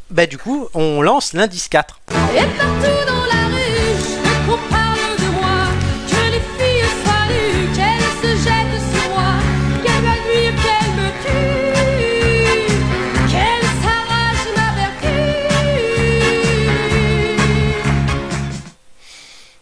bah, 0.09 0.26
du 0.26 0.38
coup, 0.38 0.68
on 0.74 1.01
lance 1.01 1.34
l'indice 1.34 1.68
4. 1.68 1.99
Et 2.09 2.14
partout 2.14 3.05
dans 3.07 3.26
la 3.26 3.47
rue, 3.47 3.95
dès 4.24 4.51
qu'on 4.51 4.57
parle 4.70 5.16
de 5.18 5.30
moi, 5.39 5.68
que 6.07 6.16
les 6.32 6.39
filles 6.39 6.86
saluent, 7.03 7.68
qu'elles 7.76 8.11
se 8.22 8.32
jettent 8.43 8.82
sur 8.93 9.09
moi, 9.09 9.34
qu'elles 9.84 10.03
m'allument, 10.03 10.61
qu'elles 10.61 10.93
me 10.95 11.09
tuent, 11.24 12.72
qu'elles 13.32 13.70
s'arrachent 13.82 14.51
ma 14.55 14.70
vertu. 14.80 15.18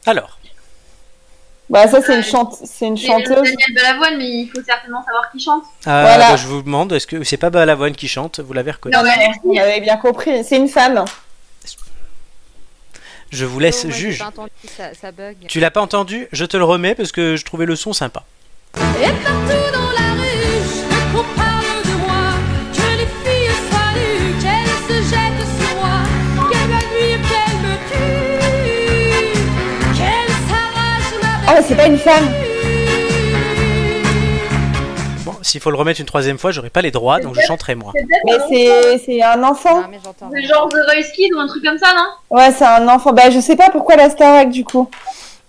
Alors, 0.06 0.38
bah 1.72 1.88
ça 1.88 2.02
c'est 2.02 2.16
une 2.16 2.24
chante, 2.24 2.54
c'est 2.66 2.86
une 2.86 2.98
C'est 2.98 3.08
chanteuse. 3.08 3.28
Daniel 3.36 3.74
Balavoine, 3.76 4.18
mais 4.18 4.28
il 4.30 4.48
faut 4.54 4.62
certainement 4.64 5.04
savoir 5.06 5.32
qui 5.32 5.40
chante. 5.40 5.64
euh, 5.88 6.02
Voilà. 6.04 6.32
bah, 6.32 6.36
je 6.36 6.46
vous 6.48 6.62
demande, 6.62 6.92
est-ce 6.92 7.08
que 7.08 7.24
c'est 7.24 7.38
pas 7.38 7.50
Balavoine 7.50 7.96
qui 7.96 8.08
chante 8.10 8.42
Vous 8.42 8.52
l'avez 8.54 8.72
reconnu? 8.72 8.94
Non, 8.96 9.04
non, 9.04 9.12
vous 9.44 9.58
avez 9.58 9.80
bien 9.80 9.96
compris. 9.98 10.44
C'est 10.44 10.58
une 10.58 10.68
femme. 10.68 11.06
Je 13.32 13.46
vous 13.46 13.60
laisse 13.60 13.86
Oh, 13.88 13.92
juge. 13.92 14.18
pas 14.20 14.26
entendu, 14.28 14.52
ça, 14.76 14.94
ça 14.94 15.12
bug. 15.14 15.38
Tu 15.48 15.62
l'as 15.62 15.72
pas 15.72 15.80
entendu? 15.82 16.28
Je 16.34 16.44
te 16.44 16.58
le 16.58 16.66
remets 16.66 16.96
parce 16.96 17.14
que 17.14 17.38
je 17.38 17.46
trouvais 17.46 17.66
le 17.66 17.78
son 17.78 17.94
sympa. 17.94 18.24
Et 18.76 18.80
partout 18.80 19.72
dans 19.74 19.92
la 19.92 20.11
Oh, 31.52 31.56
mais 31.58 31.62
c'est 31.64 31.76
pas 31.76 31.88
une 31.88 31.98
femme. 31.98 32.28
Bon, 35.26 35.34
s'il 35.42 35.60
faut 35.60 35.70
le 35.70 35.76
remettre 35.78 36.00
une 36.00 36.06
troisième 36.06 36.38
fois, 36.38 36.52
j'aurai 36.52 36.70
pas 36.70 36.82
les 36.82 36.92
droits, 36.92 37.20
donc 37.20 37.36
je 37.36 37.42
chanterai 37.42 37.76
moi. 37.76 37.92
Mais 38.26 38.34
un 38.34 38.40
c'est 38.50 38.98
c'est 39.06 39.22
un 39.22 39.44
enfant. 39.44 39.84
C'est 40.34 40.44
genre 40.44 40.70
The 40.70 40.76
Voice 40.76 41.12
Kid 41.14 41.34
ou 41.36 41.40
un 41.40 41.48
truc 41.48 41.64
comme 41.64 41.78
ça, 41.78 41.88
non? 41.94 42.08
Ouais, 42.38 42.52
c'est 42.52 42.66
un 42.66 42.88
enfant. 42.88 43.12
Bah 43.12 43.30
je 43.30 43.40
sais 43.40 43.56
pas 43.58 43.70
pourquoi 43.70 43.96
la 43.98 44.10
Starac 44.10 44.50
du 44.50 44.64
coup. 44.64 44.90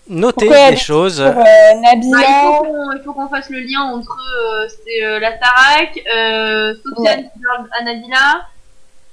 Notez 0.08 0.46
Pourquoi 0.46 0.70
est 0.72 0.76
choses. 0.76 1.18
Pour, 1.18 1.40
euh, 1.40 1.44
Bah, 1.44 1.70
il 1.74 1.80
Nabila. 1.80 2.18
faut 2.18 2.64
qu'on- 2.64 2.92
il 2.92 3.02
faut 3.04 3.12
qu'on 3.12 3.28
fasse 3.28 3.48
le 3.50 3.60
lien 3.60 3.82
entre 3.82 4.16
euh, 4.36 4.66
c'est, 4.68 5.04
euh, 5.04 5.20
la 5.20 5.36
Starac, 5.36 6.00
euh, 6.16 6.74
Sofiane 6.84 7.22
qui 7.22 7.40
parle 7.46 7.68
à 7.78 7.84
Nabila. 7.84 8.16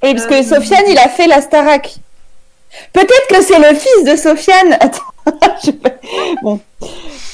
Oui, 0.02 0.14
parce 0.16 0.26
que 0.26 0.34
Euh, 0.34 0.44
Sofiane, 0.44 0.86
il 0.90 0.98
a 0.98 1.08
fait 1.08 1.28
la 1.28 1.42
Starac. 1.42 1.98
Peut-être 2.94 3.28
que 3.30 3.42
c'est 3.42 3.60
le 3.60 3.78
fils 3.78 4.04
de 4.06 4.16
Sofiane. 4.16 4.74
Attends, 4.80 5.56
je 5.60 5.66
sais 5.66 5.74
pas. 5.74 5.92
Bon, 6.42 6.60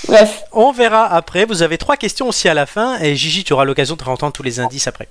bref. 0.08 0.44
On 0.52 0.72
verra 0.72 1.06
après. 1.14 1.46
Vous 1.46 1.62
avez 1.62 1.78
trois 1.78 1.98
questions 1.98 2.28
aussi 2.28 2.48
à 2.50 2.54
la 2.54 2.66
fin 2.66 3.00
et 3.00 3.16
Gigi, 3.16 3.44
tu 3.44 3.54
auras 3.54 3.66
l'occasion 3.66 3.96
de 3.96 4.04
entendre 4.04 4.34
tous 4.34 4.44
les 4.44 4.60
indices 4.60 4.88
après. 4.88 5.08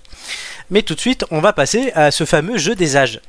Mais 0.70 0.82
tout 0.82 0.94
de 0.94 1.00
suite, 1.00 1.24
on 1.30 1.40
va 1.40 1.52
passer 1.52 1.92
à 1.94 2.10
ce 2.10 2.24
fameux 2.24 2.58
jeu 2.58 2.74
des 2.74 2.96
âges. 2.96 3.20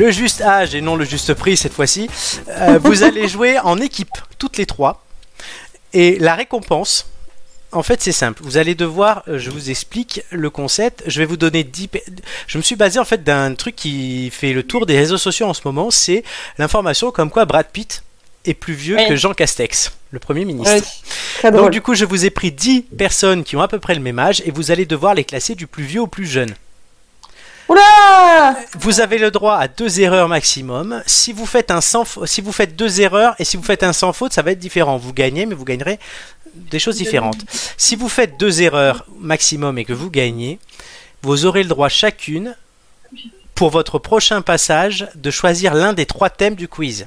Le 0.00 0.10
juste 0.10 0.40
âge 0.40 0.74
et 0.74 0.80
non 0.80 0.96
le 0.96 1.04
juste 1.04 1.34
prix 1.34 1.58
cette 1.58 1.74
fois-ci. 1.74 2.08
Euh, 2.48 2.78
vous 2.82 3.02
allez 3.04 3.28
jouer 3.28 3.58
en 3.58 3.78
équipe, 3.78 4.08
toutes 4.38 4.56
les 4.56 4.64
trois. 4.64 5.04
Et 5.92 6.18
la 6.18 6.34
récompense, 6.34 7.06
en 7.72 7.82
fait, 7.82 8.02
c'est 8.02 8.12
simple. 8.12 8.42
Vous 8.44 8.56
allez 8.56 8.74
devoir, 8.74 9.22
euh, 9.28 9.38
je 9.38 9.50
vous 9.50 9.70
explique 9.70 10.22
le 10.30 10.50
concept. 10.50 11.02
Je 11.06 11.18
vais 11.20 11.24
vous 11.26 11.36
donner 11.36 11.62
10. 11.64 11.88
pe- 11.88 11.98
Je 12.46 12.58
me 12.58 12.62
suis 12.62 12.76
basé 12.76 12.98
en 12.98 13.04
fait 13.04 13.22
d'un 13.22 13.54
truc 13.54 13.76
qui 13.76 14.30
fait 14.30 14.52
le 14.52 14.62
tour 14.62 14.86
des 14.86 14.96
réseaux 14.96 15.18
sociaux 15.18 15.46
en 15.46 15.54
ce 15.54 15.60
moment. 15.64 15.90
C'est 15.90 16.24
l'information 16.58 17.10
comme 17.12 17.30
quoi 17.30 17.44
Brad 17.44 17.66
Pitt 17.72 18.02
est 18.46 18.54
plus 18.54 18.72
vieux 18.74 18.96
Oui. 18.96 19.06
que 19.08 19.16
Jean 19.16 19.34
Castex, 19.34 19.92
le 20.10 20.18
Premier 20.18 20.44
ministre. 20.44 20.74
Donc 21.52 21.70
du 21.70 21.80
coup, 21.82 21.94
je 21.94 22.04
vous 22.04 22.24
ai 22.24 22.30
pris 22.30 22.50
10 22.52 22.82
personnes 22.96 23.44
qui 23.44 23.54
ont 23.56 23.60
à 23.62 23.68
peu 23.68 23.78
près 23.78 23.94
le 23.94 24.00
même 24.00 24.18
âge 24.18 24.42
et 24.46 24.50
vous 24.50 24.70
allez 24.70 24.86
devoir 24.86 25.14
les 25.14 25.24
classer 25.24 25.54
du 25.54 25.66
plus 25.66 25.84
vieux 25.84 26.00
au 26.02 26.06
plus 26.06 26.26
jeune. 26.26 26.54
Vous 28.78 29.00
avez 29.00 29.18
le 29.18 29.30
droit 29.30 29.56
à 29.56 29.68
deux 29.68 30.00
erreurs 30.00 30.28
maximum. 30.28 31.02
Si 31.06 31.32
vous 31.32 31.46
faites 31.46 31.72
si 32.24 32.40
vous 32.40 32.52
faites 32.52 32.76
deux 32.76 33.00
erreurs 33.00 33.34
et 33.38 33.44
si 33.44 33.56
vous 33.56 33.62
faites 33.62 33.82
un 33.82 33.92
sans 33.92 34.12
faute, 34.12 34.32
ça 34.32 34.42
va 34.42 34.52
être 34.52 34.58
différent. 34.58 34.96
Vous 34.96 35.12
gagnez, 35.12 35.46
mais 35.46 35.54
vous 35.54 35.64
gagnerez 35.64 35.98
des 36.54 36.78
choses 36.78 36.96
différentes. 36.96 37.44
Si 37.76 37.96
vous 37.96 38.08
faites 38.08 38.38
deux 38.38 38.62
erreurs 38.62 39.06
maximum 39.18 39.78
et 39.78 39.84
que 39.84 39.92
vous 39.92 40.10
gagnez, 40.10 40.58
vous 41.22 41.46
aurez 41.46 41.62
le 41.62 41.68
droit 41.68 41.88
chacune, 41.88 42.56
pour 43.54 43.70
votre 43.70 43.98
prochain 43.98 44.40
passage, 44.42 45.08
de 45.14 45.30
choisir 45.30 45.74
l'un 45.74 45.92
des 45.92 46.06
trois 46.06 46.30
thèmes 46.30 46.54
du 46.54 46.66
quiz. 46.66 47.06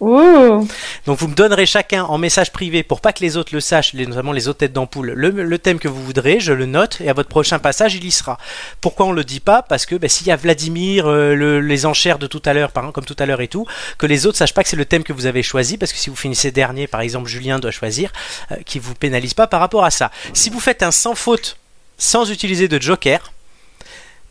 Donc 0.00 1.18
vous 1.18 1.28
me 1.28 1.34
donnerez 1.34 1.66
chacun 1.66 2.04
en 2.04 2.16
message 2.16 2.52
privé 2.52 2.82
pour 2.82 3.02
pas 3.02 3.12
que 3.12 3.20
les 3.20 3.36
autres 3.36 3.54
le 3.54 3.60
sachent, 3.60 3.92
notamment 3.92 4.32
les 4.32 4.48
autres 4.48 4.60
têtes 4.60 4.72
d'ampoule, 4.72 5.12
le, 5.12 5.58
thème 5.58 5.78
que 5.78 5.88
vous 5.88 6.02
voudrez, 6.02 6.40
je 6.40 6.52
le 6.54 6.64
note 6.64 7.00
et 7.02 7.10
à 7.10 7.12
votre 7.12 7.28
prochain 7.28 7.58
passage 7.58 7.94
il 7.94 8.04
y 8.04 8.10
sera. 8.10 8.38
Pourquoi 8.80 9.06
on 9.06 9.12
le 9.12 9.24
dit 9.24 9.40
pas? 9.40 9.60
Parce 9.62 9.84
que 9.84 9.94
ben, 9.96 10.08
s'il 10.08 10.26
y 10.26 10.30
a 10.30 10.36
Vladimir, 10.36 11.06
euh, 11.06 11.34
le- 11.34 11.60
les 11.60 11.84
enchères 11.84 12.18
de 12.18 12.26
tout 12.26 12.40
à 12.46 12.54
l'heure, 12.54 12.72
par 12.72 12.84
exemple, 12.84 12.94
comme 12.94 13.04
tout 13.04 13.16
à 13.18 13.26
l'heure 13.26 13.42
et 13.42 13.48
tout, 13.48 13.66
que 13.98 14.06
les 14.06 14.24
autres 14.26 14.38
sachent 14.38 14.54
pas 14.54 14.62
que 14.62 14.68
c'est 14.70 14.76
le 14.76 14.86
thème 14.86 15.04
que 15.04 15.12
vous 15.12 15.26
avez 15.26 15.42
choisi, 15.42 15.76
parce 15.76 15.92
que 15.92 15.98
si 15.98 16.08
vous 16.08 16.16
finissez 16.16 16.50
dernier, 16.50 16.86
par 16.86 17.02
exemple 17.02 17.28
Julien 17.28 17.58
doit 17.58 17.70
choisir, 17.70 18.10
euh, 18.52 18.56
qui 18.64 18.78
vous 18.78 18.94
pénalise 18.94 19.34
pas 19.34 19.46
par 19.46 19.60
rapport 19.60 19.84
à 19.84 19.90
ça. 19.90 20.10
Si 20.32 20.48
vous 20.48 20.60
faites 20.60 20.82
un 20.82 20.92
sans 20.92 21.14
faute, 21.14 21.58
sans 21.98 22.30
utiliser 22.30 22.68
de 22.68 22.80
joker, 22.80 23.32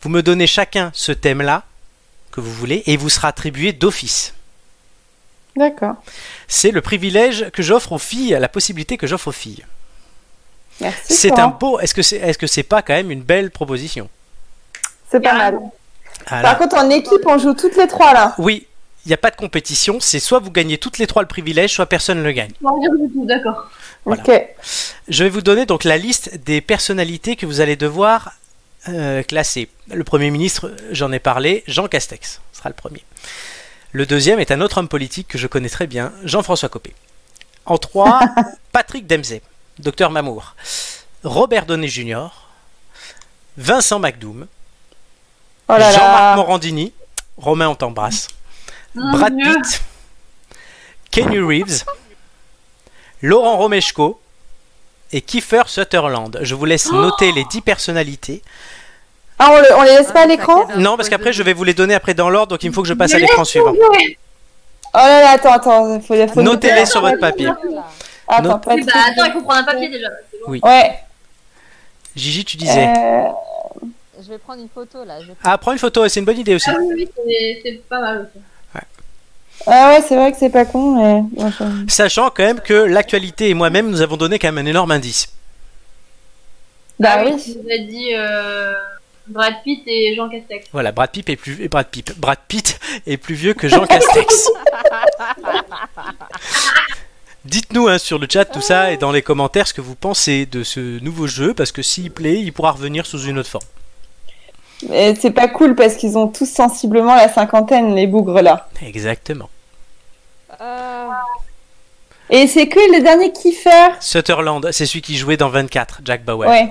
vous 0.02 0.08
me 0.08 0.22
donnez 0.22 0.46
chacun 0.48 0.90
ce 0.94 1.12
thème-là 1.12 1.62
que 2.32 2.40
vous 2.40 2.52
voulez 2.52 2.82
et 2.86 2.94
il 2.94 2.98
vous 2.98 3.10
sera 3.10 3.28
attribué 3.28 3.72
d'office. 3.72 4.34
D'accord. 5.56 5.96
C'est 6.48 6.70
le 6.70 6.80
privilège 6.80 7.50
que 7.50 7.62
j'offre 7.62 7.92
aux 7.92 7.98
filles, 7.98 8.36
la 8.40 8.48
possibilité 8.48 8.96
que 8.96 9.06
j'offre 9.06 9.28
aux 9.28 9.32
filles. 9.32 9.64
Merci. 10.80 11.14
C'est 11.14 11.38
un 11.38 11.48
beau. 11.48 11.78
Est-ce 11.80 11.94
que 11.94 12.02
c'est, 12.02 12.16
est-ce 12.16 12.38
que 12.38 12.46
c'est 12.46 12.62
pas 12.62 12.82
quand 12.82 12.94
même 12.94 13.10
une 13.10 13.22
belle 13.22 13.50
proposition? 13.50 14.08
C'est 15.10 15.20
pas 15.20 15.34
mal. 15.34 15.58
Voilà. 16.28 16.42
Par 16.42 16.58
contre, 16.58 16.76
en 16.76 16.88
équipe, 16.90 17.26
on 17.26 17.38
joue 17.38 17.54
toutes 17.54 17.76
les 17.76 17.86
trois 17.86 18.12
là. 18.12 18.34
Oui, 18.38 18.66
il 19.04 19.08
n'y 19.08 19.14
a 19.14 19.18
pas 19.18 19.30
de 19.30 19.36
compétition. 19.36 19.98
C'est 20.00 20.20
soit 20.20 20.38
vous 20.38 20.50
gagnez 20.50 20.78
toutes 20.78 20.98
les 20.98 21.06
trois 21.06 21.22
le 21.22 21.28
privilège, 21.28 21.74
soit 21.74 21.86
personne 21.86 22.18
ne 22.18 22.24
le 22.24 22.32
gagne. 22.32 22.52
D'accord. 23.24 23.68
Voilà. 24.04 24.22
Ok. 24.22 24.42
Je 25.08 25.24
vais 25.24 25.30
vous 25.30 25.42
donner 25.42 25.66
donc 25.66 25.84
la 25.84 25.98
liste 25.98 26.36
des 26.44 26.60
personnalités 26.60 27.36
que 27.36 27.44
vous 27.44 27.60
allez 27.60 27.76
devoir 27.76 28.32
euh, 28.88 29.22
classer. 29.22 29.68
Le 29.92 30.04
premier 30.04 30.30
ministre, 30.30 30.72
j'en 30.92 31.12
ai 31.12 31.18
parlé, 31.18 31.64
Jean 31.66 31.88
Castex 31.88 32.40
sera 32.52 32.68
le 32.68 32.74
premier. 32.74 33.02
Le 33.92 34.06
deuxième 34.06 34.38
est 34.38 34.52
un 34.52 34.60
autre 34.60 34.78
homme 34.78 34.88
politique 34.88 35.28
que 35.28 35.38
je 35.38 35.46
connais 35.46 35.68
très 35.68 35.86
bien, 35.86 36.12
Jean-François 36.24 36.68
Copé. 36.68 36.94
En 37.66 37.76
trois, 37.78 38.20
Patrick 38.72 39.06
Dempsey, 39.06 39.42
docteur 39.78 40.10
Mamour, 40.10 40.54
Robert 41.24 41.66
Downey 41.66 41.88
Jr., 41.88 42.26
Vincent 43.56 43.98
McDoom, 43.98 44.46
Oh 45.68 45.74
Jean-Marc. 45.78 46.36
Morandini, 46.36 46.92
Romain 47.36 47.68
on 47.68 47.74
t'embrasse, 47.74 48.28
Brad. 48.94 49.34
Pitt, 49.36 49.82
Kenny 51.10 51.38
Reeves, 51.38 51.84
Laurent 53.22 53.56
Romeshko 53.56 54.20
et 55.12 55.20
Kiefer 55.20 55.62
Sutherland. 55.66 56.38
Je 56.42 56.54
vous 56.54 56.64
laisse 56.64 56.90
noter 56.92 57.32
les 57.32 57.44
10 57.44 57.60
personnalités. 57.62 58.42
Ah, 59.42 59.52
on, 59.52 59.58
le- 59.58 59.74
on 59.78 59.82
les 59.82 59.96
laisse 59.96 60.12
pas 60.12 60.20
à 60.20 60.22
Ah, 60.24 60.26
l'écran 60.26 60.66
Non, 60.76 60.96
parce 60.96 61.08
qu'après 61.08 61.32
je 61.32 61.42
vais 61.42 61.54
vous 61.54 61.64
les 61.64 61.72
donner 61.74 61.94
après 61.94 62.12
dans 62.14 62.28
l'ordre, 62.28 62.48
donc 62.50 62.62
il 62.62 62.68
me 62.68 62.74
faut 62.74 62.82
que 62.82 62.88
je 62.88 62.94
passe 62.94 63.14
à 63.14 63.18
l'écran 63.18 63.44
suivant. 63.44 63.72
Oh 64.92 64.98
là 64.98 65.20
là, 65.22 65.30
attends, 65.30 65.52
attends. 65.52 66.00
Faut, 66.00 66.14
faut 66.28 66.42
Notez-les 66.42 66.84
sur 66.86 67.00
votre 67.00 67.18
papier. 67.18 67.48
Attends, 68.28 68.42
Note- 68.42 68.64
pas 68.64 68.74
Oui, 68.74 68.82
bah 68.84 68.92
attends, 69.08 69.24
il 69.24 69.32
faut 69.32 69.40
prendre 69.42 69.60
un 69.60 69.64
papier 69.64 69.88
déjà. 69.88 70.08
Ouais. 70.46 70.94
Gigi, 72.14 72.44
tu 72.44 72.56
disais. 72.56 72.88
Euh, 72.88 73.22
Je 74.22 74.28
vais 74.28 74.38
prendre 74.38 74.60
une 74.60 74.68
photo 74.68 75.04
là. 75.04 75.20
Je 75.20 75.28
vais 75.28 75.32
Ah, 75.44 75.56
prends 75.58 75.72
une 75.72 75.78
photo, 75.78 76.06
c'est 76.08 76.20
une 76.20 76.26
bonne 76.26 76.38
idée 76.38 76.54
aussi. 76.56 76.68
Ah 76.70 76.76
oui, 76.78 77.08
oui, 77.26 77.58
c'est- 77.62 77.80
pas 77.88 78.00
mal 78.00 78.18
aussi. 78.32 78.42
Ah 79.66 79.90
ouais, 79.90 80.02
c'est 80.06 80.16
vrai 80.16 80.32
que 80.32 80.38
c'est 80.38 80.48
pas 80.50 80.64
con, 80.64 80.96
mais. 80.96 81.22
Sachant 81.88 82.30
quand 82.30 82.42
même 82.42 82.60
que 82.60 82.72
l'actualité 82.72 83.50
et 83.50 83.54
moi-même 83.54 83.90
nous 83.90 84.00
avons 84.00 84.16
donné 84.16 84.38
quand 84.38 84.48
même 84.50 84.64
un 84.66 84.68
énorme 84.68 84.90
indice. 84.90 85.28
Bah 86.98 87.16
Ah 87.18 87.24
oui. 87.24 87.42
Tu 87.42 87.50
nous 87.58 87.70
as 87.70 87.78
dit 87.78 88.10
euh, 88.14 88.72
Brad 89.30 89.54
Pitt 89.64 89.82
et 89.86 90.14
Jean 90.16 90.28
Castex. 90.28 90.66
Voilà, 90.72 90.92
Brad 90.92 91.10
Pitt 91.10 91.28
est 91.30 91.36
plus 91.36 91.68
Brad 91.68 91.86
Pitt, 91.86 92.18
Brad 92.18 92.38
Pitt 92.48 92.78
est 93.06 93.16
plus 93.16 93.34
vieux 93.34 93.54
que 93.54 93.68
Jean 93.68 93.86
Castex. 93.86 94.48
Dites-nous 97.44 97.88
hein, 97.88 97.98
sur 97.98 98.18
le 98.18 98.26
chat 98.30 98.44
tout 98.44 98.60
ça 98.60 98.92
et 98.92 98.98
dans 98.98 99.12
les 99.12 99.22
commentaires 99.22 99.66
ce 99.66 99.72
que 99.72 99.80
vous 99.80 99.94
pensez 99.94 100.44
de 100.44 100.62
ce 100.62 101.02
nouveau 101.02 101.26
jeu 101.26 101.54
parce 101.54 101.72
que 101.72 101.80
s'il 101.82 102.10
plaît, 102.10 102.38
il 102.40 102.52
pourra 102.52 102.72
revenir 102.72 103.06
sous 103.06 103.22
une 103.22 103.38
autre 103.38 103.48
forme. 103.48 103.64
Mais 104.88 105.14
c'est 105.14 105.30
pas 105.30 105.48
cool 105.48 105.74
parce 105.74 105.94
qu'ils 105.96 106.18
ont 106.18 106.28
tous 106.28 106.48
sensiblement 106.50 107.14
la 107.14 107.28
cinquantaine, 107.28 107.94
les 107.94 108.06
bougres 108.06 108.42
là. 108.42 108.68
Exactement. 108.82 109.48
Euh, 110.60 111.08
Et 112.28 112.46
c'est 112.46 112.68
que 112.68 112.78
le 112.78 113.02
dernier 113.02 113.32
Kiefer. 113.32 113.88
Sutherland, 114.00 114.70
c'est 114.72 114.86
celui 114.86 115.02
qui 115.02 115.16
jouait 115.16 115.36
dans 115.36 115.48
24, 115.48 116.00
Jack 116.04 116.24
Bauer. 116.24 116.48
Ouais. 116.48 116.70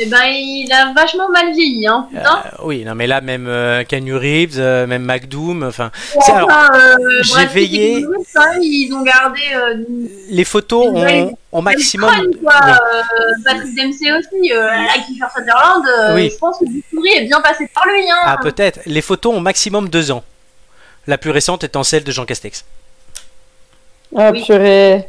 Eh 0.00 0.06
ben, 0.06 0.22
il 0.26 0.70
a 0.72 0.92
vachement 0.92 1.28
mal 1.30 1.52
vieilli, 1.52 1.86
hein, 1.86 2.06
putain. 2.08 2.42
Euh, 2.46 2.62
oui, 2.64 2.84
non 2.84 2.94
mais 2.94 3.06
là 3.08 3.20
même 3.20 3.46
euh, 3.48 3.82
Keanu 3.82 4.14
Reeves, 4.14 4.58
euh, 4.58 4.86
même 4.86 5.02
McDoom, 5.04 5.64
enfin, 5.64 5.90
c'est- 6.24 6.30
alors, 6.32 6.48
Enfin, 6.48 6.68
euh, 6.74 7.22
j'ai 7.22 7.46
veillé- 7.46 8.06
ils 8.62 8.92
ont 8.94 9.02
gardé 9.02 9.40
euh, 9.56 9.74
les 10.30 10.44
photos 10.44 10.92
belle- 10.92 11.24
ont, 11.24 11.38
ont 11.58 11.62
maximum. 11.62 12.10
Crâne, 12.10 12.26
quoi. 12.42 12.54
oui. 12.64 12.70
Euh, 12.72 13.32
Patrick 13.44 13.74
Dempsey 13.76 14.12
aussi, 14.12 14.52
euh, 14.52 14.66
là, 14.66 14.86
Kiefer 15.04 15.26
Sutherland, 15.36 15.84
euh, 15.86 16.14
Oui. 16.14 16.30
je 16.32 16.36
pense 16.38 16.58
que 16.58 16.64
du 16.66 16.84
souris 16.94 17.14
est 17.16 17.24
bien 17.26 17.40
passé 17.40 17.68
par 17.74 17.84
lui, 17.86 18.08
hein. 18.10 18.16
Ah 18.24 18.36
peut-être. 18.40 18.80
Les 18.86 19.02
photos 19.02 19.34
ont 19.34 19.40
maximum 19.40 19.88
deux 19.88 20.10
ans. 20.12 20.22
La 21.08 21.18
plus 21.18 21.30
récente 21.30 21.64
étant 21.64 21.82
celle 21.82 22.04
de 22.04 22.12
Jean 22.12 22.24
Castex. 22.24 22.64
Oh 24.12 24.20
Oui. 24.32 24.44
purée. 24.44 25.06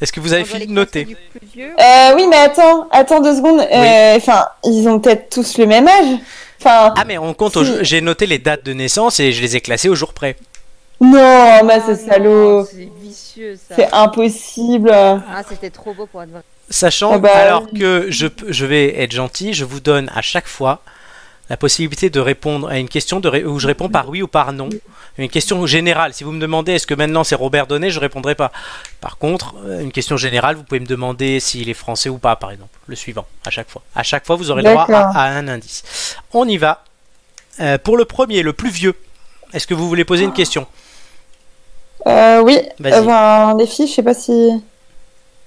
Est-ce 0.00 0.12
que 0.12 0.20
vous 0.20 0.32
avez 0.32 0.42
doit 0.44 0.52
fini 0.52 0.66
de 0.66 0.72
noter. 0.72 1.16
Euh, 1.58 2.12
oui, 2.14 2.26
mais 2.28 2.36
attends, 2.36 2.88
attends 2.90 3.20
deux 3.20 3.34
secondes. 3.36 3.60
Euh, 3.60 4.16
Enfin, 4.16 4.46
ils 4.64 4.88
ont 4.88 5.00
peut-être 5.00 5.30
tous 5.30 5.58
le 5.58 5.66
même 5.66 5.88
âge. 5.88 6.18
Enfin, 6.60 6.94
Ah, 6.96 7.04
mais 7.04 7.18
on 7.18 7.34
compte. 7.34 7.62
Si. 7.64 7.72
J'ai 7.82 8.00
noté 8.00 8.26
les 8.26 8.38
dates 8.38 8.64
de 8.64 8.72
naissance 8.72 9.18
et 9.20 9.32
je 9.32 9.42
les 9.42 9.56
ai 9.56 9.60
classées 9.60 9.88
au 9.88 9.94
jour 9.94 10.12
près. 10.12 10.36
non, 11.00 11.64
mais 11.64 11.74
Ah 11.74 11.80
c'est 11.86 12.06
non, 12.06 12.12
salaud. 12.12 12.64
C'est 12.70 12.88
vicieux 13.00 13.56
ça. 13.68 13.74
C'est 13.76 13.88
impossible. 13.92 14.90
Ah, 14.92 15.42
c'était 15.48 15.70
trop 15.70 15.94
beau 15.94 16.06
pour 16.06 16.22
être 16.22 16.30
vrai. 16.30 16.42
Sachant 16.70 17.12
Ah 17.14 17.18
bah, 17.18 17.30
alors 17.34 17.66
que 17.70 18.06
je, 18.10 18.26
je 18.46 18.66
vais 18.66 19.00
être 19.00 19.12
gentil, 19.12 19.54
je 19.54 19.64
vous 19.64 19.80
donne 19.80 20.10
à 20.14 20.20
chaque 20.22 20.46
fois 20.46 20.80
la 21.50 21.56
possibilité 21.56 22.10
de 22.10 22.20
répondre 22.20 22.68
à 22.68 22.78
une 22.78 22.88
question 22.88 23.20
de 23.20 23.28
ré- 23.28 23.44
où 23.44 23.58
je 23.58 23.66
réponds 23.66 23.88
par 23.88 24.08
oui 24.10 24.22
ou 24.22 24.28
par 24.28 24.52
non. 24.52 24.68
Une 25.16 25.28
question 25.30 25.66
générale. 25.66 26.12
Si 26.14 26.22
vous 26.22 26.30
me 26.32 26.40
demandez 26.40 26.72
est-ce 26.74 26.86
que 26.86 26.94
maintenant 26.94 27.24
c'est 27.24 27.34
Robert 27.34 27.66
Donnet, 27.66 27.90
je 27.90 27.98
répondrai 28.00 28.34
pas. 28.34 28.52
Par 29.00 29.16
contre, 29.18 29.54
euh, 29.64 29.80
une 29.80 29.90
question 29.90 30.16
générale, 30.16 30.56
vous 30.56 30.62
pouvez 30.62 30.78
me 30.80 30.86
demander 30.86 31.40
s'il 31.40 31.68
est 31.68 31.74
français 31.74 32.08
ou 32.08 32.18
pas, 32.18 32.36
par 32.36 32.50
exemple. 32.52 32.70
Le 32.86 32.94
suivant, 32.96 33.26
à 33.46 33.50
chaque 33.50 33.68
fois. 33.70 33.82
À 33.94 34.02
chaque 34.02 34.26
fois, 34.26 34.36
vous 34.36 34.50
aurez 34.50 34.62
le 34.62 34.70
droit 34.70 34.86
à, 34.90 35.10
à 35.24 35.28
un 35.30 35.48
indice. 35.48 36.16
On 36.32 36.46
y 36.46 36.56
va. 36.58 36.84
Euh, 37.60 37.78
pour 37.78 37.96
le 37.96 38.04
premier, 38.04 38.42
le 38.42 38.52
plus 38.52 38.70
vieux, 38.70 38.94
est-ce 39.52 39.66
que 39.66 39.74
vous 39.74 39.88
voulez 39.88 40.04
poser 40.04 40.24
une 40.24 40.32
question? 40.32 40.66
Euh, 42.06 42.40
oui. 42.42 42.60
Vas-y. 42.78 42.92
Euh, 42.92 43.02
ben, 43.02 43.56
les 43.58 43.66
filles, 43.66 43.88
je 43.88 43.94
sais 43.94 44.02
pas 44.02 44.14
si. 44.14 44.62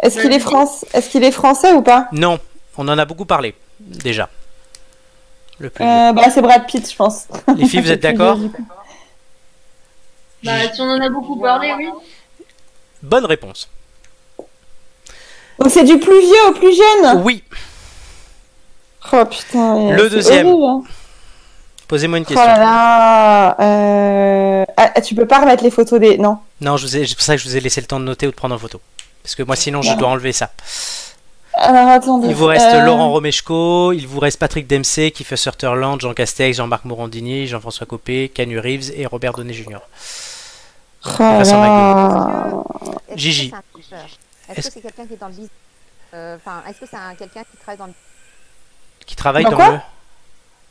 Est-ce 0.03 0.19
qu'il 0.19 0.33
est 0.33 0.39
France 0.39 0.83
Est-ce 0.93 1.09
qu'il 1.09 1.23
est 1.23 1.31
français 1.31 1.71
ou 1.73 1.81
pas? 1.81 2.07
Non, 2.11 2.39
on 2.77 2.87
en 2.87 2.97
a 2.97 3.05
beaucoup 3.05 3.25
parlé 3.25 3.53
déjà. 3.79 4.29
Le 5.61 5.69
plus 5.69 5.83
euh, 5.85 6.11
Bah, 6.13 6.23
c'est 6.33 6.41
Brad 6.41 6.65
Pitt, 6.65 6.89
je 6.89 6.95
pense. 6.95 7.27
Les 7.55 7.65
filles, 7.67 7.81
vous 7.81 7.91
êtes 7.91 8.01
plus 8.01 8.11
d'accord. 8.13 8.37
Bah, 10.43 10.51
si 10.73 10.81
on 10.81 10.89
en 10.89 10.99
a 11.01 11.09
beaucoup 11.09 11.39
parlé, 11.39 11.73
oui. 11.77 11.87
Bonne 13.03 13.25
réponse. 13.25 13.69
Donc 15.59 15.69
c'est 15.69 15.83
du 15.83 15.99
plus 15.99 16.19
vieux 16.21 16.47
au 16.49 16.51
plus 16.53 16.75
jeune. 16.75 17.21
Oui. 17.23 17.43
Oh 19.13 19.25
putain. 19.25 19.91
Le 19.91 20.03
c'est 20.09 20.15
deuxième. 20.15 20.47
horrible, 20.47 20.63
hein. 20.65 20.83
Posez-moi 21.87 22.17
une 22.19 22.23
Oh 22.23 22.27
question. 22.27 22.45
là 22.45 22.57
là. 22.57 23.55
Euh... 23.59 24.65
Ah, 24.77 25.01
tu 25.01 25.13
peux 25.13 25.27
pas 25.27 25.39
remettre 25.41 25.63
les 25.63 25.69
photos 25.71 25.99
des. 25.99 26.17
Non. 26.17 26.37
Non, 26.61 26.77
je 26.77 26.85
vous 26.87 26.97
ai- 26.97 27.05
c'est 27.05 27.15
pour 27.15 27.23
ça 27.23 27.35
que 27.35 27.41
je 27.41 27.47
vous 27.49 27.55
ai 27.57 27.59
laissé 27.59 27.81
le 27.81 27.87
temps 27.87 27.99
de 27.99 28.05
noter 28.05 28.25
ou 28.27 28.31
de 28.31 28.35
prendre 28.35 28.55
en 28.55 28.57
photo. 28.57 28.79
Parce 29.23 29.35
que 29.35 29.43
moi, 29.43 29.55
sinon, 29.55 29.81
je 29.83 29.93
dois 29.95 30.07
enlever 30.07 30.31
ça. 30.31 30.51
Alors 31.63 31.87
attendez. 31.89 32.27
Il 32.29 32.35
vous 32.35 32.45
reste 32.45 32.65
Euh, 32.65 32.81
Laurent 32.85 33.11
Romeshko, 33.11 33.91
il 33.93 34.07
vous 34.07 34.19
reste 34.19 34.39
Patrick 34.39 34.67
Dempsey, 34.67 35.11
Kiefer 35.11 35.37
Sutherland, 35.37 35.99
Jean 36.01 36.13
Castex, 36.13 36.57
Jean-Marc 36.57 36.85
Morandini, 36.85 37.47
Jean-François 37.47 37.85
Copé, 37.85 38.29
Canu 38.29 38.59
Reeves 38.59 38.91
et 38.95 39.05
Robert 39.05 39.33
Downey 39.33 39.53
Jr. 39.53 39.77
Oh 41.05 41.09
là 41.19 41.37
Vincent 41.37 41.61
là. 41.61 42.63
Est-ce 43.07 43.13
que 43.13 43.19
Gigi. 43.19 43.53
Est-ce 44.49 44.67
que 44.67 44.73
c'est 44.73 44.81
quelqu'un 44.81 45.05
qui 45.05 45.13
est 45.13 45.17
dans 45.17 45.27
le 45.27 45.31
business 45.33 45.49
euh, 46.13 46.35
Enfin, 46.37 46.61
est-ce 46.69 46.79
que 46.79 46.85
c'est 46.89 46.97
un- 46.97 47.15
quelqu'un 47.15 47.41
qui 47.43 47.57
travaille 47.57 47.77
dans 47.77 47.85
le, 47.87 47.93
Qui 49.05 49.15
travaille 49.15 49.43
Dans 49.43 49.51
le. 49.51 49.79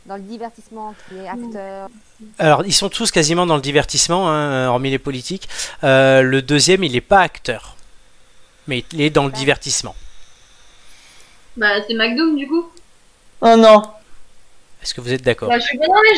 dans 0.06 0.16
le 0.16 0.22
divertissement, 0.22 0.94
qui 1.08 1.16
est 1.16 1.28
acteur 1.28 1.88
Alors, 2.38 2.64
ils 2.66 2.72
sont 2.74 2.88
tous 2.88 3.10
quasiment 3.10 3.46
dans 3.46 3.56
le 3.56 3.62
divertissement, 3.62 4.28
hein, 4.30 4.68
hormis 4.68 4.90
les 4.90 4.98
politiques. 4.98 5.48
Euh, 5.84 6.22
le 6.22 6.42
deuxième, 6.42 6.84
il 6.84 6.92
n'est 6.92 7.00
pas 7.00 7.20
acteur. 7.20 7.76
Mais 8.68 8.84
il 8.92 9.00
est 9.00 9.10
dans 9.10 9.24
le 9.24 9.32
divertissement. 9.32 9.94
Bah, 11.56 11.68
c'est 11.86 11.94
McDoom, 11.94 12.36
du 12.36 12.46
coup. 12.46 12.66
Oh 13.42 13.56
non. 13.56 13.82
Est-ce 14.82 14.94
que 14.94 15.00
vous 15.00 15.12
êtes 15.12 15.22
d'accord 15.22 15.48
Bah, 15.48 15.58
je 15.58 15.64
suis 15.64 15.78
pas. 15.78 15.86
Non, 15.86 15.94
mais 16.02 16.16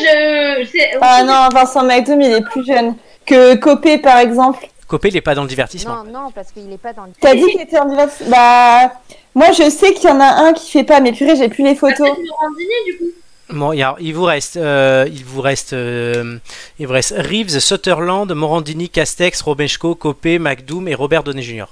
je. 0.63 0.67
c'est- 0.71 0.91
Ah 1.01 1.23
non, 1.23 1.49
Vincent 1.53 1.83
McDoom, 1.83 2.21
il 2.21 2.31
est 2.33 2.41
plus 2.41 2.65
jeune 2.65 2.95
que 3.25 3.55
Copé, 3.55 3.97
par 3.97 4.19
exemple. 4.19 4.67
Copé, 4.87 5.09
il 5.09 5.13
n'est 5.15 5.21
pas 5.21 5.35
dans 5.35 5.41
le 5.43 5.49
divertissement. 5.49 6.03
Non, 6.05 6.11
non, 6.23 6.31
parce 6.31 6.51
qu'il 6.51 6.67
n'est 6.67 6.77
pas 6.77 6.93
dans 6.93 7.03
le. 7.05 7.11
T'as 7.19 7.33
dit 7.35 7.45
qu'il 7.51 7.61
était 7.61 7.79
en 7.79 7.85
direct 7.89 8.23
Bah, 8.27 8.91
moi 9.35 9.51
je 9.51 9.69
sais 9.69 9.93
qu'il 9.93 10.09
y 10.09 10.13
en 10.13 10.19
a 10.19 10.25
un 10.47 10.53
qui 10.53 10.69
fait 10.71 10.83
pas, 10.83 10.99
mais 10.99 11.11
purée, 11.13 11.35
j'ai 11.35 11.49
plus 11.49 11.63
les 11.63 11.75
photos. 11.75 11.97
Peut-être 12.09 12.17
Morandini, 12.29 12.69
du 12.85 12.97
coup. 12.97 13.05
Bon, 13.49 13.73
il 13.73 13.79
y 13.79 13.83
a- 13.83 13.95
il 13.99 14.13
vous 14.13 14.23
reste, 14.23 14.57
euh, 14.57 15.05
il 15.11 15.25
vous 15.25 15.41
reste, 15.41 15.73
euh, 15.73 16.37
il 16.79 16.87
vous 16.87 16.93
reste 16.93 17.13
Reeves, 17.17 17.59
Sutherland, 17.59 18.31
Morandini, 18.33 18.89
Castex, 18.89 19.41
Romeshko, 19.41 19.95
Copé, 19.95 20.39
McDoom 20.39 20.87
et 20.87 20.95
Robert 20.95 21.23
Downey 21.23 21.41
Jr. 21.43 21.65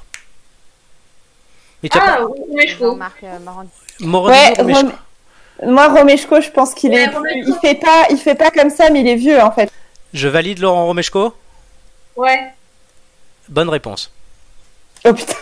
Mais 1.84 1.90
tu 1.90 1.98
as 1.98 2.02
Ah, 2.04 2.18
pas... 2.18 2.24
Romeshko. 2.26 2.98
Euh, 3.24 3.40
Ouais. 4.02 4.54
Rom- 4.74 4.92
moi 5.68 5.88
Romeshko, 5.90 6.42
je 6.42 6.50
pense 6.50 6.74
qu'il 6.74 6.92
Ouais, 6.92 7.04
est, 7.04 7.08
Romeshko. 7.08 7.40
il 7.48 7.56
fait 7.62 7.76
pas, 7.76 8.06
il 8.10 8.18
fait 8.18 8.36
pas 8.36 8.50
comme 8.52 8.70
ça, 8.70 8.90
mais 8.90 9.02
il 9.02 9.08
est 9.08 9.16
vieux 9.16 9.40
en 9.42 9.52
fait. 9.52 9.72
Je 10.14 10.28
valide 10.28 10.60
Laurent 10.60 10.86
Romeshko. 10.88 11.34
Ouais. 12.16 12.52
Bonne 13.48 13.70
réponse. 13.70 14.12
Oh 15.06 15.14
putain. 15.14 15.34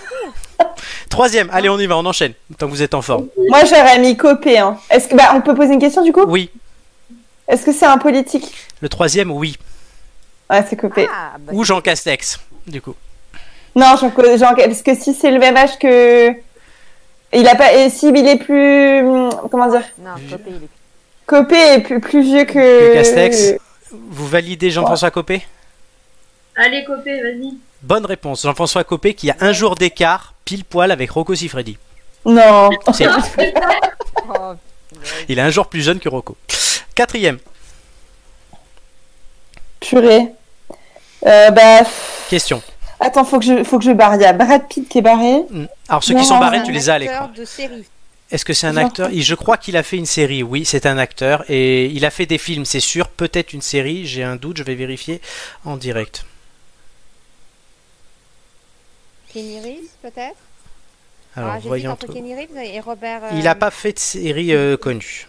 Troisième, 1.09 1.49
allez, 1.51 1.69
on 1.69 1.79
y 1.79 1.87
va, 1.87 1.97
on 1.97 2.05
enchaîne. 2.05 2.33
Tant 2.57 2.67
que 2.67 2.71
vous 2.71 2.81
êtes 2.81 2.93
en 2.93 3.01
forme. 3.01 3.27
Moi 3.49 3.63
j'aurais 3.65 3.99
mis 3.99 4.15
Copé. 4.17 4.57
Hein. 4.59 4.77
Est-ce 4.89 5.07
que, 5.07 5.15
bah, 5.15 5.31
on 5.35 5.41
peut 5.41 5.55
poser 5.55 5.73
une 5.73 5.79
question 5.79 6.03
du 6.03 6.11
coup 6.11 6.23
Oui. 6.27 6.49
Est-ce 7.47 7.65
que 7.65 7.71
c'est 7.73 7.85
un 7.85 7.97
politique 7.97 8.53
Le 8.81 8.89
troisième, 8.89 9.31
oui. 9.31 9.57
Ouais, 10.49 10.63
c'est 10.69 10.75
Copé. 10.75 11.07
Ah, 11.11 11.31
bah, 11.39 11.51
Ou 11.55 11.63
Jean 11.63 11.81
Castex, 11.81 12.39
du 12.67 12.81
coup. 12.81 12.95
Non, 13.75 13.95
parce 13.97 14.81
que 14.81 14.95
si 14.95 15.13
c'est 15.13 15.31
le 15.31 15.39
même 15.39 15.55
âge 15.55 15.77
que, 15.79 16.31
il 17.33 17.47
a 17.47 17.55
pas, 17.55 17.73
et 17.73 17.89
s'il 17.89 18.15
est 18.27 18.37
plus, 18.37 19.01
hum, 19.05 19.29
comment 19.51 19.69
dire, 19.69 19.83
non, 19.99 20.11
Copé, 20.29 20.43
il 20.49 20.55
est. 20.63 20.69
Copé 21.25 21.55
est 21.55 21.79
plus, 21.81 21.99
plus 21.99 22.21
vieux 22.23 22.45
que. 22.45 22.53
Que 22.53 22.93
Castex. 22.93 23.53
Vous 23.91 24.27
validez 24.27 24.69
Jean-François 24.71 25.11
Copé? 25.11 25.45
Allez, 26.55 26.83
copé, 26.83 27.21
vas-y. 27.21 27.53
Bonne 27.81 28.05
réponse. 28.05 28.43
Jean-François 28.43 28.83
Copé 28.83 29.13
qui 29.13 29.29
a 29.31 29.35
un 29.39 29.51
jour 29.53 29.75
d'écart, 29.75 30.33
pile 30.45 30.65
poil 30.65 30.91
avec 30.91 31.11
Rocco 31.11 31.33
Siffredi. 31.35 31.77
Non. 32.25 32.69
C'est- 32.93 33.07
Oh, 34.31 34.53
Il 35.27 35.39
est 35.39 35.41
un 35.41 35.49
jour 35.49 35.67
plus 35.67 35.81
jeune 35.81 35.99
que 35.99 36.07
Rocco. 36.09 36.35
Quatrième, 36.93 37.39
Purée. 39.79 40.27
Euh, 41.25 41.51
bah, 41.51 41.81
question. 42.29 42.61
Attends, 42.99 43.23
faut 43.25 43.39
que 43.39 43.45
je, 43.45 43.63
faut 43.63 43.77
que 43.79 43.85
je 43.85 43.91
barre. 43.91 44.15
Il 44.15 44.21
y 44.21 44.25
a 44.25 44.33
Brad 44.33 44.67
Pitt 44.67 44.87
qui 44.87 44.97
est 44.99 45.01
barré. 45.01 45.43
Hmm. 45.49 45.65
Alors 45.87 46.03
ceux 46.03 46.15
qui 46.15 46.25
sont 46.25 46.37
barrés, 46.39 46.63
tu 46.63 46.71
les 46.71 46.89
as 46.89 46.99
série. 47.45 47.85
Est-ce 48.31 48.45
que 48.45 48.53
c'est 48.53 48.67
un 48.67 48.73
Genre- 48.73 48.85
acteur 48.85 49.09
Je 49.11 49.35
crois 49.35 49.57
qu'il 49.57 49.75
a 49.75 49.81
fait 49.81 49.97
une 49.97 50.05
série, 50.05 50.43
oui, 50.43 50.63
c'est 50.63 50.85
un 50.85 50.97
acteur. 50.99 51.43
Et 51.49 51.85
il 51.87 52.05
a 52.05 52.11
fait 52.11 52.27
des 52.27 52.37
films, 52.37 52.63
c'est 52.65 52.79
sûr. 52.79 53.07
Peut-être 53.09 53.53
une 53.53 53.61
série, 53.61 54.05
j'ai 54.05 54.23
un 54.23 54.35
doute, 54.35 54.57
je 54.57 54.63
vais 54.63 54.75
vérifier 54.75 55.19
en 55.65 55.77
direct. 55.77 56.25
Kenny 59.33 59.59
Reeves, 59.59 59.89
peut-être 60.01 60.35
Alors, 61.35 61.51
ah, 61.55 61.59
voyons. 61.63 61.91
entre 61.91 62.11
Kenny 62.11 62.35
Reeves 62.35 62.55
et 62.57 62.79
Robert. 62.79 63.23
euh, 63.25 63.29
Il 63.33 63.43
n'a 63.43 63.55
pas 63.55 63.71
fait 63.71 63.93
de 63.93 63.99
série 63.99 64.53
euh, 64.53 64.77
connue. 64.77 65.27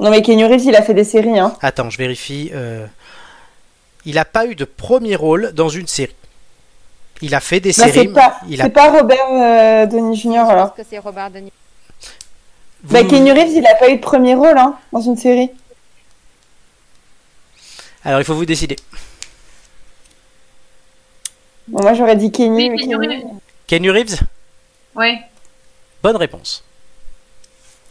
Non, 0.00 0.10
mais 0.10 0.22
Kenny 0.22 0.44
Reeves, 0.44 0.64
il 0.64 0.74
a 0.76 0.82
fait 0.82 0.94
des 0.94 1.04
séries, 1.04 1.38
hein. 1.38 1.56
Attends, 1.62 1.90
je 1.90 1.98
vérifie. 1.98 2.50
euh, 2.54 2.86
Il 4.04 4.14
n'a 4.16 4.24
pas 4.24 4.46
eu 4.46 4.54
de 4.54 4.64
premier 4.64 5.16
rôle 5.16 5.52
dans 5.52 5.68
une 5.68 5.86
série. 5.86 6.14
Il 7.22 7.34
a 7.34 7.40
fait 7.40 7.60
des 7.60 7.70
Bah, 7.70 7.74
séries. 7.86 7.92
c'est 7.92 8.12
pas, 8.12 8.36
il 8.48 8.60
a... 8.60 8.64
c'est 8.64 8.70
pas 8.70 8.90
Robert 8.90 9.26
euh, 9.32 9.86
Downey 9.86 10.14
Jr. 10.16 10.30
Je 10.32 10.38
alors. 10.50 10.68
pense 10.74 10.76
que 10.76 10.86
c'est 10.88 10.98
Robert 10.98 11.30
Denis. 11.30 11.52
Vous- 12.84 12.92
Bah, 12.94 13.04
Kenny 13.04 13.30
Reeves, 13.32 13.52
il 13.52 13.64
a 13.66 13.74
pas 13.76 13.88
eu 13.90 13.96
de 13.96 14.00
premier 14.00 14.34
rôle, 14.34 14.58
hein, 14.58 14.76
dans 14.92 15.00
une 15.00 15.16
série. 15.16 15.50
Alors, 18.04 18.20
il 18.20 18.24
faut 18.24 18.34
vous 18.34 18.44
décider. 18.44 18.76
Bon, 21.68 21.80
moi, 21.82 21.94
j'aurais 21.94 22.16
dit 22.16 22.30
Kenny. 22.32 22.56
Oui, 22.56 22.70
mais 22.70 22.76
Kenny 22.78 22.92
Kenny- 22.94 23.06
Reeves. 23.06 23.26
Kenny 23.68 23.90
Reeves? 23.90 24.20
Ouais. 24.96 25.20
Bonne 26.02 26.16
réponse. 26.16 26.64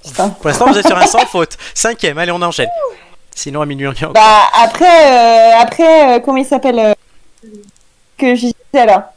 Putain. 0.04 0.30
Pour 0.30 0.48
l'instant, 0.48 0.68
vous 0.68 0.78
êtes 0.78 0.88
sur 0.88 0.98
un 0.98 1.06
sans 1.08 1.26
faute. 1.26 1.58
Cinquième, 1.74 2.18
allez, 2.18 2.32
on 2.32 2.42
enchaîne. 2.42 2.70
Sinon, 3.34 3.62
à 3.62 3.66
minuit, 3.66 3.88
on 3.88 3.94
y. 3.94 4.06
Bah, 4.14 4.42
après, 4.54 4.84
euh, 5.56 5.60
après, 5.62 6.18
euh, 6.18 6.20
comment 6.20 6.38
il 6.38 6.46
s'appelle 6.46 6.80
euh, 6.80 6.94
Que 8.18 8.36
j'y 8.36 8.54
disais 8.74 8.86
là. 8.86 9.14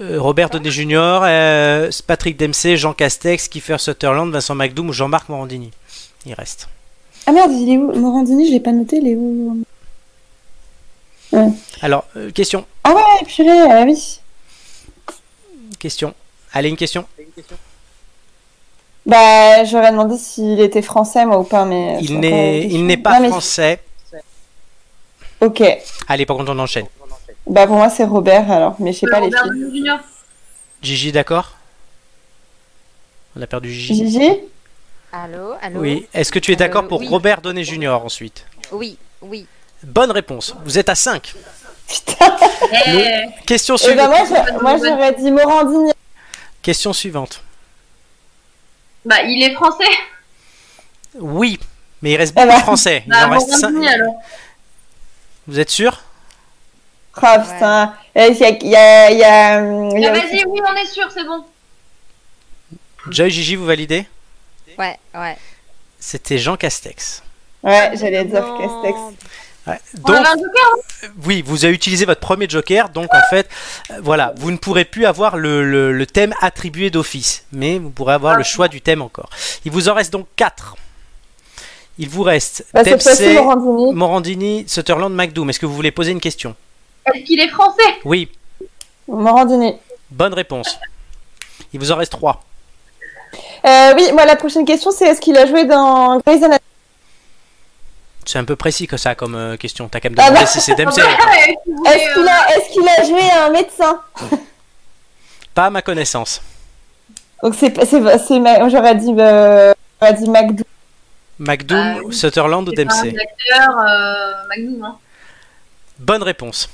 Euh, 0.00 0.20
Robert 0.20 0.50
Downey 0.50 0.70
Jr., 0.70 1.20
euh, 1.24 1.90
Patrick 2.06 2.36
Dempsey, 2.36 2.76
Jean 2.76 2.92
Castex, 2.92 3.48
Kiefer 3.48 3.78
Sutherland, 3.78 4.30
Vincent 4.30 4.54
McDoom 4.54 4.90
ou 4.90 4.92
Jean-Marc 4.92 5.28
Morandini. 5.28 5.70
Il 6.26 6.34
reste. 6.34 6.68
Ah 7.26 7.32
merde, 7.32 7.52
il 7.52 7.72
est 7.72 7.78
où 7.78 7.92
Morandini, 7.94 8.46
je 8.46 8.52
l'ai 8.52 8.60
pas 8.60 8.72
noté, 8.72 8.96
il 8.98 9.08
est 9.08 9.14
où 9.16 9.58
Alors, 11.80 12.04
euh, 12.16 12.30
question. 12.30 12.66
Ah 12.84 12.94
ouais, 12.94 13.24
purée, 13.26 13.70
ah 13.70 13.84
oui. 13.86 14.20
Question. 15.78 16.14
Allez, 16.52 16.68
une 16.68 16.76
question. 16.76 17.04
Bah, 19.06 19.64
j'aurais 19.64 19.92
demandé 19.92 20.16
s'il 20.18 20.60
était 20.60 20.82
français, 20.82 21.24
moi, 21.26 21.38
ou 21.38 21.44
pas, 21.44 21.64
mais... 21.64 21.98
c'est 22.00 22.04
Il 22.04 22.86
n'est, 22.86 22.96
pas 22.96 23.14
Non, 23.14 23.20
mais- 23.22 23.28
français. 23.28 23.80
Ok. 25.40 25.62
Allez, 26.08 26.26
par 26.26 26.36
contre, 26.36 26.52
on 26.52 26.58
enchaîne. 26.58 26.86
Bah, 27.46 27.66
pour 27.66 27.76
moi, 27.76 27.88
c'est 27.90 28.04
Robert, 28.04 28.50
alors, 28.50 28.76
mais 28.80 28.92
je 28.92 28.98
sais 29.00 29.06
pas 29.06 29.20
les 29.20 29.26
Robert 29.26 29.44
filles. 29.44 29.90
Gigi, 30.82 31.12
d'accord? 31.12 31.52
On 33.36 33.42
a 33.42 33.46
perdu 33.46 33.70
Gigi. 33.72 33.94
Gigi? 34.10 34.30
Allô 35.12 35.54
Allô? 35.62 35.80
Oui. 35.80 36.06
Est-ce 36.12 36.32
que 36.32 36.38
tu 36.38 36.52
es 36.52 36.56
d'accord 36.56 36.84
Euh, 36.84 36.88
pour 36.88 37.00
oui. 37.00 37.08
Robert 37.08 37.40
Downey 37.40 37.64
Jr. 37.64 38.00
ensuite? 38.04 38.44
Oui, 38.72 38.98
oui. 39.22 39.46
Bonne 39.82 40.10
réponse. 40.10 40.54
Vous 40.64 40.78
êtes 40.78 40.88
à 40.88 40.94
5. 40.94 41.34
Putain 41.86 42.36
Question 43.46 43.76
Eh 43.88 43.94
bah, 43.94 44.10
suivante. 44.24 44.62
moi, 44.62 44.76
j'aurais 44.78 45.14
dit 45.14 45.30
Morandini. 45.30 45.92
Question 46.62 46.92
suivante. 46.92 47.42
Bah, 49.04 49.22
il 49.22 49.40
est 49.44 49.54
français. 49.54 49.84
Oui, 51.18 51.60
mais 52.02 52.12
il 52.12 52.16
reste 52.16 52.32
Ah 52.36 52.40
beaucoup 52.42 52.52
bah. 52.54 52.58
de 52.58 52.62
français. 52.64 53.02
Il 53.06 53.10
Bah, 53.10 53.28
en 53.28 53.30
reste 53.30 53.50
cinq. 53.50 53.70
Morandini, 53.70 53.88
alors. 53.88 54.14
Vous 55.46 55.60
êtes 55.60 55.70
sûr? 55.70 56.02
Ah, 57.22 57.38
putain. 57.38 57.94
Euh, 58.16 58.28
Il 58.28 58.36
y 58.38 58.44
a, 58.44 58.50
il 58.50 58.68
y 58.68 58.76
a, 58.76 59.10
il 59.10 59.18
y 59.18 59.24
a, 59.24 59.60
il 59.96 60.00
y 60.00 60.06
a 60.06 60.10
Ah, 60.10 60.18
Vas-y, 60.18 60.44
oui, 60.46 60.60
on 60.68 60.74
est 60.76 60.86
sûr, 60.86 61.08
c'est 61.12 61.24
bon. 61.24 61.44
Joy, 63.10 63.30
Gigi, 63.30 63.56
vous 63.56 63.64
validez? 63.66 64.06
Ouais, 64.78 64.98
ouais. 65.14 65.36
C'était 65.98 66.38
Jean 66.38 66.56
Castex. 66.56 67.22
Ouais, 67.62 67.92
j'allais 67.94 68.24
dire 68.24 68.44
Non. 68.44 68.58
Castex. 68.58 68.98
Ouais. 69.66 69.80
On 69.96 70.00
Donc, 70.08 70.16
avait 70.16 70.28
un 70.28 70.32
joker 70.32 70.70
hein 70.74 71.08
oui, 71.24 71.42
vous 71.44 71.64
avez 71.64 71.74
utilisé 71.74 72.04
votre 72.04 72.20
premier 72.20 72.48
joker, 72.48 72.88
donc 72.90 73.12
en 73.12 73.20
fait, 73.30 73.48
euh, 73.90 73.94
voilà, 74.00 74.32
vous 74.36 74.52
ne 74.52 74.56
pourrez 74.58 74.84
plus 74.84 75.06
avoir 75.06 75.36
le, 75.36 75.64
le- 75.68 75.92
le 75.92 76.06
thème 76.06 76.32
attribué 76.40 76.90
d'office, 76.90 77.44
mais 77.50 77.78
vous 77.78 77.90
pourrez 77.90 78.14
avoir 78.14 78.36
le 78.36 78.44
choix 78.44 78.68
du 78.68 78.80
thème 78.80 79.02
encore. 79.02 79.28
Il 79.64 79.72
vous 79.72 79.88
en 79.88 79.94
reste 79.94 80.12
donc 80.12 80.28
4. 80.36 80.76
Il 81.98 82.08
vous 82.08 82.22
reste 82.22 82.64
Bah, 82.74 82.84
Dempsey, 82.84 83.34
Morandini. 83.34 83.92
Morandini, 83.94 84.64
Sutherland, 84.68 85.12
McDoom. 85.14 85.50
Est-ce 85.50 85.58
que 85.58 85.66
vous 85.66 85.74
voulez 85.74 85.90
poser 85.90 86.12
une 86.12 86.20
question? 86.20 86.54
Est-ce 87.14 87.24
qu'il 87.24 87.40
est 87.40 87.48
français? 87.48 87.82
Oui, 88.04 88.30
Morandini. 89.08 89.76
bonne 90.10 90.34
réponse. 90.34 90.78
Il 91.72 91.80
vous 91.80 91.92
en 91.92 91.96
reste 91.96 92.12
3. 92.12 92.42
Euh, 93.66 93.94
oui, 93.96 94.10
moi, 94.12 94.24
la 94.24 94.36
prochaine 94.36 94.64
question, 94.64 94.90
c'est 94.90 95.06
est-ce 95.06 95.20
qu'il 95.20 95.36
a 95.36 95.46
joué 95.46 95.64
dans 95.64 96.18
Grey's 96.18 96.42
Anatomy? 96.42 96.60
C'est 98.24 98.38
un 98.38 98.44
peu 98.44 98.56
précis 98.56 98.86
que 98.88 98.96
ça 98.96 99.14
comme 99.14 99.34
euh, 99.36 99.56
question. 99.56 99.88
T'as 99.88 100.00
qu'à 100.00 100.10
me 100.10 100.16
Ah 100.18 100.28
demander 100.28 100.44
bah. 100.44 100.50
si 100.50 100.60
c'est 100.60 100.74
Dempsey. 100.74 101.02
Est-ce 101.02 102.72
qu'il 102.72 102.88
a, 102.88 103.04
joué 103.04 103.30
un 103.30 103.50
médecin? 103.50 104.00
Pas 105.54 105.66
à 105.66 105.70
ma 105.70 105.82
connaissance. 105.82 106.42
Donc, 107.42 107.54
c'est, 107.54 107.72
j'aurais 107.74 108.94
dit, 108.96 109.14
euh, 109.18 109.72
j'aurais 110.00 110.14
dit 110.14 110.28
McDo. 110.28 110.64
McDoom, 111.38 111.78
Ah. 112.08 112.12
Sutherland 112.12 112.68
ou 112.68 112.72
Dempsey 112.72 113.14
un 113.14 113.20
acteur, 113.20 113.78
euh, 113.78 114.32
Magnum, 114.48 114.84
hein. 114.84 114.98
Bonne 115.98 116.22
réponse. 116.22 116.68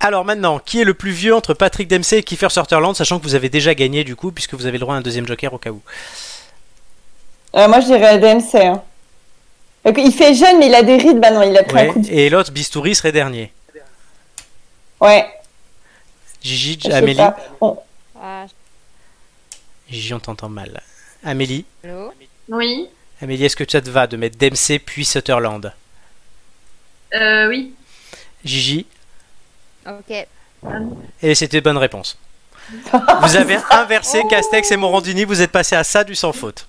Alors 0.00 0.24
maintenant, 0.24 0.58
qui 0.60 0.80
est 0.80 0.84
le 0.84 0.94
plus 0.94 1.10
vieux 1.10 1.34
entre 1.34 1.54
Patrick 1.54 1.88
Dempsey 1.88 2.18
et 2.18 2.22
Kiefer 2.22 2.50
Sutherland, 2.50 2.94
sachant 2.94 3.18
que 3.18 3.24
vous 3.24 3.34
avez 3.34 3.48
déjà 3.48 3.74
gagné 3.74 4.04
du 4.04 4.14
coup, 4.16 4.30
puisque 4.30 4.54
vous 4.54 4.66
avez 4.66 4.74
le 4.78 4.80
droit 4.80 4.94
à 4.94 4.98
un 4.98 5.00
deuxième 5.02 5.26
joker 5.26 5.52
au 5.52 5.58
cas 5.58 5.70
où. 5.70 5.82
Euh, 7.56 7.66
moi, 7.68 7.80
je 7.80 7.86
dirais 7.86 8.18
DMC. 8.18 8.54
Hein. 8.66 8.82
Donc, 9.84 9.96
il 9.98 10.12
fait 10.12 10.34
jeune, 10.34 10.58
mais 10.58 10.66
il 10.68 10.74
a 10.74 10.82
des 10.82 10.96
rides. 10.98 11.18
Bah 11.18 11.30
non, 11.30 11.42
il 11.42 11.56
a 11.56 11.62
pris 11.64 11.74
Ouais. 11.74 11.88
un 11.88 11.92
coup 11.92 12.00
de... 12.00 12.10
Et 12.10 12.28
l'autre, 12.30 12.52
Bistouri, 12.52 12.94
serait 12.94 13.10
dernier. 13.12 13.52
Ouais, 15.00 15.26
Gigi, 16.42 16.76
je 16.82 16.88
sais 16.88 16.94
Amélie. 16.94 17.16
pas. 17.16 17.36
Bon, 17.60 17.78
Ah, 18.20 18.46
Gigi, 19.88 20.12
on 20.14 20.18
t'entend 20.20 20.48
mal. 20.48 20.82
Amélie. 21.24 21.64
allô 21.84 22.12
Oui. 22.48 22.88
Amélie, 23.22 23.44
est-ce 23.44 23.56
que 23.56 23.68
ça 23.68 23.80
te 23.80 23.90
va 23.90 24.06
de 24.06 24.16
mettre 24.16 24.36
Dempsey 24.38 24.78
puis 24.78 25.04
Sutherland? 25.04 25.72
Euh, 27.14 27.48
oui. 27.48 27.74
Gigi? 28.44 28.86
Ok. 29.88 30.26
Et 31.22 31.34
c'était 31.34 31.60
bonne 31.60 31.78
réponse. 31.78 32.18
Vous 33.22 33.36
avez 33.36 33.58
inversé 33.70 34.22
Castex 34.30 34.70
et 34.72 34.76
Morandini, 34.76 35.24
vous 35.24 35.40
êtes 35.40 35.52
passé 35.52 35.76
à 35.76 35.84
ça 35.84 36.04
du 36.04 36.14
sans 36.14 36.32
faute. 36.32 36.66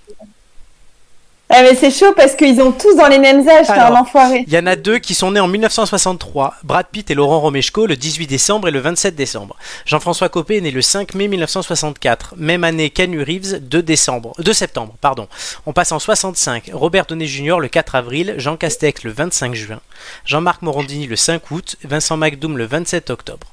Ah, 1.52 1.64
mais 1.64 1.74
c'est 1.74 1.90
chaud 1.90 2.14
parce 2.16 2.36
qu'ils 2.36 2.62
ont 2.62 2.72
tous 2.72 2.96
dans 2.96 3.08
les 3.08 3.18
mêmes 3.18 3.48
âges. 3.50 3.66
C'est 3.66 3.72
un 3.72 3.96
enfoiré. 3.96 4.44
Il 4.46 4.54
y 4.54 4.58
en 4.60 4.68
a 4.68 4.76
deux 4.76 5.00
qui 5.00 5.16
sont 5.16 5.32
nés 5.32 5.40
en 5.40 5.48
1963, 5.48 6.54
Brad 6.64 6.86
Pitt 6.92 7.10
et 7.10 7.16
Laurent 7.16 7.40
Romeshko 7.40 7.88
le 7.88 7.96
18 7.96 8.28
décembre 8.28 8.68
et 8.68 8.72
le 8.72 8.80
27 8.80 9.16
décembre. 9.16 9.56
Jean-François 9.86 10.30
Copé 10.30 10.58
est 10.58 10.62
né 10.62 10.70
le 10.70 10.84
5 10.84 11.16
mai 11.16 11.28
1964, 11.28 12.36
même 12.38 12.64
année 12.64 12.92
Canu 12.92 13.24
Reeves 13.24 13.68
2 13.68 13.82
décembre, 13.82 14.36
2 14.38 14.54
septembre, 14.54 14.94
pardon. 15.02 15.28
On 15.66 15.74
passe 15.74 15.92
en 15.92 15.98
65, 15.98 16.70
Robert 16.72 17.08
Downey 17.08 17.26
Jr. 17.26 17.58
le 17.60 17.68
4 17.68 17.96
avril, 17.96 18.36
Jean 18.38 18.56
Castex 18.56 19.04
le 19.04 19.12
25 19.12 19.56
juin, 19.56 19.80
Jean-Marc 20.26 20.62
Morandini 20.62 21.08
le 21.08 21.16
5 21.16 21.50
août, 21.50 21.78
Vincent 21.84 22.16
McDoom 22.16 22.60
le 22.60 22.68
27 22.68 23.10
octobre. 23.10 23.48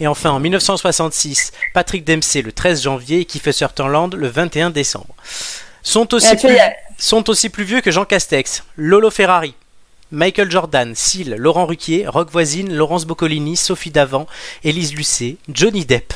Et 0.00 0.06
enfin 0.06 0.30
en 0.30 0.40
1966, 0.40 1.52
Patrick 1.74 2.04
Dempsey 2.04 2.40
le 2.40 2.52
13 2.52 2.82
janvier 2.82 3.20
et 3.20 3.24
Kiefer 3.26 3.52
Sutherland 3.52 4.14
le 4.14 4.28
21 4.28 4.70
décembre. 4.70 5.14
Sont 5.82 6.14
aussi 6.14 6.36
sont 7.02 7.28
aussi 7.30 7.48
plus 7.48 7.64
vieux 7.64 7.80
que 7.80 7.90
Jean 7.90 8.04
Castex, 8.04 8.62
Lolo 8.76 9.10
Ferrari, 9.10 9.54
Michael 10.12 10.48
Jordan, 10.48 10.94
Seal, 10.94 11.34
Laurent 11.36 11.66
Ruquier, 11.66 12.06
Rock 12.06 12.30
Voisine, 12.30 12.72
Laurence 12.72 13.06
Boccolini, 13.06 13.56
Sophie 13.56 13.90
Davant, 13.90 14.28
Élise 14.62 14.94
Lucet, 14.94 15.36
Johnny 15.48 15.84
Depp, 15.84 16.14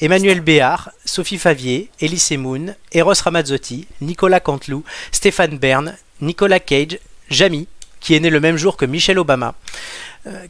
Emmanuel 0.00 0.40
Béard, 0.40 0.92
Sophie 1.04 1.38
Favier, 1.38 1.90
Elise 2.00 2.38
Moon, 2.38 2.76
Eros 2.92 3.20
Ramazzotti, 3.24 3.88
Nicolas 4.00 4.38
Canteloup, 4.38 4.84
Stéphane 5.10 5.58
Bern, 5.58 5.96
Nicolas 6.20 6.60
Cage, 6.60 7.00
Jamy, 7.28 7.66
qui 7.98 8.14
est 8.14 8.20
né 8.20 8.30
le 8.30 8.38
même 8.38 8.56
jour 8.56 8.76
que 8.76 8.84
Michelle 8.84 9.18
Obama, 9.18 9.56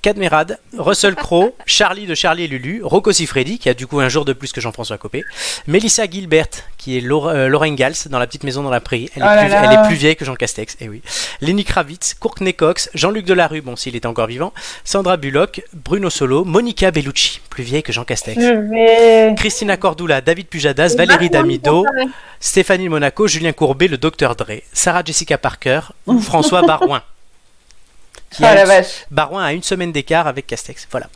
Cadmerade, 0.03 0.59
Russell 0.77 1.15
Crowe, 1.15 1.55
Charlie 1.65 2.07
de 2.07 2.15
Charlie 2.15 2.45
et 2.45 2.49
Lulu, 2.49 2.83
Rocco 2.85 3.11
Siffredi, 3.11 3.59
qui 3.59 3.69
a 3.71 3.75
du 3.75 3.87
coup 3.87 4.01
un 4.01 4.09
jour 4.09 4.25
de 4.27 4.33
plus 4.35 4.53
que 4.53 4.61
Jean-François 4.61 4.99
Copé, 4.99 5.25
Mélissa 5.67 6.05
Gilbert, 6.09 6.49
qui 6.77 6.99
est 6.99 7.01
Laura- 7.01 7.33
euh, 7.33 7.49
Lauren 7.49 7.75
Gals 7.75 7.95
dans 8.11 8.19
La 8.19 8.27
Petite 8.27 8.45
Maison 8.45 8.63
dans 8.63 8.71
la 8.71 8.81
Prairie, 8.81 9.09
elle 9.17 9.23
est, 9.23 9.25
Oh 9.25 9.29
là 9.35 9.41
plus, 9.45 9.49
là. 9.51 9.63
elle 9.65 9.73
est 9.79 9.87
plus 9.89 9.97
vieille 9.97 10.17
que 10.17 10.25
Jean 10.27 10.35
Castex, 10.35 10.77
et 10.81 10.89
oui. 10.91 11.01
Lenny 11.41 11.65
Kravitz, 11.65 12.15
Courtney 12.15 12.53
Cox, 12.53 12.91
Jean-Luc 12.95 13.25
Delarue, 13.25 13.63
bon 13.63 13.75
s'il 13.77 13.97
était 13.97 14.07
encore 14.07 14.27
vivant, 14.27 14.53
Sandra 14.85 15.17
Bullock, 15.17 15.63
Bruno 15.73 16.11
Solo, 16.11 16.45
Monica 16.45 16.91
Bellucci, 16.91 17.41
plus 17.49 17.63
vieille 17.65 17.83
que 17.83 17.93
Jean 17.93 18.05
Castex. 18.05 18.39
Vais. 18.39 19.35
Christina 19.39 19.77
Cordula, 19.79 20.21
David 20.21 20.49
Pujadas, 20.49 20.95
Valérie 20.97 21.31
Damido, 21.31 21.87
Stéphanie 22.41 22.89
Monaco, 22.89 23.27
Julien 23.27 23.53
Courbet, 23.53 23.89
le 23.89 23.97
Dr 23.99 24.35
Dre, 24.37 24.63
Sarah 24.73 25.03
Jessica 25.05 25.39
Parker 25.39 25.81
ou 26.07 26.19
François 26.21 26.63
Barouin. 26.63 27.03
Qui 28.33 28.45
a 28.45 28.55
la 28.55 28.63
une- 28.63 28.67
vache. 28.69 29.05
Barouin 29.11 29.45
a 29.45 29.53
une 29.53 29.63
semaine 29.63 29.93
d'écart 29.93 30.27
avec 30.27 30.47
Castex. 30.47 30.87
Voilà. 30.91 31.07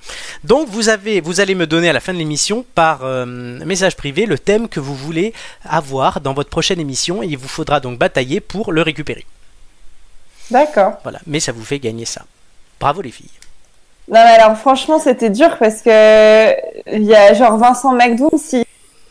Donc 0.45 0.69
vous 0.69 0.89
avez, 0.89 1.21
vous 1.21 1.41
allez 1.41 1.55
me 1.55 1.67
donner 1.67 1.89
à 1.89 1.93
la 1.93 2.01
fin 2.01 2.13
de 2.13 2.19
l'émission 2.19 2.65
par 2.75 3.01
euh, 3.05 3.25
message 3.27 3.97
privé 3.97 4.27
le 4.27 4.39
thème 4.39 4.69
que 4.69 4.81
vous 4.81 4.95
voulez 4.95 5.33
avoir 5.65 6.21
dans 6.21 6.35
votre 6.35 6.51
prochaine 6.51 6.81
émission 6.81 7.23
et 7.23 7.27
il 7.27 7.39
vous 7.39 7.49
faudra 7.49 7.81
donc 7.81 7.99
batailler 7.99 8.41
pour 8.41 8.73
le 8.73 8.83
récupérer. 8.83 9.25
D'accord. 10.51 10.95
Voilà. 11.03 11.19
Mais 11.27 11.41
ça 11.41 11.53
vous 11.53 11.65
fait 11.65 11.79
gagner 11.79 12.05
ça. 12.05 12.23
Bravo 12.79 13.03
les 13.03 13.11
filles. 13.11 13.31
Non, 14.09 14.21
mais 14.25 14.41
alors, 14.41 14.57
franchement, 14.57 15.01
c'était 15.01 15.31
dur 15.31 15.57
parce 15.59 15.83
que 15.83 16.95
il 16.95 17.03
y 17.03 17.15
a 17.15 17.35
genre 17.35 17.57
Vincent 17.59 17.93
McDoom, 17.93 18.31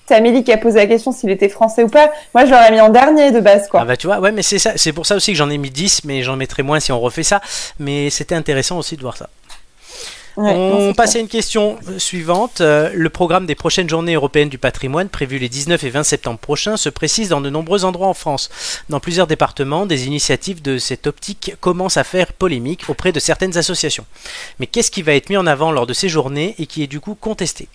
c'est 0.08 0.16
Amélie 0.16 0.44
qui 0.44 0.52
a 0.52 0.58
posé 0.58 0.78
la 0.78 0.86
question 0.86 1.12
s'il 1.12 1.30
était 1.30 1.50
français 1.50 1.84
ou 1.84 1.88
pas, 1.88 2.12
moi 2.34 2.46
je 2.46 2.52
l'aurais 2.52 2.72
mis 2.72 2.82
en 2.82 2.90
dernier 2.90 3.32
de 3.32 3.40
base, 3.40 3.68
quoi. 3.68 3.82
Ah 3.82 3.86
bah 3.86 3.98
tu 3.98 4.08
vois, 4.08 4.20
ouais, 4.20 4.32
mais 4.32 4.44
c'est 4.44 4.60
ça, 4.60 4.74
c'est 4.76 4.94
pour 4.94 5.06
ça 5.06 5.16
aussi 5.16 5.32
que 5.32 5.38
j'en 5.38 5.50
ai 5.50 5.58
mis 5.58 5.72
10, 5.72 6.04
mais 6.06 6.22
j'en 6.24 6.36
mettrai 6.36 6.64
moins 6.64 6.80
si 6.80 6.92
on 6.92 7.00
refait 7.00 7.24
ça. 7.24 7.42
Mais 7.80 8.10
c'était 8.10 8.36
intéressant 8.36 8.78
aussi 8.78 8.96
de 8.98 9.02
voir 9.02 9.18
ça. 9.18 9.30
Ouais, 10.38 10.52
On 10.54 10.94
passe 10.94 11.16
à 11.16 11.20
une 11.20 11.30
question 11.30 11.78
euh, 11.88 11.98
suivante. 11.98 12.60
Euh, 12.60 12.92
le 12.94 13.10
programme 13.10 13.46
des 13.46 13.56
prochaines 13.56 13.90
journées 13.90 14.16
européennes 14.16 14.50
du 14.50 14.58
patrimoine, 14.58 15.08
prévues 15.08 15.40
les 15.40 15.48
19 15.48 15.82
et 15.82 15.90
20 15.90 16.04
septembre 16.04 16.40
prochains, 16.40 16.76
se 16.76 16.90
précise 16.90 17.30
dans 17.30 17.40
de 17.40 17.50
nombreux 17.50 17.86
endroits 17.86 18.08
en 18.08 18.14
France. 18.14 18.50
Dans 18.90 19.00
plusieurs 19.00 19.28
départements, 19.28 19.86
des 19.86 20.08
initiatives 20.08 20.62
de 20.62 20.78
cette 20.78 21.08
optique 21.08 21.54
commencent 21.62 21.98
à 21.98 22.04
faire 22.04 22.34
polémique 22.34 22.90
auprès 22.90 23.14
de 23.14 23.20
certaines 23.20 23.58
associations. 23.58 24.06
Mais 24.60 24.68
qu'est-ce 24.68 24.92
qui 24.92 25.04
va 25.04 25.16
être 25.16 25.30
mis 25.30 25.38
en 25.38 25.48
avant 25.48 25.72
lors 25.72 25.88
de 25.88 25.94
ces 25.94 26.10
journées 26.10 26.54
et 26.60 26.66
qui 26.66 26.84
est 26.84 26.88
du 26.88 27.00
coup 27.00 27.16
contesté? 27.16 27.70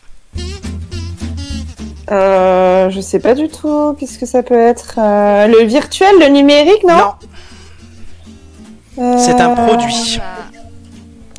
Euh, 2.10 2.90
je 2.90 3.00
sais 3.00 3.20
pas 3.20 3.34
du 3.34 3.48
tout. 3.48 3.96
Qu'est-ce 3.98 4.18
que 4.18 4.26
ça 4.26 4.42
peut 4.42 4.58
être 4.58 4.94
Euh, 4.98 5.46
Le 5.46 5.64
virtuel, 5.64 6.18
le 6.18 6.26
numérique, 6.28 6.82
non, 6.84 7.12
Euh, 8.98 9.16
c'est 9.18 9.40
un 9.40 9.54
produit. 9.54 9.94
Ça- 9.94 10.22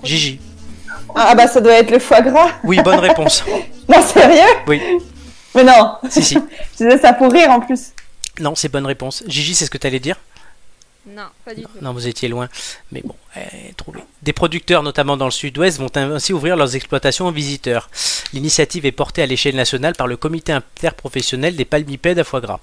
Gigi. 0.04 0.40
Ah 1.14 1.36
bah 1.36 1.48
ça 1.48 1.60
doit 1.60 1.74
être 1.74 1.92
le 1.92 2.00
foie 2.00 2.22
gras. 2.22 2.48
Oui, 2.64 2.80
bonne 2.84 3.00
réponse. 3.00 3.44
Non, 3.90 4.02
sérieux? 4.02 4.40
Oui, 4.68 4.82
Mais 5.54 5.66
non. 5.66 5.96
si, 6.10 6.24
si. 6.24 6.36
Je 6.80 6.86
disais 6.86 6.98
ça 7.00 7.12
pour 7.12 7.30
rire 7.32 7.50
en 7.50 7.60
plus. 7.60 7.92
Non, 8.40 8.56
c'est 8.56 8.70
bonne 8.70 8.86
réponse. 8.86 9.22
Gigi, 9.28 9.54
c'est 9.54 9.66
ce 9.66 9.70
que 9.70 9.78
tu 9.78 9.86
allais 9.86 10.00
dire? 10.00 10.16
Non, 11.06 11.24
pas 11.44 11.54
du 11.54 11.64
tout. 11.64 11.70
Non, 11.82 11.92
vous 11.92 12.08
étiez 12.08 12.30
loin. 12.30 12.48
Mais 12.94 13.02
bon. 13.04 13.16
Des 14.24 14.34
producteurs, 14.34 14.84
notamment 14.84 15.16
dans 15.18 15.26
le 15.26 15.32
sud-ouest, 15.32 15.80
vont 15.80 15.90
ainsi 15.96 16.34
ouvrir 16.34 16.56
leurs 16.58 16.76
exploitations 16.76 17.28
aux 17.28 17.32
visiteurs. 17.32 17.90
L'initiative 18.34 18.86
est 18.86 18.92
portée 18.92 19.22
à 19.22 19.26
l'échelle 19.26 19.56
nationale 19.56 19.94
par 19.96 20.08
le 20.08 20.18
comité 20.18 20.52
interprofessionnel 20.52 21.56
des 21.56 21.66
palmipèdes 21.66 22.20
à 22.20 22.24
foie 22.24 22.42
gras. 22.42 22.60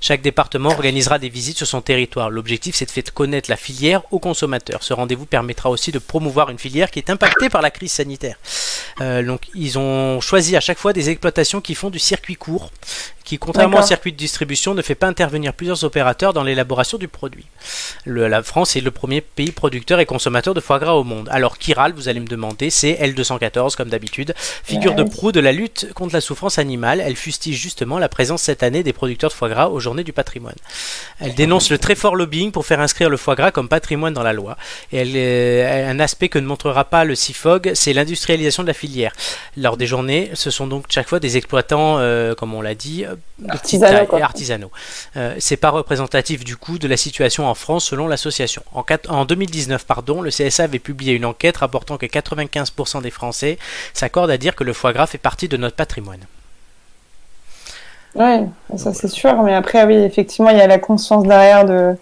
Chaque 0.00 0.22
département 0.22 0.70
organisera 0.70 1.18
des 1.18 1.28
visites 1.28 1.58
sur 1.58 1.66
son 1.66 1.80
territoire. 1.80 2.30
L'objectif, 2.30 2.74
c'est 2.76 2.86
de 2.86 2.90
faire 2.90 3.02
connaître 3.12 3.50
la 3.50 3.56
filière 3.56 4.02
aux 4.10 4.18
consommateurs. 4.20 4.82
Ce 4.82 4.94
rendez-vous 4.94 5.26
permettra 5.26 5.70
aussi 5.70 5.92
de 5.92 5.98
promouvoir 5.98 6.50
une 6.50 6.58
filière 6.58 6.90
qui 6.90 6.98
est 7.00 7.10
impactée 7.10 7.48
par 7.48 7.62
la 7.62 7.70
crise 7.70 7.92
sanitaire. 7.92 8.36
Euh, 9.00 9.22
donc, 9.22 9.42
ils 9.54 9.78
ont 9.78 10.20
choisi 10.20 10.56
à 10.56 10.60
chaque 10.60 10.78
fois 10.78 10.92
des 10.92 11.10
exploitations 11.10 11.60
qui 11.60 11.74
font 11.74 11.90
du 11.90 11.98
circuit 11.98 12.36
court, 12.36 12.70
qui 13.24 13.38
contrairement 13.38 13.78
au 13.78 13.82
circuit 13.86 14.12
de 14.12 14.16
distribution, 14.16 14.74
ne 14.74 14.82
fait 14.82 14.94
pas 14.94 15.06
intervenir 15.06 15.54
plusieurs 15.54 15.84
opérateurs 15.84 16.32
dans 16.32 16.42
l'élaboration 16.42 16.98
du 16.98 17.08
produit. 17.08 17.46
Le- 18.04 18.28
la 18.28 18.42
France 18.42 18.76
est 18.76 18.80
le 18.80 18.90
premier 18.90 19.20
pays 19.20 19.52
producteur 19.52 20.00
et 20.00 20.06
consommateur 20.12 20.52
de 20.52 20.60
foie 20.60 20.78
gras 20.78 20.92
au 20.92 21.04
monde. 21.04 21.28
Alors, 21.30 21.56
Chiral, 21.58 21.92
vous 21.94 22.08
allez 22.08 22.20
me 22.20 22.26
demander, 22.26 22.68
c'est 22.68 22.92
L214, 22.94 23.76
comme 23.76 23.88
d'habitude, 23.88 24.34
figure 24.36 24.94
de 24.94 25.02
proue 25.02 25.32
de 25.32 25.40
la 25.40 25.52
lutte 25.52 25.92
contre 25.94 26.14
la 26.14 26.20
souffrance 26.20 26.58
animale. 26.58 27.00
Elle 27.00 27.16
fustige 27.16 27.56
justement 27.56 27.98
la 27.98 28.08
présence 28.08 28.42
cette 28.42 28.62
année 28.62 28.82
des 28.82 28.92
producteurs 28.92 29.30
de 29.30 29.34
foie 29.34 29.48
gras 29.48 29.68
aux 29.68 29.80
Journées 29.80 30.04
du 30.04 30.12
patrimoine. 30.12 30.54
Elle 31.18 31.34
dénonce 31.34 31.70
le 31.70 31.78
très 31.78 31.94
fort 31.94 32.14
lobbying 32.14 32.52
pour 32.52 32.66
faire 32.66 32.80
inscrire 32.80 33.08
le 33.08 33.16
foie 33.16 33.34
gras 33.34 33.50
comme 33.50 33.68
patrimoine 33.68 34.12
dans 34.12 34.22
la 34.22 34.32
loi. 34.32 34.56
Et 34.92 34.98
elle, 34.98 35.12
euh, 35.14 35.90
un 35.90 35.98
aspect 35.98 36.28
que 36.28 36.38
ne 36.38 36.46
montrera 36.46 36.84
pas 36.84 37.04
le 37.04 37.14
CIFOG, 37.14 37.72
c'est 37.74 37.92
l'industrialisation 37.92 38.62
de 38.62 38.68
la 38.68 38.74
filière. 38.74 39.12
Lors 39.56 39.76
des 39.76 39.86
journées, 39.86 40.30
ce 40.34 40.50
sont 40.50 40.66
donc 40.66 40.84
chaque 40.88 41.08
fois 41.08 41.20
des 41.20 41.36
exploitants, 41.36 41.98
euh, 41.98 42.34
comme 42.34 42.54
on 42.54 42.60
l'a 42.60 42.74
dit, 42.74 43.04
euh, 43.04 43.14
Artisanaux, 43.48 44.06
quoi. 44.06 44.22
artisanaux. 44.22 44.70
Euh, 45.16 45.34
c'est 45.38 45.56
pas 45.56 45.70
représentatif 45.70 46.44
du 46.44 46.56
coup 46.56 46.78
de 46.78 46.88
la 46.88 46.96
situation 46.96 47.48
en 47.48 47.54
France 47.54 47.86
selon 47.86 48.08
l'association. 48.08 48.62
En 49.08 49.24
2019, 49.24 49.84
pardon, 49.84 50.01
le 50.22 50.30
CSA 50.30 50.64
avait 50.64 50.78
publié 50.78 51.14
une 51.14 51.24
enquête 51.24 51.56
rapportant 51.58 51.96
que 51.96 52.06
95% 52.06 53.02
des 53.02 53.10
Français 53.10 53.58
s'accordent 53.94 54.30
à 54.30 54.38
dire 54.38 54.54
que 54.56 54.64
le 54.64 54.72
foie 54.72 54.92
gras 54.92 55.06
fait 55.06 55.18
partie 55.18 55.48
de 55.48 55.56
notre 55.56 55.76
patrimoine. 55.76 56.20
Oui, 58.14 58.46
ça 58.76 58.92
c'est 58.92 59.08
sûr. 59.08 59.42
Mais 59.42 59.54
après, 59.54 59.84
oui, 59.84 59.94
effectivement, 59.94 60.50
il 60.50 60.58
y 60.58 60.60
a 60.60 60.66
la 60.66 60.78
conscience 60.78 61.24
derrière 61.26 61.64
de, 61.64 61.94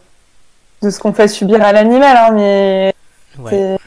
de 0.82 0.90
ce 0.90 0.98
qu'on 0.98 1.12
fait 1.12 1.28
subir 1.28 1.62
à 1.62 1.72
l'animal. 1.72 2.16
Hein, 2.16 2.30
mais 2.32 2.94
Ouais. 3.38 3.50
c'est- 3.50 3.78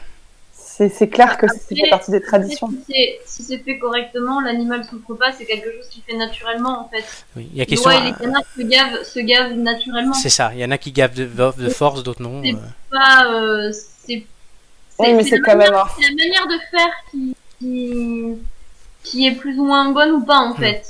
c'est 0.66 0.88
c'est 0.88 1.08
clair 1.08 1.36
que 1.36 1.46
ça 1.46 1.54
fait 1.68 1.88
partie 1.90 2.10
des 2.10 2.20
traditions. 2.22 2.68
Si 2.68 2.78
c'est 2.88 3.20
si 3.26 3.42
c'est 3.44 3.58
fait 3.58 3.78
correctement, 3.78 4.40
l'animal 4.40 4.82
souffre 4.84 5.14
pas, 5.14 5.30
c'est 5.36 5.44
quelque 5.44 5.70
chose 5.70 5.86
qui 5.90 6.00
fait 6.00 6.16
naturellement 6.16 6.86
en 6.86 6.88
fait. 6.88 7.04
Oui. 7.36 7.48
Il 7.52 7.58
y 7.58 7.62
a 7.62 7.66
question. 7.66 7.90
oies 7.90 7.96
et 7.98 8.04
les 8.06 8.12
canards 8.14 8.42
se 8.56 8.62
gavent, 8.62 9.02
se 9.04 9.20
gavent 9.20 9.52
naturellement. 9.52 10.14
C'est 10.14 10.30
ça. 10.30 10.50
Il 10.54 10.60
y 10.60 10.64
en 10.64 10.70
a 10.72 10.78
qui 10.78 10.90
gavent 10.92 11.14
de, 11.14 11.26
de 11.26 11.68
force, 11.68 12.02
d'autres 12.02 12.22
non. 12.22 12.42
C'est- 12.42 12.54
euh. 12.54 12.58
Pas, 12.90 13.26
euh, 13.32 13.70
c'est 14.06 14.24
Oui, 14.98 15.12
mais 15.14 15.24
c'est 15.24 15.38
la 15.38 15.42
quand 15.44 15.56
même 15.56 15.72
un- 15.74 15.86
la 16.00 16.24
manière 16.24 16.46
de 16.46 16.58
faire 16.70 16.90
qui, 17.10 17.36
qui, 17.58 18.24
qui 19.02 19.26
est 19.26 19.32
plus 19.32 19.58
ou 19.58 19.64
moins 19.64 19.90
bonne 19.90 20.12
ou 20.12 20.24
pas 20.24 20.38
en 20.38 20.54
fait. 20.54 20.82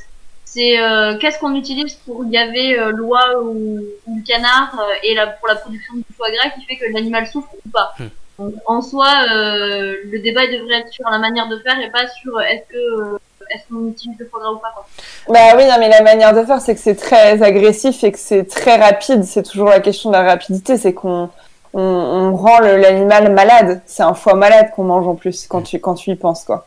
C'est 0.44 0.78
euh, 0.80 1.18
qu'est-ce 1.18 1.38
qu'on 1.40 1.56
utilise 1.56 1.94
pour 2.06 2.24
gaver 2.26 2.78
euh, 2.78 2.92
l'oie 2.92 3.40
ou, 3.42 3.80
ou 4.06 4.16
le 4.16 4.22
canard 4.24 4.78
euh, 4.78 4.94
et 5.02 5.14
la, 5.14 5.26
pour 5.26 5.48
la 5.48 5.56
production 5.56 5.94
du 5.94 6.04
foie 6.16 6.28
gras 6.30 6.50
qui 6.50 6.64
fait 6.64 6.76
que 6.76 6.84
l'animal 6.92 7.26
souffre 7.26 7.48
ou 7.66 7.68
pas. 7.70 7.94
Donc, 8.38 8.54
en 8.66 8.80
soi, 8.82 9.06
euh, 9.32 9.94
le 10.10 10.18
débat 10.20 10.46
devrait 10.46 10.80
être 10.80 10.92
sur 10.92 11.08
la 11.10 11.18
manière 11.18 11.48
de 11.48 11.58
faire 11.58 11.78
et 11.80 11.90
pas 11.90 12.06
sur 12.08 12.40
est-ce 12.40 12.72
que 12.72 12.76
euh, 12.76 13.18
est-ce 13.50 13.62
qu'on 13.68 13.88
utilise 13.90 14.16
le 14.18 14.26
foie 14.26 14.40
gras 14.40 14.52
ou 14.52 14.58
pas. 14.58 14.72
Quoi. 14.74 14.86
Bah 15.28 15.56
oui, 15.56 15.64
non, 15.66 15.74
mais 15.80 15.88
la 15.88 16.02
manière 16.02 16.32
de 16.34 16.44
faire, 16.44 16.60
c'est 16.60 16.74
que 16.74 16.80
c'est 16.80 16.94
très 16.96 17.42
agressif 17.42 18.02
et 18.04 18.12
que 18.12 18.18
c'est 18.18 18.44
très 18.44 18.76
rapide. 18.76 19.24
C'est 19.24 19.42
toujours 19.42 19.68
la 19.68 19.80
question 19.80 20.10
de 20.10 20.14
la 20.14 20.22
rapidité, 20.22 20.78
c'est 20.78 20.94
qu'on 20.94 21.30
on, 21.74 21.80
on 21.80 22.36
rend 22.36 22.60
l'animal 22.60 23.32
malade. 23.32 23.82
C'est 23.86 24.02
un 24.02 24.14
foie 24.14 24.34
malade 24.34 24.70
qu'on 24.74 24.84
mange 24.84 25.06
en 25.06 25.14
plus 25.14 25.46
quand 25.46 25.62
tu 25.62 25.78
quand 25.80 25.94
tu 25.94 26.10
y 26.10 26.16
penses 26.16 26.44
quoi. 26.44 26.66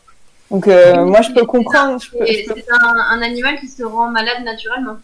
Donc 0.51 0.67
euh, 0.67 1.03
moi 1.03 1.21
je 1.21 1.31
peux 1.31 1.45
comprendre. 1.45 1.99
Peux, 2.11 2.25
c'est 2.25 2.45
un, 2.71 3.17
un 3.17 3.21
animal 3.21 3.59
qui 3.59 3.67
se 3.67 3.83
rend 3.83 4.09
malade 4.09 4.43
naturellement. 4.43 4.97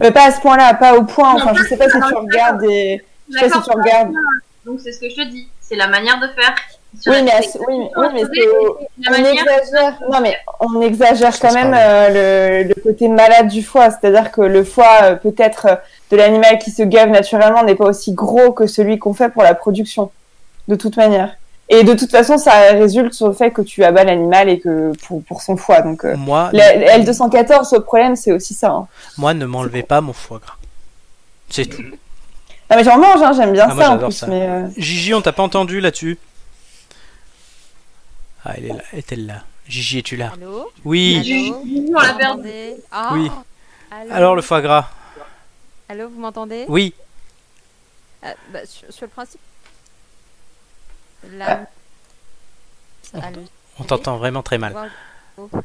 Mais 0.00 0.10
pas 0.10 0.26
à 0.28 0.30
ce 0.30 0.40
point-là, 0.40 0.74
pas 0.74 0.94
au 0.96 1.02
point. 1.04 1.34
Enfin, 1.34 1.52
Non, 1.52 1.58
je 1.58 1.64
sais 1.64 1.76
pas 1.76 1.88
si 1.88 1.98
tu 1.98 2.14
regardes 2.14 2.60
des. 2.60 3.04
Je 3.30 3.38
sais 3.38 3.48
pas 3.48 3.56
si 3.56 3.62
tu 3.62 3.76
regardes. 3.76 4.12
Donc 4.64 4.80
c'est 4.80 4.92
ce 4.92 5.00
que 5.00 5.10
je 5.10 5.16
te 5.16 5.28
dis, 5.28 5.48
c'est 5.60 5.76
la 5.76 5.88
manière 5.88 6.20
de 6.20 6.28
faire. 6.28 6.54
Oui, 7.06 7.22
mais, 7.22 7.32
oui, 7.68 7.74
oui, 7.96 8.12
mais 8.12 8.22
on 9.08 9.10
manière 9.10 9.32
exagère. 9.32 9.98
Non, 10.10 10.20
mais 10.20 10.36
on 10.60 10.80
exagère 10.82 11.40
quand 11.40 11.54
même 11.54 11.74
euh, 11.74 12.62
le, 12.62 12.68
le 12.68 12.74
côté 12.82 13.08
malade 13.08 13.48
du 13.48 13.62
foie. 13.62 13.90
C'est-à-dire 13.90 14.30
que 14.30 14.42
le 14.42 14.62
foie, 14.62 14.98
euh, 15.02 15.14
peut-être 15.14 15.66
euh, 15.66 15.76
de 16.12 16.16
l'animal 16.18 16.58
qui 16.58 16.70
se 16.70 16.82
gave 16.82 17.08
naturellement, 17.08 17.64
n'est 17.64 17.74
pas 17.74 17.86
aussi 17.86 18.12
gros 18.12 18.52
que 18.52 18.66
celui 18.66 18.98
qu'on 18.98 19.14
fait 19.14 19.30
pour 19.30 19.42
la 19.42 19.54
production, 19.54 20.10
de 20.68 20.74
toute 20.76 20.96
manière. 20.96 21.34
Et 21.70 21.84
de 21.84 21.94
toute 21.94 22.10
façon, 22.10 22.36
ça 22.36 22.52
résulte 22.72 23.14
sur 23.14 23.28
le 23.28 23.32
fait 23.32 23.50
que 23.50 23.62
tu 23.62 23.82
abats 23.82 24.04
l'animal 24.04 24.50
et 24.50 24.60
que 24.60 24.92
pour, 25.06 25.22
pour 25.24 25.40
son 25.40 25.56
foie. 25.56 25.80
Donc, 25.80 26.04
euh, 26.04 26.14
Moi, 26.16 26.50
la- 26.52 26.76
la 26.76 26.98
L214, 26.98 27.74
le 27.74 27.80
problème, 27.80 28.14
c'est 28.14 28.32
aussi 28.32 28.52
ça. 28.52 28.68
hein. 28.70 28.86
moi, 29.16 29.32
ne 29.32 29.46
m'enlevez 29.46 29.82
pas 29.82 30.02
mon 30.02 30.12
foie 30.12 30.38
gras. 30.38 30.56
C'est 31.48 31.64
tout. 31.64 31.80
Non, 31.82 32.76
mais 32.76 32.84
j'en 32.84 32.98
mange, 32.98 33.22
hein, 33.22 33.32
j'aime 33.34 33.52
bien 33.52 33.66
Ah, 33.70 33.74
moi, 33.74 33.84
ça 33.84 33.90
en 33.90 33.92
j'adore 33.94 34.08
plus. 34.10 34.16
ça. 34.18 34.26
Mais, 34.26 34.46
euh, 34.46 34.66
Gigi, 34.76 35.14
on 35.14 35.22
t'a 35.22 35.32
pas 35.32 35.42
entendu 35.42 35.80
là-dessus 35.80 36.18
Ah, 38.44 38.52
elle 38.58 38.64
est 38.66 38.68
là. 38.68 38.82
Est-elle 38.92 39.26
là? 39.26 39.42
Gigi, 39.66 39.98
es-tu 40.00 40.16
là? 40.16 40.32
Allô? 40.34 40.70
Oui. 40.84 41.18
Allô? 41.24 41.62
On 41.96 42.00
l'a 42.00 42.12
perdu. 42.14 42.50
Ah 42.90 43.10
Oui. 43.14 43.30
Allô 43.90 44.10
Alors, 44.12 44.36
le 44.36 44.42
foie 44.42 44.60
gras 44.60 44.90
Allô, 45.92 46.08
vous 46.08 46.18
m'entendez? 46.20 46.64
Oui. 46.68 46.94
Euh, 48.24 48.32
bah, 48.48 48.64
sur, 48.64 48.90
sur 48.90 49.04
le 49.04 49.10
principe. 49.10 49.40
Là. 51.32 51.66
Allô 53.12 53.42
On 53.78 53.84
t'entend 53.84 54.16
vraiment 54.16 54.42
très 54.42 54.56
mal. 54.56 54.74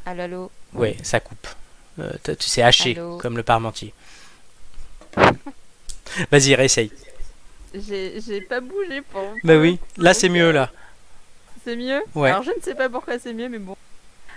Allô 0.04 0.20
Allô, 0.20 0.50
Ouais, 0.74 0.98
ça 1.02 1.18
coupe. 1.18 1.48
Euh, 1.98 2.12
tu 2.38 2.46
sais 2.46 2.62
haché, 2.62 2.94
Allô 2.94 3.16
comme 3.16 3.38
le 3.38 3.42
parmentier. 3.42 3.94
Vas-y, 6.30 6.54
réessaye. 6.54 6.92
J'ai 7.72 8.20
j'ai 8.20 8.42
pas 8.42 8.60
bougé 8.60 9.00
pour. 9.00 9.22
Bah 9.44 9.56
oui, 9.56 9.78
là 9.96 10.12
c'est 10.12 10.28
mieux 10.28 10.50
là. 10.52 10.70
C'est 11.64 11.74
mieux? 11.76 12.02
Ouais. 12.14 12.28
Alors 12.30 12.42
je 12.42 12.50
ne 12.50 12.60
sais 12.60 12.74
pas 12.74 12.90
pourquoi 12.90 13.18
c'est 13.18 13.32
mieux, 13.32 13.48
mais 13.48 13.58
bon. 13.58 13.78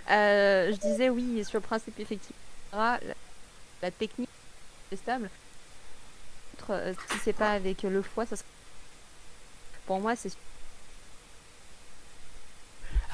Euh, 0.10 0.72
je 0.72 0.78
disais 0.78 1.10
oui, 1.10 1.44
sur 1.44 1.60
le 1.60 1.64
principe 1.66 2.00
effectivement, 2.00 2.38
la, 2.72 2.98
la 3.82 3.92
technique 3.92 4.30
est 4.94 4.96
stable. 4.96 5.30
Autre, 6.62 6.72
euh, 6.74 6.94
Si 7.12 7.18
c'est 7.24 7.34
pas 7.34 7.52
avec 7.52 7.84
le 7.84 8.02
foie, 8.02 8.26
ça 8.26 8.36
serait... 8.36 8.48
Pour 9.86 10.00
moi, 10.00 10.16
c'est... 10.16 10.32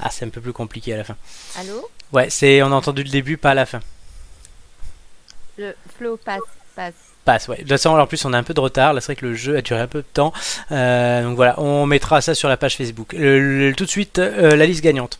Ah, 0.00 0.10
c'est 0.10 0.24
un 0.24 0.28
peu 0.28 0.40
plus 0.40 0.52
compliqué 0.52 0.94
à 0.94 0.96
la 0.96 1.04
fin. 1.04 1.16
Allô? 1.56 1.88
Ouais, 2.12 2.30
c'est 2.30 2.62
on 2.62 2.66
a 2.66 2.74
entendu 2.76 3.02
le 3.02 3.10
début, 3.10 3.36
pas 3.36 3.54
la 3.54 3.66
fin. 3.66 3.80
Le 5.56 5.74
flow 5.96 6.16
passe, 6.16 6.40
passe. 6.76 6.94
Passe, 7.24 7.48
ouais. 7.48 7.56
De 7.56 7.62
toute 7.62 7.70
façon, 7.70 7.90
en 7.98 8.06
plus, 8.06 8.24
on 8.24 8.32
a 8.32 8.38
un 8.38 8.42
peu 8.44 8.54
de 8.54 8.60
retard. 8.60 8.92
Là, 8.94 9.00
c'est 9.00 9.06
vrai 9.06 9.16
que 9.16 9.26
le 9.26 9.34
jeu 9.34 9.56
a 9.56 9.60
duré 9.62 9.80
un 9.80 9.88
peu 9.88 9.98
de 10.02 10.06
temps. 10.06 10.32
Euh, 10.70 11.24
donc 11.24 11.34
voilà, 11.36 11.60
on 11.60 11.84
mettra 11.84 12.20
ça 12.20 12.34
sur 12.34 12.48
la 12.48 12.56
page 12.56 12.76
Facebook. 12.76 13.12
Le- 13.12 13.68
le- 13.70 13.74
tout 13.74 13.84
de 13.84 13.90
suite, 13.90 14.18
euh, 14.20 14.54
la 14.56 14.66
liste 14.66 14.82
gagnante. 14.82 15.18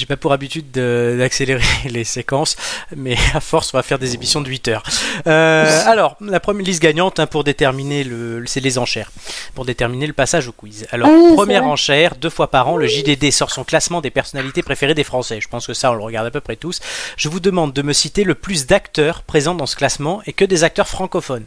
J'ai 0.00 0.06
pas 0.06 0.16
pour 0.16 0.32
habitude 0.32 0.70
de- 0.70 1.16
d'accélérer 1.18 1.62
les 1.90 2.04
séquences, 2.04 2.56
mais 2.96 3.16
à 3.34 3.40
force, 3.40 3.74
on 3.74 3.76
va 3.76 3.82
faire 3.82 3.98
des 3.98 4.14
émissions 4.14 4.40
de 4.40 4.48
8 4.48 4.68
heures. 4.68 4.82
Euh, 5.26 5.84
alors, 5.86 6.16
la 6.22 6.40
première 6.40 6.64
liste 6.64 6.80
gagnante 6.80 7.20
hein, 7.20 7.26
pour 7.26 7.44
déterminer 7.44 8.02
le, 8.02 8.42
c'est 8.46 8.60
les 8.60 8.78
enchères, 8.78 9.10
pour 9.54 9.66
déterminer 9.66 10.06
le 10.06 10.14
passage 10.14 10.48
au 10.48 10.52
quiz. 10.52 10.86
Alors, 10.90 11.08
oui, 11.10 11.34
première 11.34 11.64
enchère, 11.64 12.16
deux 12.16 12.30
fois 12.30 12.50
par 12.50 12.68
an, 12.68 12.78
le 12.78 12.86
JDD 12.86 13.30
sort 13.30 13.50
son 13.50 13.62
classement 13.64 14.00
des 14.00 14.10
personnalités 14.10 14.62
préférées 14.62 14.94
des 14.94 15.04
Français. 15.04 15.38
Je 15.42 15.48
pense 15.48 15.66
que 15.66 15.74
ça, 15.74 15.90
on 15.90 15.94
le 15.94 16.02
regarde 16.02 16.26
à 16.26 16.30
peu 16.30 16.40
près 16.40 16.56
tous. 16.56 16.80
Je 17.18 17.28
vous 17.28 17.40
demande 17.40 17.74
de 17.74 17.82
me 17.82 17.92
citer 17.92 18.24
le 18.24 18.34
plus 18.34 18.66
d'acteurs 18.66 19.22
présents 19.22 19.54
dans 19.54 19.66
ce 19.66 19.76
classement 19.76 20.22
et 20.26 20.32
que 20.32 20.46
des 20.46 20.64
acteurs 20.64 20.88
francophones. 20.88 21.44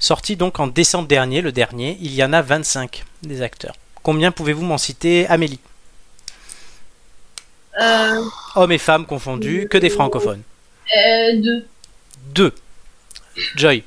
Sorti 0.00 0.34
donc 0.34 0.58
en 0.58 0.66
décembre 0.66 1.06
dernier, 1.06 1.40
le 1.42 1.52
dernier, 1.52 1.96
il 2.00 2.12
y 2.12 2.24
en 2.24 2.32
a 2.32 2.42
25 2.42 3.04
des 3.22 3.40
acteurs. 3.42 3.74
Combien 4.02 4.32
pouvez-vous 4.32 4.64
m'en 4.64 4.78
citer, 4.78 5.26
Amélie? 5.28 5.60
Hommes 8.56 8.72
et 8.72 8.78
femmes 8.78 9.06
confondus, 9.06 9.68
que 9.68 9.78
des 9.78 9.90
francophones. 9.90 10.42
euh, 10.96 11.32
deux. 11.40 11.66
Deux. 12.26 12.54
Joy, 13.56 13.82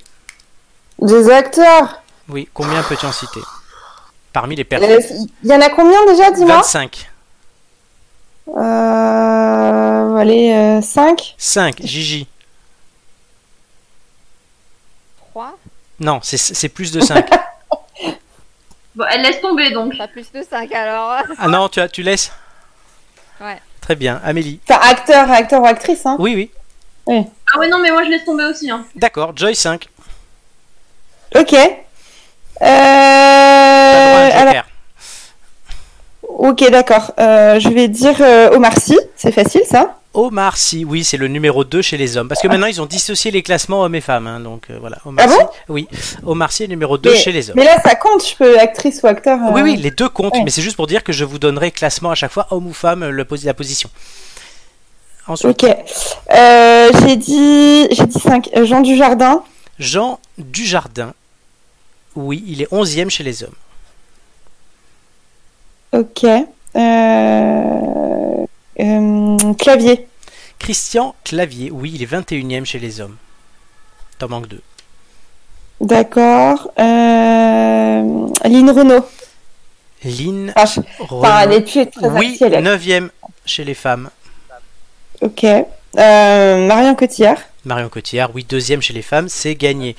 Des 1.02 1.30
acteurs. 1.30 2.02
oui, 2.28 2.50
combien 2.54 2.84
peux-tu 2.84 3.06
en 3.06 3.12
citer 3.14 3.40
Parmi 4.34 4.56
les 4.58 4.64
Euh, 4.64 4.66
personnes. 4.66 5.28
Il 5.44 5.50
y 5.50 5.54
en 5.54 5.62
a 5.62 5.70
combien 5.70 6.06
déjà, 6.06 6.32
dis-moi 6.32 6.58
25. 6.58 7.10
euh, 8.50 10.16
Allez, 10.18 10.82
5 10.82 11.36
5. 11.38 11.82
Gigi. 11.82 12.28
3 15.32 15.58
Non, 16.00 16.20
c'est- 16.24 16.38
c'est 16.38 16.70
plus 16.70 16.92
de 16.92 17.00
5. 17.00 17.26
Bon, 18.96 19.06
elle 19.12 19.22
laisse 19.22 19.40
tomber 19.42 19.70
donc. 19.72 19.96
Pas 19.98 20.08
plus 20.08 20.32
de 20.32 20.42
5 20.42 20.72
alors 20.74 21.22
ah 21.38 21.48
non, 21.48 21.70
tu, 21.70 21.80
as, 21.80 21.88
tu 21.88 22.02
laisses 22.02 22.32
Ouais. 23.40 23.62
Très 23.88 23.96
bien. 23.96 24.20
Amélie. 24.26 24.60
Enfin, 24.70 24.82
acteur, 24.84 25.32
acteur 25.32 25.62
ou 25.62 25.66
actrice, 25.66 26.06
hein 26.06 26.18
Oui, 26.20 26.36
oui. 26.36 26.52
Ah 27.54 27.58
ouais, 27.58 27.70
non, 27.70 27.78
mais 27.80 27.90
moi 27.90 28.04
je 28.04 28.10
laisse 28.10 28.26
tomber 28.26 28.44
aussi. 28.44 28.70
Hein. 28.70 28.84
D'accord. 28.98 29.32
Joy 29.34 29.56
5. 29.56 29.88
Ok. 31.34 31.54
Euh, 31.54 31.70
T'as 32.60 34.10
droit 34.10 34.20
à 34.20 34.26
un 34.26 34.30
alors, 34.42 34.54
joker. 34.56 34.66
ok, 36.28 36.70
d'accord. 36.70 37.12
Euh, 37.18 37.62
je 37.62 37.70
vais 37.70 37.88
dire 37.88 38.18
euh, 38.20 38.50
Omar 38.58 38.78
Sy, 38.78 39.00
c'est 39.16 39.32
facile 39.32 39.62
ça. 39.66 39.97
Omar 40.18 40.58
Sy, 40.58 40.84
oui, 40.84 41.04
c'est 41.04 41.18
le 41.18 41.28
numéro 41.28 41.64
2 41.64 41.82
chez 41.84 41.96
les 41.96 42.18
hommes. 42.18 42.28
Parce 42.28 42.42
que 42.42 42.48
maintenant, 42.48 42.66
ils 42.68 42.82
ont 42.82 42.88
dissocié 42.88 43.30
les 43.30 43.44
classements 43.44 43.84
hommes 43.84 43.94
et 43.94 44.02
femmes. 44.02 44.26
hein, 44.26 44.40
donc 44.40 44.64
euh, 44.72 44.78
voilà. 44.80 44.98
Omar 45.06 45.26
Ah 45.26 45.32
bon? 45.32 45.38
Sy, 45.40 45.46
Oui, 45.70 45.88
Omar 46.26 46.52
Sy 46.52 46.64
est 46.64 46.68
numéro 46.68 46.98
2 46.98 47.12
Mais- 47.12 47.18
chez 47.18 47.32
les 47.32 47.50
hommes. 47.50 47.56
Mais 47.58 47.66
là, 47.66 47.80
ça 47.82 47.94
compte, 47.96 48.28
je 48.28 48.36
peux 48.36 48.58
actrice 48.60 49.00
ou 49.04 49.08
acteur. 49.08 49.38
euh, 49.40 49.52
Oui, 49.54 49.62
oui, 49.62 49.76
les 49.78 49.92
deux 49.92 50.10
comptent, 50.10 50.34
ouais. 50.34 50.44
mais 50.44 50.50
c'est 50.50 50.64
juste 50.64 50.76
pour 50.76 50.88
dire 50.88 51.04
que 51.04 51.14
je 51.14 51.24
vous 51.24 51.38
donnerai 51.38 51.70
classement 51.72 52.10
à 52.10 52.16
chaque 52.16 52.32
fois, 52.32 52.48
homme 52.50 52.66
ou 52.68 52.74
femme, 52.74 53.08
le, 53.08 53.26
la 53.44 53.54
position. 53.54 53.90
Ensuite, 55.28 55.64
Ok. 55.64 55.70
Euh, 56.34 56.90
j'ai 57.06 57.16
dit, 57.16 57.88
j'ai 57.92 58.06
dit 58.08 58.20
5. 58.20 58.50
Jean 58.64 58.82
Dujardin. 58.82 59.44
Jean 59.78 60.20
Dujardin. 60.40 61.14
Oui, 62.16 62.44
il 62.48 62.62
est 62.64 62.72
11e 62.74 63.10
chez 63.12 63.24
les 63.24 63.44
hommes. 63.44 63.54
Ok. 65.94 66.24
Euh, 66.24 66.40
euh, 66.76 68.46
clavier. 69.58 70.08
Christian 70.60 71.16
Clavier. 71.24 71.72
Oui, 71.72 71.92
il 71.96 72.02
est 72.04 72.06
21e 72.12 72.66
chez 72.66 72.80
les 72.80 73.00
hommes. 73.02 73.18
T'en 74.20 74.28
manques 74.30 74.48
deux. 74.48 74.62
D'accord. 75.82 76.72
Euh, 76.80 78.28
Lynn 78.46 78.70
Renault. 78.72 79.06
Lynn 80.04 80.52
Enfin, 80.56 80.82
je- 81.00 81.04
Renaud. 81.04 81.24
enfin, 81.24 81.40
elle 81.44 81.54
est 81.54 81.62
plus 81.62 81.90
très 81.90 82.08
Oui, 82.10 82.32
actuelle, 82.32 82.54
elle. 82.56 82.64
9e 82.64 83.10
chez 83.46 83.64
les 83.64 83.74
femmes. 83.76 84.10
Ok. 85.22 85.44
Euh, 85.44 86.68
Marion 86.68 86.96
Cotillard. 86.96 87.38
Marion 87.66 87.90
Cotillard, 87.90 88.32
oui, 88.34 88.46
deuxième 88.48 88.82
chez 88.82 88.94
les 88.94 89.02
femmes, 89.02 89.30
c'est 89.30 89.56
gagné. 89.56 89.96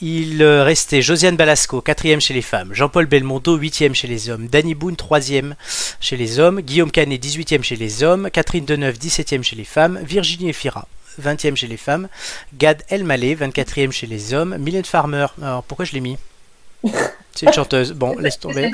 Il 0.00 0.42
euh, 0.42 0.62
restait 0.62 1.02
Josiane 1.02 1.36
Balasco, 1.36 1.80
quatrième 1.80 2.20
chez 2.20 2.32
les 2.32 2.42
femmes. 2.42 2.72
Jean-Paul 2.72 3.06
Belmondo, 3.06 3.56
huitième 3.56 3.96
chez 3.96 4.06
les 4.06 4.30
hommes. 4.30 4.46
Danny 4.46 4.74
Boone, 4.74 4.94
troisième 4.94 5.56
chez 6.00 6.16
les 6.16 6.38
hommes. 6.38 6.60
Guillaume 6.60 6.92
Canet, 6.92 7.20
dix-huitième 7.20 7.64
chez 7.64 7.74
les 7.74 8.04
hommes. 8.04 8.30
Catherine 8.30 8.64
Deneuve, 8.64 8.96
dix-septième 8.96 9.42
chez 9.42 9.56
les 9.56 9.64
femmes. 9.64 9.98
Virginie 10.04 10.50
Efira, 10.50 10.86
vingtième 11.18 11.56
chez 11.56 11.66
les 11.66 11.76
femmes. 11.76 12.08
Gad 12.56 12.84
Elmaleh, 12.90 13.34
vingt-quatrième 13.34 13.90
chez 13.90 14.06
les 14.06 14.34
hommes. 14.34 14.56
Mylène 14.58 14.84
Farmer, 14.84 15.26
alors 15.42 15.64
pourquoi 15.64 15.84
je 15.84 15.92
l'ai 15.92 16.00
mis? 16.00 16.16
C'est 17.34 17.46
une 17.46 17.52
chanteuse. 17.52 17.92
Bon, 17.92 18.16
laisse 18.18 18.38
tomber. 18.38 18.70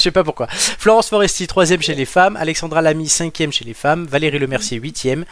Je 0.00 0.04
sais 0.04 0.10
pas 0.12 0.24
pourquoi. 0.24 0.46
Florence 0.50 1.10
Foresti, 1.10 1.46
troisième 1.46 1.82
chez 1.82 1.94
les 1.94 2.06
femmes. 2.06 2.34
Alexandra 2.36 2.80
Lamy, 2.80 3.06
cinquième 3.06 3.52
chez 3.52 3.66
les 3.66 3.74
femmes. 3.74 4.06
Valérie 4.06 4.38
Lemercier, 4.38 4.78
huitième. 4.78 5.26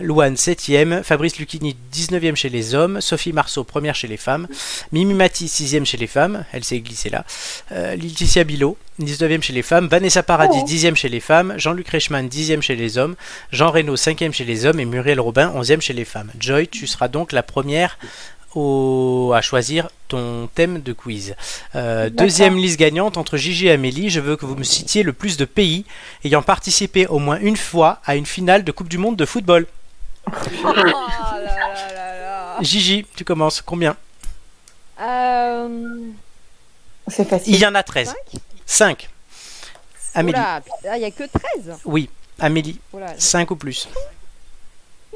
Louane, 0.00 0.38
septième. 0.38 1.02
Fabrice 1.04 1.36
Lucchini, 1.36 1.76
19e 1.92 2.34
chez 2.34 2.48
les 2.48 2.74
hommes. 2.74 3.02
Sophie 3.02 3.34
Marceau, 3.34 3.64
première 3.64 3.94
chez 3.94 4.08
les 4.08 4.16
femmes. 4.16 4.48
Mimi 4.92 5.12
Mati, 5.12 5.46
sixième 5.46 5.84
chez 5.84 5.98
les 5.98 6.06
femmes. 6.06 6.46
Elle 6.52 6.64
s'est 6.64 6.80
glissée 6.80 7.10
là. 7.10 7.26
Euh, 7.72 7.96
Laetitia 7.96 8.44
Bilot, 8.44 8.78
19e 8.98 9.42
chez 9.42 9.52
les 9.52 9.60
femmes. 9.62 9.88
Vanessa 9.88 10.22
Paradis, 10.22 10.60
Oh. 10.62 10.64
dixième 10.66 10.96
chez 10.96 11.10
les 11.10 11.20
femmes. 11.20 11.52
Jean-Luc 11.58 11.88
Reichmann, 11.90 12.26
dixième 12.26 12.62
chez 12.62 12.76
les 12.76 12.96
hommes. 12.96 13.16
Jean 13.52 13.70
Reno, 13.70 13.94
cinquième 13.96 14.32
chez 14.32 14.44
les 14.46 14.64
hommes. 14.64 14.80
Et 14.80 14.86
Muriel 14.86 15.20
Robin, 15.20 15.52
onzième 15.54 15.82
chez 15.82 15.92
les 15.92 16.06
femmes. 16.06 16.30
Joy, 16.40 16.66
tu 16.68 16.86
seras 16.86 17.08
donc 17.08 17.32
la 17.32 17.42
première 17.42 17.98
au- 18.56 19.32
à 19.34 19.40
choisir 19.42 19.88
ton 20.08 20.48
thème 20.54 20.80
de 20.80 20.92
quiz. 20.92 21.34
Euh, 21.74 22.10
deuxième 22.10 22.56
liste 22.56 22.78
gagnante 22.78 23.16
entre 23.16 23.36
Gigi 23.36 23.66
et 23.68 23.72
Amélie. 23.72 24.10
Je 24.10 24.20
veux 24.20 24.36
que 24.36 24.46
vous 24.46 24.54
me 24.56 24.64
citiez 24.64 25.02
le 25.02 25.12
plus 25.12 25.36
de 25.36 25.44
pays 25.44 25.84
ayant 26.24 26.42
participé 26.42 27.06
au 27.06 27.18
moins 27.18 27.38
une 27.40 27.56
fois 27.56 28.00
à 28.04 28.16
une 28.16 28.26
finale 28.26 28.64
de 28.64 28.72
Coupe 28.72 28.88
du 28.88 28.98
Monde 28.98 29.16
de 29.16 29.24
football. 29.26 29.66
Oh 30.64 30.72
là 30.72 30.82
là 30.84 31.94
là 31.94 32.20
là. 32.20 32.56
Gigi, 32.62 33.04
tu 33.16 33.24
commences. 33.24 33.60
Combien? 33.60 33.96
Euh... 35.00 36.08
C'est 37.08 37.22
Il 37.24 37.28
facile. 37.28 37.56
y 37.60 37.66
en 37.66 37.74
a 37.74 37.82
13. 37.82 38.14
5. 38.64 39.08
Amélie. 40.14 40.38
Il 40.94 41.00
y 41.00 41.04
a 41.04 41.10
que 41.10 41.24
13. 41.24 41.76
Oui. 41.84 42.08
Amélie. 42.38 42.80
Oula, 42.92 43.14
5 43.18 43.50
ou 43.50 43.56
plus. 43.56 43.88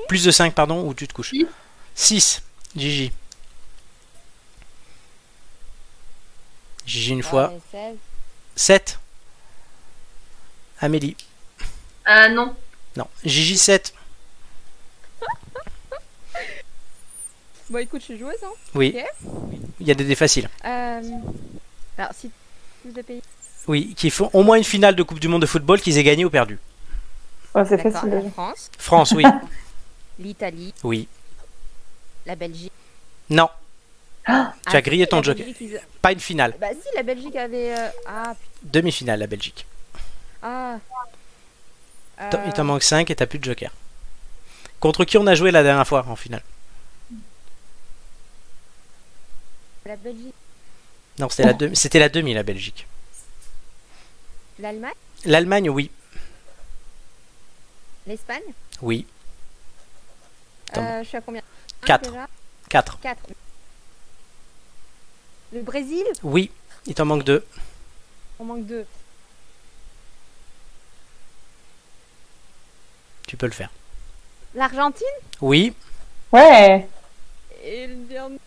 Plus 0.08 0.24
de 0.24 0.30
5, 0.30 0.52
pardon, 0.54 0.86
ou 0.86 0.92
tu 0.94 1.08
te 1.08 1.12
couches? 1.14 1.30
Six. 1.30 1.46
6. 1.94 2.42
Gigi. 2.76 3.12
Gigi 6.88 7.12
une 7.12 7.20
Ah, 7.20 7.28
fois. 7.28 7.52
mais 7.52 7.60
16. 7.70 7.96
7. 8.56 8.98
Amélie. 10.80 11.16
Euh, 12.08 12.28
non. 12.30 12.56
Non. 12.96 13.06
Gigi 13.24 13.58
7. 13.58 13.94
Bon, 17.70 17.78
écoute, 17.78 18.00
je 18.00 18.06
suis 18.06 18.18
joueuse, 18.18 18.32
hein. 18.42 18.52
Oui. 18.74 18.96
Il 19.78 19.86
y 19.86 19.90
a 19.90 19.94
des 19.94 20.04
dés 20.04 20.14
faciles. 20.14 20.48
Euh... 20.64 21.02
Alors, 21.98 22.12
si 22.14 22.30
plus 22.80 22.92
de 22.92 23.02
pays. 23.02 23.22
Oui, 23.66 23.92
qui 23.94 24.08
font 24.08 24.30
au 24.32 24.42
moins 24.42 24.56
une 24.56 24.64
finale 24.64 24.96
de 24.96 25.02
Coupe 25.02 25.20
du 25.20 25.28
Monde 25.28 25.42
de 25.42 25.46
football 25.46 25.78
qu'ils 25.82 25.98
aient 25.98 26.02
gagné 26.04 26.24
ou 26.24 26.30
perdu. 26.30 26.58
C'est 27.66 27.76
facile. 27.76 28.08
la. 28.08 28.30
France, 28.30 28.70
France, 28.78 29.12
oui. 29.12 29.24
l'Italie, 30.18 30.72
oui. 30.82 31.08
la 32.24 32.36
Belgique. 32.36 32.72
Non. 33.28 33.50
Ah, 34.30 34.52
Tu 34.68 34.76
as 34.76 34.78
si, 34.78 34.82
grillé 34.82 35.06
ton 35.06 35.22
joker. 35.22 35.46
Ils- 35.60 35.80
Pas 36.02 36.12
une 36.12 36.20
finale. 36.20 36.54
Bah 36.60 36.68
si, 36.72 36.88
la 36.94 37.02
Belgique 37.02 37.34
avait... 37.36 37.76
euh, 37.78 37.88
Ah. 38.06 38.34
Demi-finale, 38.62 39.18
la 39.20 39.26
Belgique. 39.26 39.66
Ah. 40.42 40.76
Il 42.46 42.52
t'en 42.52 42.64
manque 42.64 42.82
5 42.82 43.10
et 43.10 43.16
t'as 43.16 43.26
plus 43.26 43.38
de 43.38 43.44
joker. 43.44 43.72
Contre 44.80 45.04
qui 45.04 45.16
on 45.18 45.26
a 45.26 45.34
joué 45.34 45.50
la 45.50 45.62
dernière 45.62 45.86
fois 45.86 46.04
en 46.08 46.16
finale? 46.16 46.42
La 49.86 49.96
Belgique, 49.96 50.34
Non, 51.18 51.28
c'était 51.30 51.44
la, 51.44 51.52
demi- 51.54 51.76
c'était 51.76 51.98
la 51.98 52.08
demi, 52.10 52.34
la 52.34 52.42
Belgique. 52.42 52.86
l'Allemagne, 54.58 54.92
L'Allemagne, 55.24 55.70
oui. 55.70 55.90
l'Espagne? 58.06 58.42
Oui. 58.82 59.06
Euh, 60.76 61.02
je 61.02 61.08
suis 61.08 61.16
à 61.16 61.20
combien? 61.22 61.40
Un 61.82 61.86
Quatre. 61.86 62.10
déjà? 62.10 62.26
4. 62.68 63.00
4. 63.00 63.20
Le 65.52 65.62
Brésil, 65.62 66.04
Oui. 66.22 66.50
Il 66.86 66.94
t'en 66.94 67.04
manque 67.04 67.24
2. 67.24 67.44
on 68.38 68.44
manque 68.44 68.66
2. 68.66 68.86
Tu 73.26 73.36
peux 73.36 73.46
le 73.46 73.52
faire. 73.52 73.70
L'Argentine? 74.54 75.06
Oui. 75.40 75.74
Ouais. 76.32 76.88
Et 77.62 77.86
le 77.86 77.96
dernier? 78.06 78.38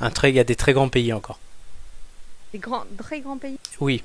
Un 0.00 0.10
très, 0.10 0.30
il 0.30 0.34
y 0.34 0.40
a 0.40 0.44
des 0.44 0.56
très 0.56 0.72
grands 0.72 0.88
pays 0.88 1.12
encore. 1.12 1.38
Des 2.52 2.58
grands, 2.58 2.84
très 2.98 3.20
grands 3.20 3.38
pays? 3.38 3.58
Oui. 3.80 4.02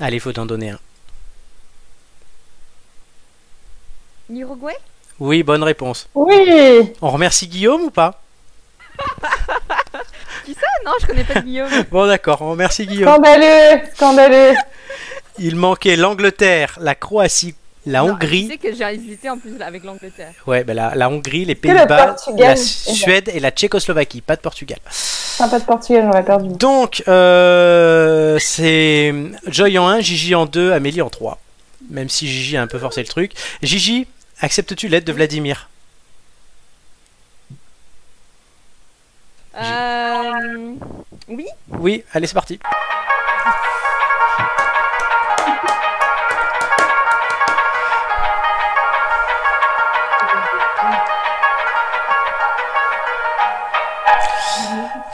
Allez, 0.00 0.16
il 0.18 0.20
faut 0.20 0.32
t'en 0.32 0.46
donner 0.46 0.70
un. 0.70 0.78
L'Uruguay? 4.30 4.74
Oui, 5.18 5.42
bonne 5.42 5.62
réponse. 5.62 6.08
Oui. 6.14 6.92
On 7.02 7.10
remercie 7.10 7.48
Guillaume 7.48 7.82
ou 7.82 7.90
pas? 7.90 8.22
Ah 10.50 10.84
non, 10.84 10.92
je 11.00 11.06
connais 11.06 11.24
pas 11.24 11.40
Guillaume. 11.40 11.68
Bon, 11.90 12.06
d'accord, 12.06 12.40
on 12.42 12.50
remercie 12.50 12.86
Guillaume. 12.86 13.12
Scandaleux. 13.12 13.80
Scandaleux. 13.94 14.54
Il 15.38 15.56
manquait 15.56 15.96
l'Angleterre, 15.96 16.78
la 16.80 16.94
Croatie, 16.94 17.54
la 17.86 18.00
Non, 18.02 18.12
Hongrie. 18.12 18.44
Tu 18.44 18.52
sais 18.52 18.58
que 18.58 18.74
j'ai 18.74 18.94
hésité 18.94 19.30
en 19.30 19.38
plus 19.38 19.56
là, 19.58 19.66
avec 19.66 19.84
l'Angleterre. 19.84 20.32
Ouais, 20.46 20.64
ben 20.64 20.74
la, 20.74 20.94
la 20.94 21.08
Hongrie, 21.10 21.44
les 21.44 21.54
le 21.54 21.60
Pays-Bas, 21.60 22.16
la 22.38 22.56
Suède 22.56 23.30
et 23.34 23.40
la 23.40 23.50
Tchécoslovaquie, 23.50 24.20
pas 24.20 24.36
de 24.36 24.40
Portugal. 24.40 24.78
Sympa 24.90 25.58
de 25.58 25.64
Portugal, 25.64 26.04
j'aurais 26.06 26.24
perdu. 26.24 26.48
Donc, 26.56 27.02
euh, 27.06 28.36
c'est 28.40 29.14
Joy 29.46 29.78
en 29.78 29.86
1, 29.86 30.00
Gigi 30.00 30.34
en 30.34 30.46
2, 30.46 30.72
Amélie 30.72 31.02
en 31.02 31.10
3. 31.10 31.38
Même 31.90 32.08
si 32.08 32.26
Gigi 32.26 32.56
a 32.56 32.62
un 32.62 32.66
peu 32.66 32.78
forcé 32.78 33.00
le 33.02 33.06
truc. 33.06 33.32
Gigi, 33.62 34.06
acceptes-tu 34.40 34.88
l'aide 34.88 35.04
de 35.04 35.12
Vladimir? 35.12 35.68
Euh... 39.56 40.74
Oui 41.28 41.46
Oui, 41.68 42.04
allez, 42.12 42.26
c'est 42.26 42.34
parti. 42.34 42.58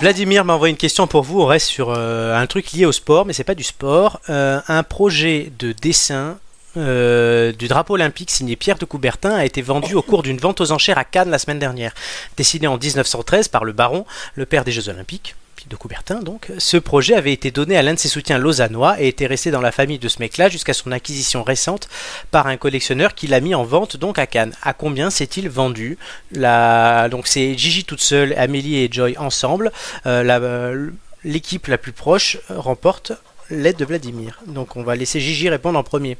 Vladimir 0.01 0.45
m'a 0.45 0.53
envoyé 0.53 0.71
une 0.71 0.77
question 0.77 1.07
pour 1.07 1.23
vous. 1.23 1.41
On 1.41 1.47
reste 1.47 1.69
sur 1.69 1.89
euh, 1.89 2.37
un 2.37 2.47
truc 2.47 2.73
lié 2.73 2.85
au 2.85 2.93
sport, 2.93 3.25
mais 3.25 3.33
c'est 3.33 3.43
pas 3.43 3.55
du 3.55 3.63
sport. 3.63 4.21
Euh, 4.29 4.61
un 4.69 4.83
projet 4.83 5.51
de 5.59 5.73
dessin 5.73 6.37
euh, 6.77 7.53
du 7.53 7.69
drapeau 7.69 7.95
olympique 7.95 8.31
signé 8.31 8.57
Pierre 8.57 8.79
de 8.79 8.85
Coubertin 8.85 9.35
a 9.35 9.45
été 9.45 9.63
vendu 9.63 9.95
au 9.95 10.03
cours 10.03 10.23
d'une 10.23 10.39
vente 10.39 10.61
aux 10.61 10.73
enchères 10.73 10.99
à 10.99 11.05
Cannes 11.05 11.31
la 11.31 11.39
semaine 11.39 11.59
dernière. 11.59 11.95
Dessiné 12.37 12.67
en 12.67 12.79
1913 12.79 13.49
par 13.49 13.65
le 13.65 13.73
baron, 13.73 14.07
le 14.35 14.47
père 14.47 14.65
des 14.65 14.73
Jeux 14.73 14.89
Olympiques, 14.89 15.37
de 15.69 15.77
Coubertin 15.77 16.21
donc, 16.21 16.51
ce 16.59 16.77
projet 16.77 17.15
avait 17.15 17.33
été 17.33 17.51
donné 17.51 17.77
à 17.77 17.83
l'un 17.83 17.95
de 17.95 17.99
ses 17.99 18.09
soutiens 18.09 18.39
lausannois 18.39 19.01
et 19.01 19.09
était 19.09 19.27
resté 19.27 19.51
dans 19.51 19.61
la 19.61 19.73
famille 19.73 19.99
de 19.99 20.09
ce 20.09 20.19
mec-là 20.19 20.49
jusqu'à 20.49 20.75
son 20.75 20.93
acquisition 20.93 21.43
récente 21.43 21.89
par 22.31 22.47
un 22.47 22.57
collectionneur 22.57 23.15
qui 23.15 23.27
l'a 23.27 23.41
mis 23.41 23.55
en 23.55 23.65
vente 23.65 23.97
donc 23.97 24.19
à 24.19 24.27
Cannes. 24.27 24.55
À 24.63 24.73
combien 24.73 25.11
s'est-il 25.11 25.49
vendu? 25.49 25.99
Donc 26.33 27.27
c'est 27.27 27.57
Gigi 27.57 27.85
toute 27.85 28.01
seule, 28.01 28.35
Amélie 28.37 28.77
et 28.77 28.89
Joy 28.91 29.17
ensemble. 29.19 29.73
Euh, 30.07 30.91
l'équipe 31.25 31.67
la 31.67 31.79
plus 31.79 31.93
proche 31.93 32.39
remporte 32.49 33.13
l'aide 33.51 33.77
de 33.77 33.85
Vladimir. 33.85 34.41
Donc 34.47 34.77
on 34.77 34.83
va 34.83 34.97
laisser 34.97 35.21
Gigi 35.21 35.49
répondre 35.49 35.79
en 35.79 35.83
premier. 35.83 36.19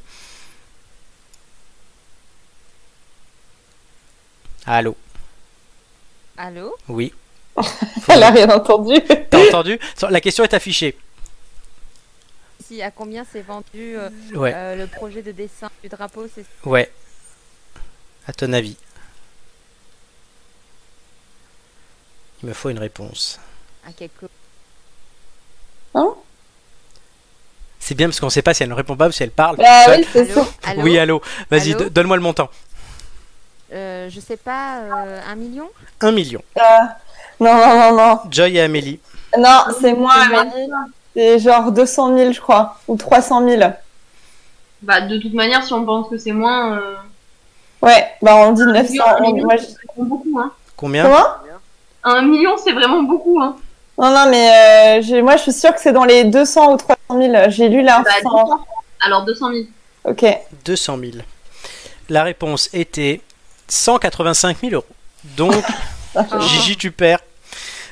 Allô 4.65 4.95
Allô? 6.37 6.75
Oui. 6.87 7.13
Elle 8.09 8.23
a 8.23 8.31
rien 8.31 8.49
entendu. 8.49 8.95
T'as 9.29 9.47
entendu? 9.47 9.79
La 10.09 10.19
question 10.19 10.43
est 10.43 10.53
affichée. 10.53 10.97
Si, 12.65 12.81
à 12.81 12.91
combien 12.91 13.23
s'est 13.25 13.41
vendu 13.43 13.95
euh, 13.97 14.09
Ouais. 14.33 14.51
euh, 14.53 14.75
le 14.75 14.87
projet 14.87 15.21
de 15.21 15.31
dessin 15.31 15.69
du 15.83 15.87
drapeau 15.89 16.25
Ouais. 16.65 16.91
À 18.27 18.33
ton 18.33 18.51
avis? 18.53 18.75
Il 22.41 22.49
me 22.49 22.53
faut 22.53 22.69
une 22.69 22.79
réponse. 22.79 23.39
à 23.87 23.91
quelque 23.93 24.25
C'est 27.79 27.93
bien 27.93 28.07
parce 28.07 28.19
qu'on 28.19 28.31
sait 28.31 28.41
pas 28.41 28.55
si 28.55 28.63
elle 28.63 28.69
ne 28.69 28.73
répond 28.73 28.97
pas 28.97 29.07
ou 29.07 29.11
si 29.11 29.21
elle 29.21 29.29
parle. 29.31 29.57
Ah 29.63 29.83
seule. 29.85 29.99
oui, 30.01 30.07
c'est 30.11 30.31
Allô? 30.31 30.43
ça. 30.43 30.49
Allô? 30.63 30.81
Oui, 30.81 30.97
allô. 30.97 31.21
Vas-y, 31.51 31.75
donne-moi 31.91 32.17
le 32.17 32.23
montant. 32.23 32.49
Euh, 33.73 34.09
Je 34.09 34.19
sais 34.19 34.37
pas, 34.37 34.77
euh, 34.79 35.19
un 35.29 35.35
million 35.35 35.69
1 36.01 36.11
million. 36.11 36.41
Ah, 36.59 36.97
non, 37.39 37.53
non, 37.55 37.77
non, 37.79 37.97
non. 37.97 38.19
Joy 38.29 38.57
et 38.57 38.61
Amélie. 38.61 38.99
Non, 39.37 39.61
c'est 39.81 39.93
moi. 39.93 40.13
Amélie. 40.13 40.69
C'est 41.15 41.39
genre 41.39 41.71
200 41.71 42.17
000, 42.17 42.31
je 42.33 42.41
crois. 42.41 42.77
Ou 42.87 42.95
300 42.97 43.47
000. 43.47 43.61
Bah, 44.81 45.01
de 45.01 45.17
toute 45.17 45.33
manière, 45.33 45.63
si 45.63 45.73
on 45.73 45.85
pense 45.85 46.09
que 46.09 46.17
c'est 46.17 46.31
moins. 46.31 46.77
Euh... 46.77 46.95
Ouais, 47.81 48.07
bah 48.21 48.35
on 48.35 48.51
dit 48.51 48.61
un 48.63 48.67
900. 48.73 48.89
million, 48.91 49.03
un 49.05 49.15
on- 49.19 49.31
million, 49.33 49.45
moi, 49.45 49.55
je- 49.57 49.63
c'est 49.63 49.75
vraiment 49.95 50.09
beaucoup, 50.09 50.39
hein. 50.39 50.51
Combien? 50.75 51.03
Comment? 51.03 51.25
Un 52.03 52.21
million, 52.23 52.55
c'est 52.57 52.71
vraiment 52.73 53.01
beaucoup, 53.03 53.41
hein. 53.41 53.55
Non, 53.97 54.09
non, 54.13 54.29
mais 54.29 54.49
euh, 54.99 55.01
j'ai- 55.01 55.21
moi 55.21 55.37
je 55.37 55.43
suis 55.43 55.53
sûre 55.53 55.73
que 55.73 55.79
c'est 55.79 55.93
dans 55.93 56.03
les 56.03 56.25
200 56.25 56.73
ou 56.73 56.77
300 56.77 56.99
000. 57.09 57.33
J'ai 57.49 57.69
lu 57.69 57.83
Bah, 57.83 58.03
l'info. 58.03 58.29
200. 58.45 58.65
Alors, 59.05 59.25
200 59.25 59.49
000. 59.53 59.63
Ok. 60.03 60.25
200 60.65 60.97
000. 60.99 61.11
La 62.09 62.23
réponse 62.23 62.69
était 62.73 63.21
185 63.67 64.57
000 64.61 64.73
euros. 64.73 64.85
Donc, 65.37 65.53
Gigi, 66.41 66.77
tu 66.77 66.91
perds. 66.91 67.19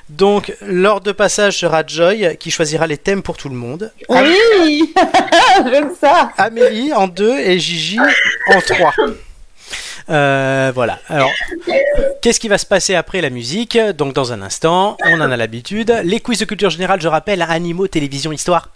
Donc, 0.10 0.54
l'ordre 0.62 1.06
de 1.06 1.12
passage 1.12 1.58
sera 1.58 1.84
Joy 1.86 2.38
qui 2.38 2.52
choisira 2.52 2.88
les 2.88 2.98
thèmes 2.98 3.24
pour 3.24 3.38
tout 3.38 3.50
le 3.50 3.56
monde. 3.56 3.92
Oui 4.10 4.94
J'aime 5.72 5.92
ça 6.00 6.32
Amélie 6.38 6.94
en 6.94 7.08
2 7.08 7.40
et 7.40 7.58
Gigi 7.60 7.98
en 8.48 8.60
3. 8.62 8.94
voilà. 10.74 11.00
Alors, 11.08 11.32
qu'est-ce 12.22 12.40
qui 12.40 12.50
va 12.50 12.58
se 12.58 12.66
passer 12.66 12.96
après 12.96 13.22
la 13.22 13.30
musique? 13.30 13.78
Donc, 13.98 14.14
dans 14.14 14.34
un 14.34 14.42
instant, 14.42 14.98
on 15.06 15.22
en 15.22 15.32
a 15.32 15.38
l'habitude. 15.38 15.96
Les 16.04 16.20
quiz 16.20 16.38
de 16.40 16.46
culture 16.46 16.70
générale, 16.70 17.02
je 17.02 17.08
rappelle, 17.08 17.42
animaux, 17.42 17.88
télévision, 17.88 18.32
histoire. 18.32 18.70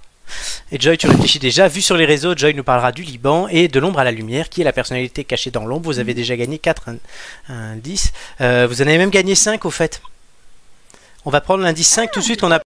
Et 0.72 0.80
Joy, 0.80 0.98
tu 0.98 1.08
réfléchis 1.08 1.40
déjà. 1.40 1.68
Vu 1.68 1.82
sur 1.82 1.96
les 1.96 2.06
réseaux, 2.06 2.36
Joy 2.36 2.54
nous 2.54 2.64
parlera 2.64 2.92
du 2.92 3.04
Liban 3.04 3.48
et 3.48 3.68
de 3.68 3.80
l'ombre 3.80 4.00
à 4.00 4.04
la 4.04 4.12
lumière, 4.12 4.50
qui 4.50 4.62
est 4.62 4.66
la 4.66 4.74
personnalité 4.74 5.24
cachée 5.24 5.52
dans 5.52 5.66
l'ombre. 5.66 5.86
Vous 5.86 6.00
avez 6.00 6.14
déjà 6.14 6.36
gagné 6.36 6.60
4 6.60 6.90
indices. 7.50 8.12
Euh, 8.42 8.68
vous 8.70 8.82
en 8.82 8.88
avez 8.88 8.98
même 8.98 9.10
gagné 9.10 9.36
5 9.36 9.66
au 9.66 9.72
fait. 9.72 10.02
On 11.26 11.30
va 11.30 11.42
prendre 11.42 11.64
l'indice 11.64 11.88
5 11.88 12.12
tout 12.12 12.20
de 12.20 12.26
suite. 12.26 12.44
On 12.44 12.52
a 12.52 12.60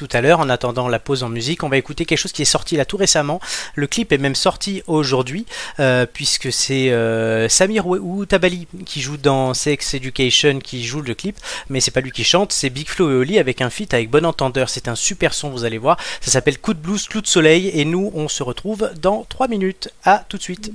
tout 0.00 0.08
à 0.16 0.22
l'heure. 0.22 0.40
En 0.40 0.48
attendant 0.48 0.88
la 0.88 0.98
pause 0.98 1.22
en 1.22 1.28
musique, 1.28 1.62
on 1.62 1.68
va 1.68 1.76
écouter 1.76 2.06
quelque 2.06 2.18
chose 2.18 2.32
qui 2.32 2.40
est 2.40 2.46
sorti 2.46 2.74
là 2.76 2.86
tout 2.86 2.96
récemment. 2.96 3.38
Le 3.74 3.86
clip 3.86 4.12
est 4.12 4.18
même 4.18 4.34
sorti 4.34 4.82
aujourd'hui, 4.86 5.44
euh, 5.78 6.06
puisque 6.10 6.50
c'est 6.50 6.90
euh, 6.90 7.50
Samir 7.50 7.86
ou 7.86 8.24
Tabali 8.24 8.66
qui 8.86 9.02
joue 9.02 9.18
dans 9.18 9.52
Sex 9.52 9.92
Education 9.92 10.58
qui 10.58 10.84
joue 10.84 11.02
le 11.02 11.14
clip, 11.14 11.36
mais 11.68 11.80
c'est 11.80 11.90
pas 11.90 12.00
lui 12.00 12.12
qui 12.12 12.24
chante, 12.24 12.50
c'est 12.52 12.70
Big 12.70 12.88
Flo 12.88 13.10
et 13.10 13.14
Oli 13.14 13.38
avec 13.38 13.60
un 13.60 13.68
feat 13.68 13.92
avec 13.92 14.08
Bon 14.08 14.24
Entendeur. 14.24 14.70
C'est 14.70 14.88
un 14.88 14.94
super 14.94 15.34
son, 15.34 15.50
vous 15.50 15.64
allez 15.64 15.76
voir. 15.76 15.98
Ça 16.22 16.30
s'appelle 16.30 16.58
Coup 16.58 16.72
de 16.72 16.80
blues, 16.80 17.06
Clou 17.06 17.20
de 17.20 17.26
soleil, 17.26 17.70
et 17.74 17.84
nous 17.84 18.10
on 18.14 18.28
se 18.28 18.42
retrouve 18.42 18.90
dans 19.02 19.26
3 19.28 19.48
minutes. 19.48 19.90
À 20.04 20.24
tout 20.26 20.38
de 20.38 20.42
suite. 20.42 20.72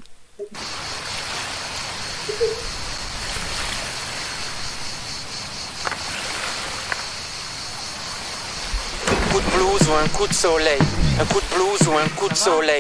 Coup 9.36 9.42
de 9.42 9.58
blues 9.58 9.90
ou 9.90 9.94
un 9.94 10.08
coup 10.18 10.28
de 10.28 10.34
soleil. 10.34 10.80
Un 11.20 11.26
coup 11.26 11.42
de 11.42 11.56
blues 11.56 11.88
ou 11.90 11.98
un 11.98 12.08
coup 12.16 12.30
de 12.30 12.36
soleil. 12.36 12.80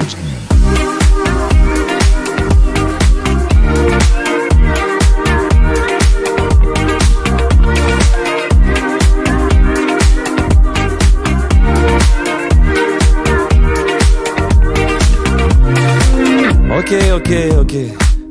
Ok, 16.77 16.93
ok, 17.15 17.31
ok. 17.59 18.04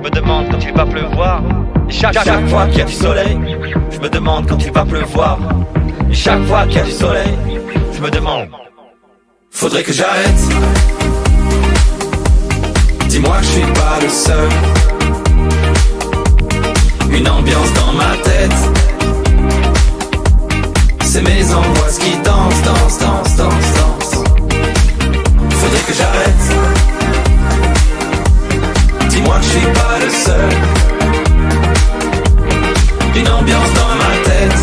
je 0.00 0.04
me 0.04 0.10
demande 0.10 0.46
quand 0.50 0.58
il 0.62 0.72
va 0.72 0.86
pleuvoir. 0.86 1.42
Et 1.88 1.92
chaque, 1.92 2.48
fois 2.48 2.66
qu'il 2.68 2.78
y 2.78 2.82
a 2.82 2.84
du 2.84 2.92
soleil, 2.92 3.38
je 3.90 3.98
me 3.98 4.08
demande 4.08 4.48
quand 4.48 4.64
il 4.64 4.72
va 4.72 4.84
pleuvoir. 4.84 5.38
Et 6.10 6.14
chaque 6.14 6.42
fois 6.44 6.64
qu'il 6.66 6.76
y 6.76 6.80
a 6.80 6.84
du 6.84 6.90
soleil, 6.90 7.38
je 7.92 8.00
me 8.00 8.10
demande. 8.10 8.48
Faudrait 9.50 9.82
que 9.82 9.92
j'arrête. 9.92 10.40
Dis-moi 13.08 13.36
que 13.38 13.44
je 13.44 13.50
suis 13.50 13.72
pas 13.72 13.98
le 14.00 14.08
seul. 14.08 14.48
Une 17.12 17.28
ambiance 17.28 17.72
dans 17.74 17.92
ma 17.92 18.16
tête. 18.22 18.70
C'est 21.02 21.22
mes 21.22 21.52
angoisses 21.52 21.98
qui 21.98 22.16
dansent, 22.22 22.62
dansent, 22.62 22.98
dansent, 22.98 23.36
dansent, 23.36 23.74
dansent. 23.74 24.24
Faudrait 25.50 25.82
que 25.86 25.92
j'arrête. 25.92 26.79
Que 29.22 29.46
je 29.46 29.50
suis 29.50 29.66
pas 29.72 29.98
le 30.00 30.10
seul. 30.10 30.50
Une 33.16 33.28
ambiance 33.28 33.72
dans 33.74 33.94
ma 33.96 34.12
tête. 34.24 34.60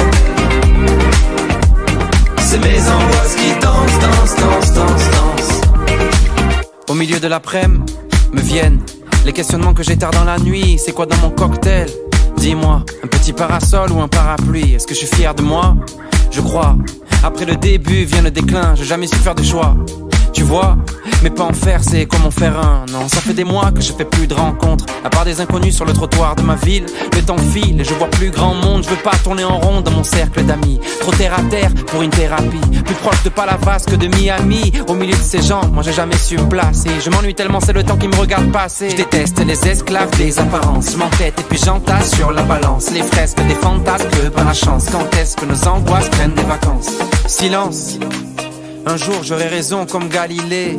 C'est 2.40 2.60
mes 2.60 2.80
angoisses 2.90 3.36
qui 3.36 3.52
dansent, 3.62 4.00
dansent, 4.00 4.36
dansent, 4.36 4.74
dansent, 4.74 5.10
dansent. 5.12 5.62
Au 6.90 6.94
milieu 6.94 7.20
de 7.20 7.28
l'après-midi, 7.28 7.94
me 8.34 8.42
viennent 8.42 8.82
les 9.26 9.34
questionnements 9.34 9.74
que 9.74 9.84
j'ai 9.84 9.98
tard 9.98 10.12
dans 10.12 10.26
la 10.26 10.38
nuit. 10.38 10.80
C'est 10.84 10.92
quoi 10.92 11.06
dans 11.06 11.18
mon 11.18 11.30
cocktail? 11.30 11.88
Dis-moi, 12.38 12.84
un 13.04 13.08
petit 13.08 13.34
parasol 13.34 13.92
ou 13.92 14.02
un 14.02 14.08
parapluie? 14.08 14.74
Est-ce 14.74 14.88
que 14.88 14.94
je 14.94 15.00
suis 15.00 15.16
fier 15.16 15.34
de 15.34 15.42
moi? 15.42 15.76
Je 16.32 16.42
crois. 16.42 16.76
Après 17.24 17.46
le 17.46 17.56
début 17.56 18.06
vient 18.06 18.22
le 18.22 18.32
déclin, 18.32 18.76
j'ai 18.76 18.86
jamais 18.86 19.08
su 19.08 19.16
faire 19.16 19.36
de 19.36 19.44
choix. 19.44 19.76
Tu 20.38 20.44
vois, 20.44 20.78
mais 21.24 21.32
pas 21.32 21.46
en 21.46 21.52
faire, 21.52 21.84
c'est 21.84 22.06
comme 22.06 22.24
en 22.24 22.30
faire 22.30 22.60
un. 22.60 22.86
Non, 22.92 23.08
ça 23.08 23.22
fait 23.22 23.34
des 23.34 23.44
mois 23.44 23.72
que 23.72 23.82
je 23.82 23.92
fais 23.92 24.06
plus 24.06 24.28
de 24.28 24.36
rencontres. 24.36 24.86
À 25.04 25.10
part 25.10 25.26
des 25.26 25.42
inconnus 25.42 25.76
sur 25.76 25.84
le 25.84 25.94
trottoir 25.94 26.36
de 26.36 26.44
ma 26.44 26.54
ville, 26.54 26.86
le 27.16 27.22
temps 27.24 27.40
file 27.40 27.82
et 27.82 27.84
je 27.84 27.92
vois 27.96 28.08
plus 28.08 28.30
grand 28.30 28.54
monde. 28.54 28.84
Je 28.84 28.90
veux 28.90 28.98
pas 28.98 29.16
tourner 29.24 29.44
en 29.44 29.58
rond 29.58 29.82
dans 29.82 29.90
mon 29.90 30.04
cercle 30.04 30.44
d'amis. 30.44 30.80
Trop 31.00 31.12
terre 31.14 31.34
à 31.34 31.42
terre 31.50 31.72
pour 31.88 32.04
une 32.04 32.12
thérapie. 32.12 32.62
Plus 32.86 32.94
proche 32.94 33.24
de 33.24 33.30
Palavas 33.30 33.86
que 33.88 33.96
de 33.96 34.08
Miami. 34.16 34.72
Au 34.88 34.94
milieu 34.94 35.16
de 35.16 35.24
ces 35.24 35.42
gens, 35.42 35.62
moi 35.74 35.82
j'ai 35.82 35.94
jamais 35.94 36.18
su 36.18 36.38
me 36.38 36.48
placer. 36.48 36.92
Je 37.04 37.10
m'ennuie 37.10 37.34
tellement, 37.34 37.60
c'est 37.60 37.74
le 37.74 37.84
temps 37.84 37.98
qui 37.98 38.08
me 38.08 38.16
regarde 38.16 38.52
passer. 38.52 38.92
Je 38.92 38.96
déteste 38.96 39.44
les 39.44 39.68
esclaves 39.68 40.16
des 40.18 40.38
apparences. 40.38 40.92
Je 40.92 40.98
m'entête 40.98 41.40
et 41.40 41.44
puis 41.50 41.58
j'entasse 41.58 42.14
sur 42.14 42.32
la 42.32 42.44
balance. 42.44 42.92
Les 42.92 43.02
fresques 43.02 43.44
des 43.48 43.56
fantasmes 43.56 44.08
par 44.36 44.46
la 44.46 44.54
chance. 44.54 44.86
Quand 44.92 45.18
est-ce 45.20 45.36
que 45.36 45.46
nos 45.46 45.68
angoisses 45.68 46.10
prennent 46.10 46.36
des 46.36 46.44
vacances? 46.44 46.92
Silence. 47.26 47.98
Un 48.90 48.96
jour 48.98 49.24
j'aurai 49.24 49.48
raison 49.48 49.86
comme 49.86 50.08
Galilée. 50.08 50.78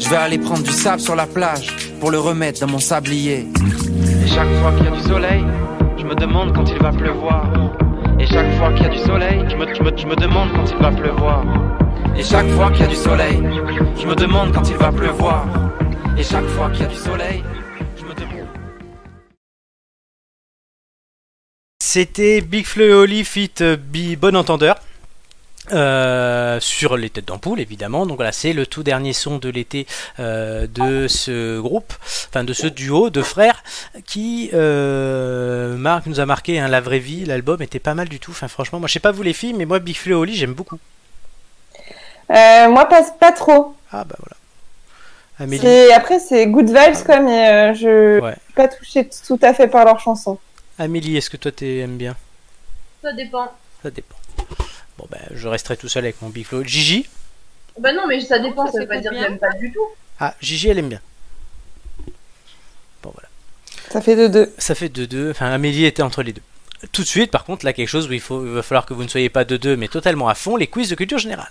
Je 0.00 0.08
vais 0.08 0.16
aller 0.16 0.38
prendre 0.38 0.62
du 0.62 0.70
sable 0.72 1.00
sur 1.00 1.14
la 1.14 1.26
plage 1.26 1.68
pour 2.00 2.10
le 2.10 2.18
remettre 2.18 2.60
dans 2.60 2.66
mon 2.66 2.78
sablier. 2.80 3.46
Et 4.24 4.28
chaque 4.28 4.52
fois 4.60 4.72
qu'il 4.72 4.84
y 4.84 4.88
a 4.88 4.90
du 4.90 5.00
soleil, 5.02 5.44
je 5.98 6.04
me 6.04 6.14
demande 6.14 6.52
quand 6.54 6.68
il 6.68 6.78
va 6.78 6.90
pleuvoir. 6.90 7.46
Et 8.18 8.26
chaque 8.26 8.52
fois 8.58 8.72
qu'il 8.72 8.82
y 8.82 8.86
a 8.86 8.88
du 8.90 8.98
soleil, 8.98 9.44
je 9.48 9.56
me, 9.56 9.74
je 9.74 9.82
me- 9.82 9.96
je 9.96 10.06
me 10.06 10.16
demande 10.16 10.50
quand 10.54 10.70
il 10.70 10.76
va 10.82 10.90
pleuvoir. 10.90 11.44
Et 12.16 12.22
chaque 12.24 12.48
fois 12.50 12.70
qu'il 12.70 12.80
y 12.80 12.84
a 12.84 12.88
du 12.88 12.94
soleil, 12.96 13.42
je 14.00 14.06
me 14.06 14.14
demande 14.14 14.52
quand 14.52 14.68
il 14.68 14.76
va 14.76 14.90
pleuvoir. 14.92 15.46
Et 16.18 16.22
chaque 16.22 16.46
fois 16.46 16.70
qu'il 16.70 16.82
y 16.82 16.84
a 16.84 16.88
du 16.88 16.96
soleil, 16.96 17.42
je 17.96 18.04
me 18.04 18.14
demande. 18.14 18.48
C'était 21.82 22.40
Big 22.40 22.66
Flo 22.66 22.84
et 22.84 22.92
Oli 22.92 23.24
fit 23.24 23.50
euh, 23.60 23.76
Bi- 23.76 24.16
Bon 24.16 24.34
Entendeur. 24.36 24.76
Euh, 25.72 26.60
sur 26.60 26.98
les 26.98 27.08
têtes 27.08 27.24
d'ampoule 27.28 27.58
évidemment 27.58 28.04
donc 28.04 28.16
voilà 28.16 28.32
c'est 28.32 28.52
le 28.52 28.66
tout 28.66 28.82
dernier 28.82 29.14
son 29.14 29.38
de 29.38 29.48
l'été 29.48 29.86
euh, 30.20 30.66
de 30.66 31.08
ce 31.08 31.58
groupe 31.58 31.90
enfin 32.28 32.44
de 32.44 32.52
ce 32.52 32.66
duo 32.66 33.08
de 33.08 33.22
frères 33.22 33.64
qui 34.04 34.50
euh, 34.52 35.74
marque, 35.78 36.04
nous 36.04 36.20
a 36.20 36.26
marqué 36.26 36.60
hein, 36.60 36.68
la 36.68 36.82
vraie 36.82 36.98
vie 36.98 37.24
l'album 37.24 37.62
était 37.62 37.78
pas 37.78 37.94
mal 37.94 38.10
du 38.10 38.20
tout 38.20 38.32
enfin 38.32 38.46
franchement 38.46 38.78
moi 38.78 38.88
je 38.88 38.92
sais 38.92 39.00
pas 39.00 39.10
vous 39.10 39.22
les 39.22 39.32
filles 39.32 39.54
mais 39.54 39.64
moi 39.64 39.78
Big 39.78 39.96
Flo 39.96 40.10
et 40.12 40.14
Oli 40.20 40.34
j'aime 40.36 40.52
beaucoup 40.52 40.78
Euh, 42.30 42.68
moi, 42.68 42.84
pas, 42.86 43.02
pas 43.18 43.32
trop. 43.32 43.74
ah 43.90 44.04
bah 44.04 44.16
voilà 44.18 44.36
Amélie 45.38 45.92
Après, 45.92 46.20
c'est 46.20 46.46
good 46.46 46.68
vibes, 46.68 47.04
quoi, 47.06 47.20
mais 47.20 47.48
euh, 47.48 47.74
je 47.74 48.20
Ouais. 48.20 48.32
suis 48.44 48.52
pas 48.54 48.68
touchée 48.68 49.08
tout 49.26 49.38
à 49.42 49.52
fait 49.54 49.68
par 49.68 49.84
leurs 49.84 49.98
chansons. 50.00 50.38
Amélie 50.78 51.16
est-ce 51.16 51.28
que 51.30 51.36
toi 51.38 51.52
t'aimes 51.52 51.96
bien? 51.96 52.16
Ça 53.02 53.12
dépend. 53.14 53.50
ça 53.82 53.90
dépend 53.90 54.14
bon 54.98 55.06
ben 55.10 55.20
je 55.34 55.48
resterai 55.48 55.76
tout 55.76 55.88
seul 55.88 56.04
avec 56.04 56.20
mon 56.22 56.28
Big 56.28 56.46
Flo 56.46 56.62
Gigi 56.64 57.08
Bah 57.78 57.92
non, 57.92 58.06
mais 58.06 58.20
ça 58.20 58.38
dépend, 58.38 58.66
Ça 58.66 58.72
ça 58.72 58.80
veut 58.80 58.86
pas 58.88 58.98
dire 58.98 59.10
que 59.10 59.18
j'aime 59.18 59.38
pas 59.38 59.52
du 59.52 59.72
tout. 59.72 59.86
ah 60.20 60.34
Gigi 60.40 60.68
elle 60.68 60.78
aime 60.78 60.88
bien 60.88 61.00
bon 63.02 63.10
voilà 63.12 63.28
Ça 63.90 64.00
fait 64.00 64.16
de 64.16 64.28
deux. 64.28 64.52
Ça 64.58 64.74
fait 64.74 64.88
2-2. 64.88 65.30
Enfin, 65.32 65.50
Amélie 65.50 65.84
était 65.84 66.02
entre 66.02 66.22
les 66.22 66.32
deux. 66.32 66.42
Tout 66.92 67.02
de 67.02 67.06
suite, 67.06 67.30
par 67.30 67.44
contre, 67.44 67.64
là, 67.64 67.72
quelque 67.72 67.88
chose 67.88 68.08
où 68.08 68.12
il, 68.12 68.20
faut, 68.20 68.44
il 68.44 68.52
va 68.52 68.62
falloir 68.62 68.84
que 68.86 68.92
vous 68.94 69.02
ne 69.04 69.08
soyez 69.08 69.28
pas 69.30 69.44
de 69.44 69.56
deux, 69.56 69.76
mais 69.76 69.88
totalement 69.88 70.28
à 70.28 70.34
fond, 70.34 70.56
les 70.56 70.66
quiz 70.66 70.88
de 70.90 70.94
culture 70.94 71.18
générale. 71.18 71.50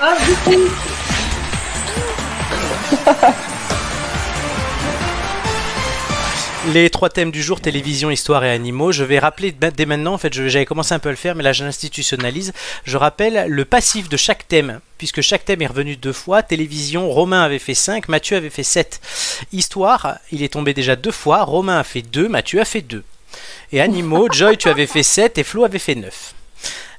Ah, 0.00 0.16
du 0.26 0.34
coup. 0.34 0.70
Les 6.72 6.88
trois 6.88 7.10
thèmes 7.10 7.30
du 7.30 7.42
jour, 7.42 7.60
télévision, 7.60 8.10
histoire 8.10 8.42
et 8.42 8.50
animaux. 8.50 8.90
Je 8.90 9.04
vais 9.04 9.18
rappeler 9.18 9.52
dès 9.52 9.84
maintenant, 9.84 10.14
en 10.14 10.18
fait, 10.18 10.32
j'avais 10.32 10.64
commencé 10.64 10.94
un 10.94 10.98
peu 10.98 11.10
à 11.10 11.12
le 11.12 11.16
faire, 11.16 11.34
mais 11.34 11.42
là, 11.42 11.52
je 11.52 11.62
l'institutionnalise. 11.62 12.54
Je 12.84 12.96
rappelle 12.96 13.46
le 13.48 13.64
passif 13.66 14.08
de 14.08 14.16
chaque 14.16 14.48
thème, 14.48 14.80
puisque 14.96 15.20
chaque 15.20 15.44
thème 15.44 15.60
est 15.60 15.66
revenu 15.66 15.96
deux 15.96 16.14
fois. 16.14 16.42
Télévision, 16.42 17.10
Romain 17.10 17.42
avait 17.42 17.58
fait 17.58 17.74
5, 17.74 18.08
Mathieu 18.08 18.38
avait 18.38 18.50
fait 18.50 18.62
7. 18.62 19.00
Histoire, 19.52 20.16
il 20.32 20.42
est 20.42 20.54
tombé 20.54 20.72
déjà 20.72 20.96
deux 20.96 21.10
fois. 21.10 21.42
Romain 21.44 21.78
a 21.78 21.84
fait 21.84 22.02
2, 22.02 22.28
Mathieu 22.28 22.60
a 22.60 22.64
fait 22.64 22.80
2. 22.80 23.04
Et 23.72 23.82
animaux, 23.82 24.28
Joy, 24.32 24.56
tu 24.56 24.68
avais 24.70 24.86
fait 24.86 25.02
7 25.02 25.36
et 25.36 25.44
Flo 25.44 25.64
avait 25.64 25.78
fait 25.78 25.94
9. 25.94 26.34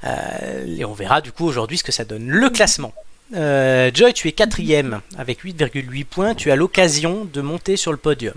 Euh, 0.04 0.78
et 0.78 0.86
on 0.86 0.94
verra 0.94 1.22
du 1.22 1.32
coup 1.32 1.48
aujourd'hui 1.48 1.80
ce 1.80 1.84
que 1.84 1.92
ça 1.92 2.06
donne. 2.06 2.28
Le 2.28 2.50
classement. 2.52 2.94
Euh, 3.36 3.90
Joy, 3.92 4.14
tu 4.14 4.28
es 4.28 4.32
quatrième 4.32 5.02
avec 5.18 5.44
8,8 5.44 6.06
points. 6.06 6.36
Tu 6.36 6.52
as 6.52 6.56
l'occasion 6.56 7.26
de 7.26 7.42
monter 7.42 7.78
sur 7.78 7.92
le 7.92 7.98
podium. 7.98 8.36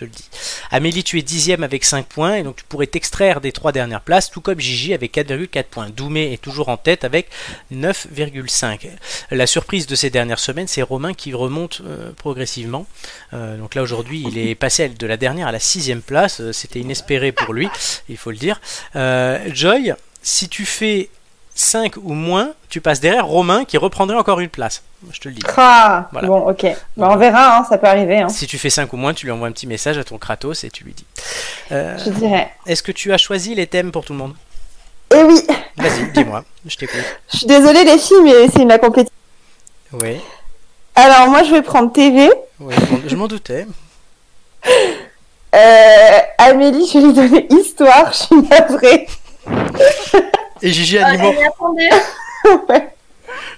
Te 0.00 0.06
le 0.06 0.10
dis. 0.12 0.30
Amélie, 0.70 1.04
tu 1.04 1.18
es 1.18 1.22
dixième 1.22 1.62
avec 1.62 1.84
5 1.84 2.06
points 2.06 2.36
et 2.36 2.42
donc 2.42 2.56
tu 2.56 2.64
pourrais 2.64 2.86
t'extraire 2.86 3.42
des 3.42 3.52
trois 3.52 3.70
dernières 3.70 4.00
places, 4.00 4.30
tout 4.30 4.40
comme 4.40 4.58
Gigi 4.58 4.94
avec 4.94 5.14
4,4 5.14 5.64
points. 5.64 5.90
Doumé 5.90 6.32
est 6.32 6.40
toujours 6.40 6.70
en 6.70 6.78
tête 6.78 7.04
avec 7.04 7.28
9,5. 7.70 8.88
La 9.30 9.46
surprise 9.46 9.86
de 9.86 9.94
ces 9.94 10.08
dernières 10.08 10.38
semaines, 10.38 10.68
c'est 10.68 10.80
Romain 10.80 11.12
qui 11.12 11.34
remonte 11.34 11.82
euh, 11.84 12.12
progressivement. 12.12 12.86
Euh, 13.34 13.58
donc 13.58 13.74
là 13.74 13.82
aujourd'hui, 13.82 14.24
il 14.26 14.38
est 14.38 14.54
passé 14.54 14.88
de 14.88 15.06
la 15.06 15.18
dernière 15.18 15.48
à 15.48 15.52
la 15.52 15.60
sixième 15.60 16.00
place. 16.00 16.40
Euh, 16.40 16.52
C'était 16.54 16.80
inespéré 16.80 17.30
pour 17.30 17.52
lui, 17.52 17.68
il 18.08 18.16
faut 18.16 18.30
le 18.30 18.38
dire. 18.38 18.58
Joy, 19.54 19.92
si 20.22 20.48
tu 20.48 20.64
fais 20.64 21.10
5 21.54 21.96
ou 22.02 22.14
moins, 22.14 22.50
tu 22.68 22.80
passes 22.80 23.00
derrière 23.00 23.26
Romain 23.26 23.64
qui 23.64 23.76
reprendrait 23.76 24.16
encore 24.16 24.40
une 24.40 24.48
place. 24.48 24.82
Je 25.12 25.18
te 25.20 25.28
le 25.28 25.34
dis. 25.34 25.42
Ah, 25.56 26.08
Voilà. 26.12 26.28
bon, 26.28 26.48
ok. 26.50 26.66
Bah, 26.96 27.08
on 27.10 27.16
verra, 27.16 27.58
hein, 27.58 27.66
ça 27.68 27.78
peut 27.78 27.86
arriver. 27.86 28.18
Hein. 28.18 28.28
Si 28.28 28.46
tu 28.46 28.58
fais 28.58 28.70
5 28.70 28.92
ou 28.92 28.96
moins, 28.96 29.14
tu 29.14 29.26
lui 29.26 29.32
envoies 29.32 29.48
un 29.48 29.52
petit 29.52 29.66
message 29.66 29.98
à 29.98 30.04
ton 30.04 30.18
Kratos 30.18 30.64
et 30.64 30.70
tu 30.70 30.84
lui 30.84 30.92
dis. 30.94 31.04
Euh, 31.72 31.96
Je 32.04 32.10
dirais. 32.10 32.50
Est-ce 32.66 32.82
que 32.82 32.92
tu 32.92 33.12
as 33.12 33.18
choisi 33.18 33.54
les 33.54 33.66
thèmes 33.66 33.92
pour 33.92 34.04
tout 34.04 34.12
le 34.12 34.18
monde? 34.18 34.34
Eh 35.14 35.22
oui, 35.24 35.40
Vas-y, 35.76 36.12
dis-moi, 36.12 36.44
je 36.66 36.76
t'écoute. 36.76 37.00
je 37.32 37.38
suis 37.38 37.46
désolée 37.46 37.82
les 37.84 37.98
filles, 37.98 38.22
mais 38.22 38.48
c'est 38.54 38.64
ma 38.64 38.78
compétition. 38.78 39.12
Oui, 39.94 40.20
Alors 40.94 41.28
moi, 41.28 41.42
je 41.42 41.50
vais 41.52 41.62
prendre 41.62 41.90
TV. 41.92 42.30
oui, 42.60 42.74
je 42.78 42.92
m'en- 42.94 43.08
je 43.08 43.16
m'en 43.16 43.26
doutais. 43.26 43.66
Euh, 45.54 46.18
Amélie, 46.38 46.86
je 46.86 46.98
vais 46.98 47.04
lui 47.06 47.12
donner 47.12 47.46
histoire. 47.50 48.12
Je 48.12 48.18
suis 48.18 48.36
navrée. 48.42 49.08
Et 50.62 50.72
Gigi 50.72 50.98
Ah, 50.98 51.06
Animaux. 51.06 51.32
j'y 51.32 51.44
attendais. 51.44 51.90
Ouais. 52.68 52.88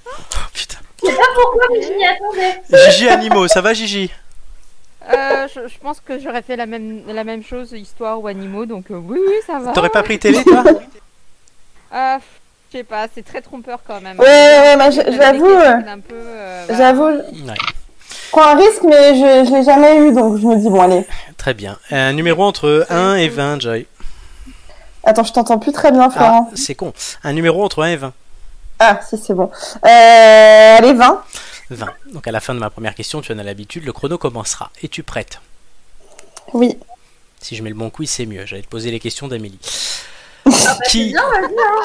Oh, 0.06 0.38
putain. 0.52 0.78
Je 1.02 1.08
sais 1.08 1.16
pas 1.16 1.22
pourquoi, 1.34 1.62
mais 1.72 1.82
j'y 1.82 2.04
attendais. 2.04 2.90
Gigi 2.90 3.08
Animaux, 3.08 3.48
ça 3.48 3.60
va 3.60 3.72
Gigi? 3.74 4.10
Euh, 5.12 5.48
je, 5.52 5.68
je 5.68 5.78
pense 5.78 6.00
que 6.00 6.18
j'aurais 6.20 6.42
fait 6.42 6.56
la 6.56 6.66
même, 6.66 7.02
la 7.08 7.24
même 7.24 7.42
chose, 7.44 7.72
histoire 7.72 8.20
ou 8.20 8.26
animaux, 8.28 8.66
donc 8.66 8.90
euh, 8.90 8.94
oui, 9.02 9.18
oui, 9.26 9.34
ça 9.46 9.58
va. 9.58 9.72
T'aurais 9.72 9.88
pas 9.90 10.02
pris 10.02 10.18
télé 10.18 10.42
toi? 10.44 10.62
Euh, 11.94 12.16
je 12.72 12.78
sais 12.78 12.84
pas, 12.84 13.06
c'est 13.14 13.24
très 13.24 13.40
trompeur 13.40 13.80
quand 13.86 14.00
même. 14.00 14.18
Ouais, 14.18 14.26
ouais, 14.76 14.92
je- 14.92 15.00
Avec 15.00 15.14
j'avoue, 15.20 15.46
euh, 15.50 15.78
euh, 16.12 16.64
voilà. 16.68 16.78
J'avoue, 16.78 17.04
Ouais, 17.06 17.22
je 17.34 18.30
prends 18.30 18.46
un 18.46 18.54
risque, 18.56 18.82
mais 18.84 19.14
je, 19.14 19.48
je 19.48 19.54
l'ai 19.56 19.62
jamais 19.64 19.98
eu, 19.98 20.12
donc 20.12 20.38
je 20.40 20.46
me 20.46 20.56
dis 20.56 20.68
bon 20.70 20.80
allez. 20.80 21.04
très 21.36 21.52
bien. 21.54 21.78
Un 21.90 22.12
numéro 22.12 22.42
entre 22.44 22.86
1 22.88 23.16
et 23.16 23.28
20, 23.28 23.60
Joy. 23.60 23.86
Attends, 25.04 25.24
je 25.24 25.32
t'entends 25.32 25.58
plus 25.58 25.72
très 25.72 25.90
bien, 25.90 26.04
Ah, 26.08 26.10
Florent. 26.10 26.50
c'est 26.54 26.74
con. 26.74 26.92
Un 27.24 27.32
numéro 27.32 27.64
entre 27.64 27.82
1 27.82 27.88
et 27.88 27.96
20. 27.96 28.12
Ah, 28.78 29.00
si 29.08 29.16
c'est 29.18 29.34
bon. 29.34 29.50
Euh, 29.84 30.76
allez 30.78 30.92
20. 30.92 31.22
20. 31.70 31.86
Donc 32.12 32.26
à 32.26 32.32
la 32.32 32.40
fin 32.40 32.54
de 32.54 32.58
ma 32.58 32.70
première 32.70 32.94
question, 32.94 33.20
tu 33.20 33.32
en 33.32 33.38
as 33.38 33.42
l'habitude, 33.42 33.84
le 33.84 33.92
chrono 33.92 34.18
commencera. 34.18 34.70
Es-tu 34.82 35.02
prête? 35.02 35.40
Oui. 36.52 36.76
Si 37.40 37.56
je 37.56 37.62
mets 37.62 37.70
le 37.70 37.74
bon 37.76 37.90
quiz, 37.90 38.10
c'est 38.10 38.26
mieux. 38.26 38.44
J'allais 38.46 38.62
te 38.62 38.68
poser 38.68 38.90
les 38.90 39.00
questions 39.00 39.26
d'Amélie. 39.28 39.58
Ah, 40.46 40.50
bah, 40.50 40.76
Qui, 40.88 41.14
hein. 41.16 41.22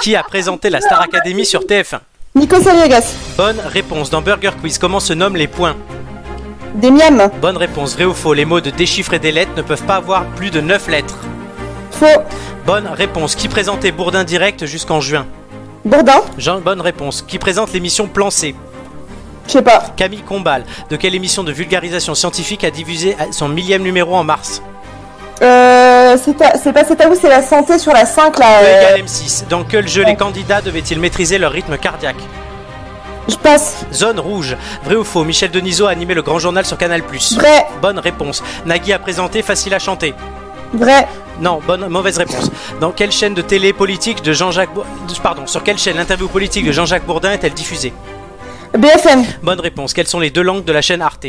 qui 0.02 0.15
a 0.15 0.23
présenté 0.23 0.69
la 0.69 0.81
Star 0.81 1.02
Academy 1.02 1.45
sur 1.45 1.61
TF1 1.64 1.99
Nico 2.35 2.61
Saliegas. 2.61 3.14
Bonne 3.38 3.60
réponse. 3.60 4.10
Dans 4.10 4.22
Burger 4.22 4.52
Quiz, 4.61 4.77
comment 4.77 4.99
se 4.99 5.14
nomment 5.14 5.38
les 5.38 5.48
points? 5.48 5.76
Des 6.76 6.91
miams. 6.91 7.31
Bonne 7.41 7.57
réponse. 7.57 7.94
Vrai 7.95 8.06
ou 8.06 8.14
faux? 8.14 8.34
Les 8.34 8.45
mots 8.45 8.61
de 8.61 8.69
déchiffrer 8.69 9.18
des 9.19 9.31
lettres 9.31 9.53
ne 9.56 9.61
peuvent 9.64 9.84
pas 9.85 9.95
avoir 9.95 10.26
plus 10.35 10.52
de 10.52 10.61
9 10.61 10.88
lettres. 10.88 11.18
Faux. 11.99 12.22
Bonne 12.65 12.88
réponse. 12.88 13.36
Qui 13.36 13.48
présentait 13.48 13.91
Bourdin 13.91 14.24
Direct 14.24 14.65
jusqu'en 14.65 15.02
juin 15.02 15.26
Bourdin. 15.84 16.22
Jean, 16.38 16.60
bonne 16.60 16.82
réponse. 16.82 17.24
Qui 17.28 17.40
présente 17.40 17.74
l'émission 17.74 18.07
Plan 18.07 18.30
C 18.30 18.53
Je 19.48 19.53
sais 19.53 19.61
pas. 19.61 19.84
Camille 19.95 20.22
Combal. 20.22 20.64
De 20.90 20.95
quelle 20.95 21.15
émission 21.15 21.44
de 21.44 21.52
vulgarisation 21.52 22.14
scientifique 22.14 22.64
a 22.64 22.69
diffusé 22.69 23.18
son 23.32 23.48
millième 23.48 23.82
numéro 23.82 24.15
en 24.15 24.24
mars 24.24 24.61
Euh, 25.41 26.18
c'est 26.24 26.36
pas 26.38 26.84
c'est 26.86 27.02
à 27.02 27.07
vous, 27.07 27.15
c'est 27.19 27.30
la 27.30 27.41
santé 27.41 27.80
sur 27.80 27.94
la 27.94 28.06
5 28.06 28.38
là. 28.38 28.61
E 28.61 28.65
euh, 28.65 28.94
égale 28.94 29.06
M6. 29.06 29.48
Dans 29.48 29.64
quel 29.64 29.88
jeu 29.88 30.03
les 30.03 30.15
candidats 30.15 30.61
devaient-ils 30.61 30.99
maîtriser 30.99 31.38
leur 31.38 31.52
rythme 31.52 31.78
cardiaque 31.78 32.22
je 33.30 33.36
passe. 33.36 33.86
Zone 33.91 34.22
rouge. 34.22 34.56
Vrai 34.86 34.95
ou 34.95 35.03
faux 35.03 35.26
Michel 35.26 35.52
Denisot 35.52 35.88
a 35.88 35.90
animé 35.91 36.14
le 36.14 36.22
grand 36.22 36.40
journal 36.40 36.65
sur 36.65 36.78
Canal+. 36.78 37.02
Vrai. 37.36 37.65
Bonne 37.82 37.99
réponse. 37.99 38.41
Nagui 38.65 38.94
a 38.94 38.99
présenté 38.99 39.41
Facile 39.41 39.74
à 39.74 39.80
chanter. 39.80 40.14
Vrai. 40.73 41.07
Non, 41.39 41.60
bonne 41.65 41.88
mauvaise 41.88 42.18
réponse. 42.18 42.52
Dans 42.81 42.91
quelle 42.91 43.11
chaîne 43.11 43.34
de 43.34 43.41
télé 43.41 43.72
politique 43.73 44.22
de 44.23 44.34
Jean-Jacques 44.34 44.73
Bour- 44.73 44.85
pardon, 45.22 45.45
sur 45.48 45.64
quelle 45.64 45.77
chaîne 45.77 45.98
l'interview 45.98 46.27
politique 46.27 46.65
de 46.65 46.72
Jean-Jacques 46.72 47.06
Bourdin 47.06 47.31
est-elle 47.31 47.53
diffusée? 47.53 47.94
BFM. 48.77 49.23
Bonne 49.44 49.60
réponse. 49.60 49.94
Quelles 49.94 50.07
sont 50.07 50.19
les 50.19 50.30
deux 50.30 50.41
langues 50.41 50.65
de 50.65 50.73
la 50.73 50.81
chaîne 50.81 51.02
Arte? 51.02 51.26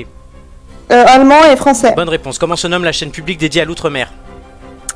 Euh, 0.90 1.04
allemand 1.06 1.44
et 1.52 1.56
français. 1.56 1.92
Bonne 1.94 2.08
réponse. 2.08 2.38
Comment 2.38 2.56
se 2.56 2.66
nomme 2.66 2.84
la 2.84 2.92
chaîne 2.92 3.10
publique 3.10 3.38
dédiée 3.38 3.62
à 3.62 3.64
l'outre-mer? 3.64 4.10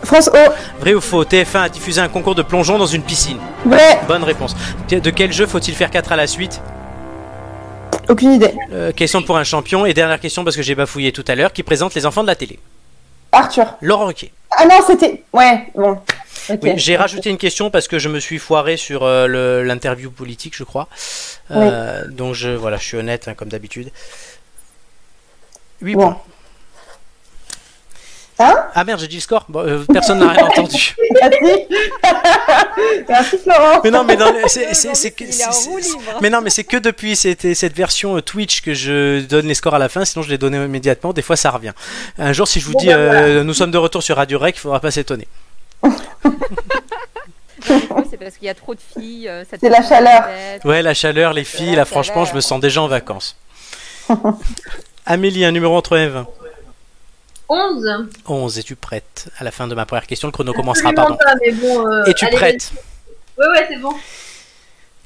France 0.04 0.28
O. 0.34 0.50
Vrai 0.80 0.94
ou 0.94 1.00
faux 1.00 1.24
TF1 1.24 1.62
a 1.64 1.68
diffusé 1.68 2.00
un 2.00 2.08
concours 2.08 2.34
de 2.34 2.42
plongeon 2.42 2.78
dans 2.78 2.86
une 2.86 3.02
piscine? 3.02 3.38
Vrai. 3.64 4.00
Bonne 4.08 4.24
réponse. 4.24 4.56
De 4.90 5.10
quel 5.10 5.32
jeu 5.32 5.46
faut-il 5.46 5.74
faire 5.74 5.90
4 5.90 6.12
à 6.12 6.16
la 6.16 6.26
suite? 6.26 6.60
Aucune 8.08 8.32
idée. 8.32 8.52
Euh, 8.72 8.90
Question 8.92 9.22
pour 9.22 9.36
un 9.36 9.44
champion. 9.44 9.86
Et 9.86 9.94
dernière 9.94 10.18
question 10.18 10.42
parce 10.42 10.56
que 10.56 10.62
j'ai 10.62 10.74
bafouillé 10.74 11.12
tout 11.12 11.24
à 11.28 11.34
l'heure. 11.36 11.52
Qui 11.52 11.62
présente 11.62 11.94
les 11.94 12.04
enfants 12.06 12.22
de 12.22 12.26
la 12.28 12.34
télé 12.34 12.58
Arthur. 13.32 13.74
Laurent 13.80 14.06
Ruquier. 14.06 14.32
Ah 14.50 14.64
non, 14.66 14.78
c'était. 14.86 15.22
Ouais, 15.32 15.66
bon. 15.74 15.98
Oui, 16.62 16.72
j'ai 16.76 16.96
rajouté 16.96 17.30
une 17.30 17.38
question 17.38 17.70
parce 17.70 17.86
que 17.88 17.98
je 17.98 18.08
me 18.08 18.18
suis 18.18 18.38
foiré 18.38 18.76
sur 18.76 19.04
euh, 19.04 19.62
l'interview 19.62 20.10
politique, 20.10 20.56
je 20.56 20.64
crois. 20.64 20.88
Euh, 21.52 22.04
Donc 22.08 22.34
je, 22.34 22.50
voilà, 22.50 22.76
je 22.78 22.84
suis 22.84 22.96
honnête 22.96 23.28
hein, 23.28 23.34
comme 23.34 23.48
d'habitude. 23.48 23.90
8 25.80 25.94
Bon. 25.94 26.00
points. 26.02 26.20
Hein 28.38 28.54
Ah 28.74 28.82
merde, 28.84 28.98
j'ai 29.00 29.06
dit 29.08 29.16
le 29.16 29.20
score. 29.20 29.44
Bon, 29.48 29.60
euh, 29.60 29.84
personne 29.92 30.18
n'a 30.18 30.30
rien 30.30 30.46
entendu. 30.46 30.94
Merci. 31.20 31.38
Merci 33.08 33.38
Florent. 33.38 33.80
Mais 33.84 33.90
non, 33.90 34.04
mais 34.04 34.16
c'est- 34.48 35.10
que- 35.12 35.24
mais 36.22 36.30
non, 36.30 36.40
mais 36.40 36.50
c'est 36.50 36.64
que 36.64 36.76
depuis 36.78 37.14
cette, 37.14 37.54
cette 37.54 37.76
version 37.76 38.16
euh, 38.16 38.22
Twitch 38.22 38.62
que 38.62 38.74
je 38.74 39.20
donne 39.20 39.46
les 39.46 39.54
scores 39.54 39.74
à 39.74 39.78
la 39.78 39.88
fin. 39.88 40.04
Sinon, 40.04 40.22
je 40.22 40.30
les 40.30 40.38
donne 40.38 40.54
immédiatement. 40.54 41.12
Des 41.12 41.22
fois, 41.22 41.36
ça 41.36 41.50
revient. 41.50 41.72
Un 42.18 42.32
jour, 42.32 42.48
si 42.48 42.58
je 42.60 42.66
vous 42.66 42.72
Bon, 42.72 42.78
dis, 42.80 42.86
bah, 42.88 42.94
euh, 42.94 43.44
nous 43.44 43.54
sommes 43.54 43.70
de 43.70 43.78
retour 43.78 44.02
sur 44.02 44.16
Radio 44.16 44.38
Rec, 44.38 44.56
il 44.56 44.60
faudra 44.60 44.80
pas 44.80 44.90
s'étonner. 44.90 45.28
C'est 48.10 48.16
parce 48.18 48.36
qu'il 48.36 48.46
y 48.46 48.50
a 48.50 48.54
trop 48.54 48.74
de 48.74 48.80
filles. 48.98 49.28
euh, 49.28 49.44
C'est 49.48 49.68
la 49.68 49.82
chaleur. 49.86 50.24
Ouais, 50.64 50.82
la 50.82 50.94
chaleur, 50.94 51.32
les 51.32 51.44
filles, 51.44 51.70
là, 51.72 51.76
La 51.78 51.84
franchement, 51.84 52.24
je 52.24 52.34
me 52.34 52.40
sens 52.40 52.60
déjà 52.60 52.82
en 52.82 52.88
vacances. 52.88 53.36
Amélie, 55.06 55.44
un 55.44 55.52
numéro 55.52 55.76
entre 55.76 55.96
1 55.96 56.04
et 56.04 56.08
20. 56.08 56.26
11. 57.52 58.08
11, 58.26 58.58
es-tu 58.58 58.76
prête 58.76 59.28
À 59.38 59.44
la 59.44 59.50
fin 59.50 59.66
de 59.68 59.74
ma 59.74 59.84
première 59.84 60.06
question, 60.06 60.28
le 60.28 60.32
chrono 60.32 60.52
commencera, 60.54 60.92
pardon. 60.92 61.16
pas, 61.16 61.34
mais 61.44 61.52
bon. 61.52 61.86
euh, 61.86 62.04
Es-tu 62.04 62.24
allez, 62.26 62.36
prête? 62.36 62.72
vas-y. 63.36 63.46
Ouais, 63.48 63.52
ouais, 63.60 63.66
c'est 63.70 63.78
bon. 63.80 63.92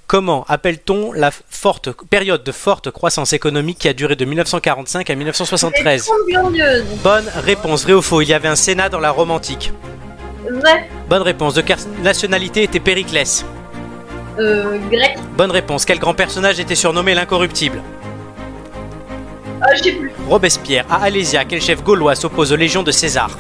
Comment 0.06 0.44
appelle-t-on 0.48 1.12
la 1.12 1.32
forte 1.32 1.90
période 2.09 2.44
de 2.44 2.52
forte 2.52 2.93
croissance 2.93 3.32
économique 3.32 3.78
qui 3.78 3.89
a 3.89 3.93
duré 3.93 4.14
de 4.14 4.24
1945 4.24 5.10
à 5.10 5.14
1973 5.16 6.09
Les 6.28 6.35
Trente 6.35 6.44
Glorieuses. 6.52 6.85
Bonne 7.02 7.28
réponse, 7.35 7.82
vrai 7.82 7.93
ou 7.94 8.02
faux 8.02 8.20
Il 8.23 8.28
y 8.28 8.32
avait 8.35 8.47
un 8.47 8.55
Sénat 8.55 8.89
dans 8.89 9.01
la 9.01 9.10
Rome 9.10 9.32
antique. 9.32 9.73
Vrai. 10.48 10.89
Bonne 11.09 11.23
réponse, 11.23 11.55
de 11.55 11.60
quelle 11.62 11.78
nationalité 12.05 12.62
était 12.62 12.78
Périclès? 12.78 13.44
Euh, 14.39 14.78
grec. 14.93 15.16
Bonne 15.36 15.51
réponse, 15.51 15.85
quel 15.85 15.98
grand 15.98 16.14
personnage 16.14 16.60
était 16.60 16.77
surnommé 16.77 17.14
l'incorruptible? 17.14 17.82
Ah, 19.62 19.74
je 19.77 19.83
sais 19.83 19.93
plus. 19.93 20.12
Robespierre, 20.28 20.85
à 20.91 21.05
Alésia, 21.05 21.45
quel 21.45 21.61
chef 21.61 21.83
gaulois 21.83 22.15
s'oppose 22.15 22.53
aux 22.53 22.57
légions 22.57 22.83
de 22.83 22.91
César 22.91 23.31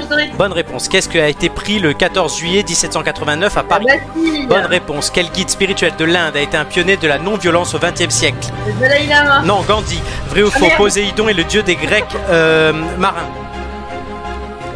historique. 0.00 0.36
Bonne 0.36 0.52
réponse, 0.52 0.88
qu'est-ce 0.88 1.08
qui 1.08 1.18
a 1.18 1.28
été 1.28 1.48
pris 1.48 1.78
le 1.78 1.92
14 1.92 2.38
juillet 2.38 2.62
1789 2.66 3.56
à 3.56 3.62
Paris 3.62 3.86
Bastille. 3.86 4.46
Bonne 4.46 4.66
réponse, 4.66 5.10
quel 5.10 5.30
guide 5.30 5.50
spirituel 5.50 5.92
de 5.98 6.04
l'Inde 6.04 6.36
a 6.36 6.40
été 6.40 6.56
un 6.56 6.64
pionnier 6.64 6.96
de 6.96 7.06
la 7.06 7.18
non-violence 7.18 7.74
au 7.74 7.78
XXe 7.78 8.12
siècle 8.12 8.48
Le 8.66 8.72
Dalai 8.80 9.06
Lama. 9.06 9.42
Non, 9.44 9.62
Gandhi. 9.62 10.00
Vrai 10.28 10.42
ou 10.42 10.50
Ah, 10.54 10.58
faux 10.58 10.66
merde. 10.66 10.78
Poséidon 10.78 11.28
est 11.28 11.34
le 11.34 11.44
dieu 11.44 11.62
des 11.62 11.76
Grecs 11.76 12.04
euh, 12.28 12.72
marins. 12.98 13.28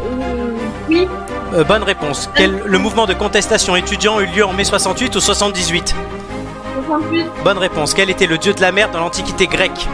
Euh, 0.01 0.51
oui. 0.89 1.07
Euh, 1.53 1.63
bonne 1.63 1.83
réponse. 1.83 2.29
Quel, 2.35 2.61
le 2.65 2.77
mouvement 2.77 3.05
de 3.05 3.13
contestation 3.13 3.75
étudiant 3.75 4.19
eut 4.19 4.27
lieu 4.27 4.45
en 4.45 4.53
mai 4.53 4.63
68 4.63 5.15
ou 5.15 5.19
78 5.19 5.95
68. 6.85 7.25
Bonne 7.43 7.57
réponse. 7.57 7.93
Quel 7.93 8.09
était 8.09 8.27
le 8.27 8.37
dieu 8.37 8.53
de 8.53 8.61
la 8.61 8.71
mer 8.71 8.91
dans 8.91 8.99
l'Antiquité 8.99 9.47
grecque 9.47 9.87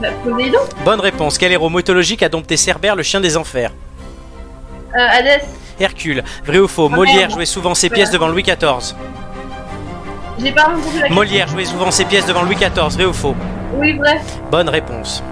Bah, 0.00 0.08
Poséidon. 0.22 0.58
Bonne 0.84 1.00
réponse. 1.00 1.38
Quel 1.38 1.52
héros 1.52 1.70
mythologique 1.70 2.22
a 2.22 2.28
dompté 2.28 2.56
Cerbère, 2.56 2.96
le 2.96 3.02
chien 3.02 3.20
des 3.20 3.36
enfers 3.36 3.72
Euh, 4.94 4.98
Hadès. 5.10 5.42
Hercule. 5.80 6.22
Vrai 6.44 6.58
ou 6.58 6.68
faux? 6.68 6.88
Ah, 6.92 6.96
Molière 6.96 7.30
jouait 7.30 7.46
souvent 7.46 7.74
ses 7.74 7.90
pièces 7.90 8.10
devant 8.10 8.28
Louis 8.28 8.42
XIV. 8.42 8.94
J'ai 10.38 10.52
pas 10.52 10.68
la. 11.00 11.08
Molière 11.10 11.48
jouait 11.48 11.64
souvent 11.64 11.90
ses 11.90 12.04
pièces 12.04 12.26
devant 12.26 12.42
Louis 12.42 12.56
XIV. 12.56 12.70
Vrai 12.94 13.04
ou 13.04 13.12
faux? 13.12 13.34
Oui, 13.74 13.96
vrai. 13.96 14.20
Bonne 14.50 14.68
réponse. 14.68 15.22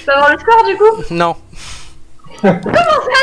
Je 0.00 0.04
peux 0.06 0.12
avoir 0.12 0.32
le 0.32 0.38
score 0.38 0.64
du 0.64 0.76
coup? 0.76 1.14
Non. 1.14 1.34
Ah 2.44 2.60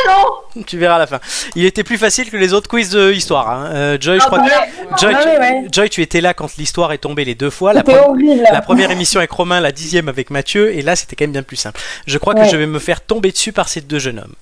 non 0.08 0.64
Tu 0.66 0.78
verras 0.78 0.96
à 0.96 1.00
la 1.00 1.08
fin. 1.08 1.20
Il 1.56 1.66
était 1.66 1.84
plus 1.84 1.98
facile 1.98 2.30
que 2.32 2.38
les 2.38 2.54
autres 2.54 2.68
quiz 2.70 2.90
de 2.90 3.12
histoire. 3.12 3.50
hein. 3.50 3.70
Euh, 3.74 3.98
Joy, 4.00 4.18
je 4.20 4.24
Ah, 4.24 4.28
crois 4.28 4.40
bah, 4.40 4.46
que... 4.50 5.00
Joy, 5.02 5.14
Ah 5.16 5.22
tu... 5.22 5.28
ouais, 5.30 5.38
ouais. 5.40 5.64
Joy, 5.72 5.90
tu 5.90 6.02
étais 6.02 6.22
là 6.22 6.34
quand 6.34 6.56
l'histoire 6.58 6.92
est 6.94 6.98
tombée 7.00 7.26
les 7.26 7.36
deux 7.36 7.50
fois. 7.50 7.74
La, 7.74 7.82
C'était 7.82 7.94
pre- 7.98 8.10
horrible. 8.10 8.44
la 8.52 8.62
première 8.62 8.92
émission 8.92 9.20
avec 9.20 9.32
Romain, 9.32 9.60
la 9.60 9.72
dixième 9.72 10.10
avec 10.10 10.30
Mathieu, 10.30 10.74
et 10.74 10.82
là 10.82 10.96
c'était 10.96 11.16
quand 11.16 11.24
même 11.26 11.32
bien 11.32 11.44
plus 11.44 11.58
simple. 11.58 11.80
Je 12.08 12.18
crois 12.18 12.34
que 12.34 12.40
Ouais. 12.42 12.50
je 12.50 12.58
vais 12.58 12.66
me 12.68 12.80
faire 12.80 13.02
tomber 13.02 13.32
dessus 13.32 13.52
par 13.54 13.70
ces 13.70 13.82
deux 13.82 14.00
jeunes 14.00 14.20
hommes. 14.20 14.36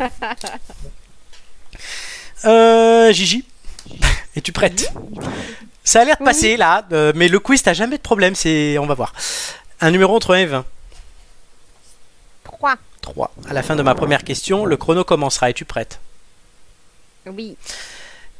Euh, 2.44 3.12
Gigi, 3.12 3.44
es-tu 4.36 4.50
prête? 4.52 4.92
Ça 5.84 6.00
a 6.00 6.04
l'air 6.04 6.16
de 6.18 6.24
passer 6.24 6.56
là, 6.56 6.84
euh, 6.92 7.12
mais 7.14 7.28
le 7.28 7.38
quiz 7.38 7.62
t'as 7.62 7.72
jamais 7.72 7.96
de 7.98 8.02
problème, 8.02 8.34
c'est, 8.34 8.78
on 8.78 8.86
va 8.86 8.94
voir. 8.94 9.12
Un 9.80 9.90
numéro 9.92 10.14
entre 10.16 10.34
1 10.34 10.38
et 10.38 10.46
20. 10.46 10.64
3. 13.02 13.30
3. 13.36 13.50
À 13.50 13.52
la 13.52 13.62
fin 13.62 13.76
de 13.76 13.82
ma 13.82 13.94
première 13.94 14.24
question, 14.24 14.64
le 14.64 14.76
chrono 14.78 15.04
commencera. 15.04 15.50
Es-tu 15.50 15.64
prête? 15.66 16.00
Oui. 17.26 17.56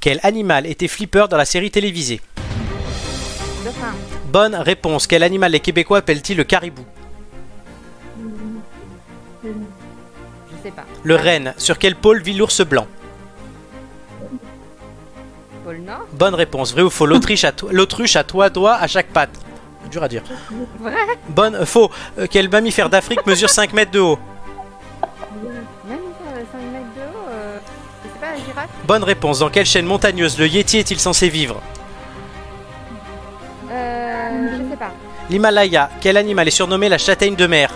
Quel 0.00 0.18
animal 0.22 0.66
était 0.66 0.88
Flipper 0.88 1.26
dans 1.28 1.36
la 1.36 1.44
série 1.44 1.70
télévisée? 1.70 2.20
Dauphin. 3.64 3.92
Bonne 4.26 4.54
réponse. 4.54 5.06
Quel 5.06 5.22
animal 5.22 5.52
les 5.52 5.60
Québécois 5.60 5.98
appellent-ils 5.98 6.36
le 6.36 6.44
caribou? 6.44 6.84
Je 9.44 9.48
sais 10.62 10.70
pas. 10.70 10.84
Le 11.02 11.16
renne. 11.16 11.54
Sur 11.58 11.78
quel 11.78 11.94
pôle 11.96 12.22
vit 12.22 12.34
l'ours 12.34 12.60
blanc? 12.62 12.86
Pôle 15.64 15.78
Nord. 15.78 16.06
Bonne 16.12 16.34
réponse. 16.34 16.72
Vrai 16.72 16.82
ou 16.82 16.90
faux? 16.90 17.06
L'Autriche 17.06 17.44
a 17.44 17.52
to- 17.52 17.68
L'autruche 17.70 18.16
a 18.16 18.24
trois 18.24 18.50
doigts 18.50 18.74
à 18.74 18.86
chaque 18.86 19.08
patte. 19.08 19.38
Dur 19.90 20.02
à 20.02 20.08
dire. 20.08 20.22
Vrai? 20.80 20.94
Bonne. 21.28 21.64
faux. 21.66 21.90
Euh, 22.18 22.26
quel 22.30 22.48
mammifère 22.48 22.88
d'Afrique 22.88 23.26
mesure 23.26 23.50
5 23.50 23.72
mètres 23.72 23.90
de 23.92 24.00
haut? 24.00 24.18
Bonne 28.86 29.04
réponse. 29.04 29.38
Dans 29.38 29.50
quelle 29.50 29.66
chaîne 29.66 29.86
montagneuse 29.86 30.38
le 30.38 30.46
Yeti 30.48 30.78
est-il 30.78 30.98
censé 30.98 31.28
vivre 31.28 31.60
Euh, 33.70 34.48
je 34.52 34.70
sais 34.70 34.76
pas. 34.76 34.90
L'Himalaya. 35.30 35.90
Quel 36.00 36.16
animal 36.16 36.48
est 36.48 36.52
surnommé 36.52 36.88
la 36.88 36.98
châtaigne 36.98 37.36
de 37.36 37.46
mer 37.46 37.70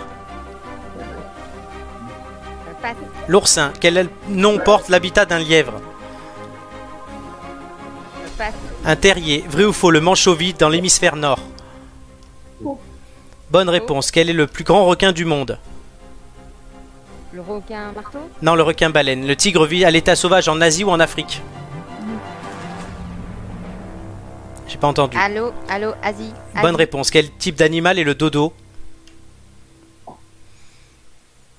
passe. 2.82 2.96
L'oursin. 3.28 3.72
Quel 3.80 4.08
nom 4.28 4.58
porte 4.58 4.88
l'habitat 4.88 5.24
d'un 5.24 5.38
lièvre 5.38 5.80
passe. 8.36 8.54
Un 8.84 8.96
terrier. 8.96 9.44
Vrai 9.48 9.64
ou 9.64 9.72
faux 9.72 9.90
Le 9.90 10.00
manchot 10.00 10.34
vide 10.34 10.56
dans 10.58 10.68
l'hémisphère 10.68 11.16
nord 11.16 11.38
Bonne 13.50 13.68
réponse. 13.68 14.10
Quel 14.10 14.28
est 14.28 14.34
le 14.34 14.46
plus 14.46 14.64
grand 14.64 14.84
requin 14.84 15.12
du 15.12 15.24
monde 15.24 15.58
Le 17.36 17.42
requin 17.42 17.92
marteau. 17.92 18.18
Non, 18.40 18.54
le 18.54 18.62
requin 18.62 18.88
baleine. 18.88 19.26
Le 19.26 19.36
tigre 19.36 19.66
vit 19.66 19.84
à 19.84 19.90
l'état 19.90 20.16
sauvage 20.16 20.48
en 20.48 20.58
Asie 20.62 20.84
ou 20.84 20.88
en 20.88 20.98
Afrique 20.98 21.42
J'ai 24.66 24.78
pas 24.78 24.86
entendu. 24.86 25.18
Allô, 25.18 25.52
allô, 25.68 25.92
Asie. 26.02 26.32
Bonne 26.62 26.76
réponse. 26.76 27.10
Quel 27.10 27.30
type 27.30 27.56
d'animal 27.56 27.98
est 27.98 28.04
le 28.04 28.14
dodo? 28.14 28.54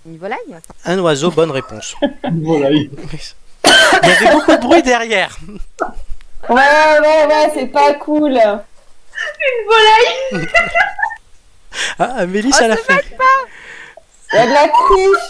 Une 0.08 0.18
volaille? 0.18 0.40
Un 0.84 0.98
oiseau, 0.98 1.30
bonne 1.30 1.52
réponse. 1.52 1.96
Volaille. 2.24 2.90
Il 3.64 4.10
y 4.10 4.12
avait 4.12 4.32
beaucoup 4.32 4.54
de 4.54 4.62
bruit 4.62 4.82
derrière. 4.82 5.38
Ouais, 6.50 6.56
ouais, 6.56 7.26
ouais, 7.28 7.52
c'est 7.54 7.68
pas 7.68 7.94
cool. 7.94 8.32
Une 8.32 9.68
volaille? 9.68 10.48
Ah, 12.00 12.16
Amélie, 12.22 12.52
ça 12.52 12.68
l'a 12.68 12.78
fait. 12.78 13.16
Il 14.34 14.36
y 14.36 14.40
a 14.40 14.46
de 14.46 14.52
la 14.52 14.68
triche. 14.68 15.30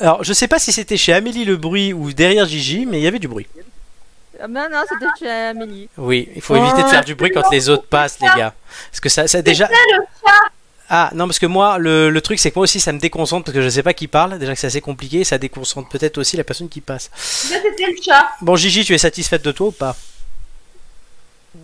Alors, 0.00 0.22
je 0.24 0.32
sais 0.32 0.48
pas 0.48 0.58
si 0.58 0.72
c'était 0.72 0.96
chez 0.96 1.12
Amélie 1.12 1.44
le 1.44 1.56
bruit 1.56 1.92
ou 1.92 2.12
derrière 2.12 2.46
Gigi, 2.46 2.86
mais 2.86 2.98
il 3.00 3.02
y 3.02 3.06
avait 3.06 3.18
du 3.18 3.28
bruit. 3.28 3.46
Ah, 4.40 4.46
Non, 4.46 4.66
non, 4.70 4.82
c'était 4.88 5.06
chez 5.18 5.30
Amélie. 5.30 5.88
Oui, 5.96 6.28
il 6.36 6.42
faut 6.42 6.54
éviter 6.56 6.82
de 6.82 6.88
faire 6.88 7.04
du 7.04 7.14
bruit 7.14 7.30
quand 7.32 7.50
les 7.50 7.68
autres 7.70 7.86
passent, 7.86 8.18
les 8.20 8.28
gars. 8.36 8.52
Parce 8.90 9.00
que 9.00 9.08
ça, 9.08 9.26
ça 9.26 9.40
déjà. 9.42 9.68
Ah 10.88 11.10
non, 11.14 11.26
parce 11.26 11.40
que 11.40 11.46
moi, 11.46 11.78
le, 11.78 12.10
le 12.10 12.20
truc, 12.20 12.38
c'est 12.38 12.50
que 12.50 12.58
moi 12.58 12.62
aussi, 12.64 12.78
ça 12.78 12.92
me 12.92 13.00
déconcentre 13.00 13.46
parce 13.46 13.54
que 13.56 13.62
je 13.62 13.68
sais 13.68 13.82
pas 13.82 13.92
qui 13.94 14.06
parle. 14.06 14.38
Déjà 14.38 14.52
que 14.54 14.60
c'est 14.60 14.68
assez 14.68 14.80
compliqué, 14.80 15.24
ça 15.24 15.36
déconcentre 15.38 15.88
peut-être 15.88 16.18
aussi 16.18 16.36
la 16.36 16.44
personne 16.44 16.68
qui 16.68 16.80
passe. 16.80 17.10
Là, 17.50 17.56
c'était 17.62 17.90
le 17.90 17.96
chat. 18.00 18.28
Bon, 18.40 18.54
Gigi, 18.54 18.84
tu 18.84 18.94
es 18.94 18.98
satisfaite 18.98 19.42
de 19.42 19.50
toi 19.50 19.68
ou 19.68 19.72
pas? 19.72 19.96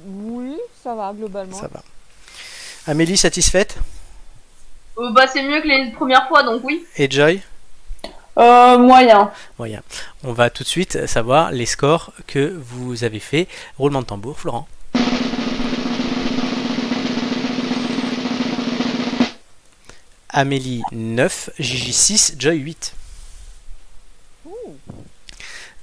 Oui, 0.07 0.57
ça 0.83 0.95
va, 0.95 1.13
globalement. 1.15 1.57
Ça 1.57 1.69
va. 1.73 1.83
Amélie, 2.89 3.17
satisfaite? 3.17 3.77
Euh, 4.99 5.11
bah, 5.11 5.27
c'est 5.27 5.43
mieux 5.43 5.61
que 5.61 5.69
les 5.69 5.91
premières 5.93 6.29
fois, 6.29 6.43
donc 6.43 6.63
oui. 6.65 6.85
Et 6.97 7.11
Joy? 7.11 7.41
Euh, 8.39 8.79
moyen. 8.79 9.31
Moyen. 9.59 9.83
On 10.25 10.33
va 10.33 10.51
tout 10.51 10.63
de 10.63 10.69
suite 10.69 11.07
savoir 11.07 11.51
les 11.53 11.67
scores 11.67 12.13
que 12.27 12.55
vous 12.57 13.05
avez 13.05 13.21
fait. 13.21 13.47
Roulement 13.79 14.01
de 14.01 14.07
tambour, 14.07 14.39
Florent. 14.39 14.69
Amélie 20.31 20.83
9, 20.93 21.51
Gigi 21.59 21.93
6, 21.93 22.37
Joy 22.39 22.57
8. 22.57 22.95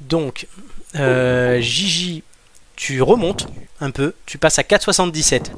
Donc, 0.02 0.48
euh, 0.96 1.60
Gigi, 1.62 2.24
tu 2.76 3.02
remontes 3.04 3.48
un 3.80 3.92
peu, 3.92 4.16
tu 4.26 4.40
passes 4.40 4.58
à 4.58 4.64
4,77. 4.64 5.52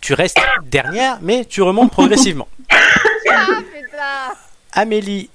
Tu 0.00 0.14
restes 0.14 0.38
dernière, 0.64 1.18
mais 1.22 1.44
tu 1.44 1.62
remontes 1.62 1.90
progressivement. 1.90 2.48
Ah 3.30 3.46
putain 3.60 4.34
Amélie, 4.72 5.28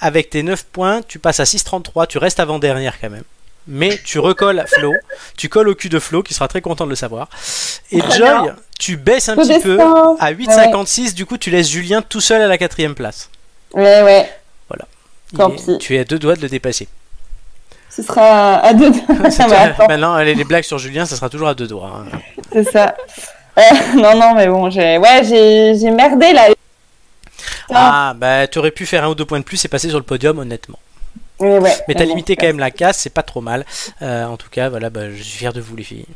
avec 0.00 0.30
tes 0.30 0.42
9 0.42 0.64
points, 0.64 1.00
tu 1.06 1.18
passes 1.18 1.38
à 1.40 1.44
6,33, 1.44 2.06
tu 2.08 2.18
restes 2.18 2.40
avant-dernière 2.40 2.98
quand 3.00 3.10
même. 3.10 3.22
Mais 3.68 3.98
tu 4.04 4.18
recolles 4.18 4.58
à 4.58 4.66
Flo, 4.66 4.94
tu 5.36 5.48
colles 5.48 5.68
au 5.68 5.74
cul 5.74 5.88
de 5.90 5.98
Flo, 6.00 6.22
qui 6.22 6.34
sera 6.34 6.48
très 6.48 6.60
content 6.60 6.86
de 6.86 6.90
le 6.90 6.96
savoir. 6.96 7.28
Et 7.92 8.00
Joy, 8.00 8.52
tu 8.78 8.96
baisses 8.96 9.28
un 9.28 9.34
Je 9.36 9.40
petit 9.42 9.60
peu 9.60 9.78
à 9.80 10.32
8,56, 10.32 11.14
du 11.14 11.26
coup 11.26 11.36
tu 11.38 11.50
laisses 11.50 11.68
Julien 11.68 12.02
tout 12.02 12.20
seul 12.20 12.40
à 12.42 12.48
la 12.48 12.58
quatrième 12.58 12.94
place. 12.94 13.30
Ouais, 13.74 14.02
ouais. 14.02 14.28
Il 15.32 15.38
Tant 15.38 15.52
est- 15.52 15.56
pis. 15.64 15.78
tu 15.78 15.94
es 15.94 16.00
à 16.00 16.04
deux 16.04 16.18
doigts 16.18 16.34
de 16.34 16.40
le 16.42 16.48
dépasser. 16.48 16.88
Ce 17.90 18.02
sera 18.02 18.56
à 18.56 18.72
deux. 18.74 18.90
Attends, 19.08 19.86
Maintenant, 19.88 20.18
les, 20.18 20.34
les 20.34 20.44
blagues 20.44 20.64
sur 20.64 20.78
Julien, 20.78 21.06
ça 21.06 21.14
sera 21.16 21.28
toujours 21.28 21.48
à 21.48 21.54
deux 21.54 21.68
doigts. 21.68 22.02
hein. 22.12 22.18
c'est 22.52 22.64
ça. 22.64 22.96
Non, 23.96 24.16
non, 24.18 24.34
mais 24.34 24.46
bon, 24.46 24.70
j'ai, 24.70 24.98
ouais, 24.98 25.22
j'ai, 25.24 25.74
j'ai 25.78 25.90
merdé 25.90 26.32
là. 26.32 26.48
Ah, 27.72 28.14
bah 28.16 28.46
tu 28.46 28.58
aurais 28.58 28.70
pu 28.70 28.86
faire 28.86 29.04
un 29.04 29.08
ou 29.08 29.14
deux 29.14 29.24
points 29.24 29.38
de 29.38 29.44
plus 29.44 29.64
et 29.64 29.68
passer 29.68 29.88
sur 29.88 29.98
le 29.98 30.04
podium, 30.04 30.38
honnêtement. 30.38 30.78
Mais 31.40 31.58
ouais. 31.58 31.74
Mais 31.88 31.94
t'as 31.94 32.04
limité 32.04 32.36
quand 32.36 32.46
même 32.46 32.58
la 32.58 32.70
casse, 32.70 32.98
c'est 32.98 33.14
pas 33.14 33.22
trop 33.22 33.40
mal. 33.40 33.64
Euh, 34.02 34.26
en 34.26 34.36
tout 34.36 34.50
cas, 34.50 34.68
voilà, 34.68 34.90
bah, 34.90 35.10
je 35.10 35.22
suis 35.22 35.38
fier 35.38 35.52
de 35.52 35.60
vous, 35.60 35.76
les 35.76 35.84
filles. 35.84 36.06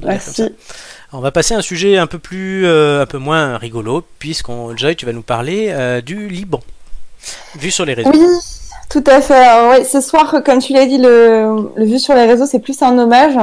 Merci. 0.00 0.50
On 1.12 1.20
va 1.20 1.30
passer 1.30 1.54
à 1.54 1.58
un 1.58 1.62
sujet 1.62 1.98
un 1.98 2.06
peu 2.06 2.18
plus, 2.18 2.66
euh, 2.66 3.02
un 3.02 3.06
peu 3.06 3.18
moins 3.18 3.58
rigolo, 3.58 4.04
puisqu'on, 4.18 4.76
Joy, 4.76 4.96
tu 4.96 5.06
vas 5.06 5.12
nous 5.12 5.22
parler 5.22 5.68
euh, 5.70 6.00
du 6.00 6.28
Liban, 6.28 6.60
vu 7.56 7.70
sur 7.70 7.84
les 7.84 7.94
réseaux. 7.94 8.10
Oui, 8.12 8.26
tout 8.90 9.04
à 9.06 9.20
fait. 9.20 9.34
Alors, 9.34 9.84
ce 9.84 10.00
soir, 10.00 10.42
comme 10.44 10.58
tu 10.60 10.72
l'as 10.72 10.86
dit, 10.86 10.98
le, 10.98 11.70
le 11.76 11.84
vu 11.84 11.98
sur 11.98 12.14
les 12.14 12.24
réseaux, 12.24 12.46
c'est 12.46 12.60
plus 12.60 12.80
un 12.82 12.98
hommage. 12.98 13.34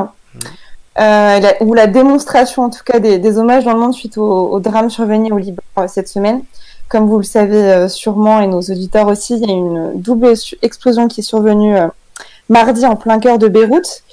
Euh, 0.99 1.39
la- 1.39 1.63
ou 1.63 1.73
la 1.73 1.87
démonstration, 1.87 2.63
en 2.63 2.69
tout 2.69 2.83
cas, 2.83 2.99
des, 2.99 3.19
des 3.19 3.37
hommages 3.37 3.63
dans 3.63 3.73
le 3.73 3.79
monde 3.79 3.93
suite 3.93 4.17
au, 4.17 4.49
au 4.51 4.59
drame 4.59 4.89
survenu 4.89 5.31
au 5.31 5.37
Liban 5.37 5.61
euh, 5.77 5.87
cette 5.87 6.09
semaine. 6.09 6.41
Comme 6.89 7.07
vous 7.07 7.17
le 7.17 7.23
savez 7.23 7.55
euh, 7.55 7.87
sûrement, 7.87 8.41
et 8.41 8.47
nos 8.47 8.59
auditeurs 8.59 9.07
aussi, 9.07 9.35
il 9.35 9.47
y 9.47 9.49
a 9.49 9.53
une 9.53 9.93
double 9.95 10.33
explosion 10.61 11.07
qui 11.07 11.21
est 11.21 11.23
survenue 11.23 11.75
mardi 12.49 12.85
en 12.85 12.95
plein 12.95 13.19
cœur 13.19 13.37
de 13.37 13.47
Beyrouth. 13.47 14.03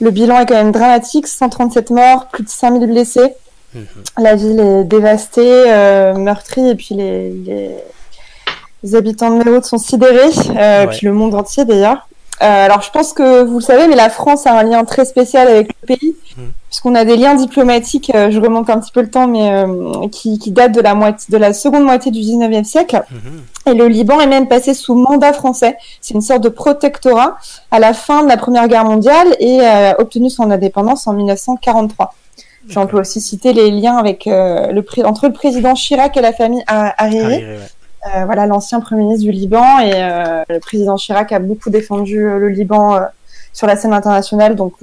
Le 0.00 0.10
bilan 0.10 0.40
est 0.40 0.46
quand 0.46 0.54
même 0.54 0.72
dramatique, 0.72 1.26
137 1.26 1.90
morts, 1.90 2.26
plus 2.32 2.42
de 2.44 2.48
5000 2.50 2.86
blessés. 2.90 3.34
Mhm. 3.74 3.84
La 4.18 4.34
ville 4.34 4.58
est 4.60 4.84
dévastée, 4.84 5.64
meurtrie, 6.16 6.68
et 6.68 6.74
puis 6.74 6.94
les, 6.96 7.30
les, 7.30 7.70
les 8.82 8.94
habitants 8.96 9.30
de 9.38 9.42
Beyrouth 9.44 9.64
sont 9.64 9.78
sidérés, 9.78 10.30
Ouais. 10.50 10.86
puis 10.88 11.06
le 11.06 11.12
monde 11.12 11.34
entier 11.34 11.64
d'ailleurs. 11.64 12.08
Euh, 12.42 12.64
alors 12.66 12.80
je 12.82 12.90
pense 12.90 13.12
que 13.12 13.42
vous 13.44 13.58
le 13.58 13.64
savez, 13.64 13.86
mais 13.86 13.96
la 13.96 14.08
France 14.08 14.46
a 14.46 14.58
un 14.58 14.62
lien 14.62 14.84
très 14.84 15.04
spécial 15.04 15.46
avec 15.48 15.68
le 15.82 15.86
pays, 15.86 16.16
Mhm. 16.38 16.52
puisqu'on 16.68 16.94
a 16.94 17.04
des 17.04 17.16
liens 17.16 17.34
diplomatiques, 17.34 18.10
euh, 18.14 18.30
je 18.30 18.40
remonte 18.40 18.70
un 18.70 18.78
petit 18.80 18.92
peu 18.92 19.02
le 19.02 19.10
temps, 19.10 19.26
mais 19.26 19.50
euh, 19.50 20.08
qui, 20.10 20.38
qui 20.38 20.50
datent 20.50 20.72
de 20.72 20.80
la, 20.80 20.94
moitié, 20.94 21.26
de 21.30 21.36
la 21.36 21.52
seconde 21.52 21.84
moitié 21.84 22.10
du 22.10 22.20
19e 22.20 22.64
siècle. 22.64 23.02
Mhm. 23.10 23.42
Et 23.72 23.74
le 23.74 23.88
Liban 23.88 24.20
est 24.20 24.26
même 24.26 24.48
passé 24.48 24.72
sous 24.72 24.94
mandat 24.94 25.32
français. 25.34 25.76
C'est 26.00 26.14
une 26.14 26.22
sorte 26.22 26.42
de 26.42 26.48
protectorat 26.48 27.36
à 27.70 27.78
la 27.78 27.92
fin 27.92 28.22
de 28.22 28.28
la 28.28 28.36
Première 28.38 28.68
Guerre 28.68 28.84
mondiale 28.86 29.36
et 29.38 29.60
a 29.60 30.00
obtenu 30.00 30.30
son 30.30 30.50
indépendance 30.50 31.06
en 31.06 31.12
1943. 31.12 32.14
Puis 32.68 32.78
on 32.78 32.86
peut 32.86 32.98
aussi 33.00 33.20
citer 33.20 33.52
les 33.52 33.70
liens 33.70 33.96
avec 33.96 34.26
euh, 34.26 34.68
le 34.68 34.84
entre 35.04 35.26
le 35.26 35.32
président 35.32 35.74
Chirac 35.74 36.16
et 36.16 36.20
la 36.20 36.32
famille 36.32 36.62
Ha- 36.66 36.94
Hariri. 36.96 37.18
Hariri, 37.20 37.44
ouais. 37.44 37.58
Euh, 38.06 38.24
voilà 38.24 38.46
l'ancien 38.46 38.80
premier 38.80 39.02
ministre 39.02 39.24
du 39.24 39.30
Liban 39.30 39.78
et 39.80 39.92
euh, 39.94 40.42
le 40.48 40.58
président 40.58 40.96
Chirac 40.96 41.32
a 41.32 41.38
beaucoup 41.38 41.68
défendu 41.68 42.24
euh, 42.24 42.38
le 42.38 42.48
Liban 42.48 42.98
sur 43.52 43.66
la 43.66 43.76
scène 43.76 43.92
internationale. 43.92 44.54
Donc 44.54 44.74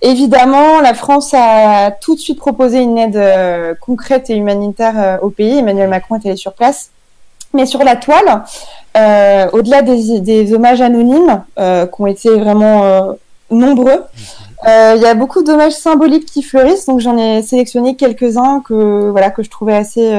évidemment, 0.00 0.80
la 0.80 0.94
France 0.94 1.34
a 1.34 1.90
tout 1.90 2.14
de 2.14 2.20
suite 2.20 2.38
proposé 2.38 2.80
une 2.80 2.96
aide 2.96 3.76
concrète 3.80 4.30
et 4.30 4.36
humanitaire 4.36 5.18
au 5.22 5.30
pays. 5.30 5.58
Emmanuel 5.58 5.88
Macron 5.88 6.14
est 6.14 6.26
allé 6.26 6.36
sur 6.36 6.52
place. 6.52 6.90
Mais 7.52 7.66
sur 7.66 7.82
la 7.82 7.96
toile, 7.96 8.44
au-delà 9.52 9.82
des, 9.82 10.20
des 10.20 10.54
hommages 10.54 10.80
anonymes 10.80 11.42
qui 11.56 12.00
ont 12.00 12.06
été 12.06 12.30
vraiment 12.38 13.16
nombreux, 13.50 14.04
il 14.64 15.00
y 15.00 15.06
a 15.06 15.14
beaucoup 15.14 15.42
d'hommages 15.42 15.72
symboliques 15.72 16.26
qui 16.26 16.44
fleurissent. 16.44 16.86
Donc 16.86 17.00
j'en 17.00 17.18
ai 17.18 17.42
sélectionné 17.42 17.96
quelques-uns 17.96 18.60
que 18.60 19.10
voilà 19.10 19.32
que 19.32 19.42
je 19.42 19.50
trouvais 19.50 19.74
assez 19.74 20.12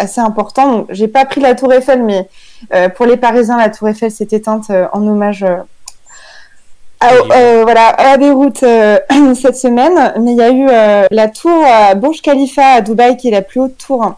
assez 0.00 0.20
importants. 0.20 0.70
Donc 0.72 0.86
j'ai 0.90 1.08
pas 1.08 1.24
pris 1.24 1.40
la 1.40 1.54
Tour 1.54 1.72
Eiffel, 1.72 2.02
mais 2.02 2.28
euh, 2.74 2.88
pour 2.88 3.06
les 3.06 3.16
Parisiens, 3.16 3.58
la 3.58 3.68
Tour 3.68 3.88
Eiffel 3.88 4.10
s'est 4.10 4.28
éteinte 4.32 4.70
euh, 4.70 4.86
en 4.92 5.06
hommage. 5.06 5.44
euh, 5.44 5.56
à, 7.00 7.62
voilà, 7.62 7.88
à 7.88 8.16
Beyrouth 8.18 8.58
cette 9.34 9.56
semaine, 9.56 10.12
mais 10.20 10.32
il 10.32 10.36
y 10.36 10.42
a 10.42 10.50
eu 10.50 10.66
la 11.10 11.28
tour 11.28 11.64
à 11.64 11.94
Burj 11.94 12.20
Khalifa 12.20 12.74
à 12.74 12.80
Dubaï, 12.82 13.16
qui 13.16 13.28
est 13.28 13.30
la 13.30 13.40
plus 13.40 13.58
haute 13.60 13.78
tour 13.78 14.16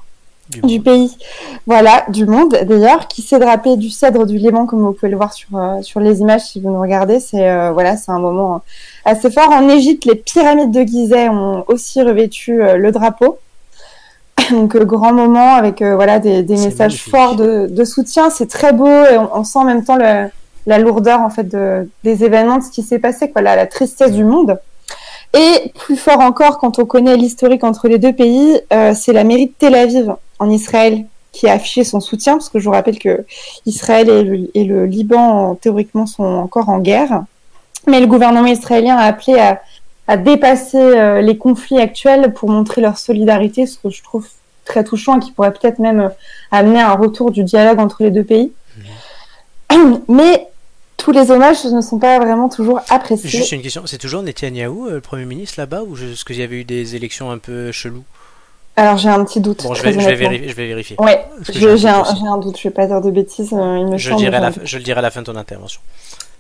Du 0.65 0.81
pays, 0.81 1.17
voilà, 1.65 2.05
du 2.09 2.27
monde 2.27 2.59
d'ailleurs, 2.65 3.07
qui 3.07 3.23
s'est 3.23 3.39
drapé 3.39 3.77
du 3.77 3.89
cèdre 3.89 4.27
du 4.27 4.37
Liban, 4.37 4.67
comme 4.67 4.81
vous 4.81 4.93
pouvez 4.95 5.11
le 5.13 5.17
voir 5.17 5.33
sur, 5.33 5.49
sur 5.83 6.01
les 6.01 6.23
images 6.23 6.41
si 6.41 6.61
vous 6.61 6.71
nous 6.71 6.81
regardez. 6.81 7.21
C'est 7.21 7.71
voilà, 7.71 7.97
c'est 7.97 8.11
un 8.11 8.19
moment 8.19 8.63
assez 9.05 9.31
fort. 9.31 9.51
En 9.51 9.69
Égypte, 9.69 10.05
les 10.05 10.17
pyramides 10.17 10.73
de 10.73 10.83
Gizeh 10.83 11.29
ont 11.29 11.65
aussi 11.69 12.03
revêtu 12.03 12.61
le 12.61 12.91
drapeau. 12.91 13.39
Donc 14.51 14.75
euh, 14.75 14.85
grand 14.85 15.13
moment 15.13 15.55
avec 15.55 15.83
euh, 15.83 15.95
voilà 15.95 16.19
des, 16.19 16.43
messages 16.43 16.79
magnifique. 16.79 17.11
forts 17.11 17.37
de, 17.37 17.67
de 17.69 17.85
soutien. 17.85 18.31
C'est 18.31 18.49
très 18.49 18.73
beau 18.73 18.87
et 18.89 19.17
on, 19.19 19.37
on 19.37 19.45
sent 19.45 19.59
en 19.59 19.65
même 19.65 19.85
temps 19.85 19.97
le- 19.97 20.29
la 20.67 20.79
lourdeur 20.79 21.21
en 21.21 21.31
fait 21.31 21.45
de, 21.45 21.89
des 22.05 22.25
événements, 22.25 22.59
de 22.59 22.63
ce 22.63 22.71
qui 22.71 22.83
s'est 22.83 22.99
passé, 23.01 23.31
quoi, 23.31 23.43
la, 23.43 23.57
la 23.57 23.67
tristesse 23.67 24.13
du 24.13 24.25
monde. 24.25 24.59
Et 25.35 25.73
plus 25.79 25.97
fort 25.97 26.21
encore, 26.21 26.59
quand 26.59 26.79
on 26.79 26.85
connaît 26.85 27.17
l'historique 27.17 27.65
entre 27.65 27.89
les 27.89 27.99
deux 27.99 28.13
pays, 28.13 28.61
euh, 28.73 28.93
c'est 28.95 29.13
la 29.13 29.25
mairie 29.25 29.47
de 29.47 29.53
Tel 29.59 29.75
Aviv 29.75 30.15
en 30.39 30.51
Israël 30.51 31.05
qui 31.33 31.49
a 31.49 31.55
affiché 31.55 31.83
son 31.83 31.99
soutien, 32.01 32.35
parce 32.35 32.51
que 32.51 32.59
je 32.59 32.67
vous 32.67 32.73
rappelle 32.73 32.99
que 32.99 33.25
Israël 33.65 34.09
et 34.11 34.23
le, 34.23 34.51
et 34.55 34.65
le 34.65 34.85
Liban 34.85 35.55
théoriquement 35.55 36.05
sont 36.07 36.23
encore 36.25 36.69
en 36.69 36.79
guerre. 36.79 37.23
Mais 37.87 38.01
le 38.01 38.07
gouvernement 38.07 38.47
israélien 38.47 38.97
a 38.97 39.05
appelé 39.07 39.39
à, 39.39 39.61
à 40.09 40.16
dépasser 40.16 40.79
euh, 40.79 41.20
les 41.20 41.39
conflits 41.39 41.79
actuels 41.81 42.33
pour 42.35 42.51
montrer 42.51 42.81
leur 42.81 42.99
solidarité, 42.99 43.66
ce 43.66 43.79
que 43.79 43.91
je 43.91 44.03
trouve 44.03 44.27
très 44.65 44.85
touchant 44.85 45.19
et 45.19 45.20
qui 45.20 45.33
pourrait 45.33 45.53
peut-être 45.53 45.79
même 45.79 46.01
euh, 46.01 46.09
amener 46.51 46.81
à 46.81 46.91
un 46.91 46.95
retour 46.95 47.31
du 47.31 47.45
dialogue 47.45 47.79
entre 47.81 48.03
les 48.03 48.11
deux 48.11 48.24
pays. 48.24 48.53
Mais 50.09 50.49
tous 50.97 51.12
les 51.12 51.31
hommages 51.31 51.65
ne 51.65 51.81
sont 51.81 51.99
pas 51.99 52.19
vraiment 52.19 52.49
toujours 52.49 52.81
appréciés. 52.91 53.29
Juste 53.29 53.53
une 53.53 53.62
question, 53.62 53.83
c'est 53.87 53.99
toujours 53.99 54.23
Netanyahou, 54.23 54.87
euh, 54.89 54.95
le 54.95 55.01
Premier 55.01 55.24
ministre 55.24 55.59
là-bas, 55.59 55.83
ou 55.83 55.97
est-ce 55.97 56.24
qu'il 56.24 56.37
y 56.37 56.43
avait 56.43 56.57
eu 56.61 56.65
des 56.65 56.95
élections 56.95 57.31
un 57.31 57.39
peu 57.39 57.73
cheloues? 57.73 58.05
Alors 58.77 58.97
j'ai 58.97 59.09
un 59.11 59.23
petit 59.24 59.41
doute. 59.41 59.62
Bon, 59.65 59.74
je 59.74 59.83
vais, 59.83 59.93
je, 59.93 59.99
vais 59.99 60.05
honnêtement. 60.07 60.29
vérifier, 60.29 60.49
je 60.49 60.55
vais 60.55 60.66
vérifier. 60.66 60.97
Ouais, 60.99 61.27
j'ai 61.51 61.66
un 61.89 62.03
un, 62.03 62.39
doute 62.39 62.55
un 62.55 62.59
je 62.59 62.62
vais 62.69 62.70
pas 62.73 62.87
dire 62.87 63.01
de 63.03 63.11
bêtises, 63.11 63.53
euh, 63.53 63.79
il 63.79 63.87
me 63.87 63.99
Je 63.99 64.09
le, 64.09 64.12
semble. 64.16 64.23
dirai 64.23 64.37
à 64.37 64.41
la, 64.41 64.51
j'ai 64.51 64.57
un 64.57 64.61
fin- 64.61 64.61
je 64.65 64.79
le 64.79 64.83
dirai 64.85 64.99
à 64.99 65.03
la 65.03 65.11
fin 65.11 65.20
de 65.20 65.27
ton 65.27 65.37
intervention. 65.37 65.81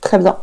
Très 0.02 0.18
bien. 0.18 0.36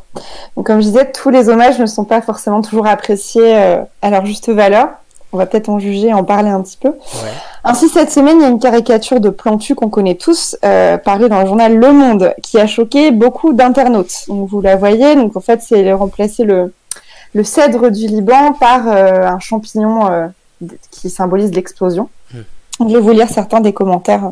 Donc, 0.55 0.65
comme 0.65 0.79
je 0.81 0.87
disais, 0.87 1.11
tous 1.11 1.29
les 1.29 1.49
hommages 1.49 1.77
ne 1.79 1.85
sont 1.85 2.05
pas 2.05 2.21
forcément 2.21 2.61
toujours 2.61 2.87
appréciés 2.87 3.55
euh, 3.55 3.81
à 4.01 4.09
leur 4.09 4.25
juste 4.25 4.49
valeur. 4.49 4.87
On 5.31 5.37
va 5.37 5.45
peut-être 5.45 5.69
en 5.69 5.77
juger 5.77 6.11
en 6.11 6.23
parler 6.23 6.49
un 6.49 6.61
petit 6.61 6.77
peu. 6.77 6.89
Ouais. 6.89 7.29
Ainsi, 7.63 7.87
cette 7.89 8.09
semaine, 8.11 8.37
il 8.39 8.41
y 8.41 8.45
a 8.45 8.49
une 8.49 8.59
caricature 8.59 9.19
de 9.19 9.29
Plantu 9.29 9.75
qu'on 9.75 9.89
connaît 9.89 10.15
tous, 10.15 10.57
euh, 10.65 10.97
parue 10.97 11.29
dans 11.29 11.41
le 11.41 11.45
journal 11.45 11.75
Le 11.75 11.91
Monde, 11.91 12.33
qui 12.41 12.57
a 12.57 12.65
choqué 12.65 13.11
beaucoup 13.11 13.53
d'internautes. 13.53 14.23
Donc, 14.27 14.49
vous 14.49 14.61
la 14.61 14.75
voyez. 14.75 15.15
Donc, 15.15 15.35
en 15.35 15.41
fait, 15.41 15.61
c'est 15.61 15.91
remplacer 15.93 16.45
le, 16.45 16.73
le 17.35 17.43
cèdre 17.43 17.91
du 17.91 18.07
Liban 18.07 18.53
par 18.53 18.87
euh, 18.87 19.27
un 19.27 19.39
champignon 19.39 20.09
euh, 20.09 20.27
qui 20.89 21.09
symbolise 21.09 21.51
l'explosion. 21.51 22.09
Je 22.79 22.93
vais 22.93 22.99
vous 22.99 23.11
lire 23.11 23.27
certains 23.29 23.59
des 23.59 23.73
commentaires 23.73 24.31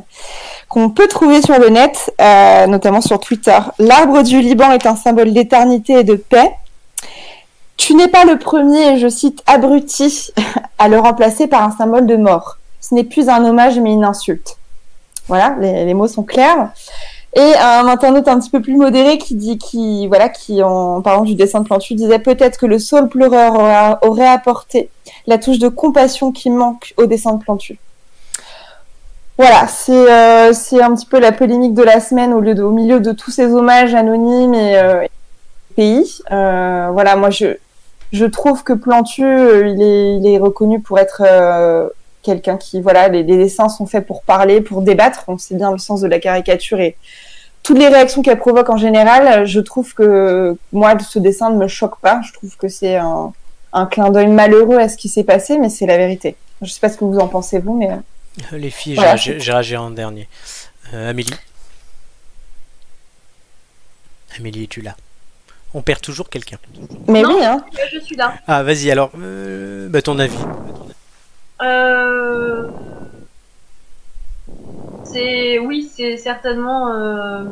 qu'on 0.70 0.90
peut 0.90 1.08
trouver 1.08 1.42
sur 1.42 1.60
le 1.60 1.70
net, 1.70 2.14
euh, 2.22 2.68
notamment 2.68 3.02
sur 3.02 3.20
Twitter. 3.20 3.58
L'arbre 3.80 4.24
du 4.24 4.42
Liban 4.42 4.72
est 4.72 4.86
un 4.86 4.96
symbole 4.96 5.34
d'éternité 5.34 5.94
et 5.94 6.04
de 6.04 6.16
paix. 6.16 6.52
Tu 7.78 7.94
n'es 7.94 8.08
pas 8.08 8.26
le 8.26 8.38
premier, 8.38 8.98
je 8.98 9.08
cite, 9.08 9.44
abruti, 9.46 10.32
à 10.80 10.88
le 10.88 11.00
remplacer 11.00 11.48
par 11.48 11.64
un 11.64 11.72
symbole 11.72 12.08
de 12.08 12.16
mort. 12.16 12.58
Ce 12.82 12.96
n'est 12.96 13.04
plus 13.04 13.30
un 13.30 13.44
hommage, 13.46 13.80
mais 13.80 13.94
une 13.94 14.06
insulte. 14.06 14.58
Voilà, 15.28 15.56
les, 15.60 15.94
mots 15.94 16.08
sont 16.08 16.24
clairs. 16.24 16.72
Et 17.36 17.54
un 17.58 17.86
internaute 17.88 18.28
un 18.30 18.40
petit 18.40 18.50
peu 18.50 18.62
plus 18.62 18.78
modéré 18.78 19.18
qui 19.18 19.36
dit, 19.36 19.58
qui, 19.58 20.08
voilà, 20.08 20.30
qui 20.30 20.64
en 20.64 21.02
parlant 21.02 21.24
du 21.24 21.36
dessin 21.36 21.60
de 21.60 21.66
Plantu 21.66 21.94
disait 21.94 22.20
peut-être 22.20 22.58
que 22.58 22.66
le 22.66 22.80
saule 22.80 23.10
pleureur 23.10 23.54
aura- 23.56 24.00
aurait 24.04 24.28
apporté 24.28 24.90
la 25.28 25.38
touche 25.38 25.60
de 25.60 25.68
compassion 25.68 26.32
qui 26.32 26.50
manque 26.50 26.94
au 26.98 27.06
dessin 27.06 27.34
de 27.34 27.44
Plantu. 27.44 27.78
Voilà, 29.38 29.68
c'est 29.68 29.92
euh, 29.92 30.52
c'est 30.52 30.82
un 30.82 30.96
petit 30.96 31.06
peu 31.06 31.20
la 31.20 31.32
polémique 31.32 31.76
de 31.76 31.84
la 31.84 32.00
semaine 32.00 32.34
au, 32.34 32.42
milieu 32.72 33.00
de 33.00 33.12
tous 33.12 33.30
ces 33.30 33.54
hommages 33.54 33.94
anonymes 33.94 34.56
et 34.56 34.78
euh, 34.78 35.06
pays. 35.76 36.22
Euh, 36.32 36.90
voilà, 36.92 37.16
moi 37.16 37.30
je 37.30 37.58
je 38.12 38.26
trouve 38.26 38.64
que 38.64 38.74
Plantu, 38.74 39.22
il 39.22 40.26
est 40.26 40.40
reconnu 40.40 40.80
pour 40.80 40.98
être 40.98 41.24
quelqu'un 42.24 42.58
qui, 42.58 42.82
voilà, 42.82 43.10
les, 43.10 43.24
dessins 43.24 43.70
sont 43.70 43.86
faits 43.86 44.08
pour 44.08 44.24
parler, 44.24 44.62
pour 44.62 44.82
débattre. 44.82 45.26
On 45.28 45.38
sait 45.38 45.56
bien 45.56 45.72
le 45.72 45.78
sens 45.78 46.02
de 46.02 46.08
la 46.08 46.20
caricature 46.20 46.80
et 46.80 46.96
toutes 47.64 47.78
les 47.78 47.90
réactions 47.90 48.22
qu'elle 48.22 48.40
provoque 48.40 48.70
en 48.70 48.78
général. 48.78 49.46
Je 49.46 49.60
trouve 49.60 49.94
que 49.94 50.58
moi, 50.72 50.98
ce 51.00 51.20
dessin 51.20 51.50
ne 51.50 51.58
me 51.58 51.68
choque 51.68 52.00
pas. 52.00 52.22
Je 52.24 52.32
trouve 52.34 52.56
que 52.56 52.70
c'est 52.70 52.96
un, 52.96 53.34
un 53.74 53.86
clin 53.86 54.10
d'œil 54.10 54.28
malheureux 54.28 54.78
à 54.78 54.88
ce 54.88 54.98
qui 54.98 55.10
s'est 55.10 55.26
passé, 55.26 55.58
mais 55.60 55.70
c'est 55.70 55.86
la 55.86 55.98
vérité. 55.98 56.38
Je 56.62 56.72
sais 56.72 56.80
pas 56.80 56.90
ce 56.90 56.98
que 56.98 57.04
vous 57.06 57.20
en 57.20 57.28
pensez 57.28 57.60
vous, 57.60 57.78
mais 57.78 57.90
Les 58.52 58.70
filles, 58.70 58.96
Voilà, 58.96 59.16
j'ai 59.16 59.38
réagi 59.40 59.76
en 59.78 59.90
dernier. 59.92 60.28
Euh, 60.94 61.10
Amélie 61.10 61.34
Amélie, 64.38 64.64
es-tu 64.66 64.82
là? 64.82 64.96
On 65.74 65.82
perd 65.82 66.02
toujours 66.02 66.30
quelqu'un. 66.30 66.58
mais 67.08 67.22
Non. 67.22 67.36
oui, 67.38 67.44
hein. 67.46 67.66
Je 67.92 68.00
suis 68.00 68.16
là. 68.16 68.36
Ah, 68.48 68.64
vas-y 68.64 68.90
alors, 68.92 69.12
euh, 69.20 69.90
bah, 69.90 70.02
ton 70.02 70.18
avis. 70.20 70.38
Euh... 71.62 72.70
C'est 75.04 75.60
oui, 75.60 75.90
c'est 75.94 76.18
certainement. 76.18 76.94
euh, 76.94 77.44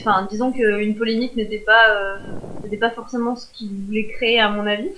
Enfin, 0.00 0.26
disons 0.30 0.52
qu'une 0.52 0.96
polémique 0.96 1.36
n'était 1.36 1.58
pas 1.58 1.90
euh, 1.90 2.16
n'était 2.64 2.76
pas 2.76 2.90
forcément 2.90 3.34
ce 3.36 3.46
qu'il 3.52 3.70
voulait 3.86 4.06
créer 4.08 4.38
à 4.40 4.48
mon 4.48 4.66
avis. 4.66 4.90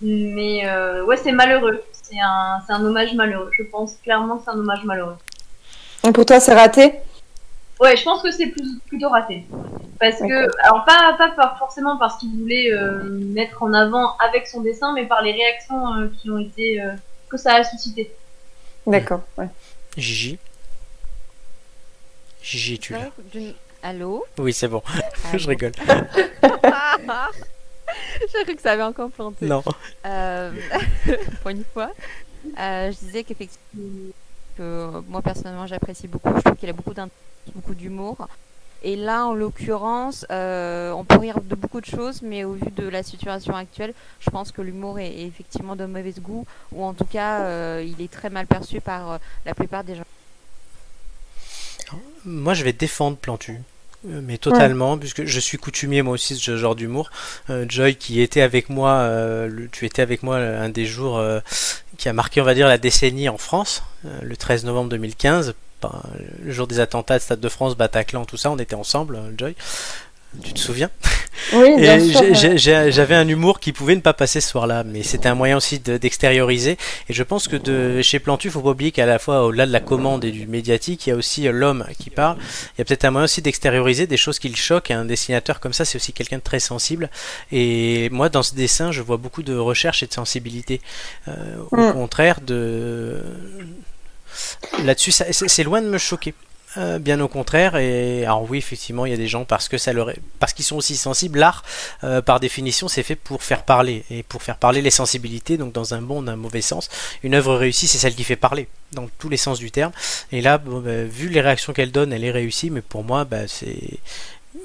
Mais 0.00 0.66
euh, 0.66 1.04
ouais, 1.04 1.16
c'est 1.16 1.32
malheureux. 1.32 1.82
C'est 2.08 2.20
un 2.20 2.60
c'est 2.66 2.72
un 2.72 2.84
hommage 2.84 3.14
malheureux. 3.14 3.50
Je 3.56 3.62
pense 3.64 3.96
clairement 4.02 4.38
que 4.38 4.44
c'est 4.44 4.50
un 4.50 4.58
hommage 4.58 4.84
malheureux. 4.84 5.16
Donc 6.04 6.14
pour 6.14 6.24
toi, 6.26 6.40
c'est 6.40 6.54
raté? 6.54 6.94
Ouais, 7.80 7.96
je 7.96 8.02
pense 8.02 8.22
que 8.22 8.30
c'est 8.30 8.46
plus- 8.48 8.78
plutôt 8.88 9.08
raté. 9.08 9.44
Parce 10.00 10.18
que, 10.20 10.48
alors 10.64 10.84
pas, 10.84 11.16
forcément 11.58 11.96
parce 11.98 12.18
qu'il 12.18 12.30
voulait 12.30 12.72
euh, 12.72 13.02
mettre 13.34 13.62
en 13.62 13.72
avant 13.72 14.16
avec 14.18 14.46
son 14.46 14.60
dessin, 14.60 14.92
mais 14.94 15.06
par 15.06 15.22
les 15.22 15.32
réactions 15.32 15.94
euh, 15.94 16.08
qui 16.20 16.30
ont 16.30 16.38
été 16.38 16.80
euh, 16.80 16.92
que 17.28 17.36
ça 17.36 17.56
a 17.56 17.64
suscité. 17.64 18.12
D'accord. 18.86 19.22
Ouais. 19.36 19.48
Gigi 19.96 20.38
Gigi, 22.42 22.80
là 22.90 23.10
D'une- 23.32 23.54
Allô? 23.82 24.24
Oui, 24.38 24.52
c'est 24.52 24.68
bon. 24.68 24.82
Allô? 25.24 25.38
Je 25.38 25.48
rigole. 25.48 25.72
J'ai 28.32 28.44
cru 28.44 28.56
que 28.56 28.62
ça 28.62 28.72
avait 28.72 28.82
encore 28.82 29.10
planté. 29.10 29.46
Non. 29.46 29.62
Euh, 30.06 30.52
pour 31.42 31.50
une 31.50 31.64
fois. 31.64 31.90
Euh, 32.58 32.92
je 32.92 32.98
disais 32.98 33.24
qu'effectivement, 33.24 34.12
que 34.56 35.02
moi 35.08 35.22
personnellement 35.22 35.66
j'apprécie 35.66 36.08
beaucoup. 36.08 36.30
Je 36.36 36.40
trouve 36.40 36.56
qu'il 36.56 36.68
a 36.68 36.72
beaucoup 36.72 37.74
d'humour. 37.74 38.28
Et 38.84 38.94
là, 38.94 39.26
en 39.26 39.34
l'occurrence, 39.34 40.24
euh, 40.30 40.92
on 40.92 41.04
peut 41.04 41.18
rire 41.18 41.40
de 41.40 41.56
beaucoup 41.56 41.80
de 41.80 41.86
choses, 41.86 42.22
mais 42.22 42.44
au 42.44 42.52
vu 42.52 42.70
de 42.70 42.88
la 42.88 43.02
situation 43.02 43.56
actuelle, 43.56 43.92
je 44.20 44.30
pense 44.30 44.52
que 44.52 44.62
l'humour 44.62 45.00
est, 45.00 45.08
est 45.08 45.26
effectivement 45.26 45.74
de 45.74 45.84
mauvais 45.84 46.12
goût, 46.12 46.46
ou 46.70 46.84
en 46.84 46.94
tout 46.94 47.04
cas, 47.04 47.80
il 47.80 48.00
est 48.00 48.10
très 48.10 48.30
mal 48.30 48.46
perçu 48.46 48.80
par 48.80 49.18
la 49.44 49.54
plupart 49.54 49.82
des 49.82 49.96
gens. 49.96 50.04
Moi, 52.24 52.54
je 52.54 52.62
vais 52.62 52.72
défendre 52.72 53.16
Plantu. 53.16 53.60
Euh, 54.10 54.20
Mais 54.22 54.38
totalement, 54.38 54.96
puisque 54.98 55.24
je 55.24 55.40
suis 55.40 55.58
coutumier 55.58 56.02
moi 56.02 56.14
aussi 56.14 56.34
de 56.34 56.38
ce 56.38 56.56
genre 56.56 56.74
d'humour. 56.74 57.10
Euh, 57.50 57.64
Joy, 57.68 57.96
qui 57.96 58.20
était 58.20 58.40
avec 58.42 58.68
moi, 58.70 58.90
euh, 58.92 59.48
le- 59.48 59.68
tu 59.68 59.84
étais 59.86 60.02
avec 60.02 60.22
moi 60.22 60.36
un 60.38 60.68
des 60.68 60.86
jours 60.86 61.18
euh, 61.18 61.40
qui 61.96 62.08
a 62.08 62.12
marqué, 62.12 62.40
on 62.40 62.44
va 62.44 62.54
dire, 62.54 62.68
la 62.68 62.78
décennie 62.78 63.28
en 63.28 63.38
France, 63.38 63.82
le 64.22 64.36
13 64.36 64.64
novembre 64.64 64.90
2015, 64.90 65.54
ben, 65.82 66.02
le 66.44 66.52
jour 66.52 66.66
des 66.66 66.80
attentats 66.80 67.18
de 67.18 67.22
Stade 67.22 67.40
de 67.40 67.48
France, 67.48 67.76
Bataclan, 67.76 68.24
tout 68.24 68.36
ça, 68.36 68.50
on 68.50 68.58
était 68.58 68.74
ensemble, 68.74 69.18
Joy. 69.36 69.54
Tu 70.42 70.52
te 70.52 70.58
souviens? 70.58 70.90
Oui, 71.54 71.76
bien 71.80 71.98
j'avais 72.90 73.14
un 73.14 73.26
humour 73.28 73.60
qui 73.60 73.72
pouvait 73.72 73.94
ne 73.94 74.00
pas 74.00 74.12
passer 74.12 74.40
ce 74.40 74.48
soir-là, 74.50 74.84
mais 74.84 75.02
c'était 75.02 75.28
un 75.28 75.34
moyen 75.34 75.56
aussi 75.56 75.78
de- 75.78 75.96
d'extérioriser. 75.96 76.76
Et 77.08 77.12
je 77.14 77.22
pense 77.22 77.48
que 77.48 77.56
de, 77.56 78.02
chez 78.02 78.18
Plantu, 78.18 78.48
il 78.48 78.50
faut 78.50 78.60
pas 78.60 78.70
oublier 78.70 78.90
qu'à 78.92 79.06
la 79.06 79.18
fois, 79.18 79.46
au-delà 79.46 79.64
de 79.66 79.72
la 79.72 79.80
commande 79.80 80.24
et 80.24 80.30
du 80.32 80.46
médiatique, 80.46 81.06
il 81.06 81.10
y 81.10 81.12
a 81.12 81.16
aussi 81.16 81.46
euh, 81.48 81.52
l'homme 81.52 81.86
qui 81.98 82.10
parle. 82.10 82.36
Il 82.76 82.78
y 82.78 82.82
a 82.82 82.84
peut-être 82.84 83.04
un 83.04 83.10
moyen 83.12 83.24
aussi 83.24 83.40
d'extérioriser 83.40 84.06
des 84.06 84.16
choses 84.18 84.38
qui 84.38 84.48
le 84.48 84.56
choquent. 84.56 84.90
Et 84.90 84.94
un 84.94 85.04
dessinateur 85.06 85.60
comme 85.60 85.72
ça, 85.72 85.84
c'est 85.84 85.96
aussi 85.96 86.12
quelqu'un 86.12 86.38
de 86.38 86.42
très 86.42 86.60
sensible. 86.60 87.08
Et 87.52 88.10
moi, 88.10 88.28
dans 88.28 88.42
ce 88.42 88.54
dessin, 88.54 88.92
je 88.92 89.00
vois 89.00 89.16
beaucoup 89.16 89.42
de 89.42 89.56
recherche 89.56 90.02
et 90.02 90.06
de 90.06 90.12
sensibilité. 90.12 90.80
Euh, 91.28 91.32
au 91.70 91.76
Mm. 91.76 91.92
contraire, 91.94 92.40
de 92.42 93.22
là-dessus, 94.84 95.12
c'est 95.12 95.62
loin 95.64 95.80
de 95.80 95.88
me 95.88 95.98
choquer. 95.98 96.34
Euh, 96.76 96.98
bien 96.98 97.18
au 97.20 97.28
contraire, 97.28 97.76
et 97.76 98.24
alors 98.26 98.48
oui, 98.48 98.58
effectivement, 98.58 99.06
il 99.06 99.10
y 99.10 99.14
a 99.14 99.16
des 99.16 99.26
gens 99.26 99.46
parce 99.46 99.68
que 99.68 99.78
ça 99.78 99.94
leur 99.94 100.10
est- 100.10 100.20
parce 100.38 100.52
qu'ils 100.52 100.66
sont 100.66 100.76
aussi 100.76 100.96
sensibles. 100.96 101.38
L'art, 101.38 101.64
euh, 102.04 102.20
par 102.20 102.40
définition, 102.40 102.88
c'est 102.88 103.02
fait 103.02 103.14
pour 103.16 103.42
faire 103.42 103.62
parler 103.64 104.04
et 104.10 104.22
pour 104.22 104.42
faire 104.42 104.58
parler 104.58 104.82
les 104.82 104.90
sensibilités. 104.90 105.56
Donc, 105.56 105.72
dans 105.72 105.94
un 105.94 106.02
bon, 106.02 106.22
ou 106.26 106.28
un 106.28 106.36
mauvais 106.36 106.60
sens, 106.60 106.90
une 107.22 107.34
œuvre 107.34 107.54
réussie, 107.56 107.88
c'est 107.88 107.96
celle 107.96 108.14
qui 108.14 108.22
fait 108.22 108.36
parler 108.36 108.68
dans 108.92 109.08
tous 109.18 109.30
les 109.30 109.38
sens 109.38 109.58
du 109.58 109.70
terme. 109.70 109.92
Et 110.30 110.42
là, 110.42 110.58
bon, 110.58 110.80
bah, 110.80 111.04
vu 111.04 111.30
les 111.30 111.40
réactions 111.40 111.72
qu'elle 111.72 111.90
donne, 111.90 112.12
elle 112.12 112.24
est 112.24 112.30
réussie. 112.30 112.68
Mais 112.68 112.82
pour 112.82 113.02
moi, 113.02 113.24
bah, 113.24 113.48
c'est 113.48 113.98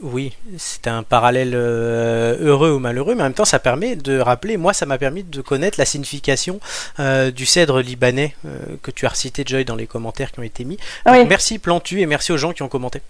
oui, 0.01 0.33
c'est 0.57 0.87
un 0.87 1.03
parallèle 1.03 1.53
euh, 1.53 2.37
heureux 2.41 2.71
ou 2.71 2.79
malheureux, 2.79 3.15
mais 3.15 3.21
en 3.21 3.25
même 3.25 3.33
temps, 3.33 3.45
ça 3.45 3.59
permet 3.59 3.95
de 3.95 4.19
rappeler. 4.19 4.57
Moi, 4.57 4.73
ça 4.73 4.85
m'a 4.85 4.97
permis 4.97 5.23
de 5.23 5.41
connaître 5.41 5.79
la 5.79 5.85
signification 5.85 6.59
euh, 6.99 7.31
du 7.31 7.45
cèdre 7.45 7.79
libanais 7.81 8.35
euh, 8.45 8.57
que 8.81 8.91
tu 8.91 9.05
as 9.05 9.09
recité, 9.09 9.43
Joy, 9.45 9.65
dans 9.65 9.75
les 9.75 9.87
commentaires 9.87 10.31
qui 10.31 10.39
ont 10.39 10.43
été 10.43 10.65
mis. 10.65 10.77
Donc, 11.05 11.15
oui. 11.15 11.25
Merci 11.27 11.59
Plantu 11.59 12.01
et 12.01 12.05
merci 12.05 12.31
aux 12.31 12.37
gens 12.37 12.53
qui 12.53 12.63
ont 12.63 12.67
commenté, 12.67 13.01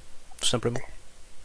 tout 0.42 0.48
simplement. 0.48 0.80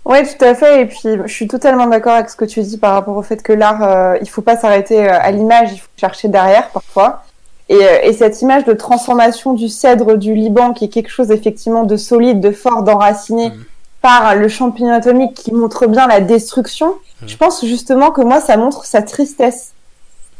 Ouais, 0.04 0.24
tout 0.24 0.44
à 0.44 0.54
fait. 0.54 0.82
Et 0.82 0.86
puis, 0.86 0.98
je 1.02 1.32
suis 1.32 1.48
totalement 1.48 1.86
d'accord 1.86 2.14
avec 2.14 2.30
ce 2.30 2.36
que 2.36 2.44
tu 2.44 2.60
dis 2.62 2.78
par 2.78 2.94
rapport 2.94 3.16
au 3.16 3.22
fait 3.22 3.42
que 3.42 3.52
l'art, 3.52 3.82
euh, 3.82 4.16
il 4.20 4.28
faut 4.28 4.42
pas 4.42 4.56
s'arrêter 4.56 5.06
à 5.06 5.30
l'image, 5.30 5.70
il 5.72 5.78
faut 5.78 5.88
chercher 5.96 6.28
derrière 6.28 6.68
parfois. 6.70 7.24
Et, 7.68 7.78
et 8.02 8.14
cette 8.14 8.40
image 8.40 8.64
de 8.64 8.72
transformation 8.72 9.52
du 9.52 9.68
cèdre 9.68 10.16
du 10.16 10.34
Liban, 10.34 10.72
qui 10.72 10.86
est 10.86 10.88
quelque 10.88 11.10
chose 11.10 11.30
effectivement 11.30 11.84
de 11.84 11.98
solide, 11.98 12.40
de 12.40 12.50
fort, 12.50 12.82
d'enraciné, 12.82 13.50
Mhm. 13.50 13.64
Par 14.02 14.34
le 14.36 14.48
champignon 14.48 14.92
atomique 14.94 15.34
qui 15.34 15.52
montre 15.52 15.86
bien 15.86 16.06
la 16.06 16.20
destruction, 16.20 16.94
je 17.26 17.36
pense 17.36 17.64
justement 17.64 18.10
que 18.12 18.20
moi, 18.20 18.40
ça 18.40 18.56
montre 18.56 18.84
sa 18.84 19.02
tristesse. 19.02 19.72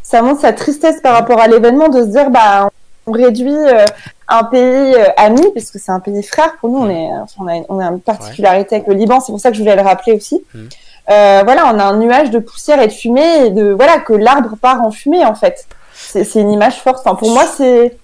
Ça 0.03 0.23
montre 0.23 0.41
sa 0.41 0.53
tristesse 0.53 1.01
par 1.03 1.13
rapport 1.15 1.41
à 1.41 1.49
l'événement 1.49 1.89
de 1.89 2.01
se 2.03 2.07
dire, 2.07 2.31
bah, 2.31 2.71
on 3.07 3.13
réduit 3.13 3.53
euh, 3.53 3.85
un 4.29 4.45
pays 4.45 4.95
euh, 4.95 5.07
ami, 5.17 5.43
puisque 5.53 5.79
c'est 5.79 5.91
un 5.91 5.99
pays 6.01 6.23
frère 6.23 6.57
pour 6.61 6.71
nous, 6.71 6.79
on, 6.79 6.89
est, 6.91 7.09
enfin, 7.23 7.35
on, 7.41 7.47
a, 7.49 7.55
une- 7.57 7.65
on 7.69 7.79
a 7.81 7.85
une 7.87 8.01
particularité 8.01 8.77
avec 8.77 8.87
le 8.89 8.95
Liban, 8.95 9.19
c'est 9.21 9.33
pour 9.33 9.41
ça 9.41 9.51
que 9.51 9.57
je 9.57 9.63
voulais 9.63 9.77
le 9.77 9.83
rappeler 9.83 10.13
aussi. 10.15 10.43
Mhm. 10.55 10.69
Euh, 11.11 11.41
voilà, 11.45 11.73
on 11.75 11.79
a 11.79 11.85
un 11.85 11.97
nuage 11.97 12.31
de 12.31 12.39
poussière 12.39 12.81
et 12.83 12.87
de 12.87 12.93
fumée, 12.93 13.47
et 13.47 13.51
de 13.51 13.71
voilà 13.73 13.99
que 13.99 14.13
l'arbre 14.13 14.57
part 14.61 14.83
en 14.83 14.91
fumée 14.91 15.25
en 15.25 15.35
fait. 15.35 15.67
C'est 15.95 16.23
c'est 16.23 16.41
une 16.41 16.53
image 16.53 16.81
forte. 16.81 17.01
Enfin, 17.05 17.17
pour 17.17 17.31
moi, 17.31 17.45
c'est 17.47 17.97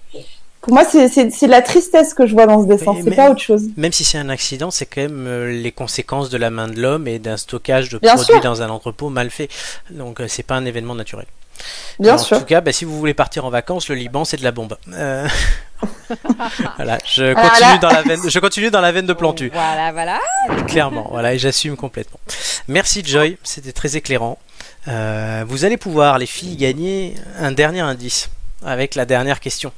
pour 0.65 0.73
moi 0.73 0.83
c'est 0.83 1.47
la 1.47 1.61
tristesse 1.61 2.15
que 2.15 2.25
je 2.25 2.33
vois 2.33 2.47
dans 2.47 2.63
ce 2.63 2.67
dessin. 2.67 2.93
C'est 3.03 3.15
pas 3.15 3.29
autre 3.29 3.41
chose. 3.41 3.65
Même 3.77 3.91
si 3.91 4.03
c'est 4.03 4.17
un 4.17 4.29
accident, 4.29 4.71
c'est 4.71 4.87
quand 4.87 5.01
même 5.01 5.27
euh, 5.27 5.51
les 5.51 5.71
conséquences 5.71 6.31
de 6.31 6.37
la 6.37 6.49
main 6.49 6.67
de 6.67 6.81
l'homme 6.81 7.07
et 7.07 7.19
d'un 7.19 7.37
stockage 7.37 7.89
de 7.89 7.99
Bien 7.99 8.15
produits 8.15 8.33
sûr. 8.33 8.41
dans 8.41 8.63
un 8.63 8.69
entrepôt 8.69 9.09
mal 9.09 9.29
fait. 9.29 9.47
Donc 9.91 10.19
euh, 10.19 10.27
c'est 10.27 10.41
pas 10.43 10.55
un 10.55 10.65
événement 10.65 10.95
naturel. 10.95 11.27
Bien 11.99 12.15
en 12.15 12.17
sûr. 12.17 12.39
tout 12.39 12.45
cas, 12.45 12.61
bah, 12.61 12.71
si 12.71 12.83
vous 12.83 12.97
voulez 12.97 13.13
partir 13.13 13.45
en 13.45 13.51
vacances, 13.51 13.89
le 13.89 13.95
Liban 13.95 14.25
c'est 14.25 14.37
de 14.37 14.43
la 14.43 14.51
bombe. 14.51 14.75
Euh, 14.91 15.27
voilà, 16.77 16.97
je 17.05 17.33
continue 17.35 17.79
dans 17.79 17.91
la 17.91 18.01
veine. 18.01 18.19
Je 18.27 18.39
continue 18.39 18.71
dans 18.71 18.81
la 18.81 18.91
veine 18.91 19.05
de 19.05 19.13
Plantu. 19.13 19.51
Voilà, 19.53 19.91
voilà. 19.91 20.19
Clairement, 20.65 21.07
voilà, 21.11 21.35
et 21.35 21.37
j'assume 21.37 21.77
complètement. 21.77 22.19
Merci 22.67 23.03
Joy, 23.05 23.37
c'était 23.43 23.71
très 23.71 23.95
éclairant. 23.95 24.39
Euh, 24.87 25.43
vous 25.47 25.63
allez 25.63 25.77
pouvoir, 25.77 26.17
les 26.17 26.25
filles, 26.25 26.55
gagner 26.55 27.13
un 27.39 27.51
dernier 27.51 27.81
indice 27.81 28.29
avec 28.65 28.95
la 28.95 29.05
dernière 29.05 29.39
question. 29.39 29.71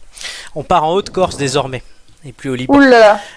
On 0.55 0.63
part 0.63 0.83
en 0.85 0.93
Haute-Corse 0.93 1.37
désormais, 1.37 1.83
et 2.25 2.31
plus 2.31 2.49
au 2.49 2.55
Liban. 2.55 2.73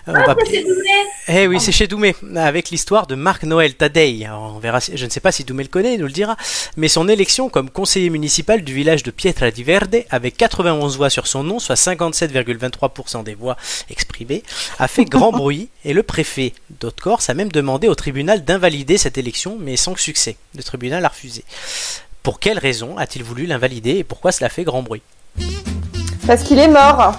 Euh, 0.09 0.13
on 0.13 0.13
va- 0.13 0.35
C'est 0.47 0.63
Doumé 0.63 0.91
Eh 1.29 1.47
oui, 1.47 1.61
c'est 1.61 1.73
chez 1.73 1.87
Doumé, 1.87 2.15
avec 2.37 2.71
l'histoire 2.71 3.07
de 3.07 3.15
Marc-Noël 3.15 3.75
Tadei. 3.75 4.25
Alors, 4.25 4.55
on 4.57 4.59
verra, 4.59 4.81
si- 4.81 4.97
je 4.97 5.05
ne 5.05 5.11
sais 5.11 5.21
pas 5.21 5.31
si 5.33 5.45
Doumé 5.45 5.63
le 5.63 5.69
connaît, 5.69 5.95
il 5.95 6.01
nous 6.01 6.07
le 6.07 6.13
dira, 6.13 6.37
mais 6.77 6.89
son 6.89 7.09
élection 7.09 7.49
comme 7.51 7.69
conseiller 7.71 8.09
municipal 8.11 8.63
du 8.63 8.73
village 8.73 9.03
de 9.03 9.11
Pietra 9.11 9.51
di 9.51 9.63
Verde, 9.63 10.05
avec 10.11 10.37
91 10.39 10.97
voix 10.97 11.11
sur 11.11 11.27
son 11.27 11.45
nom, 11.45 11.59
soit 11.59 11.77
57,23% 11.77 13.23
des 13.23 13.35
voix 13.35 13.57
exprimées, 13.91 14.43
a 14.79 14.89
fait 14.89 15.05
grand 15.07 15.33
bruit, 15.33 15.69
et 15.85 15.93
le 15.93 16.03
préfet 16.03 16.55
d'Haute-Corse 16.81 17.29
a 17.31 17.35
même 17.35 17.53
demandé 17.53 17.89
au 17.89 17.95
tribunal 17.95 18.45
d'invalider 18.45 18.97
cette 18.99 19.19
élection, 19.19 19.59
mais 19.61 19.77
sans 19.77 19.95
succès. 19.97 20.37
Le 20.57 20.63
tribunal 20.63 21.05
a 21.05 21.09
refusé. 21.09 21.45
Pour 22.23 22.39
quelle 22.41 22.59
raison 22.59 22.97
a-t-il 22.99 23.25
voulu 23.25 23.47
l'invalider 23.47 23.97
et 23.99 24.05
pourquoi 24.05 24.33
cela 24.33 24.49
fait 24.51 24.65
grand 24.65 24.83
bruit? 24.83 25.03
Parce 26.27 26.43
qu'il 26.43 26.59
est 26.59 26.69
mort. 26.69 27.15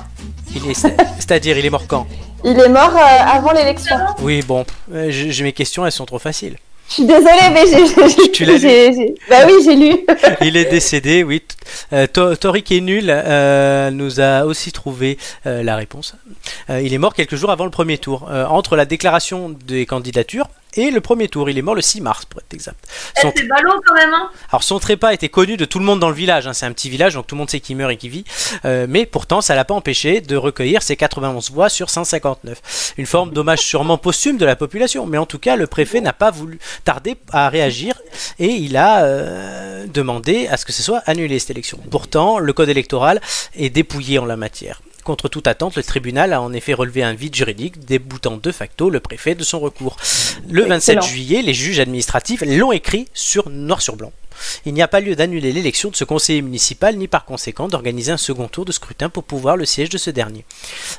Il 0.56 0.69
est, 0.69 0.73
C'est-à-dire, 0.73 1.57
il 1.57 1.65
est 1.65 1.69
mort 1.69 1.85
quand? 1.88 2.07
Il 2.43 2.60
est 2.60 2.69
mort 2.69 2.95
euh, 2.95 3.23
avant 3.38 3.52
l'élection. 3.52 3.95
Oui, 4.22 4.41
bon, 4.41 4.65
euh, 4.93 5.07
j'ai 5.11 5.43
mes 5.43 5.53
questions, 5.53 5.85
elles 5.85 5.91
sont 5.91 6.06
trop 6.06 6.19
faciles. 6.19 6.57
Je 6.89 6.95
suis 6.95 7.06
désolée, 7.06 7.49
mais 7.53 7.64
j'ai. 7.68 8.31
Tu 8.31 8.43
l'as 8.43 8.57
lu 8.57 9.15
Bah 9.30 9.38
oui, 9.45 9.53
j'ai 9.64 9.76
lu. 9.77 9.99
Il 10.41 10.57
est 10.57 10.65
décédé, 10.65 11.23
oui. 11.23 11.41
Euh, 11.93 12.06
To- 12.07 12.35
Tori 12.35 12.64
qui 12.64 12.77
est 12.77 12.81
nul 12.81 13.06
euh, 13.07 13.91
nous 13.91 14.19
a 14.19 14.43
aussi 14.43 14.73
trouvé 14.73 15.18
euh, 15.45 15.64
la 15.64 15.77
réponse. 15.77 16.15
Il 16.68 16.93
est 16.93 16.98
mort 16.98 17.14
quelques 17.14 17.35
jours 17.35 17.49
avant 17.52 17.64
le 17.64 17.72
premier 17.72 17.98
tour. 17.98 18.30
Entre 18.49 18.76
la 18.76 18.84
déclaration 18.85 19.56
des 19.65 19.85
candidatures 19.85 20.48
Et 20.76 20.89
le 20.91 21.02
premier 21.02 21.27
tour, 21.27 21.49
il 21.49 21.57
est 21.57 21.61
mort 21.61 21.76
le 21.76 21.81
6 21.81 21.99
mars 22.02 22.26
pour 22.26 22.39
être 22.39 22.53
exact. 22.53 22.77
Eh, 23.18 23.22
Son- 23.22 23.34
c'est 23.35 23.43
ballot 23.48 23.73
quand 23.85 23.93
même, 23.93 24.14
hein 24.14 24.30
alors 24.52 24.64
son 24.64 24.80
trépas 24.80 25.11
était 25.14 25.27
connu 25.30 25.57
de 25.57 25.65
tout 25.65 25.80
le 25.80 25.85
monde 25.85 25.99
dans 25.99 26.07
le 26.10 26.15
village, 26.15 26.48
hein. 26.48 26.53
c'est 26.53 26.65
un 26.65 26.72
petit 26.72 26.89
village 26.89 27.14
donc 27.15 27.27
tout 27.27 27.35
le 27.35 27.39
monde 27.39 27.49
sait 27.49 27.60
qui 27.60 27.76
meurt 27.76 27.91
et 27.91 27.98
qui 27.98 28.07
vit, 28.10 28.23
Euh, 28.65 28.85
mais 28.88 29.06
pourtant 29.06 29.41
ça 29.41 29.53
l'a 29.56 29.65
pas 29.65 29.73
empêché 29.73 30.22
de 30.22 30.35
recueillir 30.38 30.81
ses 30.81 30.95
91 30.95 31.52
voix 31.52 31.68
sur 31.69 31.89
159. 31.89 32.93
Une 32.98 33.06
forme 33.06 33.31
d'hommage 33.31 33.60
sûrement 33.60 33.98
posthume 33.98 34.38
de 34.38 34.45
la 34.45 34.56
population, 34.56 35.06
mais 35.06 35.18
en 35.18 35.26
tout 35.26 35.39
cas 35.39 35.56
le 35.56 35.68
préfet 35.68 35.99
n'a 36.02 36.14
pas 36.14 36.31
voulu 36.31 36.60
tarder 36.85 37.15
à 37.31 37.49
réagir 37.49 37.95
et 38.39 38.48
il 38.48 38.77
a 38.77 39.03
euh, 39.03 39.85
demandé 39.88 40.48
à 40.48 40.57
ce 40.57 40.65
que 40.65 40.72
ce 40.72 40.84
soit 40.84 40.99
annulé 41.06 41.39
cette 41.39 41.52
élection. 41.52 41.80
Pourtant 41.89 42.39
le 42.39 42.53
code 42.53 42.69
électoral 42.69 43.19
est 43.56 43.69
dépouillé 43.69 44.19
en 44.19 44.26
la 44.26 44.38
matière. 44.38 44.81
Contre 45.03 45.29
toute 45.29 45.47
attente, 45.47 45.75
le 45.75 45.83
tribunal 45.83 46.31
a 46.33 46.41
en 46.41 46.53
effet 46.53 46.73
relevé 46.73 47.01
un 47.01 47.13
vide 47.13 47.33
juridique, 47.33 47.85
déboutant 47.85 48.37
de 48.37 48.51
facto 48.51 48.89
le 48.89 48.99
préfet 48.99 49.33
de 49.33 49.43
son 49.43 49.59
recours. 49.59 49.97
Le 50.47 50.63
27 50.63 50.95
Excellent. 50.97 51.01
juillet, 51.01 51.41
les 51.41 51.53
juges 51.53 51.79
administratifs 51.79 52.43
l'ont 52.45 52.71
écrit 52.71 53.07
sur 53.13 53.49
noir 53.49 53.81
sur 53.81 53.95
blanc. 53.95 54.11
Il 54.65 54.73
n'y 54.73 54.81
a 54.81 54.87
pas 54.87 54.99
lieu 54.99 55.15
d'annuler 55.15 55.51
l'élection 55.51 55.89
de 55.89 55.95
ce 55.95 56.03
conseiller 56.03 56.41
municipal 56.41 56.95
ni 56.97 57.07
par 57.07 57.25
conséquent 57.25 57.67
d'organiser 57.67 58.11
un 58.11 58.17
second 58.17 58.47
tour 58.47 58.65
de 58.65 58.71
scrutin 58.71 59.09
pour 59.09 59.23
pouvoir 59.23 59.57
le 59.57 59.65
siège 59.65 59.89
de 59.89 59.97
ce 59.97 60.09
dernier. 60.09 60.45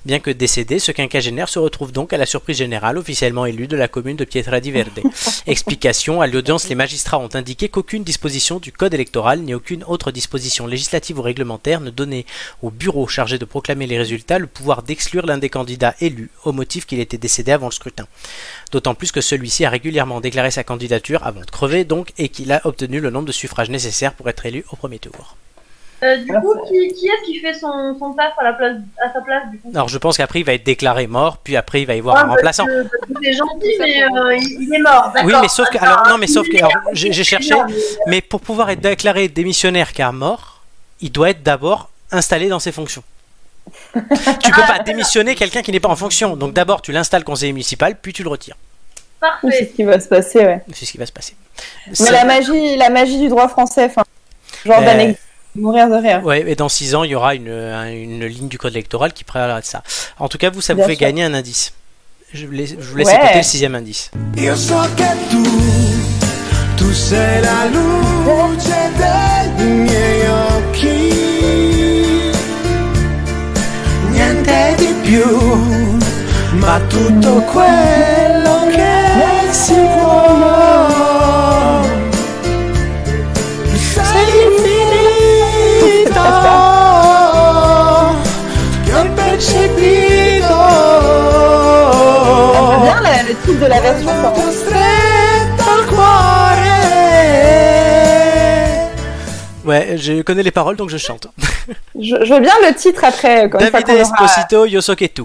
Bien 0.05 0.21
que 0.21 0.31
décédé, 0.31 0.79
ce 0.79 0.93
quinquagénaire 0.93 1.49
se 1.49 1.59
retrouve 1.59 1.93
donc 1.93 2.13
à 2.13 2.19
la 2.19 2.27
surprise 2.27 2.57
générale 2.57 2.99
officiellement 2.99 3.47
élu 3.47 3.67
de 3.67 3.77
la 3.77 3.89
commune 3.89 4.17
de 4.17 4.25
Pietra 4.25 4.61
di 4.61 4.71
Verde. 4.71 5.01
Explication, 5.47 6.21
à 6.21 6.27
l'audience, 6.27 6.69
les 6.69 6.75
magistrats 6.75 7.19
ont 7.19 7.35
indiqué 7.35 7.69
qu'aucune 7.69 8.05
disposition 8.05 8.59
du 8.59 8.73
code 8.73 8.95
électoral 8.95 9.41
ni 9.41 9.55
aucune 9.55 9.85
autre 9.85 10.11
disposition 10.11 10.67
législative 10.67 11.19
ou 11.19 11.23
réglementaire 11.23 11.81
ne 11.81 11.91
donnait 11.91 12.27
au 12.63 12.71
bureau 12.71 13.07
chargé 13.07 13.39
de 13.39 13.45
proclamer 13.45 13.87
les 13.87 13.99
résultats 13.99 14.39
le 14.39 14.47
pouvoir 14.47 14.83
d'exclure 14.83 15.27
l'un 15.27 15.39
des 15.39 15.49
candidats 15.49 15.95
élus 16.01 16.31
au 16.45 16.53
motif 16.53 16.87
qu'il 16.87 17.01
était 17.01 17.19
décédé 17.19 17.53
avant 17.53 17.67
le 17.67 17.73
scrutin. 17.73 18.07
D'autant 18.71 18.95
plus 18.95 19.13
que 19.13 19.21
celui-ci 19.21 19.65
a 19.65 19.71
régulièrement 19.71 20.21
déclaré 20.21 20.51
sa 20.51 20.65
candidature 20.65 21.27
avant 21.27 21.41
de 21.41 21.51
crever 21.51 21.85
donc 21.85 22.13
et 22.19 22.29
qu'il 22.29 22.53
a 22.53 22.61
obtenu 22.65 23.01
le 23.01 23.11
nombre 23.11 23.22
de 23.27 23.33
suffrages 23.33 23.71
nécessaires 23.71 24.13
pour 24.15 24.29
être 24.29 24.45
élu 24.47 24.65
au 24.73 24.77
premier 24.77 24.99
tour. 24.99 25.37
Euh, 26.03 26.17
du 26.17 26.33
coup, 26.33 26.55
qui, 26.67 26.95
qui 26.95 27.07
est-ce 27.07 27.25
qui 27.25 27.39
fait 27.39 27.55
son, 27.55 27.97
son 27.97 28.13
taf 28.15 28.33
à, 28.37 28.43
la 28.43 28.53
place, 28.55 28.77
à 29.01 29.13
sa 29.13 29.21
place 29.21 29.49
du 29.53 29.59
coup 29.59 29.71
Alors 29.73 29.89
je 29.89 29.99
pense 29.99 30.17
qu'après 30.17 30.41
il 30.41 30.45
va 30.45 30.55
être 30.55 30.65
déclaré 30.65 31.07
mort, 31.07 31.37
puis 31.37 31.57
après 31.57 31.83
il 31.83 31.85
va 31.87 31.95
y 31.95 32.01
avoir 32.01 32.17
Ah, 32.17 32.25
un 32.25 32.29
remplaçant. 32.29 32.67
C'est 33.23 33.33
gentil, 33.33 33.71
mais 33.79 34.03
euh, 34.03 34.37
il, 34.37 34.75
est 34.75 34.81
mort. 34.81 35.13
Oui, 35.25 35.33
mais 35.41 35.47
sauf 35.47 35.71
que 35.71 35.79
alors 35.79 36.09
non, 36.09 36.19
mais 36.19 36.27
sauf 36.27 36.49
que 36.49 36.57
j'ai 36.93 37.13
cherché, 37.23 37.55
mais 38.09 38.21
pour 38.21 38.41
pouvoir 38.41 38.71
être 38.71 38.81
déclaré 38.81 39.29
démissionnaire 39.29 39.93
car 39.93 40.13
mort, 40.13 40.63
il 41.01 41.13
doit 41.13 41.31
être 41.31 41.45
d'abord 41.45 41.89
installé 42.11 42.49
dans 42.49 42.59
ses 42.59 42.73
fonctions. 42.73 43.05
tu 43.95 44.51
peux 44.51 44.67
pas 44.67 44.81
démissionner 44.81 45.37
quelqu'un 45.37 45.63
qui 45.63 45.71
n'est 45.71 45.79
pas 45.79 45.89
en 45.89 45.95
fonction. 45.95 46.35
Donc 46.37 46.53
d'abord 46.53 46.83
tu 46.83 46.91
l'installes 46.91 47.23
conseiller 47.23 47.53
municipal, 47.53 47.97
puis 48.01 48.13
tu 48.13 48.25
le 48.25 48.29
retires. 48.29 48.57
Oui, 49.45 49.53
c'est 49.57 49.67
ce 49.67 49.73
qui 49.77 49.85
va 49.85 50.01
se 50.01 50.09
passer, 50.09 50.41
ouais. 50.41 50.65
C'est 50.73 50.85
ce 50.85 50.91
qui 50.91 50.99
va 50.99 51.07
se 51.07 51.13
passer. 51.13 51.37
Mais 52.01 52.11
la 52.11 52.25
magie, 52.25 52.77
la 52.77 52.91
magie 52.91 53.19
du 53.19 53.29
droit 53.29 53.49
français, 53.49 53.85
enfin, 53.87 54.05
genre 54.65 54.79
Euh, 54.81 54.85
d'anecdote, 54.85 55.19
mourir 55.57 55.89
de 55.89 55.95
rire. 55.97 56.21
Ouais, 56.25 56.45
et 56.47 56.55
dans 56.55 56.69
6 56.69 56.95
ans, 56.95 57.05
il 57.05 57.11
y 57.11 57.15
aura 57.15 57.35
une, 57.35 57.51
un- 57.51 57.91
une 57.91 58.25
ligne 58.27 58.49
du 58.49 58.59
code 58.59 58.73
électoral 58.73 59.13
qui 59.13 59.25
préparera 59.25 59.61
de 59.61 59.67
ça. 59.67 59.83
En 60.19 60.29
tout 60.29 60.39
cas, 60.39 60.51
vous, 60.51 60.61
ça 60.61 60.73
vous 60.75 60.79
Bien 60.79 60.87
fait 60.89 60.95
sûr. 60.95 61.01
gagner 61.03 61.25
un 61.25 61.35
indice. 61.35 61.73
Je 62.33 62.47
vous 62.47 62.53
laisse, 62.53 62.71
je 62.79 62.85
vous 62.89 62.97
laisse 62.97 63.09
Ouais. 63.09 63.15
écouter 63.17 63.37
le 63.39 63.43
sixième 63.43 63.75
indice. 63.75 64.11
Io 64.39 64.57
so 64.57 64.81
che 64.97 65.05
tu, 65.29 65.43
tu 66.79 66.93
sei 66.95 67.43
la 67.43 67.67
luce 67.67 68.91
dei 68.97 69.67
miei 69.67 70.23
occhi. 70.57 71.11
Niente 74.11 74.75
di 74.79 74.95
più, 75.03 75.27
ma 76.59 76.81
tutto 76.89 77.43
quello 77.53 78.67
che 78.71 79.53
si 79.53 79.75
può. 79.75 80.92
De 93.63 93.67
la 93.69 93.81
version. 93.81 94.11
Ouais, 99.65 99.97
je 99.97 100.23
connais 100.23 100.43
les 100.43 100.51
paroles, 100.51 100.77
donc 100.77 100.91
je 100.91 100.97
chante. 100.99 101.29
Je, 101.95 102.17
je 102.25 102.35
veux 102.35 102.41
bien 102.41 102.53
le 102.67 102.75
titre 102.75 103.05
après, 103.05 103.49
quand 103.49 103.59
Davide 103.59 103.85
qu'on 103.85 103.93
aura- 103.93 104.01
Esposito, 104.03 104.67
Yosoketu. 104.67 105.23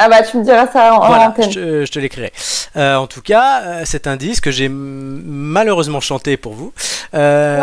Ah 0.00 0.08
bah 0.08 0.22
tu 0.22 0.36
me 0.36 0.44
diras 0.44 0.68
ça 0.72 0.94
en, 0.94 1.04
Voilà, 1.08 1.30
antenne. 1.30 1.50
je, 1.50 1.58
te- 1.58 1.84
je 1.86 1.90
te 1.90 1.98
l'écrirai. 1.98 2.32
Euh, 2.76 2.94
en 2.94 3.08
tout 3.08 3.20
cas, 3.20 3.62
euh, 3.62 3.84
cet 3.84 4.06
indice 4.06 4.40
que 4.40 4.52
j'ai 4.52 4.68
malheureusement 4.70 5.98
chanté 5.98 6.36
pour 6.36 6.52
vous. 6.52 6.72
Euh, 7.14 7.60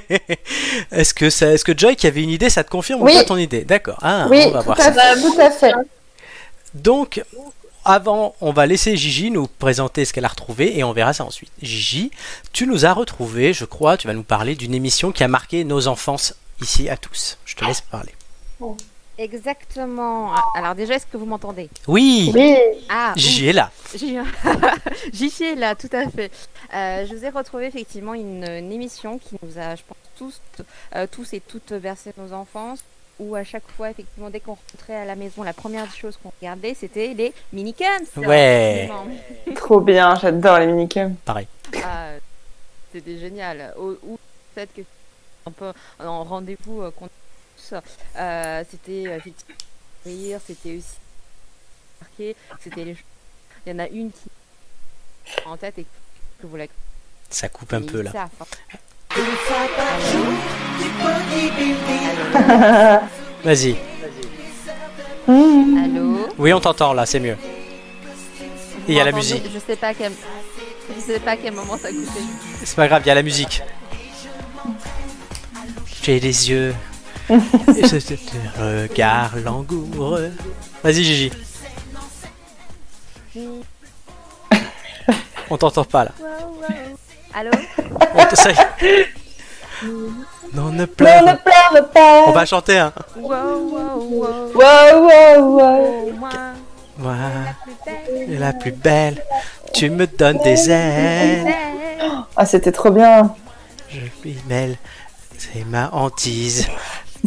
est-ce 0.90 1.14
que 1.14 1.30
ça, 1.30 1.52
est-ce 1.52 1.64
que 1.64 1.78
Joy 1.78 1.94
qui 1.94 2.08
avait 2.08 2.24
une 2.24 2.30
idée, 2.30 2.50
ça 2.50 2.64
te 2.64 2.70
confirme 2.70 3.02
Oui. 3.02 3.12
ou 3.14 3.18
pas 3.18 3.24
ton 3.24 3.36
idée? 3.36 3.62
D'accord. 3.62 3.98
Ah, 4.02 4.26
oui, 4.28 4.42
on 4.46 4.50
va 4.50 4.62
voir 4.62 4.76
ça. 4.76 4.90
tout 4.90 5.36
à 5.40 5.50
fait. 5.52 5.72
Donc, 6.74 7.22
avant, 7.88 8.34
on 8.40 8.52
va 8.52 8.66
laisser 8.66 8.96
Gigi 8.96 9.30
nous 9.30 9.46
présenter 9.46 10.04
ce 10.04 10.12
qu'elle 10.12 10.26
a 10.26 10.28
retrouvé 10.28 10.78
et 10.78 10.84
on 10.84 10.92
verra 10.92 11.12
ça 11.14 11.24
ensuite. 11.24 11.50
Gigi, 11.62 12.10
tu 12.52 12.66
nous 12.66 12.84
as 12.84 12.92
retrouvé, 12.92 13.52
je 13.54 13.64
crois, 13.64 13.96
tu 13.96 14.06
vas 14.06 14.12
nous 14.14 14.22
parler 14.22 14.54
d'une 14.54 14.74
émission 14.74 15.10
qui 15.10 15.24
a 15.24 15.28
marqué 15.28 15.64
nos 15.64 15.88
enfances 15.88 16.34
ici 16.60 16.88
à 16.90 16.96
tous. 16.98 17.38
Je 17.46 17.56
te 17.56 17.64
laisse 17.64 17.80
parler. 17.80 18.12
Exactement. 19.16 20.32
Ah, 20.34 20.42
Alors 20.54 20.74
déjà, 20.74 20.94
est-ce 20.94 21.06
que 21.06 21.16
vous 21.16 21.26
m'entendez? 21.26 21.68
Oui, 21.86 22.30
Oui. 22.34 22.54
Ah, 22.88 23.14
Gigi 23.16 23.48
est 23.48 23.52
là. 23.52 23.70
Gigi 23.92 24.16
Gigi 25.12 25.44
est 25.44 25.54
là, 25.56 25.74
tout 25.74 25.90
à 25.92 26.08
fait. 26.08 26.30
Euh, 26.74 27.06
je 27.06 27.14
vous 27.14 27.24
ai 27.24 27.30
retrouvé 27.30 27.66
effectivement 27.66 28.14
une, 28.14 28.44
une 28.44 28.70
émission 28.70 29.18
qui 29.18 29.36
nous 29.42 29.58
a, 29.58 29.74
je 29.74 29.82
pense, 29.88 29.96
tous, 30.18 30.40
euh, 30.94 31.06
tous 31.10 31.32
et 31.32 31.40
toutes 31.40 31.72
bercé 31.72 32.12
nos 32.18 32.32
enfances, 32.32 32.80
où 33.18 33.34
à 33.34 33.44
chaque 33.44 33.68
fois, 33.76 33.90
effectivement, 33.90 34.30
dès 34.30 34.40
qu'on 34.40 34.56
rentrait 34.72 34.96
à 34.96 35.04
la 35.04 35.16
maison, 35.16 35.42
la 35.42 35.52
première 35.52 35.92
chose 35.92 36.18
qu'on 36.22 36.32
regardait, 36.40 36.74
c'était 36.74 37.14
les 37.14 37.32
minicums. 37.52 38.06
Ouais. 38.16 38.90
Trop 39.54 39.80
bien, 39.80 40.14
j'adore 40.14 40.58
les 40.58 40.66
minicums. 40.66 41.14
Pareil. 41.24 41.46
Ah, 41.84 42.10
c'était 42.92 43.18
génial. 43.18 43.74
Ou, 43.78 44.18
fait 44.54 44.68
que 44.74 44.82
un 45.46 45.50
peu 45.50 45.72
en 46.00 46.24
rendez-vous 46.24 46.82
euh, 46.82 46.90
qu'on 46.90 47.06
a 47.06 47.08
tous, 47.56 47.74
euh, 48.16 48.64
c'était 48.70 49.08
euh, 49.08 49.16
effectivement 49.16 49.56
rire, 50.04 50.40
c'était 50.46 50.76
aussi 50.76 50.96
marqué, 52.00 52.36
c'était 52.60 52.84
les 52.84 52.96
il 53.66 53.72
y 53.72 53.74
en 53.74 53.78
a 53.80 53.88
une 53.88 54.10
qui 54.10 54.28
en 55.44 55.56
tête 55.56 55.78
et 55.78 55.86
que 56.40 56.46
vous 56.46 56.56
la 56.56 56.66
Ça 57.28 57.48
coupe 57.48 57.72
un 57.72 57.82
peu 57.82 58.00
là. 58.00 58.12
ça, 58.12 58.24
enfin, 58.24 58.46
Vas-y. 63.44 63.76
Allô 65.26 66.28
Oui, 66.38 66.52
on 66.52 66.60
t'entend 66.60 66.92
là, 66.92 67.06
c'est 67.06 67.20
mieux. 67.20 67.36
Il 68.86 68.94
y 68.94 69.00
a 69.00 69.04
la 69.04 69.12
musique. 69.12 69.44
Je 69.52 69.58
sais 69.58 69.76
pas 69.76 69.88
à 69.88 69.94
quel 69.94 70.12
je 70.96 71.00
sais 71.00 71.20
pas 71.20 71.32
à 71.32 71.36
quel 71.36 71.52
moment 71.52 71.76
ça 71.76 71.88
coupé. 71.88 72.20
C'est 72.64 72.76
pas 72.76 72.88
grave, 72.88 73.02
il 73.04 73.08
y 73.08 73.10
a 73.10 73.14
la 73.14 73.22
musique. 73.22 73.62
J'ai 76.02 76.18
les 76.18 76.50
yeux. 76.50 76.74
regard 77.28 79.36
langoureux. 79.36 80.32
Vas-y, 80.82 81.04
Gigi. 81.04 81.30
On 85.50 85.58
t'entend 85.58 85.84
pas 85.84 86.04
là. 86.04 86.12
Allô? 87.34 87.50
On 88.14 88.24
te- 88.26 88.36
ça 88.36 88.50
y 88.50 88.54
est. 88.54 89.06
Non, 90.54 90.70
ne 90.70 90.78
Non, 90.80 90.86
pleure. 90.86 91.22
ne 91.24 91.34
pleure 91.34 91.90
pas. 91.92 92.24
On 92.26 92.32
va 92.32 92.46
chanter, 92.46 92.78
hein. 92.78 92.92
Wow, 93.16 93.28
wow, 93.70 93.98
wow. 94.00 94.52
Wow, 94.54 95.08
wow, 95.08 96.12
wow. 96.98 97.14
Belle. 97.84 98.38
la 98.40 98.52
plus 98.54 98.72
belle. 98.72 99.22
Tu 99.74 99.90
me 99.90 100.06
donnes 100.06 100.38
des 100.38 100.70
ailes. 100.70 101.46
Ah, 102.34 102.46
c'était 102.46 102.72
trop 102.72 102.90
bien. 102.90 103.34
Je 103.90 104.00
lui 104.24 104.38
mêle. 104.48 104.76
C'est 105.36 105.64
ma 105.66 105.90
hantise. 105.92 106.66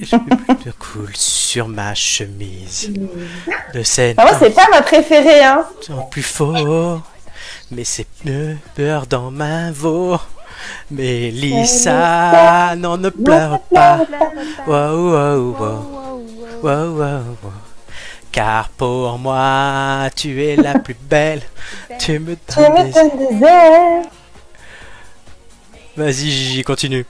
Je 0.02 0.16
me 0.16 0.72
coule 0.74 1.16
sur 1.16 1.68
ma 1.68 1.94
chemise. 1.94 2.92
De 3.74 3.84
scène 3.84 4.16
Ah, 4.18 4.24
moi, 4.26 4.34
c'est 4.40 4.50
pas 4.54 4.68
ma 4.72 4.82
préférée, 4.82 5.44
hein. 5.44 5.64
en 5.92 6.02
plus 6.04 6.24
fort. 6.24 7.02
Mais 7.72 7.84
c'est 7.86 8.06
beurre 8.76 9.08
dans 9.08 9.32
ma 9.32 9.72
veau. 9.72 10.18
Mais 10.92 11.32
Lisa, 11.32 12.76
non, 12.76 12.98
ne 12.98 13.10
pleure 13.10 13.62
pas. 13.62 14.06
Wow, 14.68 15.56
wow. 16.62 17.36
Car 18.32 18.70
pour 18.70 19.18
moi, 19.18 20.10
tu 20.16 20.44
es 20.44 20.56
la 20.56 20.80
plus 20.80 20.96
belle. 20.96 21.42
Tu 22.00 22.20
me 22.20 22.36
Tu 22.36 22.56
donnes 22.56 22.74
me 22.74 22.84
des... 22.84 22.92
donnes 22.92 23.18
des 23.18 23.46
ailes. 23.46 24.06
Vas-y, 25.98 26.30
Gigi, 26.30 26.64
continue. 26.64 27.06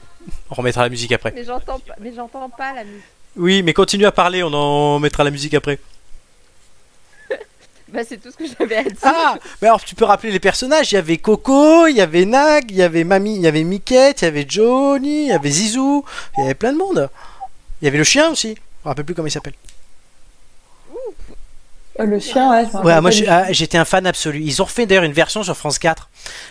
On 0.50 0.56
remettra 0.56 0.84
la 0.84 0.90
musique 0.90 1.12
après. 1.12 1.32
Mais 1.36 1.44
j'entends 1.44 1.80
pas, 1.80 1.94
mais 2.00 2.14
j'entends 2.16 2.50
pas 2.50 2.74
la 2.74 2.84
musique. 2.84 3.04
Oui, 3.36 3.64
mais 3.64 3.74
continue 3.74 4.06
à 4.06 4.12
parler, 4.12 4.44
on 4.44 4.54
en 4.54 5.00
mettra 5.00 5.24
la 5.24 5.32
musique 5.32 5.54
après. 5.54 5.80
Bah, 7.94 8.02
c'est 8.08 8.18
tout 8.22 8.32
ce 8.32 8.38
que 8.38 8.46
j'avais 8.58 8.78
à 8.78 8.84
dire. 8.84 8.94
Ah 9.04 9.36
Mais 9.62 9.68
alors, 9.68 9.84
tu 9.84 9.96
peux 9.96 10.06
rappeler 10.06 10.32
les 10.32 10.40
personnages. 10.40 10.92
Il 10.92 10.96
y 10.96 10.98
avait 10.98 11.18
Coco, 11.18 11.88
il 11.88 11.96
y 11.98 12.02
avait 12.02 12.26
Nag, 12.26 12.72
il 12.72 12.78
y 12.78 12.82
avait 12.84 13.04
Mamie, 13.04 13.36
il 13.36 13.42
y 13.42 13.48
avait 13.48 13.64
Mickey, 13.64 14.12
il 14.12 14.24
y 14.24 14.28
avait 14.28 14.46
Johnny, 14.48 15.24
il 15.24 15.28
y 15.30 15.32
avait 15.34 15.50
Zizou. 15.50 16.06
Il 16.38 16.42
y 16.42 16.46
avait 16.46 16.54
plein 16.56 16.72
de 16.72 16.78
monde. 16.78 17.10
Il 17.82 17.86
y 17.86 17.88
avait 17.90 17.98
le 17.98 18.04
chien 18.04 18.30
aussi. 18.32 18.56
Je 18.56 18.86
me 18.86 18.90
rappelle 18.90 19.06
plus 19.06 19.14
comment 19.16 19.28
il 19.28 19.32
s'appelle. 19.32 19.54
Euh, 22.00 22.06
Le 22.06 22.20
chien, 22.20 22.50
ouais. 22.52 22.66
je 22.72 22.78
me 22.78 22.84
Ouais, 22.84 22.94
rappelle 22.94 23.02
moi 23.26 23.30
ah, 23.30 23.52
j'étais 23.52 23.78
un 23.78 23.86
fan 23.86 24.08
absolu. 24.08 24.40
Ils 24.42 24.62
ont 24.62 24.66
refait 24.66 24.86
d'ailleurs 24.86 25.04
une 25.04 25.12
version 25.12 25.44
sur 25.44 25.58
France 25.58 25.78
4. 25.78 26.10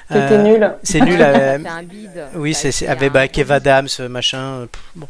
tout. 0.09 0.15
C'était 0.15 0.39
nul. 0.43 0.75
C'est 0.83 1.01
nul. 1.01 1.21
euh, 1.23 1.59
C'est 1.63 1.69
un 1.69 1.83
bide. 1.83 2.25
oui, 2.35 2.53
Bah, 2.63 2.71
c'est 2.73 2.87
avec 2.87 3.13
bah, 3.13 3.27
Kev 3.29 3.51
Adams, 3.53 3.89
euh, 4.01 4.09
machin. 4.09 4.39
euh, 4.39 4.67
pff, 4.67 4.83
bon. 4.95 5.09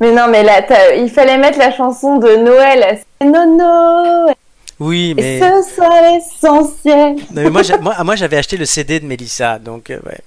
Mais 0.00 0.12
non, 0.12 0.28
mais 0.28 0.42
là, 0.42 0.62
il 0.96 1.08
fallait 1.10 1.38
mettre 1.38 1.58
la 1.58 1.72
chanson 1.72 2.18
de 2.18 2.36
Noël. 2.36 3.00
C'est 3.20 3.26
Nono. 3.28 4.32
Oui, 4.80 5.10
Et 5.10 5.14
mais, 5.14 5.40
ce 5.40 5.74
soit 5.74 6.00
l'essentiel. 6.12 7.16
Non, 7.16 7.42
mais 7.42 7.50
moi, 7.50 7.62
j'a- 7.62 7.78
moi, 7.78 8.02
moi, 8.04 8.14
j'avais 8.16 8.36
acheté 8.36 8.56
le 8.56 8.64
CD 8.64 9.00
de 9.00 9.06
Mélissa, 9.06 9.58
donc 9.58 9.90
euh, 9.90 9.98
ouais, 10.06 10.18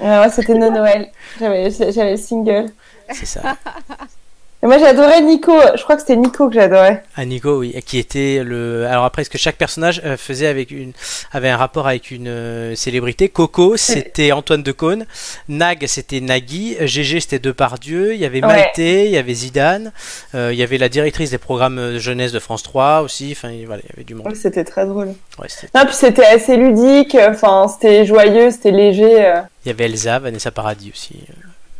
Ouais, 0.00 0.18
ouais, 0.18 0.30
c'était 0.30 0.54
No 0.54 0.70
Noël. 0.70 1.10
J'avais 1.38 1.70
j'avais 1.70 2.10
le 2.12 2.16
single. 2.16 2.66
c'est 3.12 3.26
ça. 3.26 3.56
Et 4.64 4.66
moi, 4.66 4.78
j'adorais 4.78 5.20
Nico. 5.20 5.52
Je 5.76 5.82
crois 5.82 5.94
que 5.96 6.00
c'était 6.00 6.16
Nico 6.16 6.48
que 6.48 6.54
j'adorais. 6.54 7.02
À 7.16 7.26
Nico, 7.26 7.58
oui, 7.58 7.74
qui 7.84 7.98
était 7.98 8.40
le. 8.42 8.86
Alors 8.86 9.04
après, 9.04 9.20
est-ce 9.20 9.28
que 9.28 9.36
chaque 9.36 9.56
personnage 9.56 10.00
euh, 10.06 10.16
faisait 10.16 10.46
avec 10.46 10.70
une, 10.70 10.92
avait 11.32 11.50
un 11.50 11.58
rapport 11.58 11.86
avec 11.86 12.10
une 12.10 12.28
euh, 12.28 12.74
célébrité? 12.74 13.28
Coco, 13.28 13.76
c'était 13.76 14.32
Antoine 14.32 14.62
Decaune. 14.62 15.04
Nag, 15.50 15.84
c'était 15.86 16.20
Nagui. 16.22 16.76
GG, 16.80 17.20
c'était 17.20 17.38
Depardieu. 17.38 18.14
Il 18.14 18.20
y 18.20 18.24
avait 18.24 18.42
Ouais. 18.42 18.48
Maïté, 18.48 19.04
il 19.04 19.10
y 19.10 19.18
avait 19.18 19.34
Zidane. 19.34 19.92
Euh, 20.34 20.48
il 20.52 20.58
y 20.58 20.62
avait 20.62 20.78
la 20.78 20.88
directrice 20.88 21.30
des 21.30 21.38
programmes 21.38 21.98
jeunesse 21.98 22.32
de 22.32 22.38
France 22.38 22.62
3 22.62 23.02
aussi. 23.02 23.32
Enfin, 23.32 23.50
il- 23.50 23.66
voilà, 23.66 23.82
il 23.84 23.90
y 23.90 23.92
avait 23.96 24.04
du 24.04 24.14
monde. 24.14 24.26
Ouais, 24.28 24.34
C'était 24.34 24.64
très 24.64 24.86
drôle. 24.86 25.08
Ouais, 25.38 25.48
c'était- 25.48 25.68
Non, 25.78 25.84
puis 25.84 25.94
c'était 25.94 26.24
assez 26.24 26.56
ludique. 26.56 27.14
Enfin, 27.20 27.66
c'était 27.68 28.06
joyeux, 28.06 28.50
c'était 28.50 28.70
léger. 28.70 29.26
euh, 29.26 29.40
il 29.66 29.68
y 29.68 29.70
avait 29.72 29.84
Elsa, 29.84 30.18
Vanessa 30.20 30.50
Paradis 30.50 30.90
aussi. 30.94 31.20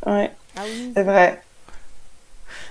Ouais, 0.05 0.31
Ah 0.57 0.61
oui. 0.67 0.93
c'est 0.95 1.03
vrai. 1.03 1.41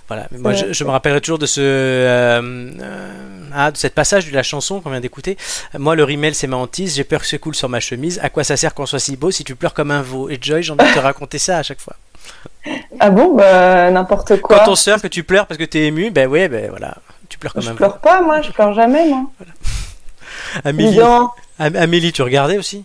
Voilà, 0.09 0.27
mais 0.31 0.37
moi 0.37 0.53
je, 0.53 0.73
je 0.73 0.83
me 0.83 0.89
rappellerai 0.89 1.21
toujours 1.21 1.39
de 1.39 1.45
ce 1.45 1.61
euh, 1.61 2.41
euh, 2.81 3.11
ah, 3.55 3.71
de 3.71 3.77
cette 3.77 3.95
passage 3.95 4.29
de 4.29 4.35
la 4.35 4.43
chanson 4.43 4.81
qu'on 4.81 4.89
vient 4.89 4.99
d'écouter. 4.99 5.37
Moi 5.77 5.95
le 5.95 6.03
rimel 6.03 6.35
c'est 6.35 6.45
ma 6.47 6.57
hantise, 6.57 6.95
j'ai 6.95 7.05
peur 7.05 7.21
que 7.21 7.27
ce 7.27 7.37
coule 7.37 7.55
sur 7.55 7.69
ma 7.69 7.79
chemise. 7.79 8.19
À 8.21 8.29
quoi 8.29 8.43
ça 8.43 8.57
sert 8.57 8.73
qu'on 8.73 8.85
soit 8.85 8.99
si 8.99 9.15
beau 9.15 9.31
si 9.31 9.43
tu 9.45 9.55
pleures 9.55 9.73
comme 9.73 9.91
un 9.91 10.01
veau? 10.01 10.29
Et 10.29 10.37
Joy, 10.41 10.61
j'ai 10.61 10.73
envie 10.73 10.85
de 10.87 10.93
te 10.93 10.99
raconter 10.99 11.37
ça 11.39 11.57
à 11.57 11.63
chaque 11.63 11.79
fois. 11.79 11.95
Ah 12.99 13.09
bon, 13.09 13.33
bah, 13.35 13.89
n'importe 13.91 14.39
quoi. 14.41 14.59
Quand 14.59 14.71
on 14.71 14.75
sort 14.75 15.01
que 15.01 15.07
tu 15.07 15.23
pleures 15.23 15.47
parce 15.47 15.57
que 15.57 15.63
t'es 15.65 15.83
ému, 15.85 16.11
ben 16.11 16.27
ouais, 16.27 16.47
ben 16.49 16.69
voilà, 16.69 16.95
tu 17.29 17.37
pleures 17.37 17.53
comme 17.53 17.63
Je 17.63 17.69
un 17.69 17.71
veau. 17.71 17.77
pleure 17.77 17.99
pas, 17.99 18.21
moi. 18.21 18.41
Je 18.41 18.51
pleure 18.51 18.73
jamais, 18.73 19.07
moi. 19.07 19.23
Amélie. 20.65 20.99
Am- 21.01 21.75
Amélie, 21.75 22.11
tu 22.11 22.21
regardais 22.21 22.57
aussi? 22.57 22.83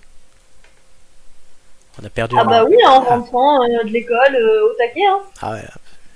On 2.01 2.07
a 2.07 2.11
perdu. 2.11 2.37
Ah 2.39 2.45
bah 2.45 2.65
oui, 2.65 2.77
en 2.87 3.01
rentrant 3.01 3.61
euh, 3.65 3.83
de 3.85 3.89
l'école, 3.89 4.35
euh, 4.37 4.71
au 4.71 4.75
taquet. 4.79 5.05
Hein. 5.05 5.19
Ah 5.43 5.53
ouais, 5.53 5.65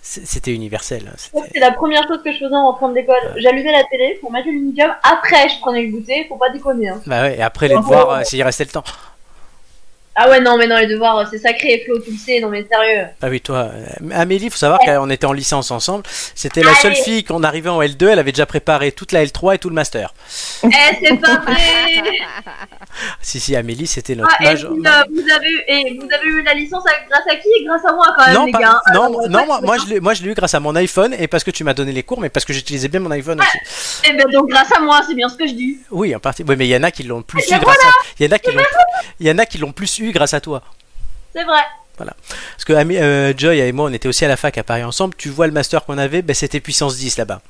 c'était 0.04 0.52
universel. 0.52 1.04
hein, 1.08 1.16
C'est 1.52 1.60
la 1.60 1.70
première 1.70 2.02
chose 2.08 2.20
que 2.24 2.32
je 2.32 2.38
faisais 2.38 2.54
en 2.54 2.66
rentrant 2.72 2.88
de 2.88 2.94
l'école. 2.94 3.34
J'allumais 3.36 3.70
la 3.72 3.84
télé 3.84 4.18
pour 4.20 4.32
mettre 4.32 4.48
le. 4.48 4.90
Après, 5.04 5.48
je 5.48 5.60
prenais 5.60 5.82
le 5.82 5.92
goûter. 5.92 6.26
Faut 6.28 6.36
pas 6.36 6.50
déconner. 6.50 6.88
Hein. 6.88 7.00
Bah 7.06 7.22
ouais, 7.22 7.38
et 7.38 7.42
après 7.42 7.68
les 7.68 7.76
devoirs, 7.76 8.10
euh, 8.10 8.24
s'il 8.24 8.42
restait 8.42 8.64
le 8.64 8.70
temps. 8.70 8.84
Ah 10.14 10.28
ouais, 10.28 10.40
non, 10.40 10.58
mais 10.58 10.66
non, 10.66 10.76
les 10.76 10.86
devoirs, 10.86 11.26
c'est 11.30 11.38
sacré. 11.38 11.82
Flo, 11.86 11.98
tu 11.98 12.10
le 12.10 12.18
sais. 12.18 12.38
Non, 12.40 12.48
mais 12.50 12.66
sérieux. 12.70 13.06
Ah 13.22 13.28
oui, 13.28 13.40
toi, 13.40 13.70
euh, 13.72 13.86
Amélie, 14.12 14.50
faut 14.50 14.58
savoir 14.58 14.78
qu'on 14.80 15.08
était 15.08 15.24
en 15.26 15.32
licence 15.32 15.70
ensemble. 15.70 16.04
C'était 16.34 16.62
la 16.62 16.74
seule 16.74 16.94
fille 16.94 17.24
qu'on 17.24 17.42
arrivait 17.42 17.70
en 17.70 17.80
L2, 17.80 18.08
elle 18.08 18.18
avait 18.18 18.32
déjà 18.32 18.44
préparé 18.46 18.92
toute 18.92 19.12
la 19.12 19.24
L3 19.24 19.54
et 19.54 19.58
tout 19.58 19.70
le 19.70 19.74
master. 19.74 20.12
Eh, 20.64 20.68
c'est 21.02 21.16
pas 21.16 21.36
vrai. 21.38 21.54
Si, 23.22 23.40
si, 23.40 23.56
Amélie, 23.56 23.86
c'était 23.86 24.14
notre 24.14 24.34
Ah, 24.38 24.42
et 24.42 24.46
major- 24.48 24.72
euh, 24.72 25.02
vous 25.14 25.30
avez 25.30 25.48
eu, 25.50 25.60
et 25.66 25.98
vous 25.98 26.06
avez 26.14 26.26
eu 26.26 26.42
la 26.42 26.52
licence 26.52 26.84
grâce 27.08 27.26
à 27.26 27.36
qui? 27.36 27.48
Grâce 27.64 27.82
à 27.86 27.92
moi, 27.94 28.06
quand 28.18 28.26
même, 28.26 28.34
Non, 28.34 28.44
les 28.44 28.52
pas- 28.52 28.58
gars. 28.58 28.80
non, 28.92 29.04
Alors, 29.04 29.28
non, 29.30 29.46
moi, 29.46 29.60
moi, 29.62 29.76
je 29.78 29.86
l'ai- 29.94 30.00
moi 30.00 30.12
je 30.12 30.22
l'ai 30.22 30.28
eu 30.30 30.34
grâce 30.34 30.52
à 30.52 30.60
mon 30.60 30.76
iPhone 30.76 31.14
et 31.18 31.26
parce 31.26 31.42
que 31.42 31.50
tu 31.50 31.64
m'as 31.64 31.72
donné 31.72 31.90
les 31.92 32.02
cours, 32.02 32.20
mais 32.20 32.28
parce 32.28 32.44
que 32.44 32.52
j'utilisais 32.52 32.88
bien 32.88 33.00
mon 33.00 33.10
iPhone 33.12 33.40
aussi. 33.40 34.02
Eh 34.04 34.12
ben, 34.12 34.26
donc, 34.30 34.50
grâce 34.50 34.70
à 34.72 34.80
moi, 34.80 35.00
c'est 35.08 35.14
bien 35.14 35.30
ce 35.30 35.36
que 35.38 35.46
je 35.46 35.54
dis. 35.54 35.78
Oui, 35.90 36.14
en 36.14 36.18
partie. 36.18 36.44
Oui, 36.46 36.54
mais 36.58 36.66
il 36.66 36.70
y 36.70 36.76
en 36.76 36.82
a 36.82 36.90
qui 36.90 37.02
l'ont 37.04 37.22
plus 37.22 37.42
Eh 37.46 37.48
eu 37.48 37.54
ben 37.56 37.60
grâce 37.62 37.78
à. 37.82 37.88
Il 38.20 38.26
y 38.26 38.28
en 38.28 38.32
a 38.32 38.38
qui 38.38 38.52
l'ont. 38.52 38.62
Il 39.20 39.26
y 39.26 39.30
en 39.30 39.38
a 39.38 39.46
qui 39.46 39.56
l'ont 39.58 39.72
plus 39.72 39.98
eu 40.02 40.12
grâce 40.12 40.34
à 40.34 40.40
toi. 40.40 40.62
C'est 41.34 41.44
vrai. 41.44 41.62
Parce 41.96 42.64
que 42.64 42.72
Ami- 42.72 42.96
euh, 42.98 43.32
Joy 43.36 43.58
et 43.60 43.70
moi, 43.72 43.88
on 43.88 43.92
était 43.92 44.08
aussi 44.08 44.24
à 44.24 44.28
la 44.28 44.36
fac 44.36 44.58
à 44.58 44.62
Paris 44.64 44.82
ensemble. 44.82 45.14
Tu 45.16 45.28
vois 45.28 45.46
le 45.46 45.52
master 45.52 45.84
qu'on 45.84 45.98
avait, 45.98 46.22
ben, 46.22 46.34
c'était 46.34 46.58
puissance 46.60 46.96
10 46.96 47.16
là-bas. 47.18 47.40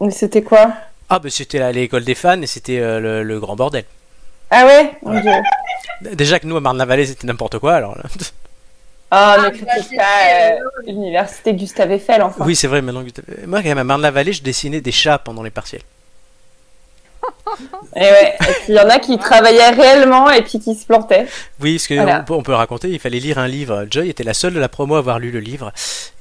Mais 0.00 0.10
c'était 0.12 0.42
quoi? 0.42 0.72
Ah, 1.08 1.18
ben 1.18 1.30
c'était 1.30 1.72
l'école 1.72 2.04
des 2.04 2.14
fans 2.14 2.40
et 2.40 2.46
c'était 2.46 2.78
euh, 2.78 3.00
le, 3.00 3.22
le 3.24 3.40
grand 3.40 3.56
bordel. 3.56 3.84
Ah 4.50 4.64
ouais? 4.66 4.92
Déjà 6.14 6.38
que 6.38 6.46
nous, 6.46 6.56
à 6.56 6.60
Marne-la-Vallée, 6.60 7.06
c'était 7.06 7.26
n'importe 7.26 7.58
quoi. 7.58 7.74
Alors, 7.74 7.96
là. 7.96 8.04
Ah, 9.12 9.50
c'est- 9.52 9.96
pas 9.96 10.02
euh, 10.52 10.58
l'université 10.86 11.52
Gustave 11.54 11.90
Eiffel, 11.90 12.22
enfin. 12.22 12.44
Oui, 12.46 12.54
c'est 12.54 12.68
vrai, 12.68 12.80
maintenant 12.80 13.02
tu- 13.04 13.46
Moi, 13.46 13.60
quand 13.60 13.68
même, 13.68 13.78
à 13.78 13.84
Marne-la-Vallée, 13.84 14.32
je 14.32 14.42
dessinais 14.42 14.80
des 14.80 14.92
chats 14.92 15.18
pendant 15.18 15.42
les 15.42 15.50
partiels. 15.50 15.82
Et 17.96 18.00
ouais. 18.00 18.34
Et 18.40 18.44
puis 18.52 18.62
il 18.68 18.74
y 18.74 18.80
en 18.80 18.88
a 18.88 18.98
qui 18.98 19.18
travaillaient 19.18 19.70
réellement 19.70 20.30
et 20.30 20.42
puis 20.42 20.58
qui 20.60 20.74
se 20.74 20.86
plantaient. 20.86 21.26
Oui, 21.60 21.74
parce 21.76 21.88
qu'on 21.88 21.94
Voilà. 21.96 22.20
peut, 22.20 22.34
on 22.34 22.42
peut 22.42 22.52
le 22.52 22.56
raconter, 22.56 22.88
il 22.88 22.98
fallait 23.00 23.18
lire 23.20 23.38
un 23.38 23.48
livre. 23.48 23.86
Joy 23.90 24.08
était 24.08 24.24
la 24.24 24.34
seule 24.34 24.54
de 24.54 24.60
la 24.60 24.68
promo 24.68 24.94
à 24.94 24.98
avoir 24.98 25.18
lu 25.18 25.30
le 25.30 25.40
livre. 25.40 25.72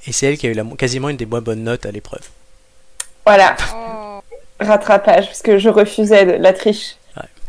Et 0.07 0.11
c'est 0.11 0.27
elle 0.27 0.37
qui 0.37 0.47
a 0.47 0.49
eu 0.49 0.53
la, 0.53 0.63
quasiment 0.77 1.09
une 1.09 1.17
des 1.17 1.25
moins 1.25 1.41
bonnes 1.41 1.63
notes 1.63 1.85
à 1.85 1.91
l'épreuve. 1.91 2.21
Voilà. 3.25 3.55
Oh. 3.75 4.21
Rattrapage, 4.59 5.27
parce 5.27 5.41
que 5.41 5.57
je 5.57 5.69
refusais 5.69 6.25
de 6.25 6.31
la 6.33 6.51
triche. 6.53 6.95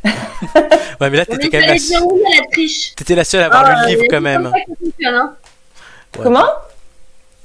Ouais, 0.05 1.11
mais 1.11 1.17
là, 1.19 1.27
t'étais 1.27 1.49
quand 1.51 1.59
même 1.59 1.67
la, 1.67 1.73
à 1.73 2.41
la 2.43 2.47
triche. 2.53 2.95
t'étais 2.95 3.15
la 3.15 3.25
seule 3.25 3.43
à 3.43 3.47
avoir 3.47 3.65
Ah, 3.67 3.71
lu 3.75 3.81
le 3.83 3.87
livre 3.89 4.01
c'est 4.03 4.09
quand 4.09 4.21
même. 4.21 4.43
comme 4.45 4.53
ça 4.53 4.59
que 4.61 4.71
ça 4.71 4.77
fonctionne, 4.85 5.15
hein. 5.15 5.37
Ouais. 6.17 6.23
Comment? 6.23 6.47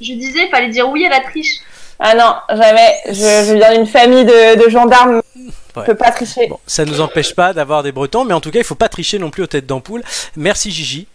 Je 0.02 0.14
disais, 0.14 0.48
fallait 0.50 0.70
dire 0.70 0.88
oui 0.90 1.06
à 1.06 1.10
la 1.10 1.20
triche. 1.22 1.58
Ah 2.00 2.14
non, 2.16 2.36
jamais. 2.50 2.94
Je, 3.08 3.14
je 3.14 3.54
viens 3.56 3.74
d'une 3.76 3.88
famille 3.88 4.26
de, 4.26 4.64
de 4.64 4.70
gendarmes. 4.70 5.22
Je 5.36 5.42
Ouais. 5.82 5.86
peux 5.88 5.96
pas 5.96 6.12
tricher. 6.12 6.48
Bon, 6.48 6.58
ça 6.66 6.86
nous 6.86 7.02
empêche 7.02 7.36
pas 7.36 7.52
d'avoir 7.52 7.84
des 7.84 7.92
Bretons, 7.92 8.24
mais 8.24 8.34
en 8.34 8.40
tout 8.40 8.50
cas, 8.50 8.60
il 8.60 8.64
faut 8.64 8.76
pas 8.76 8.88
tricher 8.88 9.20
non 9.20 9.30
plus 9.30 9.44
aux 9.44 9.48
têtes 9.48 9.66
d'ampoule. 9.66 10.04
Merci 10.38 10.72
Gigi. 10.72 11.06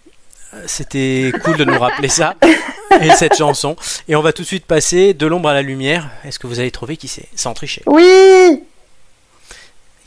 Euh, 0.53 0.63
C'était 0.67 1.33
cool 1.45 1.57
de 1.57 1.65
nous 1.65 1.79
rappeler 1.79 2.09
ça 2.11 2.35
et 3.01 3.11
cette 3.13 3.37
chanson. 3.39 3.75
Et 4.07 4.17
on 4.17 4.21
va 4.21 4.35
tout 4.35 4.43
de 4.43 4.47
suite 4.47 4.67
passer 4.67 5.15
de 5.15 5.27
l'ombre 5.27 5.49
à 5.49 5.55
la 5.55 5.63
lumière. 5.63 6.11
Est-ce 6.27 6.39
que 6.39 6.47
vous 6.47 6.59
avez 6.61 6.71
trouvé 6.71 6.99
qui 6.99 7.09
c'est? 7.09 7.25
Sans 7.37 7.55
tricher. 7.55 7.83
Oui 7.87 8.03
Il 8.05 8.59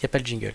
n'y 0.02 0.06
a 0.06 0.08
pas 0.08 0.20
le 0.20 0.26
jingle. 0.26 0.54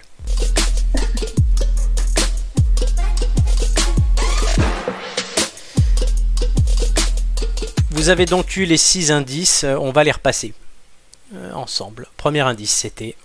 Vous 7.98 8.10
avez 8.10 8.26
donc 8.26 8.56
eu 8.56 8.64
les 8.64 8.76
six 8.76 9.10
indices, 9.10 9.64
euh, 9.64 9.74
on 9.74 9.90
va 9.90 10.04
les 10.04 10.12
repasser 10.12 10.54
euh, 11.34 11.52
ensemble. 11.52 12.06
Premier 12.16 12.42
indice, 12.42 12.70
c'était 12.70 13.16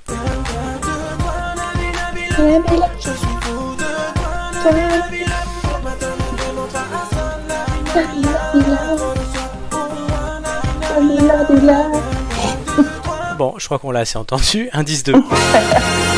Bon, 13.37 13.53
je 13.59 13.65
crois 13.65 13.77
qu'on 13.77 13.91
l'a 13.91 13.99
assez 13.99 14.17
entendu. 14.17 14.69
Indice 14.73 15.03
2. 15.03 15.13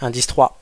Indice 0.00 0.26
3. 0.28 0.54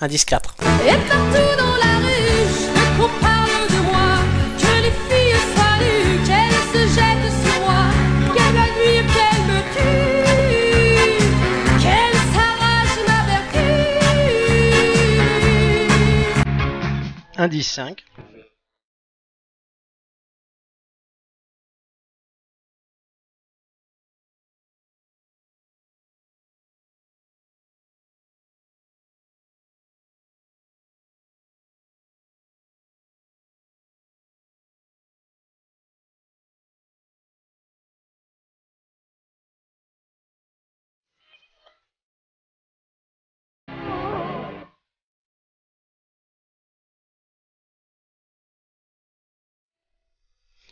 Indice 0.00 0.24
4. 0.26 0.54
Et 0.86 0.92
partout 1.08 1.56
dans 1.58 1.76
la 1.76 1.87
Indice 17.38 17.72
5. 17.72 18.04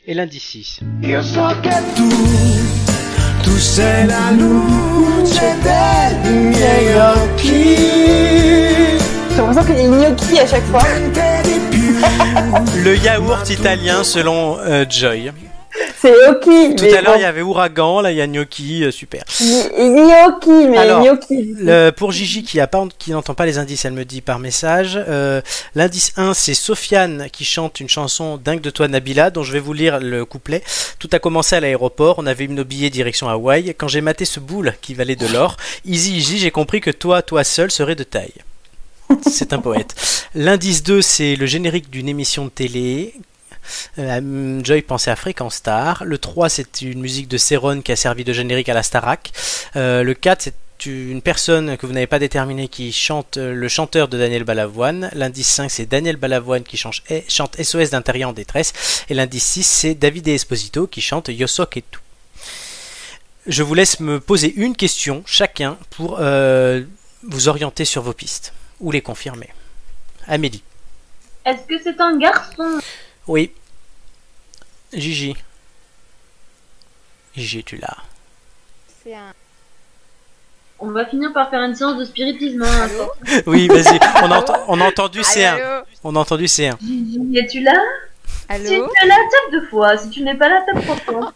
Et 0.08 0.14
l'indice 0.14 0.44
6. 0.44 0.80
Io 1.02 1.20
so 1.20 1.48
che 1.62 1.82
tu, 1.96 2.08
tu 3.42 3.58
sei 3.58 4.06
la 4.06 4.30
luce 4.30 5.56
dei 5.62 6.30
miei 6.30 6.94
occhi. 6.94 7.76
J'ai 9.30 9.36
l'impression 9.36 9.64
qu'il 9.64 9.74
y 9.74 9.80
a 9.80 9.82
une 9.82 9.98
gnocchi 9.98 10.38
à 10.38 10.46
chaque 10.46 10.64
fois. 10.66 10.84
Le 12.84 12.96
yaourt 12.96 13.50
italien 13.50 14.04
selon 14.04 14.58
euh, 14.60 14.84
Joy. 14.88 15.32
C'est 16.01 16.12
gnocchi. 16.12 16.77
Tout 16.77 16.85
à 16.85 17.01
l'heure, 17.01 17.12
bon. 17.15 17.19
il 17.19 17.23
y 17.23 17.24
avait 17.24 17.43
ouragan, 17.43 18.01
là, 18.01 18.12
il 18.12 18.16
y 18.19 18.20
a 18.20 18.27
gnocchi, 18.27 18.85
euh, 18.85 18.90
super. 18.90 19.24
Gnocchi, 19.40 20.69
mais 20.69 20.78
Alors, 20.78 21.03
gnocchi. 21.03 21.55
Le- 21.59 21.90
pour 21.90 22.12
Gigi 22.12 22.43
qui 22.43 22.61
a 22.61 22.66
pas, 22.66 22.85
qui 22.98 23.11
n'entend 23.11 23.35
pas 23.35 23.47
les 23.47 23.59
indices, 23.59 23.85
elle 23.85 23.93
me 23.93 24.05
dit 24.05 24.20
par 24.20 24.39
message. 24.39 24.98
euh, 25.09 25.40
L'indice 25.74 26.12
1, 26.16 26.35
c'est 26.35 26.55
Sofiane 26.55 27.28
qui 27.32 27.44
chante 27.44 27.81
une 27.81 27.89
chanson 27.89 28.36
Dingue 28.43 28.61
de 28.61 28.70
toi 28.70 28.89
Nabila, 28.89 29.31
dont 29.31 29.43
je 29.43 29.53
vais 29.53 29.61
vous 29.61 29.73
lire 29.73 29.98
le 30.01 30.24
couplet. 30.24 30.62
Tout 30.98 31.09
a 31.12 31.19
commencé 31.19 31.57
à 31.57 31.61
l'aéroport, 31.61 32.16
on 32.19 32.27
avait 32.27 32.44
eu 32.44 32.48
nos 32.48 32.65
billets 32.65 32.90
direction 32.90 33.28
Hawaï. 33.28 33.74
Quand 33.77 33.89
j'ai 33.89 34.01
maté 34.01 34.24
ce 34.24 34.40
boule 34.40 34.74
qui 34.81 34.94
valait 34.94 35.16
de 35.16 35.27
l'or, 35.27 35.57
easy 35.85 36.16
easy, 36.16 36.39
j'ai 36.39 36.51
compris 36.51 36.81
que 36.81 36.90
toi, 36.90 37.23
toi 37.23 37.44
seul 37.44 37.70
serais 37.70 37.94
de 37.94 38.05
taille. 38.05 38.32
C'est 39.28 39.53
un 39.53 39.59
poète. 39.61 39.94
L'indice 40.35 40.82
2, 40.82 41.01
c'est 41.01 41.36
le 41.36 41.47
générique 41.47 41.90
d'une 41.90 42.09
émission 42.09 42.44
de 42.47 42.51
télé. 42.51 43.15
Euh, 43.98 44.60
Joy 44.62 44.82
pensait 44.82 45.10
à 45.10 45.16
Fréquence 45.16 45.56
Star. 45.56 46.05
Le 46.05 46.18
3, 46.18 46.48
c'est 46.48 46.82
une 46.82 47.01
musique 47.01 47.28
de 47.28 47.38
Céron 47.38 47.80
qui 47.80 47.93
a 47.93 47.97
servi 47.97 48.24
de 48.24 48.32
générique 48.32 48.68
à 48.68 48.74
la 48.74 48.82
Starac. 48.82 49.32
Euh, 49.76 50.02
le 50.02 50.14
4, 50.14 50.43
c'est 50.43 50.55
une 50.84 51.22
personne 51.22 51.76
que 51.76 51.86
vous 51.86 51.93
n'avez 51.93 52.06
pas 52.06 52.18
déterminée 52.18 52.68
qui 52.68 52.93
chante 52.93 53.38
euh, 53.38 53.55
le 53.55 53.68
chanteur 53.68 54.09
de 54.09 54.18
Daniel 54.18 54.44
Balavoine. 54.44 55.10
L'indice 55.14 55.48
5, 55.48 55.70
c'est 55.70 55.86
Daniel 55.86 56.16
Balavoine 56.16 56.62
qui 56.62 56.76
chante, 56.76 57.02
eh, 57.09 57.24
chante 57.28 57.60
SOS 57.62 57.90
d'intérieur 57.90 58.30
en 58.30 58.32
détresse. 58.32 59.05
Et 59.09 59.14
l'indice 59.14 59.44
6, 59.44 59.62
c'est 59.64 59.94
David 59.94 60.28
Esposito 60.28 60.86
qui 60.86 61.01
chante 61.01 61.28
Yosok 61.28 61.78
et 61.78 61.82
tout. 61.82 62.01
Je 63.47 63.62
vous 63.62 63.74
laisse 63.74 64.01
me 64.01 64.18
poser 64.20 64.52
une 64.56 64.74
question 64.74 65.22
chacun 65.24 65.78
pour 65.90 66.18
euh, 66.20 66.82
vous 67.22 67.48
orienter 67.48 67.84
sur 67.84 68.02
vos 68.02 68.12
pistes 68.12 68.52
ou 68.80 68.90
les 68.90 69.01
confirmer. 69.01 69.48
Amélie. 70.26 70.62
Est-ce 71.44 71.62
que 71.62 71.80
c'est 71.82 72.01
un 72.01 72.18
garçon? 72.18 72.80
Oui. 73.28 73.53
Gigi. 74.93 75.36
Gigi, 77.35 77.65
tu 77.65 77.77
l'as. 77.77 77.97
C'est 79.03 79.15
un. 79.15 79.32
On 80.78 80.90
va 80.90 81.07
finir 81.07 81.32
par 81.32 81.48
faire 81.51 81.61
une 81.62 81.74
séance 81.74 81.97
de 81.98 82.05
spiritisme. 82.05 82.62
Hein. 82.62 82.89
Oui, 83.47 83.66
vas-y. 83.69 83.98
On, 84.23 84.31
ent- 84.31 84.44
on 84.69 84.81
a 84.81 84.85
entendu 84.89 85.20
C1. 85.23 85.55
Allô? 85.55 85.85
On 86.05 86.15
a 86.16 86.19
entendu 86.20 86.44
C1. 86.44 86.77
Gigi, 86.81 87.39
es-tu 87.39 87.61
là? 87.62 87.73
Si 88.27 88.35
Allô 88.48 88.65
tu 88.69 88.74
es 89.03 89.07
là, 89.09 89.15
tape 89.16 89.53
deux 89.53 89.66
fois. 89.69 89.97
Si 89.97 90.11
tu 90.11 90.23
n'es 90.23 90.35
pas 90.36 90.48
là, 90.48 90.62
tape 90.66 90.82
trois 90.85 90.97
fois. 90.97 91.32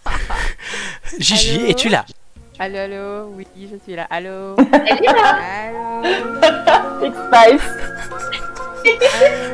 Gigi, 1.18 1.56
Allô? 1.56 1.66
es-tu 1.68 1.88
là? 1.88 2.04
Allô, 2.58 2.76
allô, 2.78 3.24
oui, 3.34 3.46
je 3.56 3.76
suis 3.82 3.94
là. 3.96 4.06
Allô? 4.10 4.54
Elle 4.58 5.04
est 5.04 5.12
là. 5.12 5.38
Allô? 7.02 7.58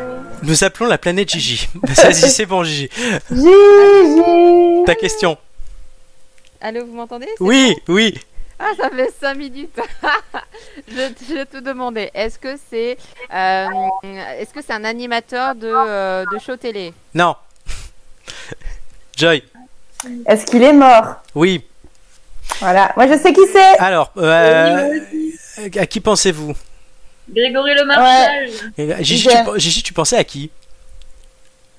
Nous 0.47 0.63
appelons 0.63 0.87
la 0.87 0.97
planète 0.97 1.29
Gigi. 1.29 1.69
Vas-y, 1.83 2.31
c'est 2.31 2.47
bon, 2.47 2.63
Gigi. 2.63 2.89
Gigi. 3.31 4.85
Ta 4.87 4.95
question. 4.95 5.37
Allô, 6.61 6.87
vous 6.87 6.95
m'entendez? 6.95 7.27
Oui, 7.41 7.77
oui. 7.89 8.15
Ah, 8.57 8.71
ça 8.79 8.89
fait 8.89 9.13
5 9.21 9.35
minutes. 9.37 9.79
je, 10.89 11.09
je 11.29 11.45
te 11.45 11.59
demandais, 11.59 12.13
est-ce 12.15 12.39
que 12.39 12.57
c'est 12.71 12.97
euh, 13.35 13.67
est-ce 14.39 14.55
que 14.55 14.63
c'est 14.65 14.73
un 14.73 14.85
animateur 14.85 15.57
de, 15.57 15.67
euh, 15.67 16.25
de 16.33 16.39
show 16.39 16.57
télé? 16.57 16.95
Non. 17.13 17.35
Joy. 19.17 19.43
Est-ce 20.27 20.47
qu'il 20.47 20.63
est 20.63 20.73
mort? 20.73 21.17
Oui. 21.35 21.65
Voilà. 22.61 22.93
Moi, 22.97 23.09
je 23.09 23.19
sais 23.19 23.33
qui 23.33 23.47
c'est. 23.53 23.79
Alors, 23.79 24.13
euh, 24.17 25.01
à 25.77 25.87
qui 25.87 26.01
pensez-vous? 26.01 26.55
Grégory 27.33 27.75
Le 27.75 27.85
Marchal. 27.85 28.49
Gigi 29.03 29.29
tu, 29.29 29.61
Gigi, 29.61 29.83
tu 29.83 29.93
pensais 29.93 30.17
à 30.17 30.25
qui? 30.25 30.51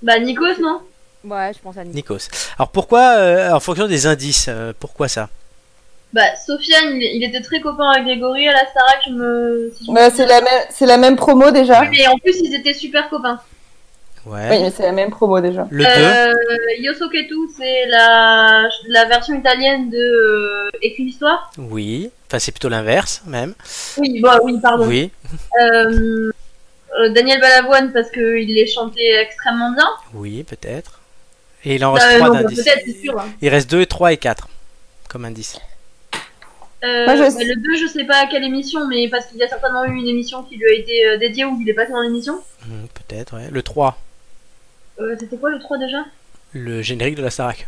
Bah, 0.02 0.20
Nikos, 0.20 0.60
non? 0.62 0.82
Ouais, 1.24 1.52
je 1.54 1.60
pense 1.60 1.78
à. 1.78 1.84
Nikos. 1.84 2.28
Alors 2.58 2.70
pourquoi, 2.70 3.16
euh, 3.18 3.52
en 3.52 3.60
fonction 3.60 3.88
des 3.88 4.06
indices, 4.06 4.48
euh, 4.50 4.74
pourquoi 4.80 5.08
ça? 5.08 5.30
Bah, 6.14 6.22
Sofiane, 6.46 6.96
il, 6.96 7.04
il 7.18 7.24
était 7.24 7.42
très 7.42 7.60
copain 7.60 7.90
avec 7.92 8.06
Grégory 8.06 8.48
à 8.48 8.54
la 8.54 8.66
Starac. 8.68 9.00
Je 9.08 9.12
me. 9.14 9.74
si 9.78 9.86
je 9.86 9.92
me 9.92 9.96
Bah, 9.96 10.10
c'est 10.10 10.26
la 10.26 10.42
même, 10.42 10.64
c'est 10.70 10.86
la 10.86 10.98
même 10.98 11.16
promo 11.16 11.52
déjà. 11.52 11.82
Oui, 11.82 11.88
mais 11.92 12.08
en 12.08 12.18
plus, 12.18 12.40
ils 12.42 12.54
étaient 12.54 12.74
super 12.74 13.10
copains. 13.10 13.40
Ouais. 14.26 14.48
Oui, 14.52 14.62
mais 14.62 14.72
c'est 14.72 14.84
la 14.84 14.92
même 14.92 15.10
promo 15.10 15.40
déjà. 15.40 15.68
Le 15.72 15.84
2 15.86 15.90
Euh, 15.90 16.34
Yosoketu, 16.80 17.36
c'est 17.58 17.86
la, 17.88 18.68
la 18.90 19.06
version 19.06 19.34
italienne 19.36 19.90
de 19.90 19.98
euh, 19.98 20.70
Écrit 20.82 21.06
l'histoire? 21.06 21.50
Oui. 21.58 22.10
Enfin, 22.28 22.40
c'est 22.40 22.52
plutôt 22.52 22.70
l'inverse, 22.70 23.22
même. 23.26 23.54
Oui, 23.98 24.20
bah 24.22 24.40
oui, 24.44 24.60
pardon. 24.62 24.86
Oui. 24.88 25.12
Euh, 25.62 26.32
euh, 27.00 27.10
Daniel 27.14 27.40
Balavoine, 27.40 27.94
parce 27.94 28.12
qu'il 28.12 28.54
les 28.54 28.68
chantait 28.68 29.22
extrêmement 29.22 29.72
bien. 29.72 29.88
Oui, 30.14 30.44
peut-être. 30.44 31.00
Et 31.64 31.76
il 31.76 31.86
en 31.86 31.94
reste 31.94 32.06
Euh, 32.08 32.18
3 32.18 32.28
non, 32.28 32.34
bah, 32.36 32.44
d'indices. 32.44 32.64
peut-être, 32.64 32.82
c'est 32.86 33.02
sûr. 33.02 33.20
hein. 33.20 33.30
Il 33.42 33.50
reste 33.50 33.70
2, 33.72 33.86
3 33.86 34.12
et 34.14 34.18
4 34.18 34.48
comme 35.08 35.24
indice. 35.26 35.58
Euh, 36.84 37.06
Moi, 37.06 37.16
je 37.16 37.22
bah, 37.22 37.30
le 37.40 37.56
2, 37.56 37.76
je 37.82 37.88
sais 37.92 38.04
pas 38.04 38.18
à 38.24 38.28
quelle 38.28 38.44
émission, 38.44 38.88
mais 38.88 39.08
parce 39.10 39.26
qu'il 39.28 39.38
y 39.38 39.44
a 39.44 39.48
certainement 39.48 39.86
eu 39.86 39.96
une 39.96 40.08
émission 40.08 40.44
qui 40.44 40.58
lui 40.58 40.66
a 40.70 40.74
été 40.74 41.18
dédiée 41.18 41.46
ou 41.46 41.58
il 41.62 41.70
est 41.70 41.74
passé 41.74 41.92
dans 41.92 42.02
l'émission. 42.02 42.40
Hmm, 42.68 42.86
peut-être, 42.94 43.36
ouais. 43.38 43.50
Le 43.52 43.62
3, 43.64 43.98
Euh, 45.00 45.16
C'était 45.20 45.38
quoi 45.38 45.50
le 45.50 45.60
3 45.60 45.78
déjà? 45.78 46.04
Le 46.54 46.82
générique 46.82 47.16
de 47.16 47.22
la 47.22 47.30
Starac. 47.30 47.68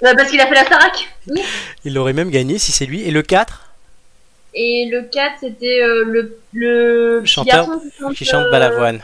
Bah, 0.00 0.14
Parce 0.16 0.30
qu'il 0.30 0.40
a 0.40 0.46
fait 0.46 0.54
la 0.54 0.64
Starac. 0.64 1.08
Oui. 1.28 1.42
Il 1.84 1.94
l'aurait 1.94 2.12
même 2.14 2.30
gagné 2.30 2.58
si 2.58 2.72
c'est 2.72 2.86
lui. 2.86 3.02
Et 3.02 3.10
le 3.10 3.22
4, 3.22 3.71
Et 4.54 4.88
le 4.90 5.02
4, 5.02 5.34
c'était 5.40 5.80
euh, 5.82 6.04
le, 6.04 6.38
le 6.52 7.22
chanteur 7.24 7.66
garçon 7.66 7.80
qui 7.80 7.90
chante, 7.98 8.14
qui 8.14 8.24
chante 8.24 8.46
euh, 8.46 8.50
Balavoine. 8.50 9.00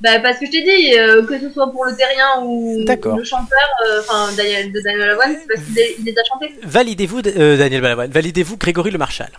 Bah, 0.00 0.18
parce 0.22 0.38
que 0.38 0.44
je 0.46 0.50
t'ai 0.50 0.62
dit, 0.62 0.98
euh, 0.98 1.24
que 1.24 1.38
ce 1.40 1.48
soit 1.50 1.70
pour 1.70 1.86
le 1.86 1.96
terrien 1.96 2.42
ou, 2.44 2.84
le 2.86 3.24
chanteur, 3.24 3.58
euh, 3.88 4.00
enfin, 4.00 4.30
Daniel- 4.36 4.70
de 4.72 4.80
Daniel 4.80 5.00
Balavoine, 5.00 5.36
c'est 5.40 5.46
parce 5.54 5.66
qu'il 5.66 6.04
les, 6.04 6.12
a 6.18 6.24
chantés. 6.24 6.52
Validez-vous, 6.62 7.20
euh, 7.26 7.56
Daniel 7.56 7.80
Balavoine, 7.80 8.10
validez-vous 8.10 8.56
Grégory 8.58 8.90
Le 8.90 8.98
Marchal. 8.98 9.30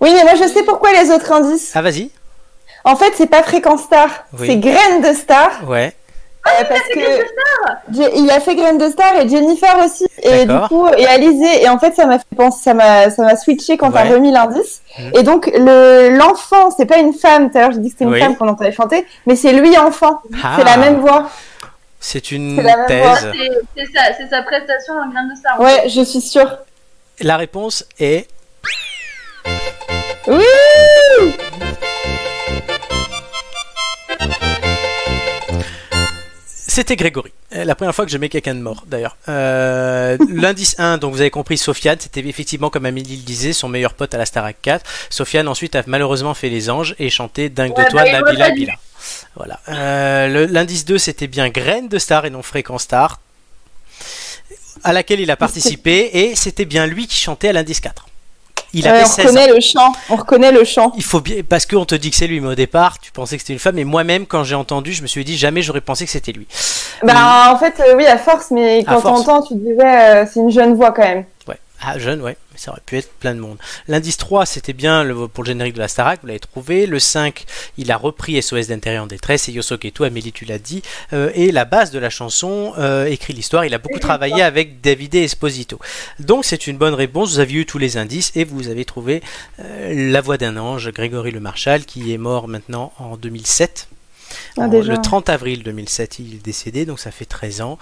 Oui, 0.00 0.10
mais 0.14 0.22
moi, 0.22 0.34
je 0.36 0.48
sais 0.48 0.62
pourquoi 0.62 0.92
les 0.92 1.10
autres 1.10 1.30
indices. 1.32 1.72
Ah, 1.74 1.82
vas-y. 1.82 2.10
En 2.84 2.96
fait, 2.96 3.12
c'est 3.16 3.26
pas 3.26 3.42
Fréquence 3.42 3.82
Star. 3.82 4.24
Oui. 4.38 4.46
C'est 4.46 4.56
Graine 4.56 5.02
de 5.02 5.12
Star. 5.14 5.68
Ouais. 5.68 5.92
Euh, 6.46 6.64
parce 6.68 6.80
que 6.88 7.00
Je- 7.92 8.16
il 8.18 8.30
a 8.30 8.40
fait 8.40 8.54
Graine 8.56 8.78
de 8.78 8.88
Star 8.88 9.14
et 9.20 9.28
Jennifer 9.28 9.76
aussi 9.84 10.06
et 10.22 10.46
du 10.46 10.58
coup 10.68 10.88
et 10.96 11.06
Alizé 11.06 11.62
et 11.62 11.68
en 11.68 11.78
fait 11.78 11.94
ça 11.94 12.06
m'a 12.06 12.18
fait 12.18 12.24
penser 12.34 12.62
ça 12.64 12.72
m'a 12.74 13.10
ça 13.10 13.22
m'a 13.24 13.36
switché 13.36 13.76
quand 13.76 13.90
t'as 13.92 14.04
Ouais. 14.04 14.14
remis 14.14 14.32
l'indice 14.32 14.80
Mhm. 14.98 15.10
et 15.16 15.22
donc 15.22 15.50
le 15.54 16.08
l'enfant 16.16 16.70
c'est 16.74 16.86
pas 16.86 16.96
une 16.98 17.12
femme 17.12 17.50
tout 17.50 17.58
à 17.58 17.60
l'heure 17.60 17.72
j'ai 17.72 17.78
dit 17.80 17.88
que 17.88 17.92
c'était 17.92 18.04
une 18.06 18.12
Oui. 18.12 18.20
femme 18.20 18.36
qu'on 18.36 18.48
entendait 18.48 18.72
chanter 18.72 19.06
mais 19.26 19.36
c'est 19.36 19.52
lui 19.52 19.76
enfant 19.76 20.20
Ah. 20.42 20.54
c'est 20.58 20.64
la 20.64 20.78
même 20.78 21.00
voix 21.00 21.28
C'est 22.00 22.30
une 22.32 22.56
thèse. 22.88 23.30
C'est 23.76 23.86
sa, 23.94 24.14
c'est 24.16 24.28
sa 24.30 24.42
prestation 24.42 24.94
en 24.94 25.10
graine 25.10 25.28
de 25.30 25.36
star. 25.36 25.60
ouais 25.60 25.88
je 25.90 26.00
suis 26.02 26.22
sûre 26.22 26.56
La 27.20 27.36
réponse 27.36 27.84
est 27.98 28.26
oui 30.26 30.44
C'était 36.70 36.94
Grégory. 36.94 37.32
Euh, 37.56 37.64
La 37.64 37.74
première 37.74 37.92
fois 37.92 38.04
que 38.06 38.12
je 38.12 38.16
mets 38.16 38.28
quelqu'un 38.28 38.54
de 38.54 38.60
mort, 38.60 38.84
d'ailleurs. 38.86 39.16
Euh, 39.28 40.16
L'indice 40.30 40.76
1, 40.78 40.98
donc 40.98 41.12
vous 41.12 41.20
avez 41.20 41.30
compris, 41.30 41.58
Sofiane, 41.58 41.98
c'était 41.98 42.20
effectivement, 42.20 42.70
comme 42.70 42.86
Amélie 42.86 43.16
le 43.16 43.22
disait, 43.22 43.52
son 43.52 43.68
meilleur 43.68 43.94
pote 43.94 44.14
à 44.14 44.18
la 44.18 44.24
Starac 44.24 44.56
4. 44.62 44.84
Sofiane 45.10 45.48
ensuite 45.48 45.74
a 45.74 45.82
malheureusement 45.88 46.32
fait 46.32 46.48
les 46.48 46.70
anges 46.70 46.94
et 47.00 47.10
chanté 47.10 47.48
Dingue 47.48 47.76
Ouais, 47.76 47.86
de 47.86 47.90
toi, 47.90 48.04
bah, 48.04 48.12
Nabila. 48.12 48.50
Bila. 48.52 48.74
Voilà. 49.34 49.58
Euh, 49.68 50.46
L'indice 50.48 50.84
2, 50.84 50.96
c'était 50.98 51.26
bien 51.26 51.48
Graine 51.48 51.88
de 51.88 51.98
Star 51.98 52.24
et 52.24 52.30
non 52.30 52.42
Fréquence 52.42 52.82
Star, 52.82 53.18
à 54.84 54.92
laquelle 54.92 55.18
il 55.18 55.30
a 55.32 55.36
participé, 55.36 56.10
et 56.12 56.36
c'était 56.36 56.66
bien 56.66 56.86
lui 56.86 57.08
qui 57.08 57.16
chantait 57.16 57.48
à 57.48 57.52
l'indice 57.52 57.80
4. 57.80 58.06
Il 58.72 58.84
Ouais, 58.84 58.88
avait 58.90 59.02
on 59.02 59.06
16 59.06 59.24
ans. 59.24 59.28
reconnaît 59.28 59.48
le 59.52 59.60
chant 59.60 59.92
on 60.10 60.16
reconnaît 60.16 60.52
le 60.52 60.64
chant 60.64 60.92
Il 60.96 61.02
faut 61.02 61.20
bien 61.20 61.36
parce 61.48 61.66
qu'on 61.66 61.84
te 61.84 61.94
dit 61.94 62.10
que 62.10 62.16
c'est 62.16 62.26
lui, 62.26 62.40
mais 62.40 62.48
au 62.48 62.54
départ, 62.54 62.98
tu 63.00 63.10
pensais 63.12 63.36
que 63.36 63.42
c'était 63.42 63.52
une 63.52 63.58
femme. 63.58 63.78
Et 63.78 63.84
moi-même, 63.84 64.26
quand 64.26 64.44
j'ai 64.44 64.54
entendu, 64.54 64.92
je 64.92 65.02
me 65.02 65.06
suis 65.06 65.24
dit 65.24 65.36
jamais 65.36 65.62
j'aurais 65.62 65.80
pensé 65.80 66.04
que 66.04 66.10
c'était 66.10 66.32
lui. 66.32 66.46
bah 67.02 67.52
en 67.52 67.58
fait 67.58 67.74
euh, 67.80 67.94
oui 67.96 68.06
à 68.06 68.18
force 68.18 68.50
mais 68.50 68.84
quand 68.86 69.00
force. 69.00 69.24
t'entends 69.24 69.42
tu 69.42 69.54
te 69.54 69.58
dis 69.58 69.72
ouais 69.72 69.84
euh, 70.10 70.24
c'est 70.32 70.40
une 70.40 70.50
jeune 70.50 70.74
voix 70.74 70.92
quand 70.92 71.02
même. 71.02 71.24
Ah, 71.82 71.98
jeune, 71.98 72.20
ouais. 72.20 72.36
Mais 72.52 72.58
ça 72.58 72.72
aurait 72.72 72.82
pu 72.84 72.98
être 72.98 73.10
plein 73.14 73.34
de 73.34 73.40
monde. 73.40 73.56
L'indice 73.88 74.18
3, 74.18 74.44
c'était 74.44 74.74
bien 74.74 75.02
le, 75.02 75.28
pour 75.28 75.44
le 75.44 75.48
générique 75.48 75.72
de 75.74 75.78
la 75.78 75.88
Starac, 75.88 76.20
vous 76.20 76.26
l'avez 76.26 76.38
trouvé. 76.38 76.84
Le 76.86 76.98
5, 76.98 77.44
il 77.78 77.90
a 77.90 77.96
repris 77.96 78.40
SOS 78.42 78.66
d'intérieur 78.66 79.04
en 79.04 79.06
détresse 79.06 79.48
et 79.48 79.52
Yosoke 79.52 79.86
et 79.86 79.90
tout, 79.90 80.04
Amélie, 80.04 80.32
tu 80.32 80.44
l'as 80.44 80.58
dit. 80.58 80.82
Euh, 81.14 81.30
et 81.34 81.52
la 81.52 81.64
base 81.64 81.90
de 81.90 81.98
la 81.98 82.10
chanson, 82.10 82.74
euh, 82.78 83.06
écrit 83.06 83.32
l'histoire, 83.32 83.64
il 83.64 83.72
a 83.72 83.78
beaucoup 83.78 83.98
travaillé 83.98 84.42
avec 84.42 84.82
Davide 84.82 85.14
Esposito. 85.14 85.78
Donc 86.18 86.44
c'est 86.44 86.66
une 86.66 86.76
bonne 86.76 86.92
réponse, 86.94 87.30
vous 87.32 87.38
aviez 87.40 87.60
eu 87.60 87.66
tous 87.66 87.78
les 87.78 87.96
indices 87.96 88.32
et 88.34 88.44
vous 88.44 88.68
avez 88.68 88.84
trouvé 88.84 89.22
euh, 89.60 90.10
la 90.12 90.20
voix 90.20 90.36
d'un 90.36 90.58
ange, 90.58 90.90
Grégory 90.92 91.30
Le 91.30 91.40
Marchal, 91.40 91.86
qui 91.86 92.12
est 92.12 92.18
mort 92.18 92.46
maintenant 92.46 92.92
en 92.98 93.16
2007. 93.16 93.88
Ah, 94.58 94.62
En- 94.62 94.68
le 94.70 94.96
30 95.00 95.30
avril 95.30 95.62
2007, 95.62 96.18
il 96.18 96.34
est 96.34 96.44
décédé, 96.44 96.84
donc 96.84 97.00
ça 97.00 97.10
fait 97.10 97.24
13 97.24 97.62
ans. 97.62 97.78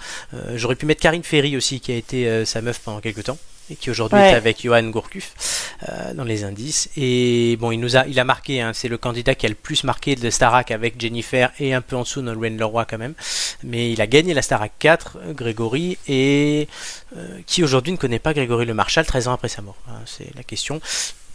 J'aurais 0.55 0.75
pu 0.75 0.85
mettre 0.85 1.01
Karine 1.01 1.23
Ferry 1.23 1.57
aussi, 1.57 1.79
qui 1.81 1.91
a 1.91 1.95
été 1.95 2.45
sa 2.45 2.61
meuf 2.61 2.79
pendant 2.79 3.01
quelques 3.01 3.25
temps, 3.25 3.37
et 3.71 3.75
qui 3.75 3.89
aujourd'hui 3.91 4.17
Ouais. 4.19 4.31
est 4.31 4.35
avec 4.35 4.61
Johan 4.63 4.83
Gourcuff 4.83 5.73
euh, 5.87 6.13
dans 6.13 6.23
les 6.23 6.43
indices. 6.43 6.89
Et 6.97 7.55
bon, 7.59 7.71
il 7.71 7.77
nous 7.79 7.97
a, 7.97 8.05
il 8.07 8.19
a 8.19 8.23
marqué, 8.23 8.61
hein, 8.61 8.71
c'est 8.73 8.87
le 8.87 8.97
candidat 8.97 9.35
qui 9.35 9.45
a 9.45 9.49
le 9.49 9.55
plus 9.55 9.83
marqué 9.83 10.15
de 10.15 10.29
Starac 10.29 10.71
avec 10.71 10.99
Jennifer, 10.99 11.51
et 11.59 11.73
un 11.73 11.81
peu 11.81 11.95
en 11.95 12.01
dessous 12.01 12.21
Nolwenn 12.21 12.57
Leroy 12.57 12.85
quand 12.85 12.97
même. 12.97 13.13
Mais 13.63 13.91
il 13.91 14.01
a 14.01 14.07
gagné 14.07 14.33
la 14.33 14.41
Starac 14.41 14.71
4, 14.79 15.17
euh, 15.21 15.33
Grégory, 15.33 15.97
et 16.07 16.67
euh, 17.15 17.39
qui 17.45 17.63
aujourd'hui 17.63 17.91
ne 17.91 17.97
connaît 17.97 18.19
pas 18.19 18.33
Grégory 18.33 18.65
Le 18.65 18.73
Marchal 18.73 19.05
13 19.05 19.27
ans 19.27 19.33
après 19.33 19.49
sa 19.49 19.61
mort 19.61 19.77
Hein, 19.87 20.01
C'est 20.05 20.35
la 20.35 20.43
question. 20.43 20.81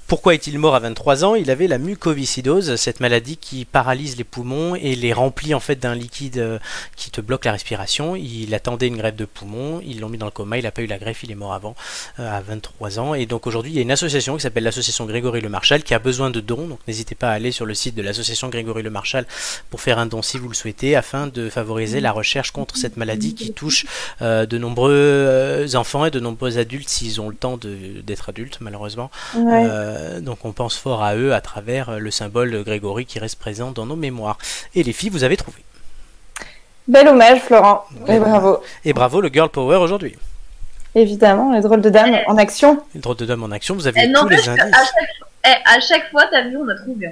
Pourquoi 0.06 0.35
est-il 0.35 0.59
mort 0.59 0.74
à 0.74 0.81
23 0.81 1.24
ans? 1.24 1.35
Il 1.35 1.51
avait 1.51 1.66
la 1.66 1.78
mucoviscidose, 1.78 2.76
cette 2.76 3.01
maladie 3.01 3.39
qui 3.39 3.64
paralyse 3.64 4.18
les 4.18 4.24
poumons 4.24 4.74
et 4.74 4.94
les 4.97 5.14
remplit 5.14 5.55
en 5.55 5.60
fait 5.60 5.76
d'un 5.76 5.94
liquide 5.94 6.36
euh, 6.36 6.59
qui 6.94 7.10
te 7.10 7.22
bloque 7.22 7.47
la 7.47 7.52
respiration. 7.52 8.14
Il 8.14 8.55
attendait 8.55 8.86
une 8.86 8.98
greffe 8.98 9.16
de 9.16 9.24
poumon, 9.24 9.81
ils 9.82 10.01
l'ont 10.01 10.10
mis 10.10 10.18
dans 10.18 10.26
le 10.26 10.31
coma, 10.31 10.59
il 10.59 10.64
n'a 10.64 10.70
pas 10.70 10.82
eu 10.82 10.86
la 10.86 10.98
greffe, 10.98 11.22
il 11.22 11.31
est 11.31 11.35
mort 11.35 11.55
avant, 11.55 11.74
euh, 12.18 12.31
à 12.31 12.43
23 12.43 12.98
ans. 12.98 13.14
Et 13.14 13.24
donc 13.24 13.47
aujourd'hui, 13.47 13.72
il 13.72 13.76
y 13.76 13.78
a 13.78 13.82
une 13.82 13.90
association 13.90 14.36
qui 14.36 14.43
s'appelle 14.43 14.64
l'association 14.64 15.06
Grégory 15.06 15.40
Le 15.40 15.48
Marchal 15.48 15.82
qui 15.82 15.94
a 15.94 15.98
besoin 15.98 16.28
de 16.28 16.40
dons. 16.40 16.66
Donc 16.66 16.81
n'hésitez 16.86 17.14
pas 17.14 17.31
à 17.31 17.32
aller 17.32 17.51
sur 17.51 17.64
le 17.64 17.72
site 17.72 17.94
de 17.94 18.02
l'association 18.02 18.51
Grégory 18.51 18.82
Le 18.82 18.90
Marchal 18.90 19.24
pour 19.70 19.81
faire 19.81 19.98
un 19.98 20.06
don 20.06 20.20
si 20.20 20.36
vous 20.36 20.48
le 20.48 20.55
souhaitez, 20.55 20.97
afin 20.97 21.28
de 21.28 21.48
favoriser 21.48 22.01
la 22.01 22.12
recherche 22.12 22.51
contre 22.51 22.76
cette 22.76 22.98
maladie 22.98 23.35
qui 23.35 23.55
touche 23.55 23.86
euh, 24.20 24.44
de 24.44 24.59
nombreux 24.59 25.76
enfants 25.76 26.05
et 26.05 26.10
de 26.10 26.20
nombreux 26.20 26.59
adultes 26.59 26.90
s'ils 26.90 27.22
ont 27.22 27.31
le 27.31 27.36
temps 27.36 27.59
d'être 27.59 28.28
adultes, 28.28 28.59
malheureusement. 28.60 29.10
Ouais. 29.35 29.64
Euh, 29.64 29.94
donc 30.21 30.45
on 30.45 30.53
pense 30.53 30.77
fort 30.77 31.03
à 31.03 31.16
eux 31.16 31.35
à 31.35 31.41
travers 31.41 31.91
euh, 31.91 31.99
le 31.99 32.11
symbole 32.11 32.51
de 32.51 32.62
Grégory 32.62 33.07
qui 33.07 33.19
reste 33.19 33.39
présent 33.39 33.71
dans 33.71 33.87
nos 33.87 33.97
mémoires. 33.97 34.39
Et 34.75 34.83
les 34.83 34.93
filles, 34.93 35.11
vous 35.11 35.25
avez 35.25 35.37
trouvé. 35.37 35.59
Bel 36.87 37.09
hommage, 37.09 37.41
Florent. 37.41 37.85
Et 38.09 38.19
bravo. 38.19 38.59
Et 38.85 38.93
bravo 38.93 39.21
le 39.21 39.29
Girl 39.29 39.49
Power 39.49 39.77
aujourd'hui. 39.77 40.16
Évidemment, 40.95 41.53
les 41.53 41.61
drôles 41.61 41.81
de 41.81 41.91
dames 41.91 42.19
en 42.27 42.37
action. 42.37 42.81
Le 42.95 43.01
drôle 43.01 43.16
de 43.16 43.27
dame 43.27 43.43
en 43.43 43.51
action, 43.51 43.75
vous 43.75 43.87
avez 43.87 44.12
tous 44.12 44.29
les 44.29 44.49
indices. 44.49 44.65
chaque, 44.73 44.95
eh, 45.47 45.77
à 45.77 45.81
chaque 45.81 46.11
fois, 46.11 46.27
t'as 46.31 46.43
vu, 46.49 46.57
on 46.57 46.69
a 46.69 46.75
trouvé. 46.75 47.09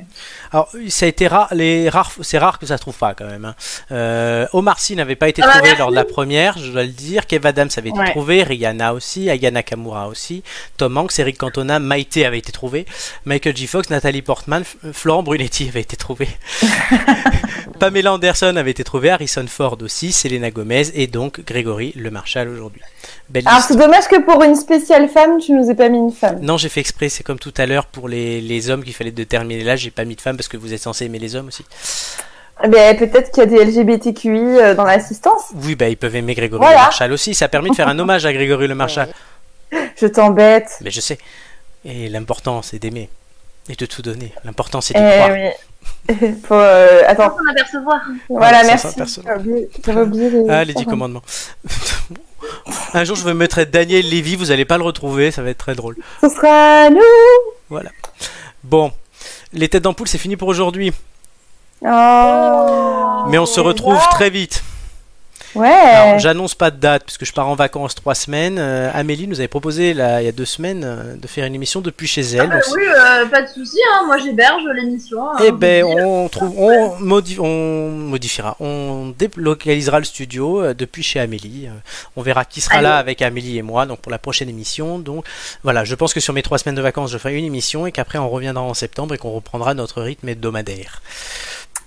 Alors, 0.52 0.68
ça 0.88 1.06
a 1.06 1.08
été 1.08 1.26
rare, 1.28 1.48
les 1.52 1.88
rares, 1.88 2.12
c'est 2.22 2.38
rare 2.38 2.58
que 2.58 2.66
ça 2.66 2.76
se 2.76 2.82
trouve 2.82 2.96
pas 2.96 3.14
quand 3.14 3.26
même. 3.26 3.44
hein. 3.44 3.54
Euh, 3.90 4.46
Omar 4.52 4.78
Sy 4.78 4.96
n'avait 4.96 5.16
pas 5.16 5.28
été 5.28 5.42
Ah 5.42 5.46
bah, 5.46 5.52
trouvé 5.58 5.76
lors 5.76 5.90
de 5.90 5.96
la 5.96 6.04
première, 6.04 6.58
je 6.58 6.70
dois 6.70 6.82
le 6.82 6.88
dire. 6.88 7.26
Kev 7.26 7.46
Adams 7.46 7.68
avait 7.76 7.90
été 7.90 8.04
trouvé, 8.10 8.42
Rihanna 8.42 8.94
aussi, 8.94 9.28
Aya 9.30 9.50
Nakamura 9.50 10.08
aussi, 10.08 10.42
Tom 10.76 10.96
Hanks, 10.98 11.18
Eric 11.18 11.38
Cantona, 11.38 11.78
Maïté 11.78 12.24
avait 12.26 12.38
été 12.38 12.52
trouvé, 12.52 12.86
Michael 13.24 13.56
J. 13.56 13.66
Fox, 13.66 13.90
Nathalie 13.90 14.22
Portman, 14.22 14.64
Florent 14.92 15.22
Brunetti 15.22 15.68
avait 15.68 15.80
été 15.80 15.96
trouvé. 15.96 16.28
Pamela 17.78 18.12
Anderson 18.14 18.54
avait 18.56 18.70
été 18.70 18.84
trouvé, 18.84 19.10
Harrison 19.10 19.46
Ford 19.48 19.78
aussi, 19.82 20.12
Selena 20.12 20.50
Gomez 20.50 20.84
et 20.94 21.06
donc 21.06 21.44
Grégory 21.44 21.92
Le 21.96 22.10
Marchal 22.10 22.48
aujourd'hui. 22.48 22.82
Belle 23.32 23.48
Alors 23.48 23.62
c'est 23.62 23.76
dommage 23.76 24.06
que 24.08 24.20
pour 24.20 24.42
une 24.42 24.54
spéciale 24.56 25.08
femme, 25.08 25.38
tu 25.38 25.52
nous 25.52 25.70
aies 25.70 25.74
pas 25.74 25.88
mis 25.88 25.98
une 25.98 26.12
femme. 26.12 26.38
Non, 26.42 26.58
j'ai 26.58 26.68
fait 26.68 26.80
exprès, 26.80 27.08
c'est 27.08 27.22
comme 27.22 27.38
tout 27.38 27.54
à 27.56 27.64
l'heure 27.66 27.86
pour 27.86 28.08
les, 28.08 28.40
les 28.42 28.68
hommes 28.70 28.84
qu'il 28.84 28.92
fallait 28.94 29.10
déterminer 29.10 29.64
là, 29.64 29.74
j'ai 29.76 29.90
pas 29.90 30.04
mis 30.04 30.16
de 30.16 30.20
femmes 30.20 30.36
parce 30.36 30.48
que 30.48 30.56
vous 30.58 30.74
êtes 30.74 30.82
censé 30.82 31.06
aimer 31.06 31.18
les 31.18 31.34
hommes 31.34 31.48
aussi. 31.48 31.64
Eh 32.62 32.68
ben, 32.68 32.96
peut-être 32.96 33.30
qu'il 33.32 33.42
y 33.42 33.46
a 33.46 33.46
des 33.46 33.64
LGBTQI 33.64 34.28
euh, 34.28 34.74
dans 34.74 34.84
l'assistance. 34.84 35.44
Oui, 35.54 35.74
bah 35.74 35.88
ils 35.88 35.96
peuvent 35.96 36.14
aimer 36.14 36.34
Grégory 36.34 36.60
Voilà. 36.60 36.76
Le 36.76 36.82
Marchal 36.84 37.12
aussi. 37.12 37.34
Ça 37.34 37.46
a 37.46 37.48
permis 37.48 37.70
de 37.70 37.74
faire 37.74 37.88
un 37.88 37.98
hommage 37.98 38.24
à 38.26 38.32
Grégory 38.32 38.68
Le 38.68 38.74
Marchal. 38.74 39.08
Je 39.96 40.06
t'embête. 40.06 40.70
Mais 40.82 40.90
je 40.90 41.00
sais. 41.00 41.18
Et 41.84 42.08
l'important, 42.10 42.60
c'est 42.62 42.78
d'aimer 42.78 43.08
et 43.68 43.74
de 43.74 43.86
tout 43.86 44.02
donner. 44.02 44.32
L'important, 44.44 44.80
c'est 44.80 44.94
d'y 44.94 45.00
Eh 45.02 45.10
croire. 45.16 45.30
oui. 45.32 46.34
Faut, 46.44 46.54
euh, 46.54 47.02
attends. 47.08 47.30
Sans 47.36 47.50
apercevoir. 47.50 48.00
Voilà, 48.28 48.62
merci. 48.64 48.88
s'apercevoir. 48.88 49.36
J'avais 49.38 49.48
oublié- 49.50 49.68
J'avais 49.84 50.00
oublié 50.02 50.30
les... 50.30 50.44
Ah, 50.48 50.64
les 50.64 50.74
10 50.74 50.84
commandements. 50.84 51.22
un 52.94 53.04
jour, 53.04 53.16
je 53.16 53.24
vais 53.24 53.32
me 53.32 53.38
mettre 53.38 53.62
Daniel 53.64 54.08
Lévy. 54.08 54.36
Vous 54.36 54.50
allez 54.50 54.64
pas 54.64 54.78
le 54.78 54.84
retrouver. 54.84 55.30
Ça 55.30 55.42
va 55.42 55.50
être 55.50 55.58
très 55.58 55.74
drôle. 55.74 55.96
Ce 56.20 56.28
sera 56.28 56.90
nous. 56.90 57.00
Voilà. 57.68 57.90
Bon. 58.64 58.92
Les 59.52 59.68
têtes 59.68 59.82
d'ampoule, 59.82 60.08
c'est 60.08 60.18
fini 60.18 60.36
pour 60.36 60.48
aujourd'hui. 60.48 60.92
Oh. 61.84 63.24
Mais 63.28 63.38
on 63.38 63.46
se 63.46 63.60
retrouve 63.60 63.98
très 64.10 64.30
vite. 64.30 64.62
Ouais. 65.54 65.68
Alors, 65.68 66.18
j'annonce 66.18 66.54
pas 66.54 66.70
de 66.70 66.76
date 66.78 67.02
puisque 67.04 67.24
je 67.26 67.32
pars 67.32 67.48
en 67.48 67.54
vacances 67.54 67.94
trois 67.94 68.14
semaines. 68.14 68.56
Euh, 68.58 68.90
Amélie 68.94 69.28
nous 69.28 69.38
avait 69.38 69.48
proposé 69.48 69.92
là, 69.92 70.22
il 70.22 70.24
y 70.24 70.28
a 70.28 70.32
deux 70.32 70.44
semaines 70.46 70.82
euh, 70.84 71.14
de 71.16 71.26
faire 71.26 71.44
une 71.44 71.54
émission 71.54 71.80
depuis 71.80 72.06
chez 72.06 72.22
elle. 72.22 72.48
Ah, 72.50 72.54
Donc, 72.54 72.62
oui, 72.74 72.82
euh, 72.86 73.26
pas 73.26 73.42
de 73.42 73.48
souci, 73.48 73.78
hein, 73.92 74.04
moi 74.06 74.16
j'héberge 74.18 74.62
l'émission. 74.74 75.30
hein, 75.30 75.36
Eh 75.44 75.52
ben, 75.52 75.84
on, 75.84 76.28
trouve, 76.28 76.54
on, 76.58 76.96
modi- 77.00 77.38
on 77.38 77.90
modifiera, 77.90 78.56
on 78.60 79.12
délocalisera 79.18 79.98
le 79.98 80.04
studio 80.06 80.62
euh, 80.62 80.74
depuis 80.74 81.02
chez 81.02 81.20
Amélie. 81.20 81.66
Euh, 81.66 81.70
On 82.16 82.22
verra 82.22 82.44
qui 82.44 82.60
sera 82.60 82.76
Allez. 82.76 82.84
là 82.84 82.96
avec 82.96 83.20
Amélie 83.22 83.58
et 83.58 83.62
moi, 83.62 83.84
donc 83.86 83.98
pour 84.00 84.10
la 84.12 84.18
prochaine 84.18 84.48
émission. 84.48 84.98
Donc 84.98 85.24
voilà, 85.62 85.84
je 85.84 85.94
pense 85.94 86.14
que 86.14 86.20
sur 86.20 86.32
mes 86.32 86.42
trois 86.42 86.58
semaines 86.58 86.76
de 86.76 86.82
vacances, 86.82 87.10
je 87.10 87.18
ferai 87.18 87.36
une 87.36 87.44
émission 87.44 87.86
et 87.86 87.92
qu'après 87.92 88.18
on 88.18 88.28
reviendra 88.30 88.62
en 88.64 88.74
septembre 88.74 89.14
et 89.14 89.18
qu'on 89.18 89.32
reprendra 89.32 89.74
notre 89.74 90.00
rythme 90.02 90.28
hebdomadaire. 90.30 91.02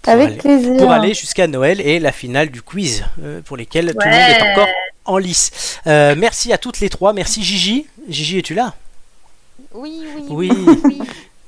Pour 0.05 0.13
Avec 0.13 0.27
aller- 0.27 0.37
plaisir. 0.37 0.77
Pour 0.77 0.91
aller 0.91 1.13
jusqu'à 1.13 1.47
Noël 1.47 1.81
et 1.81 1.99
la 1.99 2.11
finale 2.11 2.49
du 2.49 2.61
quiz, 2.61 3.03
euh, 3.23 3.41
pour 3.41 3.57
lesquels 3.57 3.87
tout 3.93 3.97
le 3.99 4.11
monde 4.11 4.19
est 4.29 4.51
encore 4.51 4.67
en 5.05 5.17
lice. 5.17 5.79
Euh, 5.87 6.15
merci 6.17 6.53
à 6.53 6.57
toutes 6.57 6.79
les 6.79 6.89
trois. 6.89 7.11
Merci 7.13 7.43
Gigi. 7.43 7.87
Gigi, 8.07 8.39
es-tu 8.39 8.53
là? 8.53 8.73
Oui, 9.73 10.01
oui. 10.15 10.23
Oui. 10.29 10.51
oui. 10.83 10.99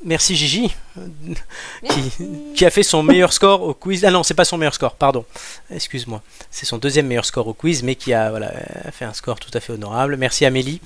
Merci 0.03 0.35
Gigi. 0.35 0.69
qui, 0.69 2.01
Merci. 2.01 2.27
qui 2.55 2.65
a 2.65 2.69
fait 2.69 2.83
son 2.83 3.03
meilleur 3.03 3.33
score 3.33 3.61
au 3.63 3.73
quiz. 3.73 4.05
Ah 4.05 4.11
non, 4.11 4.23
c'est 4.23 4.33
pas 4.33 4.45
son 4.45 4.57
meilleur 4.57 4.73
score, 4.73 4.95
pardon. 4.95 5.25
Excuse-moi. 5.73 6.21
C'est 6.51 6.65
son 6.65 6.77
deuxième 6.77 7.07
meilleur 7.07 7.25
score 7.25 7.47
au 7.47 7.53
quiz, 7.53 7.83
mais 7.83 7.95
qui 7.95 8.13
a, 8.13 8.29
voilà, 8.29 8.51
fait 8.91 9.05
un 9.05 9.13
score 9.13 9.39
tout 9.39 9.51
à 9.53 9.59
fait 9.59 9.73
honorable. 9.73 10.15
Merci 10.17 10.45
Amélie. 10.45 10.81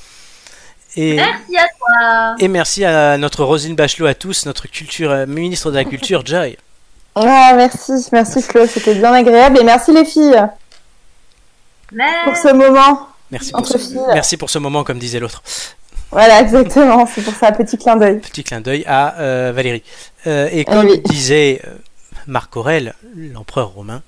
Et, 0.98 1.16
Merci 1.16 1.58
à 1.58 1.68
toi. 1.78 2.36
et 2.40 2.48
merci 2.50 2.84
à 2.84 3.18
notre 3.18 3.46
Roselyne 3.46 3.76
Bachelot 3.76 4.08
à 4.08 4.14
tous, 4.14 4.46
notre 4.46 4.68
culture, 4.68 5.10
euh, 5.12 5.26
ministre 5.26 5.72
de 5.72 5.76
la 5.78 5.86
Culture, 5.86 6.26
Joy. 6.26 6.58
Ah, 7.16 7.54
merci, 7.56 7.92
merci 8.12 8.42
Flo, 8.42 8.66
c'était 8.68 8.96
bien 8.96 9.14
agréable 9.14 9.60
et 9.60 9.64
merci 9.64 9.92
les 9.92 10.06
filles 10.06 10.42
Mais... 11.92 12.06
pour 12.24 12.38
ce 12.38 12.54
moment. 12.54 13.08
Merci 13.32 13.52
pour, 13.52 13.60
Entre 13.62 13.74
ce, 13.74 13.78
filles. 13.78 14.00
merci 14.14 14.38
pour 14.38 14.50
ce 14.50 14.60
moment, 14.60 14.84
comme 14.84 15.00
disait 15.00 15.20
l'autre. 15.20 15.42
Voilà, 16.12 16.42
exactement, 16.42 17.06
c'est 17.06 17.22
pour 17.22 17.34
ça, 17.34 17.52
petit 17.54 17.78
clin 17.78 17.96
d'œil. 17.96 18.20
Petit 18.20 18.44
clin 18.44 18.60
d'œil 18.60 18.84
à 18.86 19.18
euh, 19.20 19.52
Valérie. 19.56 19.84
Euh, 20.28 20.50
et 20.52 20.66
Ah 20.68 20.72
comme 20.74 20.88
oui. 20.88 21.02
disait 21.06 21.62
euh, 21.66 21.74
Marc 22.28 22.56
Aurèle, 22.58 22.96
l'empereur 23.16 23.70
romain 23.70 24.02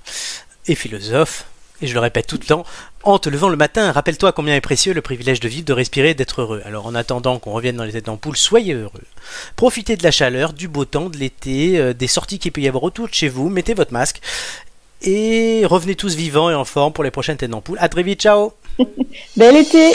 et 0.68 0.76
philosophe, 0.76 1.46
et 1.84 1.88
je 1.88 1.94
le 1.94 2.00
répète 2.00 2.28
tout 2.28 2.38
le 2.40 2.46
temps, 2.46 2.66
en 3.04 3.20
te 3.20 3.30
levant 3.30 3.50
le 3.50 3.58
matin, 3.58 3.92
rappelle-toi 3.92 4.32
combien 4.32 4.56
est 4.56 4.62
précieux 4.62 4.94
le 4.94 5.02
privilège 5.02 5.42
de 5.42 5.50
vivre, 5.50 5.66
de 5.66 5.74
respirer, 5.74 6.14
d'être 6.14 6.42
heureux. 6.42 6.62
Alors 6.66 6.86
en 6.86 6.96
attendant 6.96 7.40
qu'on 7.40 7.52
revienne 7.52 7.76
dans 7.76 7.84
les 7.84 7.92
têtes 7.92 8.06
d'ampoule, 8.06 8.38
soyez 8.38 8.74
heureux. 8.74 9.04
Profitez 9.58 9.98
de 9.98 10.04
la 10.04 10.12
chaleur, 10.12 10.54
du 10.54 10.70
beau 10.70 10.86
temps, 10.86 11.10
de 11.10 11.18
l'été, 11.18 11.78
euh, 11.78 11.94
des 11.94 12.08
sorties 12.08 12.40
qu'il 12.40 12.54
peut 12.54 12.62
y 12.62 12.70
avoir 12.70 12.84
autour 12.84 13.10
de 13.10 13.14
chez 13.14 13.28
vous, 13.28 13.50
mettez 13.50 13.74
votre 13.74 13.92
masque. 13.92 14.22
Et 15.02 15.64
revenez 15.66 15.96
tous 15.96 16.16
vivants 16.16 16.50
et 16.50 16.56
en 16.56 16.64
forme 16.64 16.94
pour 16.94 17.04
les 17.04 17.12
prochaines 17.12 17.36
têtes 17.36 17.52
d'ampoule. 17.52 17.78
À 17.82 17.90
très 17.90 18.04
vite, 18.04 18.22
ciao 18.22 18.54
Bel 19.36 19.58
été 19.58 19.92